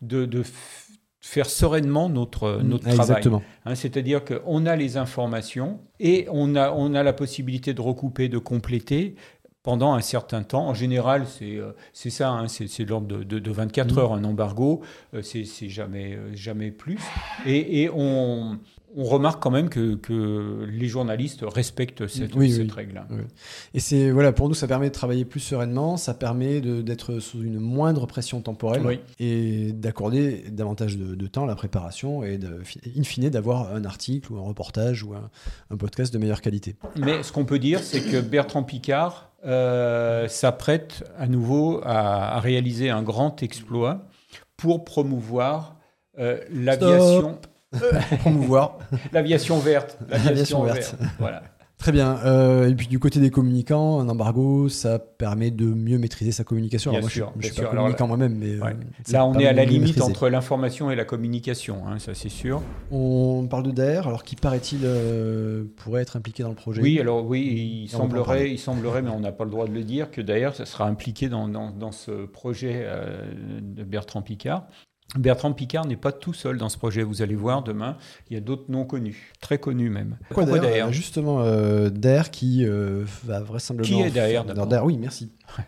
de, 0.00 0.24
de 0.24 0.42
faire 1.24 1.48
sereinement 1.48 2.10
notre, 2.10 2.58
mm. 2.62 2.68
notre 2.68 2.90
travail. 2.90 3.22
Hein, 3.64 3.74
C'est-à-dire 3.74 4.22
qu'on 4.24 4.66
a 4.66 4.76
les 4.76 4.98
informations 4.98 5.80
et 5.98 6.26
on 6.30 6.54
a, 6.54 6.70
on 6.72 6.92
a 6.94 7.02
la 7.02 7.14
possibilité 7.14 7.72
de 7.72 7.80
recouper, 7.80 8.28
de 8.28 8.36
compléter 8.36 9.14
pendant 9.62 9.94
un 9.94 10.02
certain 10.02 10.42
temps. 10.42 10.68
En 10.68 10.74
général, 10.74 11.24
c'est 11.26 11.56
euh, 11.56 11.72
ça, 11.94 12.28
hein, 12.28 12.46
c'est 12.48 12.84
de 12.84 12.90
l'ordre 12.90 13.06
de, 13.06 13.38
de, 13.38 13.50
24 13.50 13.94
mm. 13.94 13.98
heures 13.98 14.12
un 14.12 14.22
embargo, 14.24 14.82
euh, 15.14 15.22
c'est 15.22 15.70
jamais, 15.70 16.18
jamais 16.34 16.70
plus. 16.70 17.00
Et, 17.46 17.82
et 17.82 17.90
on, 17.90 18.58
on 18.96 19.04
remarque 19.04 19.42
quand 19.42 19.50
même 19.50 19.68
que, 19.68 19.94
que, 19.94 20.66
les 20.70 20.86
journalistes 20.86 21.42
respectent 21.42 22.06
cette, 22.06 22.32
cette 22.32 22.72
règle. 22.72 23.02
Et 23.74 23.80
c'est 23.80 24.10
voilà, 24.10 24.32
pour 24.32 24.48
nous, 24.48 24.54
ça 24.54 24.66
permet 24.66 24.88
de 24.88 24.94
travailler 24.94 25.24
plus 25.24 25.40
sereinement, 25.40 25.96
ça 25.96 26.14
permet 26.14 26.60
d'être 26.60 27.18
sous 27.18 27.42
une 27.42 27.58
moindre 27.58 28.06
pression 28.06 28.40
temporelle 28.40 29.00
et 29.18 29.72
d'accorder 29.72 30.44
davantage 30.50 30.96
de, 30.96 31.26
temps 31.26 31.44
à 31.44 31.46
la 31.46 31.56
préparation 31.56 32.22
et 32.22 32.38
de, 32.38 32.62
in 32.96 33.02
fine 33.02 33.30
d'avoir 33.30 33.74
un 33.74 33.84
article 33.84 34.32
ou 34.32 34.38
un 34.38 34.42
reportage 34.42 35.02
ou 35.02 35.14
un, 35.14 35.76
podcast 35.76 36.12
de 36.14 36.18
meilleure 36.18 36.40
qualité. 36.40 36.76
Mais 36.96 37.22
ce 37.22 37.32
qu'on 37.32 37.44
peut 37.44 37.58
dire, 37.58 37.80
c'est 37.80 38.00
que 38.00 38.20
Bertrand 38.20 38.62
Picard 38.62 39.32
euh, 39.44 40.28
s'apprête 40.28 41.04
à 41.18 41.26
nouveau 41.26 41.80
à, 41.84 42.38
réaliser 42.38 42.90
un 42.90 43.02
grand 43.02 43.42
exploit 43.42 44.06
pour 44.56 44.84
promouvoir 44.84 45.76
euh, 46.18 46.38
l'aviation 46.50 47.38
promouvoir. 48.20 48.78
L'aviation 49.12 49.58
verte. 49.58 49.98
L'aviation 50.08 50.62
verte. 50.62 50.96
Voilà. 51.18 51.42
Très 51.84 51.92
bien. 51.92 52.18
Euh, 52.24 52.70
et 52.70 52.74
puis 52.74 52.86
du 52.86 52.98
côté 52.98 53.20
des 53.20 53.30
communicants, 53.30 54.00
un 54.00 54.08
embargo, 54.08 54.70
ça 54.70 54.98
permet 54.98 55.50
de 55.50 55.66
mieux 55.66 55.98
maîtriser 55.98 56.32
sa 56.32 56.42
communication. 56.42 56.92
Bien 56.92 57.00
moi, 57.00 57.10
sûr, 57.10 57.32
je, 57.38 57.48
ne 57.48 57.52
suis 57.52 57.62
pas 57.62 57.68
communicant 57.68 58.06
moi-même, 58.06 58.36
mais 58.36 58.54
euh, 58.54 58.72
là, 59.12 59.26
on 59.26 59.34
est 59.38 59.46
à 59.46 59.52
la 59.52 59.66
limite 59.66 60.00
entre 60.00 60.30
l'information 60.30 60.90
et 60.90 60.96
la 60.96 61.04
communication, 61.04 61.86
hein, 61.86 61.98
ça 61.98 62.14
c'est 62.14 62.30
sûr. 62.30 62.62
On 62.90 63.46
parle 63.50 63.64
de 63.64 63.70
DAER, 63.70 64.06
alors 64.06 64.24
qui 64.24 64.34
paraît-il 64.34 64.80
euh, 64.84 65.64
pourrait 65.76 66.00
être 66.00 66.16
impliqué 66.16 66.42
dans 66.42 66.48
le 66.48 66.54
projet? 66.54 66.80
Oui, 66.80 66.98
alors 67.00 67.26
oui, 67.26 67.82
il 67.84 67.88
semblerait, 67.90 68.50
il 68.50 68.58
semblerait, 68.58 69.02
mais 69.02 69.10
on 69.10 69.20
n'a 69.20 69.32
pas 69.32 69.44
le 69.44 69.50
droit 69.50 69.66
de 69.66 69.74
le 69.74 69.82
dire, 69.82 70.10
que 70.10 70.22
DAER 70.22 70.54
ça 70.54 70.64
sera 70.64 70.86
impliqué 70.86 71.28
dans, 71.28 71.48
dans, 71.48 71.70
dans 71.70 71.92
ce 71.92 72.24
projet 72.24 72.88
de 73.60 73.84
Bertrand 73.84 74.22
Picard. 74.22 74.68
Bertrand 75.16 75.52
Picard 75.52 75.86
n'est 75.86 75.96
pas 75.96 76.12
tout 76.12 76.32
seul 76.32 76.58
dans 76.58 76.68
ce 76.68 76.76
projet. 76.76 77.02
Vous 77.02 77.22
allez 77.22 77.36
voir 77.36 77.62
demain, 77.62 77.96
il 78.30 78.34
y 78.34 78.36
a 78.36 78.40
d'autres 78.40 78.64
noms 78.68 78.84
connus, 78.84 79.32
très 79.40 79.58
connus 79.58 79.90
même. 79.90 80.16
Pourquoi, 80.28 80.46
Pourquoi 80.46 80.90
Justement, 80.90 81.40
euh, 81.40 81.90
qui 82.32 82.66
euh, 82.66 83.04
va 83.24 83.40
vraisemblablement. 83.40 83.98
Qui 83.98 84.04
est 84.04 84.10
derrière 84.10 84.44
d'abord 84.44 84.84
Oui, 84.84 84.98
merci. 84.98 85.32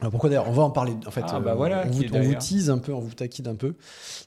Alors 0.00 0.12
pourquoi 0.12 0.30
d'ailleurs 0.30 0.48
On 0.48 0.52
va 0.52 0.62
en 0.62 0.70
parler. 0.70 0.94
En 1.06 1.10
fait, 1.10 1.24
ah, 1.26 1.40
bah 1.40 1.54
voilà, 1.54 1.84
on, 1.86 1.90
vous, 1.90 2.04
on, 2.12 2.34
tease 2.34 2.70
un 2.70 2.78
peu, 2.78 2.92
on 2.92 3.00
vous 3.00 3.14
taquine 3.14 3.48
un 3.48 3.56
peu. 3.56 3.74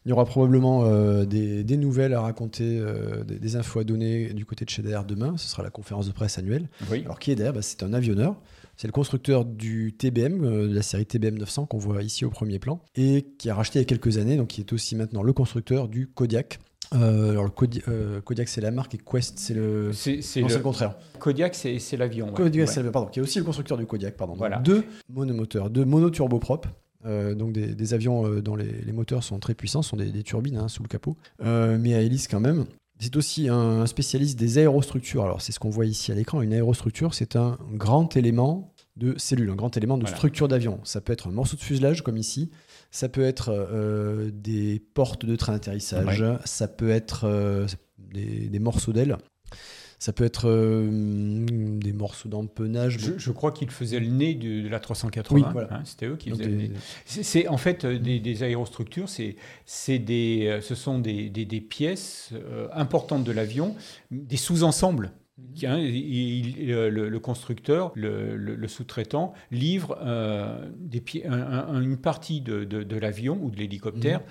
Il 0.06 0.10
y 0.10 0.12
aura 0.12 0.26
probablement 0.26 0.84
euh, 0.84 1.24
des, 1.24 1.78
nouvelles 1.78 2.14
à 2.14 2.22
raconter, 2.22 2.78
euh, 2.80 3.24
des, 3.24 3.56
infos 3.56 3.80
à 3.80 3.84
donner 3.86 4.34
du 4.34 4.46
côté 4.46 4.66
de 4.66 4.70
chez 4.70 4.82
DR 4.82 5.06
demain. 5.06 5.36
Ce 5.38 5.48
sera 5.48 5.64
la 5.64 5.70
conférence 5.70 6.08
de 6.08 6.12
presse 6.12 6.38
annuelle. 6.38 6.68
Alors 7.06 7.20
qui 7.20 7.32
est 7.32 7.36
DR 7.36 7.54
bah, 7.54 7.62
C'est 7.62 7.84
un 7.84 7.94
avionneur. 7.94 8.36
C'est 8.82 8.88
le 8.88 8.94
constructeur 8.94 9.46
du 9.46 9.94
TBM, 9.94 10.44
euh, 10.44 10.68
de 10.68 10.74
la 10.74 10.82
série 10.82 11.06
TBM 11.06 11.38
900 11.38 11.68
qu'on 11.68 11.78
voit 11.78 12.02
ici 12.02 12.26
au 12.26 12.32
premier 12.32 12.58
plan, 12.58 12.82
et 12.96 13.28
qui 13.38 13.48
a 13.52 13.54
racheté 13.54 13.78
il 13.78 13.84
y 13.84 13.86
a 13.86 13.86
quelques 13.86 14.18
années, 14.18 14.38
donc 14.38 14.48
qui 14.48 14.62
est 14.62 14.74
aussi 14.74 14.96
maintenant 14.96 15.22
le 15.22 15.34
constructeur 15.34 15.88
du 15.88 16.08
Kodiak. 16.08 16.60
Euh, 16.96 17.30
alors 17.30 17.46
le 17.46 17.52
euh, 17.90 18.22
Kodiak, 18.22 18.50
c'est 18.50 18.60
la 18.60 18.72
marque 18.72 18.96
et 18.96 18.98
Quest 18.98 19.38
c'est 19.38 19.54
le 19.54 19.92
c'est 19.94 20.16
le... 20.38 20.60
contraire. 20.64 20.96
Kodiak 21.20 21.54
c'est 21.54 21.96
l'avion. 21.96 22.34
Kodiak 22.34 22.90
pardon 22.92 23.08
qui 23.08 23.20
est 23.20 23.22
aussi 23.22 23.38
le 23.38 23.46
constructeur 23.46 23.78
du 23.78 23.86
Kodiak 23.86 24.18
pardon. 24.18 24.34
Voilà. 24.34 24.58
deux 24.58 24.84
monomoteurs, 25.10 25.70
deux 25.70 25.86
monoturboprops. 25.86 26.68
Euh, 27.06 27.36
donc 27.36 27.54
des, 27.54 27.94
avions 27.94 28.28
dont 28.42 28.56
les, 28.56 28.92
moteurs 28.94 29.24
sont 29.24 29.38
très 29.38 29.54
puissants, 29.54 29.84
sont 29.84 29.98
des, 29.98 30.24
turbines 30.24 30.58
hein, 30.58 30.68
sous 30.68 30.82
le 30.82 30.88
capot, 30.88 31.18
mais 31.40 31.94
à 31.94 32.02
hélice 32.02 32.28
quand 32.28 32.40
même. 32.40 32.66
C'est 33.02 33.16
aussi 33.16 33.50
un 33.50 33.88
spécialiste 33.88 34.38
des 34.38 34.60
aérostructures. 34.60 35.24
Alors 35.24 35.42
c'est 35.42 35.52
ce 35.52 35.60
qu'on 35.60 35.72
voit 35.72 35.88
ici 35.88 36.12
à 36.12 36.16
l'écran. 36.16 36.42
Une 36.44 36.54
aérostructure, 36.54 37.16
c'est 37.16 37.36
un 37.36 37.58
grand 37.74 38.16
élément 38.16 38.72
de 38.96 39.16
cellules, 39.18 39.50
un 39.50 39.56
grand 39.56 39.76
élément 39.76 39.98
de 39.98 40.06
structure 40.06 40.48
d'avion. 40.48 40.80
Ça 40.84 41.02
peut 41.02 41.12
être 41.12 41.28
un 41.28 41.32
morceau 41.32 41.56
de 41.56 41.62
fuselage 41.62 42.04
comme 42.04 42.18
ici, 42.18 42.52
ça 42.92 43.10
peut 43.10 43.24
être 43.24 43.50
euh, 43.50 44.30
des 44.32 44.80
portes 44.94 45.26
de 45.26 45.36
train 45.36 45.54
d'atterrissage, 45.54 46.24
ça 46.46 46.68
peut 46.68 46.92
être 46.92 47.24
euh, 47.24 47.66
des, 47.98 48.60
morceaux 48.60 48.94
d'ailes. 48.94 49.18
Ça 50.02 50.14
peut 50.14 50.24
être 50.24 50.50
euh, 50.50 50.90
des 51.78 51.94
morceaux 51.94 52.28
d'empennage. 52.28 52.98
Je, 53.18 53.32
crois 53.32 53.52
qu'ils 53.52 53.70
faisaient 53.70 54.00
le 54.00 54.08
nez 54.08 54.34
de, 54.34 54.68
la 54.68 54.80
380. 54.80 55.68
Hein, 55.70 55.82
C'était 55.86 56.08
eux 56.08 56.16
qui 56.16 56.32
faisaient 56.32 56.46
le 56.46 56.56
nez. 56.56 56.72
C'est 57.06 57.48
en 57.48 57.58
fait 57.58 57.86
des, 57.86 58.44
aérostructures. 58.44 59.08
C'est 59.08 60.00
des, 60.00 60.60
ce 60.64 60.74
sont 60.74 60.98
des, 60.98 61.66
pièces 61.70 62.34
importantes 62.74 63.24
de 63.24 63.32
l'avion, 63.32 63.76
des 64.10 64.38
sous-ensembles 64.38 65.12
le, 65.38 67.18
constructeur, 67.20 67.92
le, 67.96 68.68
sous-traitant, 68.68 69.34
livre 69.52 69.98
euh, 70.02 70.70
des, 70.78 71.04
une 71.26 71.98
partie 71.98 72.42
de, 72.42 72.96
l'avion 72.96 73.40
ou 73.42 73.52
de 73.52 73.58
l'hélicoptère 73.58 74.20
mhm. 74.20 74.26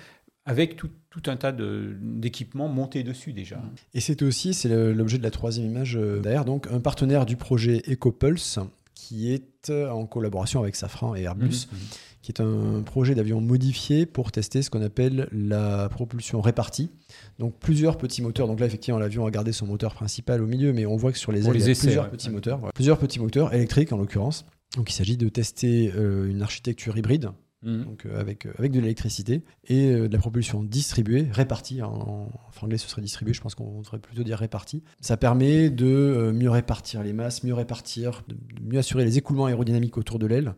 avec 0.46 0.76
tout, 0.76 0.90
un 1.26 1.36
tas 1.36 1.52
d'équipements 1.52 2.68
montés 2.68 3.02
dessus 3.02 3.32
déjà. 3.32 3.60
Et 3.94 4.00
c'est 4.00 4.22
aussi, 4.22 4.54
c'est 4.54 4.68
l'objet 4.68 5.18
de 5.18 5.22
la 5.22 5.30
troisième 5.30 5.66
image 5.66 5.96
euh, 5.96 6.20
derrière, 6.20 6.44
donc 6.44 6.68
un 6.70 6.80
partenaire 6.80 7.26
du 7.26 7.36
projet 7.36 7.82
EcoPulse 7.88 8.60
qui 8.94 9.32
est 9.32 9.70
en 9.70 10.06
collaboration 10.06 10.60
avec 10.60 10.76
Safran 10.76 11.14
et 11.14 11.22
Airbus. 11.22 11.66
Mhm. 11.72 11.78
qui 12.22 12.32
est 12.32 12.40
un 12.42 12.82
projet 12.82 13.14
d'avion 13.14 13.40
modifié 13.40 14.04
pour 14.04 14.30
tester 14.30 14.60
ce 14.60 14.68
qu'on 14.68 14.82
appelle 14.82 15.26
la 15.32 15.88
propulsion 15.88 16.42
répartie. 16.42 16.90
Donc 17.38 17.58
plusieurs 17.58 17.96
petits 17.96 18.20
moteurs. 18.20 18.46
Donc 18.46 18.60
là, 18.60 18.66
effectivement, 18.66 19.00
l'avion 19.00 19.24
a 19.24 19.30
gardé 19.30 19.52
son 19.52 19.66
moteur 19.66 19.94
principal 19.94 20.42
au 20.42 20.46
milieu, 20.46 20.74
mais 20.74 20.84
on 20.84 20.96
voit 20.96 21.12
que 21.12 21.18
sur 21.18 21.32
les 21.32 21.48
ailes, 21.48 21.56
il 21.56 21.66
y 21.66 21.70
a 21.70 21.74
plusieurs 21.74 22.10
petits 22.10 22.28
moteurs. 22.28 22.60
Plusieurs 22.74 22.98
petits 22.98 23.20
moteurs 23.20 23.54
électriques 23.54 23.92
en 23.92 23.96
l'occurrence. 23.96 24.44
Donc 24.76 24.90
il 24.90 24.94
s'agit 24.94 25.16
de 25.16 25.28
tester 25.28 25.92
euh, 25.96 26.30
une 26.30 26.42
architecture 26.42 26.96
hybride. 26.96 27.30
Mmh. 27.62 27.84
Donc, 27.84 28.06
euh, 28.06 28.18
avec, 28.18 28.46
euh, 28.46 28.52
avec 28.58 28.72
de 28.72 28.80
l'électricité 28.80 29.42
et 29.64 29.92
de 29.92 30.12
la 30.12 30.18
propulsion 30.18 30.62
distribuée, 30.62 31.28
répartie. 31.30 31.82
En, 31.82 32.30
anglais, 32.62 32.78
ce 32.78 32.88
serait 32.88 33.02
distribué, 33.02 33.34
je 33.34 33.40
pense 33.40 33.54
qu'on 33.54 33.80
devrait 33.80 33.98
plutôt 33.98 34.22
dire 34.22 34.38
répartie. 34.38 34.82
Ça 35.00 35.16
permet 35.16 35.70
de 35.70 36.32
mieux 36.34 36.50
répartir 36.50 37.02
les 37.02 37.12
masses, 37.12 37.42
mieux 37.42 37.54
répartir, 37.54 38.22
mieux 38.62 38.78
assurer 38.78 39.04
les 39.04 39.18
écoulements 39.18 39.46
aérodynamiques 39.46 39.96
autour 39.96 40.18
de 40.18 40.26
l'aile 40.26 40.54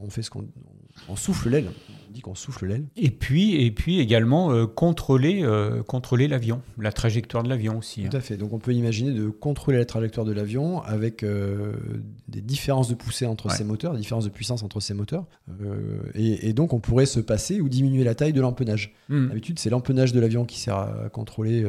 on 0.00 0.10
fait 0.10 0.22
ce 0.22 0.30
qu'on 0.30 0.46
on 1.08 1.16
souffle 1.16 1.50
l'aile. 1.50 1.70
On 2.08 2.12
dit 2.12 2.20
qu'on 2.20 2.34
souffle 2.34 2.66
l'aile. 2.66 2.84
Et 2.96 3.10
puis, 3.10 3.64
et 3.64 3.70
puis 3.70 3.98
également 3.98 4.52
euh, 4.52 4.66
contrôler, 4.66 5.42
euh, 5.42 5.82
contrôler 5.82 6.28
l'avion, 6.28 6.62
la 6.78 6.92
trajectoire 6.92 7.42
de 7.42 7.48
l'avion 7.48 7.78
aussi. 7.78 8.04
Hein. 8.04 8.08
Tout 8.10 8.16
à 8.16 8.20
fait. 8.20 8.36
Donc 8.36 8.52
on 8.52 8.58
peut 8.58 8.72
imaginer 8.72 9.12
de 9.12 9.28
contrôler 9.28 9.78
la 9.78 9.84
trajectoire 9.84 10.24
de 10.24 10.32
l'avion 10.32 10.82
avec 10.82 11.22
euh, 11.22 11.74
des 12.28 12.40
différences 12.40 12.88
de 12.88 12.94
poussée 12.94 13.26
entre 13.26 13.50
ces 13.50 13.64
moteurs, 13.64 13.92
des 13.92 14.00
différences 14.00 14.24
de 14.24 14.30
puissance 14.30 14.62
entre 14.62 14.80
ces 14.80 14.94
moteurs. 14.94 15.26
Et, 16.14 16.52
donc 16.52 16.72
on 16.72 16.80
pourrait 16.80 17.06
se 17.06 17.20
passer 17.20 17.60
ou 17.60 17.68
diminuer 17.68 18.04
la 18.04 18.14
taille 18.14 18.32
de 18.32 18.40
l'empennage. 18.40 18.94
Hmm. 19.08 19.28
D'habitude, 19.28 19.58
c'est 19.58 19.70
l'empennage 19.70 20.12
de 20.12 20.20
l'avion 20.20 20.44
qui 20.44 20.58
sert 20.58 20.76
à 20.76 21.08
contrôler 21.12 21.64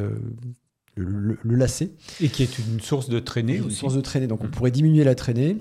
le, 0.94 1.36
lacet. 1.44 1.90
Et 2.20 2.28
qui 2.28 2.42
est 2.42 2.58
une 2.58 2.80
source 2.80 3.08
de 3.08 3.18
traînée 3.18 3.58
aussi. 3.58 3.70
Une 3.70 3.74
source 3.74 3.94
de 3.94 4.00
traînée. 4.00 4.28
Donc 4.28 4.44
on 4.44 4.46
hmm. 4.46 4.50
pourrait 4.50 4.70
diminuer 4.70 5.04
la 5.04 5.14
traînée 5.14 5.58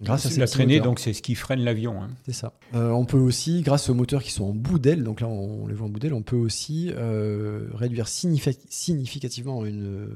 Grâce 0.00 0.26
à 0.26 0.38
la 0.38 0.46
traînée, 0.46 0.80
donc 0.80 1.00
c'est 1.00 1.12
ce 1.12 1.22
qui 1.22 1.34
freine 1.34 1.60
l'avion. 1.60 2.00
Hein. 2.00 2.10
C'est 2.24 2.32
ça. 2.32 2.52
Euh, 2.74 2.90
on 2.90 3.04
peut 3.04 3.18
aussi, 3.18 3.62
grâce 3.62 3.88
aux 3.90 3.94
moteurs 3.94 4.22
qui 4.22 4.30
sont 4.30 4.44
en 4.44 4.54
bout 4.54 4.78
d'aile, 4.78 5.02
donc 5.02 5.20
là 5.20 5.26
on, 5.26 5.66
les 5.66 5.74
voit 5.74 5.86
en 5.86 5.90
bout 5.90 5.98
d'aile, 5.98 6.14
on 6.14 6.22
peut 6.22 6.36
aussi 6.36 6.92
euh, 6.94 7.68
réduire 7.74 8.06
significativement 8.06 9.64
une, 9.64 10.08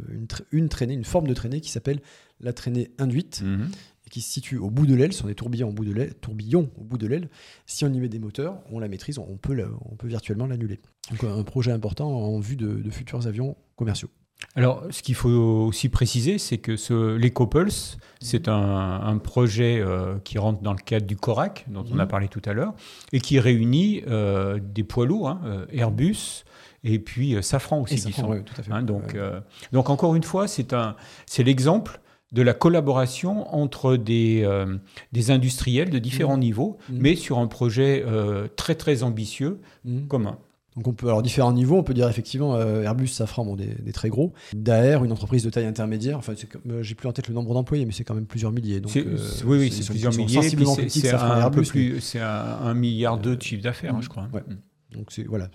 une, 0.52 0.68
traînée, 0.68 0.94
une 0.94 1.04
forme 1.04 1.26
de 1.26 1.34
traînée 1.34 1.60
qui 1.60 1.70
s'appelle 1.70 2.00
la 2.40 2.52
traînée 2.52 2.92
induite. 2.98 3.42
Mhm. 3.42 3.70
et 4.06 4.10
Qui 4.10 4.20
se 4.20 4.30
situe 4.30 4.56
au 4.56 4.70
bout 4.70 4.86
de 4.86 4.94
l'aile, 4.94 5.12
ce 5.12 5.20
sont 5.20 5.26
des 5.26 5.34
tourbillons 5.34 5.70
au 5.70 5.72
bout 5.72 5.84
de 5.84 5.92
l'aile, 5.92 6.14
tourbillons 6.14 6.70
au 6.78 6.84
bout 6.84 6.98
de 6.98 7.08
l'aile. 7.08 7.28
Si 7.66 7.84
on 7.84 7.92
y 7.92 7.98
met 7.98 8.08
des 8.08 8.20
moteurs, 8.20 8.62
on 8.70 8.78
la 8.78 8.86
maîtrise, 8.86 9.18
on 9.18 9.36
peut, 9.36 9.64
on 9.90 9.96
peut 9.96 10.08
virtuellement 10.08 10.46
l'annuler. 10.46 10.78
Donc 11.10 11.24
un 11.24 11.42
projet 11.42 11.72
important 11.72 12.08
en 12.08 12.38
vue 12.38 12.56
de 12.56 12.90
futurs 12.90 13.26
avions 13.26 13.56
commerciaux. 13.74 14.10
Alors, 14.54 14.84
ce 14.90 15.02
qu'il 15.02 15.14
faut 15.14 15.28
aussi 15.28 15.88
préciser, 15.88 16.38
c'est 16.38 16.58
que 16.58 16.76
ce, 16.76 17.16
l'EcoPulse, 17.16 17.98
c'est 18.20 18.48
un, 18.48 19.18
projet 19.18 19.80
euh, 19.80 20.16
qui 20.24 20.38
rentre 20.38 20.62
dans 20.62 20.72
le 20.72 20.78
cadre 20.78 21.06
du 21.06 21.16
CORAC, 21.16 21.64
dont 21.68 21.84
on 21.92 21.98
a 21.98 22.04
mhm. 22.04 22.08
parlé 22.08 22.28
tout 22.28 22.42
à 22.44 22.52
l'heure, 22.52 22.74
et 23.12 23.20
qui 23.20 23.38
réunit 23.40 24.02
euh, 24.06 24.58
des 24.62 24.84
poids 24.84 25.06
lourds, 25.06 25.28
hein, 25.28 25.40
euh, 25.44 25.66
Airbus, 25.72 26.44
et 26.84 26.98
puis 26.98 27.36
Safran 27.42 27.80
aussi. 27.80 27.98
Safran, 27.98 28.42
tout 28.42 28.54
à 28.58 28.62
fait. 28.62 28.72
Hein, 28.72 28.82
donc, 28.82 29.16
donc, 29.72 29.90
encore 29.90 30.14
une 30.16 30.24
fois, 30.24 30.48
c'est, 30.48 30.72
un, 30.72 30.96
c'est 31.26 31.44
l'exemple 31.44 32.00
de 32.32 32.42
la 32.42 32.54
collaboration 32.54 33.54
entre 33.54 33.96
des, 33.96 34.48
des 35.12 35.30
industriels 35.30 35.90
de 35.90 35.98
différents 35.98 36.34
mhm. 36.34 36.40
niveaux, 36.40 36.78
mhm. 36.88 36.98
mais 37.00 37.16
sur 37.16 37.38
un 37.38 37.46
projet 37.46 38.04
très 38.56 38.74
très 38.74 39.02
ambitieux 39.02 39.60
commun. 40.08 40.38
Donc 40.76 40.88
on 40.88 40.92
peut, 40.92 41.06
alors 41.06 41.22
différents 41.22 41.52
niveaux, 41.52 41.76
on 41.76 41.82
peut 41.82 41.94
dire 41.94 42.08
effectivement 42.08 42.54
euh, 42.54 42.82
Airbus, 42.82 43.08
Safran, 43.08 43.44
bon, 43.44 43.56
des, 43.56 43.92
très 43.92 44.08
gros. 44.08 44.32
Daer, 44.54 45.04
une 45.04 45.12
entreprise 45.12 45.44
de 45.44 45.50
taille 45.50 45.66
intermédiaire. 45.66 46.16
Enfin, 46.16 46.34
euh, 46.68 46.82
j'ai 46.82 46.94
plus 46.94 47.08
en 47.08 47.12
tête 47.12 47.28
le 47.28 47.34
nombre 47.34 47.52
d'employés, 47.52 47.84
mais 47.84 47.92
c'est 47.92 48.04
quand 48.04 48.14
même 48.14 48.26
plusieurs 48.26 48.52
milliers. 48.52 48.80
Donc, 48.80 48.96
euh, 48.96 49.16
oui, 49.44 49.58
oui, 49.58 49.70
c'est 49.70 49.86
plusieurs 49.86 50.14
milliers. 50.14 50.42
C'est 50.88 51.12
un, 51.12 51.50
peu 51.50 51.62
plus, 51.62 52.00
c'est 52.00 52.20
un, 52.20 52.74
milliard 52.74 53.18
deux 53.18 53.36
de 53.36 53.42
chiffre 53.42 53.62
d'affaires, 53.62 53.94
hein, 53.94 54.00
je 54.00 54.08
crois. 54.08 54.28
Ouais. 54.32 54.42
Donc 54.92 55.06
c'est 55.10 55.24
voilà, 55.24 55.48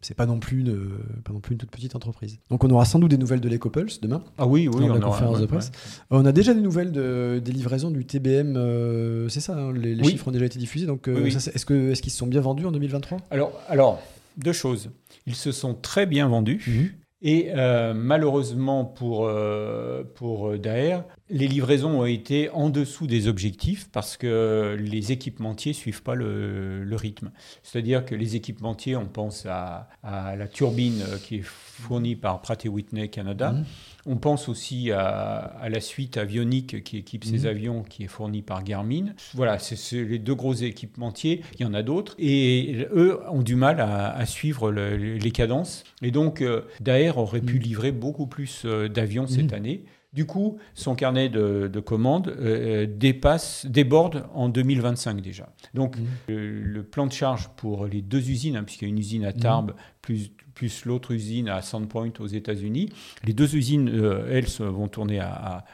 c'est 0.00 0.14
pas 0.14 0.26
non 0.26 0.38
plus 0.38 0.60
une 0.60 0.88
pas 1.24 1.32
non 1.32 1.40
plus 1.40 1.52
une 1.52 1.58
toute 1.58 1.70
petite 1.70 1.94
entreprise. 1.94 2.38
Donc 2.50 2.64
on 2.64 2.70
aura 2.70 2.84
sans 2.84 2.98
doute 2.98 3.10
des 3.10 3.18
nouvelles 3.18 3.40
de 3.40 3.48
l'EcoPulse 3.48 4.00
demain. 4.00 4.22
Ah 4.38 4.46
oui, 4.46 4.68
oui, 4.68 4.86
on 4.88 4.94
la 4.94 5.00
conférence 5.00 5.40
de 5.40 5.46
presse. 5.46 5.70
On 6.10 6.24
a 6.24 6.32
déjà 6.32 6.54
des 6.54 6.60
nouvelles 6.60 6.92
de, 6.92 7.40
des 7.44 7.52
livraisons 7.52 7.90
du 7.90 8.04
TBM, 8.04 8.56
euh, 8.56 9.28
c'est 9.28 9.40
ça, 9.40 9.56
hein, 9.56 9.72
les, 9.72 10.02
chiffres 10.04 10.28
ont 10.28 10.32
déjà 10.32 10.46
été 10.46 10.58
diffusés. 10.58 10.86
Donc 10.86 11.08
euh, 11.08 11.26
est-ce 11.26 11.66
que 11.66 11.90
est-ce 11.90 12.02
qu'ils 12.02 12.12
se 12.12 12.18
sont 12.18 12.26
bien 12.26 12.40
vendus 12.40 12.64
en 12.64 12.72
2023 12.72 13.18
Alors 13.30 13.52
alors 13.68 14.00
deux 14.38 14.52
choses. 14.52 14.90
Ils 15.26 15.34
se 15.34 15.52
sont 15.52 15.74
très 15.74 16.06
bien 16.06 16.28
vendus. 16.28 16.62
Mhm. 16.66 16.90
Et 17.20 17.50
euh, 17.56 17.94
malheureusement 17.94 18.84
pour, 18.84 19.26
euh, 19.26 20.04
pour 20.14 20.56
Daer, 20.56 21.00
les 21.30 21.48
livraisons 21.48 22.00
ont 22.00 22.04
été 22.06 22.48
en 22.50 22.70
dessous 22.70 23.08
des 23.08 23.26
objectifs 23.26 23.88
parce 23.90 24.16
que 24.16 24.76
les 24.78 25.10
équipementiers 25.10 25.72
ne 25.72 25.76
suivent 25.76 26.04
pas 26.04 26.14
le, 26.14 26.84
le 26.84 26.96
rythme. 26.96 27.32
C'est-à-dire 27.64 28.04
que 28.04 28.14
les 28.14 28.36
équipementiers, 28.36 28.94
on 28.94 29.06
pense 29.06 29.46
à, 29.46 29.88
à, 30.04 30.36
la 30.36 30.46
turbine 30.46 31.02
qui 31.24 31.38
est 31.38 31.44
fournie 31.44 32.14
par 32.14 32.40
Pratt 32.40 32.64
Whitney 32.64 33.08
Canada. 33.10 33.50
Mmh. 33.50 33.64
On 34.10 34.16
pense 34.16 34.48
aussi 34.48 34.90
à, 34.90 35.68
la 35.68 35.80
suite 35.80 36.16
avionique 36.16 36.82
qui 36.82 36.96
équipe 36.96 37.24
ces 37.24 37.40
mmh. 37.40 37.46
avions, 37.46 37.82
qui 37.82 38.04
est 38.04 38.08
fournie 38.08 38.40
par 38.40 38.64
Garmin. 38.64 39.12
Voilà, 39.34 39.58
c'est 39.58 40.02
les 40.02 40.18
deux 40.18 40.34
gros 40.34 40.54
équipementiers. 40.54 41.42
Il 41.58 41.62
y 41.62 41.64
en 41.66 41.74
a 41.74 41.82
d'autres. 41.82 42.14
Et 42.18 42.86
eux 42.94 43.20
ont 43.30 43.42
du 43.42 43.54
mal 43.54 43.80
à, 43.80 44.24
suivre 44.24 44.70
les 44.72 45.30
cadences. 45.30 45.84
Et 46.00 46.10
donc, 46.10 46.40
euh, 46.40 46.62
Daer 46.80 47.18
aurait 47.18 47.42
pu 47.42 47.56
mmh. 47.56 47.62
livrer 47.62 47.92
beaucoup 47.92 48.26
plus 48.26 48.62
euh, 48.64 48.88
d'avions 48.88 49.26
cette 49.26 49.52
année. 49.52 49.84
Du 50.18 50.26
coup, 50.26 50.58
son 50.74 50.96
carnet 50.96 51.28
de, 51.28 51.78
commandes 51.78 52.34
euh, 52.40 52.88
dépasse, 52.90 53.64
déborde 53.66 54.26
en 54.34 54.48
2025 54.48 55.20
déjà. 55.20 55.48
Donc, 55.74 55.94
le, 56.26 56.82
plan 56.82 57.06
de 57.06 57.12
charge 57.12 57.50
pour 57.50 57.86
les 57.86 58.02
deux 58.02 58.28
usines, 58.28 58.56
hein, 58.56 58.64
puisqu'il 58.64 58.86
y 58.86 58.88
a 58.88 58.90
une 58.90 58.98
usine 58.98 59.24
à 59.24 59.32
Tarbes, 59.32 59.74
plus 60.02 60.32
plus 60.54 60.86
l'autre 60.86 61.12
usine 61.12 61.48
à 61.48 61.62
Sandpoint 61.62 62.10
aux 62.18 62.26
États-Unis. 62.26 62.88
Les 63.22 63.32
deux 63.32 63.54
usines, 63.54 63.88
euh, 63.90 64.28
elles, 64.28 64.48
vont 64.58 64.88
tourner 64.88 65.20
à, 65.20 65.64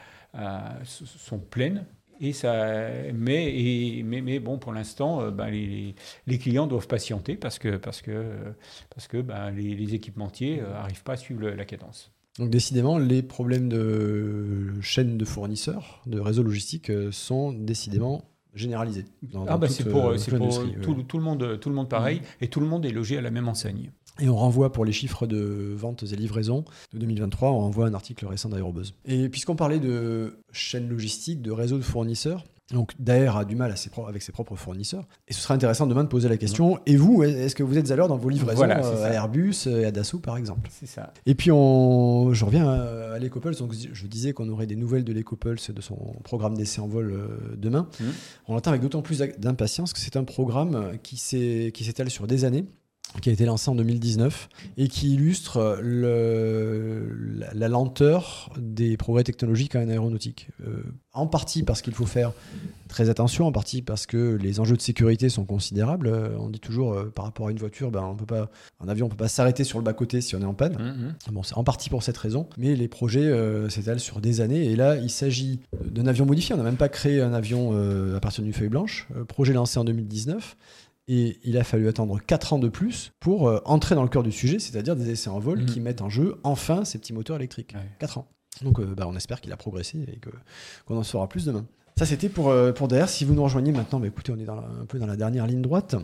sont 0.83 1.39
pleines. 1.39 1.87
Et 2.21 2.31
ça, 2.31 2.91
mais, 3.15 3.51
et, 3.51 4.03
mais, 4.03 4.21
mais 4.21 4.37
bon, 4.37 4.59
pour 4.59 4.73
l'instant, 4.73 5.21
euh, 5.21 5.31
ben, 5.31 5.49
les, 5.49 5.95
les, 6.27 6.37
clients 6.37 6.67
doivent 6.67 6.87
patienter 6.87 7.35
parce 7.35 7.57
que, 7.57 7.77
parce 7.77 8.03
que, 8.03 8.53
parce 8.91 9.07
que 9.07 9.17
ben, 9.21 9.49
les, 9.49 9.95
équipementiers 9.95 10.57
n'arrivent 10.61 10.99
euh, 10.99 11.03
pas 11.03 11.13
à 11.13 11.17
suivre 11.17 11.49
la 11.49 11.65
cadence. 11.65 12.14
Donc 12.39 12.49
décidément, 12.49 12.97
les 12.97 13.23
problèmes 13.23 13.69
de 13.69 14.73
chaîne 14.81 15.17
de 15.17 15.25
fournisseurs, 15.25 16.01
de 16.05 16.19
réseau 16.19 16.43
logistique 16.43 16.91
sont 17.11 17.53
décidément 17.53 18.25
généralisés. 18.53 19.05
ah 19.47 19.57
bah 19.57 19.67
c'est 19.67 19.83
pour, 19.83 20.13
tout, 20.15 20.93
tout, 21.03 21.17
le 21.17 21.23
monde, 21.23 21.59
tout 21.59 21.69
le 21.69 21.75
monde 21.75 21.89
pareil, 21.89 22.19
mmh. 22.19 22.43
et 22.43 22.47
tout 22.47 22.59
le 22.59 22.65
monde 22.65 22.85
est 22.85 22.91
logé 22.91 23.17
à 23.17 23.21
la 23.21 23.31
même 23.31 23.47
enseigne. 23.47 23.91
Et 24.21 24.29
on 24.29 24.35
renvoie 24.35 24.71
pour 24.71 24.85
les 24.85 24.93
chiffres 24.93 25.27
de 25.27 25.73
ventes 25.75 26.03
et 26.03 26.15
livraisons 26.15 26.63
de 26.93 26.99
2023, 26.99 27.51
on 27.51 27.59
renvoie 27.59 27.85
un 27.85 27.93
article 27.93 28.25
récent 28.25 28.47
d'Aérobuzz. 28.47 28.93
Et 29.05 29.27
puisqu'on 29.27 29.57
parlait 29.57 29.79
de 29.79 30.39
chaîne 30.53 30.87
logistique, 30.87 31.41
de 31.41 31.51
réseau 31.51 31.77
de 31.77 31.83
fournisseurs, 31.83 32.45
donc 32.71 32.93
Daer 32.99 33.37
a 33.37 33.45
du 33.45 33.55
mal 33.55 33.75
avec 34.07 34.21
ses 34.21 34.31
propres 34.31 34.55
fournisseurs. 34.55 35.07
Et 35.27 35.33
ce 35.33 35.39
sera 35.39 35.53
intéressant 35.53 35.85
demain 35.85 36.03
de 36.03 36.09
poser 36.09 36.29
la 36.29 36.37
question, 36.37 36.79
et 36.85 36.95
vous, 36.95 37.23
est-ce 37.23 37.55
que 37.55 37.63
vous 37.63 37.77
êtes 37.77 37.91
à 37.91 37.95
l'heure 37.95 38.07
dans 38.07 38.17
vos 38.17 38.29
livraisons 38.29 38.63
euh, 38.63 39.05
à 39.05 39.13
Airbus 39.13 39.67
et 39.67 39.85
à 39.85 39.91
Dassault 39.91 40.19
par 40.19 40.37
exemple? 40.37 40.69
C'est 40.71 40.87
ça. 40.87 41.13
Et 41.25 41.35
puis 41.35 41.51
on, 41.51 42.33
je 42.33 42.43
reviens 42.43 42.67
à, 42.67 43.19
l'EcoPulse, 43.19 43.59
donc 43.59 43.73
je 43.73 44.07
disais 44.07 44.33
qu'on 44.33 44.49
aurait 44.49 44.67
des 44.67 44.75
nouvelles 44.75 45.03
de 45.03 45.13
l'EcoPulse 45.13 45.71
de 45.71 45.81
son 45.81 45.97
programme 46.23 46.55
d'essai 46.55 46.81
en 46.81 46.87
vol 46.87 47.11
euh, 47.11 47.55
demain. 47.55 47.87
Mmh. 47.99 48.03
On 48.47 48.55
l'attend 48.55 48.71
avec 48.71 48.81
d'autant 48.81 49.01
plus 49.01 49.19
d'impatience 49.37 49.93
que 49.93 49.99
c'est 49.99 50.15
un 50.15 50.23
programme 50.23 50.97
qui 51.03 51.17
s'étale 51.17 52.09
sur 52.09 52.27
des 52.27 52.45
années 52.45 52.65
qui 53.21 53.29
a 53.29 53.33
été 53.33 53.45
lancé 53.45 53.69
en 53.69 53.75
2019 53.75 54.49
et 54.77 54.87
qui 54.87 55.13
illustre 55.13 55.79
le, 55.81 57.07
la, 57.53 57.67
lenteur 57.67 58.51
des 58.57 58.97
progrès 58.97 59.23
technologiques 59.23 59.75
en 59.75 59.87
aéronautique. 59.87 60.49
Euh, 60.65 60.83
en 61.13 61.27
partie 61.27 61.63
parce 61.63 61.81
qu'il 61.81 61.93
faut 61.93 62.05
faire 62.05 62.33
très 62.89 63.09
attention, 63.09 63.47
en 63.47 63.51
partie 63.51 63.81
parce 63.81 64.05
que 64.05 64.35
les 64.35 64.59
enjeux 64.59 64.75
de 64.75 64.81
sécurité 64.81 65.29
sont 65.29 65.45
considérables. 65.45 66.07
Euh, 66.07 66.37
on 66.37 66.49
dit 66.49 66.59
toujours 66.59 66.93
euh, 66.93 67.11
par 67.13 67.25
rapport 67.25 67.47
à 67.47 67.51
une 67.51 67.57
voiture, 67.57 67.89
ben, 67.89 68.03
on 68.03 68.15
peut 68.15 68.25
pas, 68.25 68.49
un 68.81 68.89
avion, 68.89 69.05
on 69.05 69.09
peut 69.09 69.15
pas 69.15 69.27
s'arrêter 69.27 69.63
sur 69.63 69.79
le 69.79 69.83
bas-côté 69.83 70.21
si 70.21 70.35
on 70.35 70.41
est 70.41 70.45
en 70.45 70.53
panne. 70.53 70.73
Mmh, 70.73 71.29
mmh. 71.29 71.33
Bon, 71.33 71.43
c'est 71.43 71.57
en 71.57 71.63
partie 71.63 71.89
pour 71.89 72.03
cette 72.03 72.17
raison, 72.17 72.47
mais 72.57 72.75
les 72.75 72.87
projets 72.87 73.31
s'étalent 73.69 73.99
sur 73.99 74.19
des 74.19 74.41
années. 74.41 74.65
Et 74.65 74.75
là, 74.75 74.97
il 74.97 75.09
s'agit 75.09 75.59
d'un 75.83 76.07
avion 76.07 76.25
modifié. 76.25 76.53
On 76.53 76.57
n'a 76.57 76.63
même 76.63 76.77
pas 76.77 76.89
créé 76.89 77.21
un 77.21 77.33
avion 77.33 77.73
à 78.15 78.19
partir 78.19 78.43
d'une 78.43 78.53
feuille 78.53 78.69
blanche. 78.69 79.07
projet 79.27 79.53
lancé 79.53 79.79
en 79.79 79.83
2019 79.85 80.55
et 81.07 81.39
il 81.43 81.57
a 81.57 81.63
fallu 81.63 81.87
attendre 81.87 82.19
4 82.19 82.53
ans 82.53 82.59
de 82.59 82.69
plus 82.69 83.11
pour 83.19 83.47
euh, 83.47 83.59
entrer 83.65 83.95
dans 83.95 84.03
le 84.03 84.09
cœur 84.09 84.23
du 84.23 84.31
sujet, 84.31 84.59
c'est-à-dire 84.59 84.95
des 84.95 85.11
essais 85.11 85.29
en 85.29 85.39
vol 85.39 85.59
mhm. 85.59 85.65
qui 85.65 85.79
mettent 85.79 86.01
en 86.01 86.09
jeu 86.09 86.39
enfin 86.43 86.85
ces 86.85 86.97
petits 86.97 87.13
moteurs 87.13 87.37
électriques. 87.37 87.75
4 87.99 88.17
ans. 88.17 88.27
Donc 88.61 88.79
euh, 88.79 88.95
bah, 88.95 89.05
on 89.07 89.15
espère 89.15 89.41
qu'il 89.41 89.51
a 89.51 89.57
progressé 89.57 89.99
et 89.99 90.19
qu'on 90.85 90.97
en 90.97 91.03
saura 91.03 91.27
plus 91.27 91.45
demain. 91.45 91.65
Ça, 91.97 92.05
c'était 92.05 92.27
pour, 92.27 92.49
euh, 92.49 92.73
pour 92.73 92.89
DR. 92.89 93.07
Si 93.07 93.23
vous 93.23 93.33
nous 93.35 93.43
rejoignez 93.43 93.71
maintenant, 93.71 94.01
bah, 94.01 94.07
écoutez, 94.07 94.33
on 94.33 94.37
est 94.37 94.43
dans 94.43 94.57
un 94.57 94.85
peu 94.85 94.99
dans 94.99 95.05
la 95.07 95.15
dernière 95.15 95.47
ligne 95.47 95.61
droite. 95.61 95.95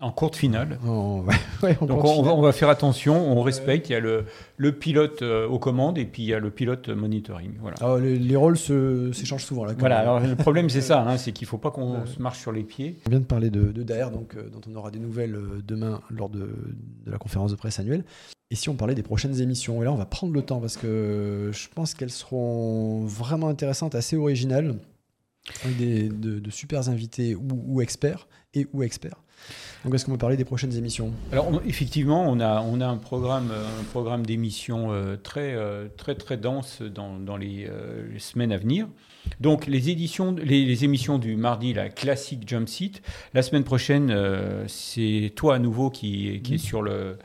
En 0.00 0.10
courte 0.10 0.34
finale. 0.34 0.78
Donc 0.82 2.04
on, 2.06 2.40
Va, 2.40 2.52
faire 2.52 2.70
attention, 2.70 3.32
on 3.32 3.42
respecte. 3.42 3.90
Il 3.90 3.92
y 3.92 3.96
a 3.96 4.00
le, 4.00 4.24
le 4.56 4.72
pilote 4.72 5.20
euh, 5.20 5.46
aux 5.46 5.58
commandes 5.58 5.98
et 5.98 6.06
puis 6.06 6.22
il 6.22 6.26
y 6.26 6.32
a 6.32 6.38
le 6.38 6.50
pilote 6.50 6.88
monitoring. 6.88 7.52
Voilà. 7.60 7.76
Ah, 7.82 7.98
les, 8.00 8.36
rôles 8.36 8.56
s'échangent 8.56 9.44
souvent 9.44 9.66
là. 9.66 9.74
Voilà, 9.78 9.98
alors 9.98 10.20
le 10.20 10.36
problème 10.36 10.70
c'est 10.70 10.80
ça, 10.80 11.02
hein, 11.02 11.18
c'est 11.18 11.32
qu'il 11.32 11.44
ne 11.44 11.50
faut 11.50 11.58
pas 11.58 11.70
qu'on 11.70 12.06
se 12.06 12.20
marche 12.20 12.38
sur 12.40 12.52
les 12.52 12.62
pieds. 12.62 12.96
On 13.06 13.10
vient 13.10 13.20
de 13.20 13.26
parler 13.26 13.50
de, 13.50 13.72
de 13.72 13.82
DR, 13.82 14.10
donc, 14.10 14.36
euh, 14.36 14.48
dont 14.48 14.62
on 14.70 14.74
aura 14.74 14.90
des 14.90 15.00
nouvelles 15.00 15.38
demain 15.66 16.00
lors 16.08 16.30
de, 16.30 16.48
de 17.04 17.10
la 17.10 17.18
conférence 17.18 17.50
de 17.50 17.56
presse 17.56 17.78
annuelle. 17.78 18.04
Et 18.50 18.54
si 18.54 18.70
on 18.70 18.74
parlait 18.74 18.94
des 18.94 19.02
prochaines 19.02 19.38
émissions? 19.38 19.82
Et 19.82 19.84
là, 19.84 19.92
on 19.92 19.96
va 19.96 20.06
prendre 20.06 20.32
le 20.32 20.40
temps 20.40 20.60
parce 20.60 20.78
que 20.78 21.50
je 21.52 21.68
pense 21.74 21.92
qu'elles 21.92 22.08
seront 22.08 23.04
vraiment 23.04 23.48
intéressantes, 23.48 23.94
assez 23.94 24.16
originales 24.16 24.76
avec 25.64 25.76
des, 25.76 26.08
de, 26.08 26.38
de, 26.38 26.50
super 26.50 26.88
invités 26.88 27.34
ou, 27.34 27.80
experts 27.80 28.26
et 28.54 28.66
ou 28.72 28.82
experts. 28.82 29.22
Donc, 29.84 29.94
est-ce 29.94 30.04
qu'on 30.04 30.12
peut 30.12 30.18
parler 30.18 30.36
des 30.36 30.44
prochaines 30.44 30.76
émissions? 30.76 31.12
Alors, 31.30 31.60
effectivement, 31.66 32.28
on 32.28 32.40
a, 32.40 32.60
on 32.62 32.80
a 32.80 32.86
un 32.86 32.96
programme, 32.96 33.52
un 33.52 33.84
programme 33.84 34.24
d'émissions 34.24 34.92
euh, 34.92 35.16
très, 35.16 35.54
euh, 35.54 35.86
très, 35.96 36.14
très 36.14 36.36
dense 36.36 36.82
dans, 36.82 37.18
dans 37.18 37.36
les, 37.36 37.66
euh, 37.66 38.18
semaines 38.18 38.50
à 38.50 38.56
venir. 38.56 38.88
Donc, 39.40 39.66
les, 39.66 39.90
éditions, 39.90 40.34
les, 40.42 40.84
émissions 40.84 41.18
du 41.18 41.36
mardi, 41.36 41.74
la 41.74 41.88
classique 41.88 42.48
Jump 42.48 42.68
Seat. 42.68 43.02
La 43.34 43.42
semaine 43.42 43.64
prochaine, 43.64 44.14
c'est 44.68 45.32
toi 45.34 45.56
à 45.56 45.58
nouveau 45.58 45.90
qui, 45.90 46.40
qui 46.42 46.54
est 46.54 46.56
mmh. 46.56 46.58
sur 46.58 46.82
le 46.82 47.18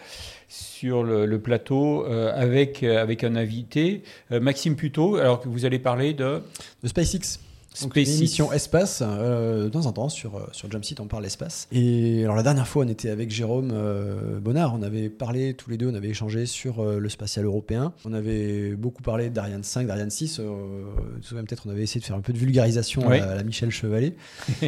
sur 0.48 1.04
le, 1.04 1.40
plateau 1.40 2.04
avec, 2.06 2.84
avec 2.84 3.24
un 3.24 3.36
invité, 3.36 4.04
Maxime 4.32 4.76
Puto, 4.76 5.16
alors 5.16 5.40
que 5.40 5.48
vous 5.48 5.64
allez 5.64 5.80
parler 5.80 6.14
de... 6.14 6.42
De 6.84 6.88
SpaceX. 6.88 7.40
Donc 7.80 7.96
une 7.96 8.08
émission 8.08 8.52
espace, 8.52 9.02
euh, 9.02 9.64
de 9.66 9.70
temps 9.70 9.86
en 9.86 9.94
temps 9.94 10.10
sur, 10.10 10.36
euh, 10.36 10.42
sur 10.52 10.70
Jumpseat 10.70 11.00
on 11.00 11.08
parle 11.08 11.26
espace. 11.26 11.70
Et 11.72 12.24
alors 12.24 12.36
la 12.36 12.44
dernière 12.44 12.68
fois 12.68 12.84
on 12.84 12.88
était 12.90 13.10
avec 13.10 13.32
Jérôme 13.32 13.72
euh, 13.74 14.40
Bonnard, 14.42 14.76
on 14.76 14.84
avait 14.84 15.10
parlé 15.10 15.54
tous 15.54 15.70
les 15.70 15.78
deux, 15.78 15.90
on 15.90 15.96
avait 15.96 16.10
échangé 16.10 16.46
sur 16.46 16.84
le 16.84 17.10
spatial 17.10 17.46
européen. 17.46 17.94
On 18.04 18.14
avait 18.14 18.72
beaucoup 18.76 19.02
parlé 19.02 19.30
d'Ariane 19.30 19.64
5, 19.64 19.88
d'Ariane 19.88 20.10
6. 20.10 20.42
peut-être 21.22 21.64
on 21.66 21.70
avait 21.70 21.84
essayé 21.84 22.02
de 22.02 22.06
faire 22.06 22.18
un 22.18 22.22
peu 22.22 22.34
de 22.34 22.38
vulgarisation 22.38 23.10
à, 23.10 23.36
la 23.36 23.44
Michel 23.44 23.72
Chevalet. 23.72 24.16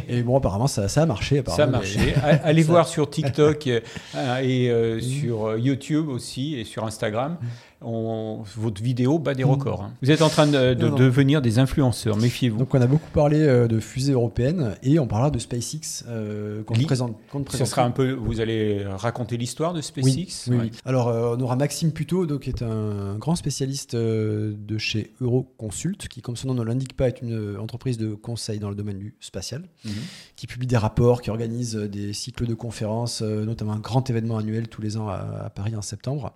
et 0.07 0.23
bon 0.23 0.37
apparemment 0.37 0.67
ça, 0.67 0.87
ça 0.87 1.01
a 1.01 1.05
marché. 1.05 1.39
Apparemment, 1.39 1.81
ça 1.83 1.99
a 1.99 2.07
marché. 2.07 2.13
Allez 2.43 2.63
voir 2.63 2.87
sur 2.87 3.09
TikTok 3.09 3.67
et 3.67 4.99
sur 5.01 5.57
YouTube 5.57 6.07
aussi 6.07 6.55
et 6.55 6.63
sur 6.63 6.85
Instagram. 6.85 7.37
Mm 7.41 7.47
votre 7.83 8.81
vidéo 8.81 9.19
bat 9.19 9.33
des 9.33 9.43
records. 9.43 9.83
Hein. 9.83 9.93
Vous 10.01 10.11
êtes 10.11 10.21
en 10.21 10.29
train 10.29 10.47
de, 10.47 10.73
devenir 10.73 11.41
des 11.41 11.59
influenceurs, 11.59 12.17
méfiez-vous. 12.17 12.57
Donc 12.57 12.73
on 12.73 12.81
a 12.81 12.87
beaucoup 12.87 13.09
parlé 13.11 13.39
euh, 13.39 13.67
de 13.67 13.79
fusées 13.79 14.13
européennes 14.13 14.75
et 14.83 14.99
on 14.99 15.07
parlera 15.07 15.31
de 15.31 15.39
SpaceX 15.39 16.05
euh, 16.07 16.63
qu'on 16.63 16.73
présente. 16.75 17.15
Ce 17.49 17.65
sera 17.65 17.83
un 17.83 17.91
peu, 17.91 18.11
vous 18.11 18.39
allez 18.41 18.85
raconter 18.85 19.37
l'histoire 19.37 19.73
de 19.73 19.81
SpaceX? 19.81 20.49
Oui, 20.49 20.71
Alors 20.85 21.07
euh, 21.07 21.35
on 21.37 21.41
aura 21.41 21.55
Maxime 21.55 21.91
Puto, 21.91 22.25
donc, 22.25 22.41
qui 22.41 22.49
est 22.49 22.61
un 22.61 23.15
grand 23.17 23.35
spécialiste 23.35 23.95
de 23.95 24.77
chez 24.77 25.13
Euroconsult, 25.21 26.07
qui 26.07 26.21
comme 26.21 26.35
son 26.35 26.49
nom 26.49 26.53
ne 26.53 26.63
l'indique 26.63 26.95
pas 26.95 27.07
est 27.07 27.21
une 27.21 27.57
entreprise 27.57 27.97
de 27.97 28.13
conseil 28.13 28.59
dans 28.59 28.69
le 28.69 28.75
domaine 28.75 28.97
du 28.97 29.15
spatial, 29.19 29.63
mhm. 29.85 29.91
qui 30.35 30.47
publie 30.47 30.67
des 30.67 30.77
rapports, 30.77 31.21
qui 31.21 31.29
organise 31.29 31.75
des 31.75 32.13
cycles 32.13 32.47
de 32.47 32.53
conférences, 32.53 33.21
notamment 33.21 33.73
un 33.73 33.79
grand 33.79 34.09
événement 34.09 34.37
annuel 34.37 34.67
tous 34.67 34.81
les 34.81 34.97
ans 34.97 35.09
à 35.09 35.49
Paris 35.53 35.75
en 35.75 35.81
septembre 35.81 36.33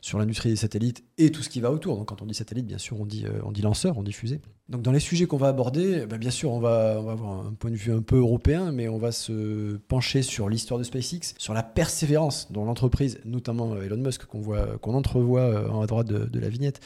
sur 0.00 0.18
l'industrie 0.18 0.50
des 0.50 0.56
satellites 0.56 0.89
et 1.18 1.30
tout 1.30 1.42
ce 1.42 1.48
qui 1.48 1.60
va 1.60 1.70
autour. 1.70 1.96
Donc 1.96 2.08
quand 2.08 2.22
on 2.22 2.26
dit 2.26 2.34
satellite, 2.34 2.66
bien 2.66 2.78
sûr, 2.78 3.00
on 3.00 3.06
dit, 3.06 3.24
euh, 3.26 3.62
lanceur, 3.62 3.98
on 3.98 4.02
dit 4.02 4.12
fusée. 4.12 4.40
Donc 4.68 4.82
dans 4.82 4.92
les 4.92 5.00
sujets 5.00 5.26
qu'on 5.26 5.36
va 5.36 5.48
aborder, 5.48 6.06
bah, 6.06 6.18
bien 6.18 6.30
sûr, 6.30 6.52
on 6.52 6.60
va, 6.60 6.92
avoir 6.92 7.46
un 7.46 7.54
point 7.54 7.70
de 7.70 7.76
vue 7.76 7.92
un 7.92 8.02
peu 8.02 8.18
européen, 8.18 8.72
mais 8.72 8.88
on 8.88 8.98
va 8.98 9.12
se 9.12 9.76
pencher 9.88 10.22
sur 10.22 10.48
l'histoire 10.48 10.78
de 10.78 10.84
SpaceX, 10.84 11.34
sur 11.38 11.54
la 11.54 11.62
persévérance 11.62 12.50
dont 12.52 12.64
l'entreprise, 12.64 13.20
notamment 13.24 13.74
euh, 13.74 13.82
Elon 13.82 13.98
Musk, 13.98 14.24
qu'on 14.26 14.40
voit, 14.40 14.78
qu'on 14.78 14.94
entrevoit 14.94 15.42
euh, 15.42 15.68
en 15.68 15.82
à 15.82 15.86
droite 15.86 16.06
de, 16.08 16.40
la 16.40 16.48
vignette, 16.48 16.80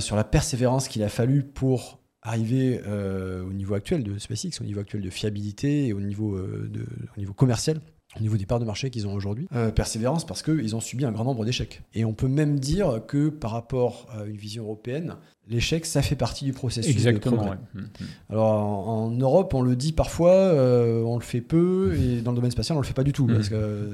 sur 0.00 0.16
la 0.16 0.24
persévérance 0.24 0.88
qu'il 0.88 1.02
a 1.02 1.08
fallu 1.08 1.42
pour 1.42 2.00
arriver 2.22 2.82
au 2.86 3.52
niveau 3.52 3.74
actuel 3.74 4.02
de 4.02 4.18
SpaceX, 4.18 4.60
au 4.60 4.64
niveau 4.64 4.80
actuel 4.80 5.00
de 5.00 5.08
fiabilité 5.08 5.86
et 5.86 5.92
au 5.94 6.00
niveau, 6.00 6.38
au 6.38 7.18
niveau 7.18 7.32
commercial 7.32 7.80
au 8.16 8.20
niveau 8.20 8.36
des 8.36 8.46
parts 8.46 8.60
de 8.60 8.64
marché 8.64 8.90
qu'ils 8.90 9.06
ont 9.06 9.14
aujourd'hui. 9.14 9.46
Euh, 9.54 9.70
persévérance 9.70 10.26
parce 10.26 10.42
qu'ils 10.42 10.74
ont 10.74 10.80
subi 10.80 11.04
un 11.04 11.12
grand 11.12 11.24
nombre 11.24 11.44
d'échecs. 11.44 11.82
Et 11.94 12.04
on 12.04 12.12
peut 12.12 12.28
même 12.28 12.58
dire 12.58 13.02
que 13.06 13.28
par 13.28 13.52
rapport 13.52 14.08
à 14.12 14.24
une 14.24 14.36
vision 14.36 14.64
européenne, 14.64 15.16
l'échec, 15.50 15.84
ça 15.84 16.00
fait 16.00 16.16
partie 16.16 16.44
du 16.44 16.52
processus. 16.52 16.90
Exactement. 16.90 17.44
Mmh, 17.74 17.80
mmh. 17.80 18.04
Alors 18.30 18.48
en, 18.88 19.10
Europe, 19.10 19.52
on 19.52 19.62
le 19.62 19.76
dit 19.76 19.92
parfois, 19.92 20.32
euh, 20.32 21.02
on 21.02 21.16
le 21.16 21.22
fait 21.22 21.40
peu, 21.40 21.94
et 21.94 22.22
dans 22.22 22.30
le 22.30 22.36
domaine 22.36 22.50
spatial, 22.50 22.78
on 22.78 22.80
le 22.80 22.86
fait 22.86 22.94
pas 22.94 23.04
du 23.04 23.12
tout. 23.12 23.26
Mmh. 23.26 23.34
Parce 23.34 23.48
que 23.48 23.54
euh, 23.54 23.88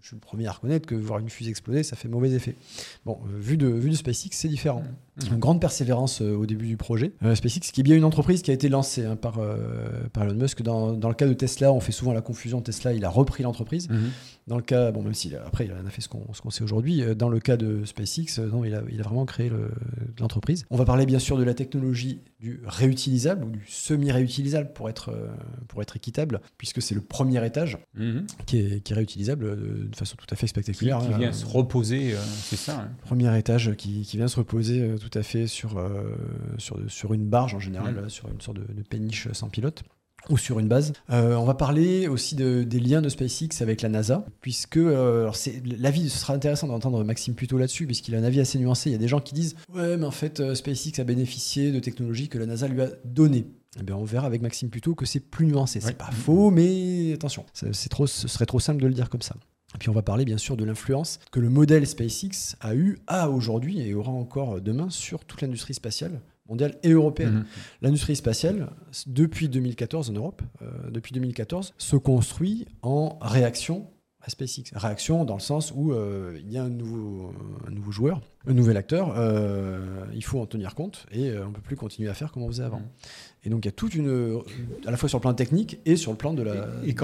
je 0.00 0.08
suis 0.08 0.16
le 0.16 0.20
premier 0.20 0.46
à 0.46 0.52
reconnaître 0.52 0.86
que 0.86 0.94
voir 0.94 1.20
une 1.20 1.28
fusée 1.28 1.50
exploser, 1.50 1.82
ça 1.82 1.94
fait 1.94 2.08
mauvais 2.08 2.30
effet. 2.30 2.56
Bon, 3.04 3.18
vu, 3.38 3.56
de, 3.56 3.68
vu 3.68 3.90
de 3.90 3.94
SpaceX, 3.94 4.30
c'est 4.32 4.48
différent. 4.48 4.82
Une 5.30 5.38
grande 5.38 5.60
persévérance 5.60 6.22
au 6.22 6.44
début 6.44 6.66
du 6.66 6.76
projet. 6.76 7.12
SpaceX, 7.34 7.70
qui 7.72 7.80
est 7.82 7.84
bien 7.84 7.96
une 7.96 8.04
entreprise 8.04 8.42
qui 8.42 8.50
a 8.50 8.54
été 8.54 8.68
lancée 8.68 9.04
hein, 9.04 9.14
par, 9.14 9.38
par 10.12 10.24
Elon 10.24 10.34
Musk. 10.34 10.62
Dans, 10.62 10.92
dans, 10.92 11.08
le 11.08 11.14
cas 11.14 11.26
de 11.26 11.34
Tesla, 11.34 11.72
on 11.72 11.78
fait 11.78 11.92
souvent 11.92 12.12
la 12.12 12.20
confusion. 12.20 12.60
Tesla, 12.60 12.92
il 12.92 13.04
a 13.04 13.10
repris 13.10 13.44
l'entreprise. 13.44 13.88
Dans 14.46 14.56
le 14.56 14.62
cas, 14.62 14.90
bon, 14.92 15.02
même 15.02 15.14
si 15.14 15.34
après 15.34 15.64
il 15.64 15.72
en 15.72 15.86
a 15.86 15.90
fait 15.90 16.02
ce 16.02 16.08
qu'on 16.08 16.50
sait 16.50 16.62
aujourd'hui, 16.62 17.02
euh, 17.02 17.14
dans 17.14 17.30
le 17.30 17.40
cas 17.40 17.56
de 17.56 17.84
SpaceX, 17.86 18.38
euh, 18.38 18.48
non, 18.48 18.64
il 18.64 18.74
a, 18.74 18.82
il 18.90 19.00
a 19.00 19.02
vraiment 19.02 19.24
créé 19.24 19.50
l'entreprise. 20.20 20.66
On 20.70 20.76
va 20.76 20.84
parler 20.84 21.06
bien 21.06 21.18
sûr 21.18 21.38
de 21.38 21.44
la 21.44 21.54
technologie 21.54 22.20
du 22.40 22.60
réutilisable 22.66 23.44
ou 23.44 23.50
du 23.50 23.64
semi-réutilisable 23.66 24.72
pour 24.74 24.90
être, 24.90 25.10
euh, 25.10 25.28
pour 25.68 25.80
être 25.80 25.96
équitable, 25.96 26.42
puisque 26.58 26.82
c'est 26.82 26.94
le 26.94 27.00
premier 27.00 27.44
étage 27.46 27.78
mhm. 27.94 28.26
qui, 28.44 28.58
est, 28.58 28.80
qui, 28.80 28.92
est, 28.92 28.96
réutilisable 28.96 29.88
de 29.90 29.96
façon 29.96 30.16
tout 30.16 30.26
à 30.30 30.36
fait 30.36 30.46
spectaculaire. 30.46 30.98
Qui, 30.98 31.14
vient 31.14 31.32
se 31.32 31.46
reposer, 31.46 32.14
c'est 32.42 32.56
ça. 32.56 32.80
Hein. 32.80 32.90
Premier 33.02 33.36
étage 33.38 33.74
qui, 33.76 34.02
qui, 34.02 34.18
vient 34.18 34.28
se 34.28 34.36
reposer 34.36 34.94
tout 35.00 35.18
à 35.18 35.22
fait 35.22 35.46
sur, 35.46 35.82
sur, 36.58 36.78
sur 36.88 37.14
une 37.14 37.26
barge 37.26 37.54
en 37.54 37.60
général, 37.60 37.94
mhm. 37.94 38.10
sur 38.10 38.28
une 38.28 38.42
sorte 38.42 38.58
de, 38.58 38.72
de 38.74 38.82
péniche 38.82 39.28
sans 39.32 39.48
pilote 39.48 39.84
ou 40.30 40.38
sur 40.38 40.58
une 40.58 40.68
base. 40.68 40.92
Euh, 41.10 41.34
on 41.34 41.44
va 41.44 41.54
parler 41.54 42.08
aussi 42.08 42.34
des 42.34 42.80
liens 42.80 43.02
de 43.02 43.08
SpaceX 43.08 43.60
avec 43.60 43.82
la 43.82 43.88
NASA, 43.88 44.24
puisque 44.40 44.76
euh, 44.76 45.30
l'avis, 45.78 46.08
ce 46.10 46.18
sera 46.18 46.34
intéressant 46.34 46.66
d'entendre 46.66 47.02
Maxime 47.04 47.34
plutôt 47.34 47.58
là-dessus, 47.58 47.86
puisqu'il 47.86 48.14
a 48.14 48.18
un 48.18 48.24
avis 48.24 48.40
assez 48.40 48.58
nuancé. 48.58 48.90
Il 48.90 48.92
y 48.92 48.96
a 48.96 48.98
des 48.98 49.08
gens 49.08 49.20
qui 49.20 49.34
disent 49.34 49.56
Ouais, 49.74 49.96
mais 49.96 50.06
en 50.06 50.10
fait, 50.10 50.40
euh, 50.40 50.54
SpaceX 50.54 51.00
a 51.00 51.04
bénéficié 51.04 51.72
de 51.72 51.80
technologies 51.80 52.28
que 52.28 52.38
la 52.38 52.46
NASA 52.46 52.68
lui 52.68 52.82
a 52.82 52.88
données. 53.04 53.46
Eh 53.78 53.82
bien, 53.82 53.96
on 53.96 54.04
verra 54.04 54.26
avec 54.26 54.40
Maxime 54.40 54.70
plutôt 54.70 54.94
que 54.94 55.04
c'est 55.04 55.20
plus 55.20 55.46
nuancé. 55.46 55.80
C'est 55.80 55.98
pas 55.98 56.12
faux, 56.12 56.50
mais 56.50 57.12
attention, 57.12 57.44
c'est 57.52 57.88
trop, 57.88 58.06
ce 58.06 58.28
serait 58.28 58.46
trop 58.46 58.60
simple 58.60 58.80
de 58.80 58.86
le 58.86 58.94
dire 58.94 59.10
comme 59.10 59.22
ça. 59.22 59.34
Et 59.74 59.78
puis 59.78 59.88
on 59.88 59.92
va 59.92 60.02
parler 60.02 60.24
bien 60.24 60.38
sûr 60.38 60.56
de 60.56 60.64
l'influence 60.64 61.18
que 61.32 61.40
le 61.40 61.48
modèle 61.48 61.84
SpaceX 61.84 62.54
a 62.60 62.76
eu, 62.76 62.98
a 63.08 63.28
aujourd'hui 63.28 63.80
et 63.80 63.92
aura 63.92 64.12
encore 64.12 64.60
demain 64.60 64.88
sur 64.90 65.24
toute 65.24 65.42
l'industrie 65.42 65.74
spatiale, 65.74 66.20
mondiale 66.48 66.76
et 66.82 66.90
européenne. 66.90 67.34
Mhm. 67.34 67.44
L'industrie 67.82 68.16
spatiale, 68.16 68.70
depuis 69.06 69.48
2014 69.48 70.10
en 70.10 70.12
Europe, 70.12 70.42
euh, 70.62 70.90
depuis 70.90 71.12
2014, 71.12 71.74
se 71.78 71.96
construit 71.96 72.66
en 72.82 73.18
réaction 73.20 73.86
à 74.20 74.30
SpaceX. 74.30 74.72
Réaction 74.74 75.24
dans 75.24 75.34
le 75.34 75.40
sens 75.40 75.72
où 75.74 75.92
euh, 75.92 76.38
il 76.40 76.50
y 76.50 76.56
a 76.56 76.64
un 76.64 76.70
nouveau, 76.70 77.32
un 77.66 77.70
nouveau 77.70 77.92
joueur, 77.92 78.22
un 78.46 78.54
nouvel 78.54 78.76
acteur, 78.76 79.14
euh, 79.16 80.06
il 80.14 80.24
faut 80.24 80.40
en 80.40 80.46
tenir 80.46 80.74
compte 80.74 81.06
et 81.12 81.30
on 81.38 81.48
ne 81.48 81.54
peut 81.54 81.60
plus 81.60 81.76
continuer 81.76 82.08
à 82.08 82.14
faire 82.14 82.32
comme 82.32 82.42
on 82.42 82.48
faisait 82.48 82.64
avant. 82.64 82.78
Mhm. 82.78 82.86
Et 83.44 83.50
donc 83.50 83.64
il 83.64 83.66
y 83.66 83.68
a 83.68 83.72
toute 83.72 83.94
une, 83.94 84.40
à 84.86 84.90
la 84.90 84.96
fois 84.96 85.08
sur 85.08 85.18
le 85.18 85.22
plan 85.22 85.34
technique 85.34 85.78
et 85.84 85.96
sur 85.96 86.10
le 86.10 86.16
plan 86.16 86.32
de 86.32 86.42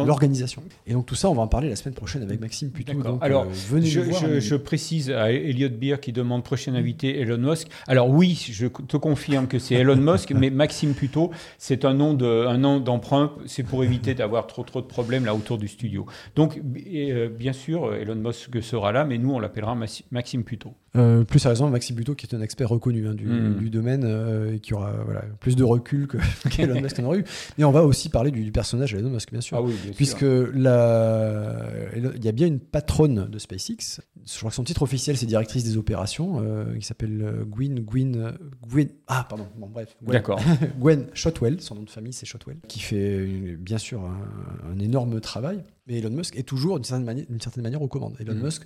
l'organisation. 0.04 0.62
Et, 0.86 0.92
donc 0.92 1.06
tout 1.06 1.14
ça, 1.14 1.28
on 1.28 1.34
va 1.34 1.42
en 1.42 1.48
parler 1.48 1.68
la 1.68 1.76
semaine 1.76 1.94
prochaine 1.94 2.22
avec 2.22 2.40
Maxime 2.40 2.70
plutôt. 2.70 2.94
Donc, 2.94 3.18
Alors, 3.22 3.44
euh, 3.44 3.52
venez 3.68 3.86
je, 3.86 4.00
voir, 4.00 4.40
je, 4.40 4.56
précise 4.56 5.10
à 5.10 5.30
Elliot 5.32 5.68
Beer 5.68 5.96
qui 6.00 6.12
demande 6.12 6.42
prochain 6.42 6.74
invité 6.74 7.20
Elon 7.20 7.38
Musk. 7.38 7.68
Alors 7.86 8.08
oui, 8.08 8.48
je 8.50 8.66
te 8.66 8.96
confirme 8.96 9.48
que 9.48 9.58
c'est 9.58 9.74
Elon 9.74 9.96
Musk, 9.96 10.30
mais 10.34 10.50
Maxime 10.50 10.94
plutôt, 10.94 11.30
c'est 11.58 11.84
un 11.84 11.94
nom 11.94 12.14
de, 12.14 12.46
un 12.46 12.58
nom 12.58 12.80
d'emprunt. 12.80 13.32
C'est 13.46 13.62
pour 13.62 13.84
éviter 13.84 14.14
d'avoir 14.14 14.46
trop 14.46 14.62
trop 14.62 14.80
de 14.80 14.86
problèmes 14.86 15.26
là 15.26 15.34
autour 15.34 15.58
du 15.58 15.68
studio. 15.68 16.06
Donc 16.36 16.58
euh, 16.86 17.28
bien 17.28 17.52
sûr, 17.52 17.94
Elon 17.94 18.16
Musk 18.16 18.62
sera 18.62 18.92
là, 18.92 19.04
mais 19.04 19.18
nous 19.18 19.32
on 19.32 19.38
l'appellera 19.38 19.76
Maxime 20.10 20.44
plutôt. 20.44 20.74
Euh, 20.96 21.22
plus 21.22 21.38
sérieusement, 21.38 21.70
Maxime 21.70 21.94
Plutôt, 21.94 22.14
qui 22.14 22.26
est 22.26 22.34
un 22.34 22.40
expert 22.40 22.68
reconnu 22.68 23.06
hein, 23.06 23.12
hmm. 23.12 23.58
du, 23.58 23.70
domaine, 23.70 24.02
euh, 24.04 24.54
et 24.54 24.60
qui 24.60 24.74
aura 24.74 24.92
voilà, 25.04 25.22
plus 25.38 25.54
de 25.54 25.62
recul 25.62 26.08
que 26.08 26.18
qu'Elon 26.50 26.80
Musk 26.80 26.98
en 26.98 27.04
aurait 27.04 27.18
eu. 27.18 27.24
Mais 27.58 27.64
on 27.64 27.70
va 27.70 27.84
aussi 27.84 28.08
parler 28.08 28.30
du, 28.30 28.50
personnage 28.50 28.92
d'Elon 28.92 29.10
Musk, 29.10 29.30
bien 29.30 29.40
sûr. 29.40 29.56
Ah 29.56 29.62
oui, 29.62 29.74
puisque 29.94 30.22
la... 30.22 31.64
il 31.94 32.24
y 32.24 32.28
a 32.28 32.32
bien 32.32 32.46
une 32.46 32.60
patronne 32.60 33.28
de 33.28 33.38
SpaceX. 33.38 34.00
Je 34.26 34.38
crois 34.38 34.50
que 34.50 34.56
son 34.56 34.64
titre 34.64 34.82
officiel, 34.82 35.16
c'est 35.16 35.26
directrice 35.26 35.64
des 35.64 35.76
opérations, 35.76 36.40
euh, 36.42 36.76
qui 36.76 36.86
s'appelle 36.86 37.44
Gwen, 37.46 37.80
Gwen, 37.80 38.32
Gwen. 38.66 38.88
Ah, 39.06 39.26
pardon, 39.28 39.46
bon, 39.56 39.68
bref. 39.68 39.96
D'accord. 40.02 40.40
Gwen 40.78 41.06
Shotwell, 41.14 41.60
son 41.60 41.76
nom 41.76 41.82
de 41.82 41.90
famille, 41.90 42.12
c'est 42.12 42.26
Shotwell, 42.26 42.58
qui 42.68 42.80
fait 42.80 43.26
bien 43.56 43.78
sûr 43.78 44.02
un, 44.02 44.78
énorme 44.80 45.20
travail. 45.20 45.62
Mais 45.86 45.98
Elon 45.98 46.10
Musk 46.10 46.36
est 46.36 46.42
toujours, 46.42 46.76
d'une 46.76 46.84
certaine, 46.84 47.04
manière, 47.04 47.26
certaine 47.40 47.62
manière, 47.62 47.82
aux 47.82 47.88
commandes. 47.88 48.16
Elon 48.20 48.34
hmm. 48.34 48.42
Musk 48.42 48.62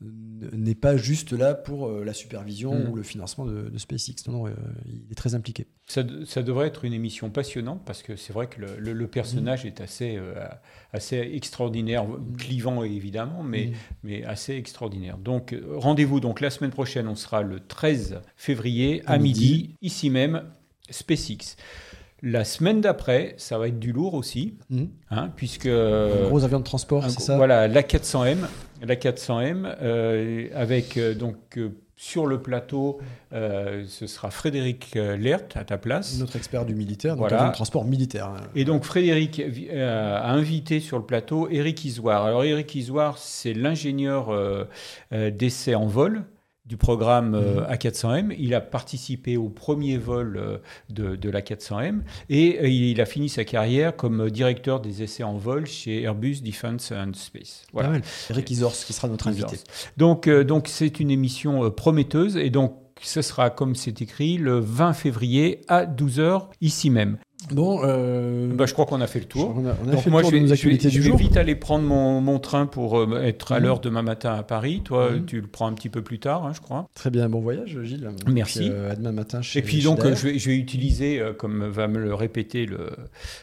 n'est 0.00 0.74
pas 0.74 0.96
juste 0.96 1.32
là 1.32 1.54
pour 1.54 1.88
euh, 1.88 2.04
la 2.04 2.12
supervision 2.12 2.74
mm. 2.74 2.90
ou 2.90 2.96
le 2.96 3.02
financement 3.02 3.46
de, 3.46 3.70
SpaceX. 3.78 4.28
Non, 4.28 4.32
non, 4.32 4.46
euh, 4.46 4.52
il 4.84 5.10
est 5.10 5.14
très 5.14 5.34
impliqué. 5.34 5.66
Ça, 5.86 6.02
devrait 6.02 6.66
être 6.66 6.84
une 6.84 6.92
émission 6.92 7.30
passionnante 7.30 7.82
parce 7.86 8.02
que 8.02 8.16
c'est 8.16 8.32
vrai 8.32 8.48
que 8.48 8.60
le, 8.60 9.06
personnage 9.06 9.64
mm. 9.64 9.68
est 9.68 9.80
assez, 9.80 10.16
euh, 10.16 10.34
assez 10.92 11.16
extraordinaire, 11.16 12.06
mm. 12.06 12.36
clivant 12.36 12.82
évidemment, 12.84 13.42
mais, 13.42 13.72
mais 14.02 14.24
assez 14.24 14.54
extraordinaire. 14.54 15.16
Donc 15.16 15.56
rendez-vous 15.70 16.20
donc 16.20 16.40
la 16.40 16.50
semaine 16.50 16.72
prochaine, 16.72 17.08
on 17.08 17.16
sera 17.16 17.42
le 17.42 17.60
13 17.60 18.20
février 18.36 19.02
à, 19.06 19.18
midi, 19.18 19.76
ici 19.80 20.10
même, 20.10 20.42
SpaceX. 20.90 21.56
La 22.28 22.44
semaine 22.44 22.80
d'après, 22.80 23.34
ça 23.36 23.56
va 23.56 23.68
être 23.68 23.78
du 23.78 23.92
lourd 23.92 24.14
aussi, 24.14 24.54
hein, 25.12 25.30
puisque... 25.36 25.66
Un 25.66 26.26
gros 26.26 26.42
avion 26.42 26.58
de 26.58 26.64
transport, 26.64 27.08
c'est 27.08 27.20
ça? 27.20 27.36
Voilà, 27.36 27.68
la 27.68 27.82
400M, 27.82 28.38
la 28.82 28.96
400M, 28.96 29.76
euh, 29.80 30.48
avec 30.52 30.96
euh, 30.96 31.14
donc 31.14 31.36
euh, 31.56 31.68
sur 31.94 32.26
le 32.26 32.42
plateau, 32.42 32.98
ce 33.30 34.06
sera 34.08 34.32
Frédéric 34.32 34.96
Lert 34.96 35.44
à 35.54 35.62
ta 35.62 35.78
place. 35.78 36.18
Notre 36.18 36.34
expert 36.34 36.66
du 36.66 36.74
militaire, 36.74 37.16
donc 37.16 37.28
voilà. 37.30 37.50
transport 37.50 37.84
militaire. 37.84 38.26
Hein. 38.26 38.48
Et 38.56 38.64
donc 38.64 38.82
Frédéric 38.82 39.40
a 39.72 40.30
invité 40.32 40.80
sur 40.80 40.98
le 40.98 41.04
plateau 41.04 41.48
Eric 41.48 41.84
Isoire. 41.84 42.24
Alors 42.24 42.42
Eric 42.42 42.74
Isoire, 42.74 43.18
c'est 43.18 43.54
l'ingénieur 43.54 44.28
d'essai 45.10 45.74
en 45.74 45.86
vol 45.86 46.24
du 46.66 46.76
programme 46.76 47.34
euh, 47.34 47.60
mhm. 47.60 47.74
A400M. 47.74 48.36
Il 48.38 48.54
a 48.54 48.60
participé 48.60 49.36
au 49.36 49.48
premier 49.48 49.98
vol 49.98 50.36
euh, 50.36 50.58
de, 50.90 51.16
de 51.16 51.30
l'A400M 51.30 52.00
et 52.28 52.58
euh, 52.60 52.68
il 52.68 53.00
a 53.00 53.06
fini 53.06 53.28
sa 53.28 53.44
carrière 53.44 53.94
comme 53.94 54.30
directeur 54.30 54.80
des 54.80 55.02
essais 55.02 55.22
en 55.22 55.36
vol 55.36 55.66
chez 55.66 56.02
Airbus 56.02 56.40
Defence 56.42 56.92
and 56.92 57.12
Space. 57.14 57.64
Voilà. 57.72 57.92
Eric 58.30 58.50
Isors, 58.50 58.72
qui 58.72 58.92
sera 58.92 59.08
notre 59.08 59.28
invité. 59.28 59.56
Donc, 59.96 60.28
donc 60.28 60.68
c'est 60.68 61.00
une 61.00 61.10
émission 61.10 61.70
prometteuse 61.70 62.36
et 62.36 62.50
donc 62.50 62.76
ce 63.02 63.22
sera, 63.22 63.50
comme 63.50 63.74
c'est 63.74 64.00
écrit, 64.00 64.38
le 64.38 64.58
20 64.58 64.94
février 64.94 65.60
à 65.68 65.84
12h, 65.84 66.48
ici 66.60 66.90
même. 66.90 67.18
Bon, 67.50 67.80
euh, 67.84 68.52
bah, 68.54 68.66
je 68.66 68.72
crois 68.72 68.86
qu'on 68.86 69.00
a 69.00 69.06
fait 69.06 69.20
le 69.20 69.26
tour. 69.26 69.54
On 69.56 69.66
a, 69.66 69.96
fait 69.96 70.10
moi, 70.10 70.22
le 70.22 70.28
tour 70.28 70.56
je 70.56 70.68
vais, 70.68 70.78
je 70.78 71.00
vais 71.00 71.16
vite 71.16 71.36
aller 71.36 71.54
prendre 71.54 71.84
mon, 71.84 72.20
mon 72.20 72.38
train 72.38 72.66
pour 72.66 72.98
euh, 72.98 73.22
être 73.22 73.52
à 73.52 73.58
mhm. 73.58 73.64
l'heure 73.64 73.80
demain 73.80 74.02
matin 74.02 74.34
à 74.34 74.42
Paris. 74.42 74.80
Toi, 74.84 75.12
mhm. 75.12 75.26
tu 75.26 75.40
le 75.40 75.46
prends 75.46 75.66
un 75.66 75.74
petit 75.74 75.90
peu 75.90 76.02
plus 76.02 76.18
tard, 76.18 76.46
hein, 76.46 76.52
je 76.54 76.60
crois. 76.60 76.88
Très 76.94 77.10
bien, 77.10 77.28
bon 77.28 77.40
voyage, 77.40 77.78
Gilles. 77.82 78.10
Merci. 78.26 78.70
Euh, 78.70 78.92
à 78.92 78.96
demain 78.96 79.12
matin. 79.12 79.42
Chez, 79.42 79.58
Et 79.60 79.62
puis 79.62 79.82
donc, 79.82 80.00
je 80.02 80.26
vais, 80.26 80.38
je 80.38 80.50
vais, 80.50 80.56
utiliser, 80.56 81.22
comme 81.38 81.66
va 81.66 81.88
me 81.88 81.98
le 81.98 82.14
répéter 82.14 82.66
le, 82.66 82.90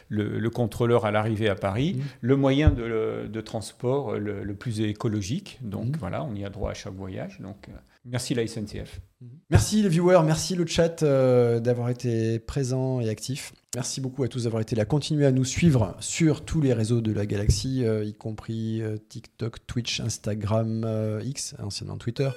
le, 0.08 0.38
le 0.38 0.50
contrôleur 0.50 1.04
à 1.06 1.10
l'arrivée 1.10 1.48
à 1.48 1.54
Paris, 1.54 1.94
mhm. 1.96 2.02
le 2.20 2.36
moyen 2.36 2.70
de, 2.70 3.26
de 3.26 3.40
transport 3.40 4.14
le, 4.18 4.54
plus 4.54 4.80
écologique. 4.80 5.58
Donc 5.62 5.96
voilà, 5.98 6.24
on 6.24 6.34
y 6.34 6.44
a 6.44 6.50
droit 6.50 6.70
à 6.70 6.74
chaque 6.74 6.94
voyage. 6.94 7.40
Donc 7.40 7.68
merci 8.04 8.34
la 8.34 8.46
SNCF. 8.46 9.00
Merci 9.50 9.82
les 9.82 9.88
viewers, 9.88 10.22
merci 10.24 10.54
le 10.54 10.66
chat 10.66 11.02
d'avoir 11.04 11.88
été 11.88 12.38
présent 12.38 13.00
et 13.00 13.08
actif. 13.08 13.52
Merci 13.74 14.00
beaucoup 14.00 14.22
à 14.22 14.28
tous 14.28 14.44
d'avoir 14.44 14.62
été 14.62 14.76
là. 14.76 14.84
Continuez 14.84 15.26
à 15.26 15.32
nous 15.32 15.44
suivre 15.44 15.96
sur 15.98 16.44
tous 16.44 16.60
les 16.60 16.72
réseaux 16.72 17.00
de 17.00 17.12
la 17.12 17.26
galaxie, 17.26 17.84
euh, 17.84 18.04
y 18.04 18.14
compris 18.14 18.80
euh, 18.80 18.96
TikTok, 19.08 19.66
Twitch, 19.66 19.98
Instagram, 20.00 20.84
euh, 20.84 21.20
X, 21.24 21.56
anciennement 21.60 21.96
Twitter. 21.96 22.30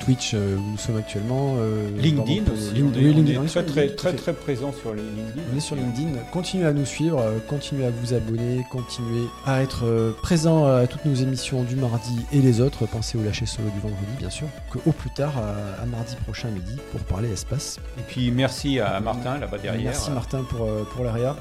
Twitch 0.00 0.34
où 0.34 0.60
nous 0.72 0.78
sommes 0.78 0.96
actuellement. 0.96 1.56
LinkedIn 1.98 2.44
aussi. 2.52 2.72
LinkedIn, 2.74 3.40
on 3.40 3.44
est 3.44 3.48
très, 3.48 3.62
très, 3.64 3.88
très, 3.88 4.12
très, 4.12 4.32
présent 4.32 4.72
sur 4.72 4.94
LinkedIn. 4.94 5.42
On 5.52 5.56
est 5.56 5.60
sur 5.60 5.76
LinkedIn. 5.76 6.18
Continuez 6.32 6.66
à 6.66 6.72
nous 6.72 6.84
suivre, 6.84 7.22
continuez 7.48 7.86
à 7.86 7.90
vous 7.90 8.14
abonner, 8.14 8.64
continuez 8.70 9.26
à 9.44 9.62
être 9.62 10.14
présent 10.22 10.66
à 10.66 10.86
toutes 10.86 11.04
nos 11.04 11.14
émissions 11.14 11.62
du 11.62 11.76
mardi 11.76 12.24
et 12.32 12.40
les 12.40 12.60
autres. 12.60 12.86
Pensez 12.86 13.18
au 13.18 13.22
lâcher 13.22 13.46
solo 13.46 13.68
du 13.70 13.80
vendredi, 13.80 14.12
bien 14.18 14.30
sûr. 14.30 14.46
Que 14.70 14.78
au 14.86 14.92
plus 14.92 15.10
tard, 15.10 15.34
à, 15.38 15.86
mardi 15.86 16.16
prochain 16.24 16.48
midi, 16.48 16.76
pour 16.92 17.00
parler 17.02 17.30
espace. 17.30 17.78
Et 17.98 18.02
puis 18.08 18.30
merci 18.30 18.80
à 18.80 19.00
Martin 19.00 19.38
là-bas 19.38 19.58
derrière. 19.58 19.84
Merci 19.84 20.10
Martin 20.10 20.44
pour, 20.48 20.68
pour 20.86 21.04
l'ARIA. 21.04 21.36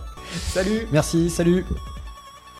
Salut 0.54 0.88
Merci, 0.92 1.30
salut 1.30 1.66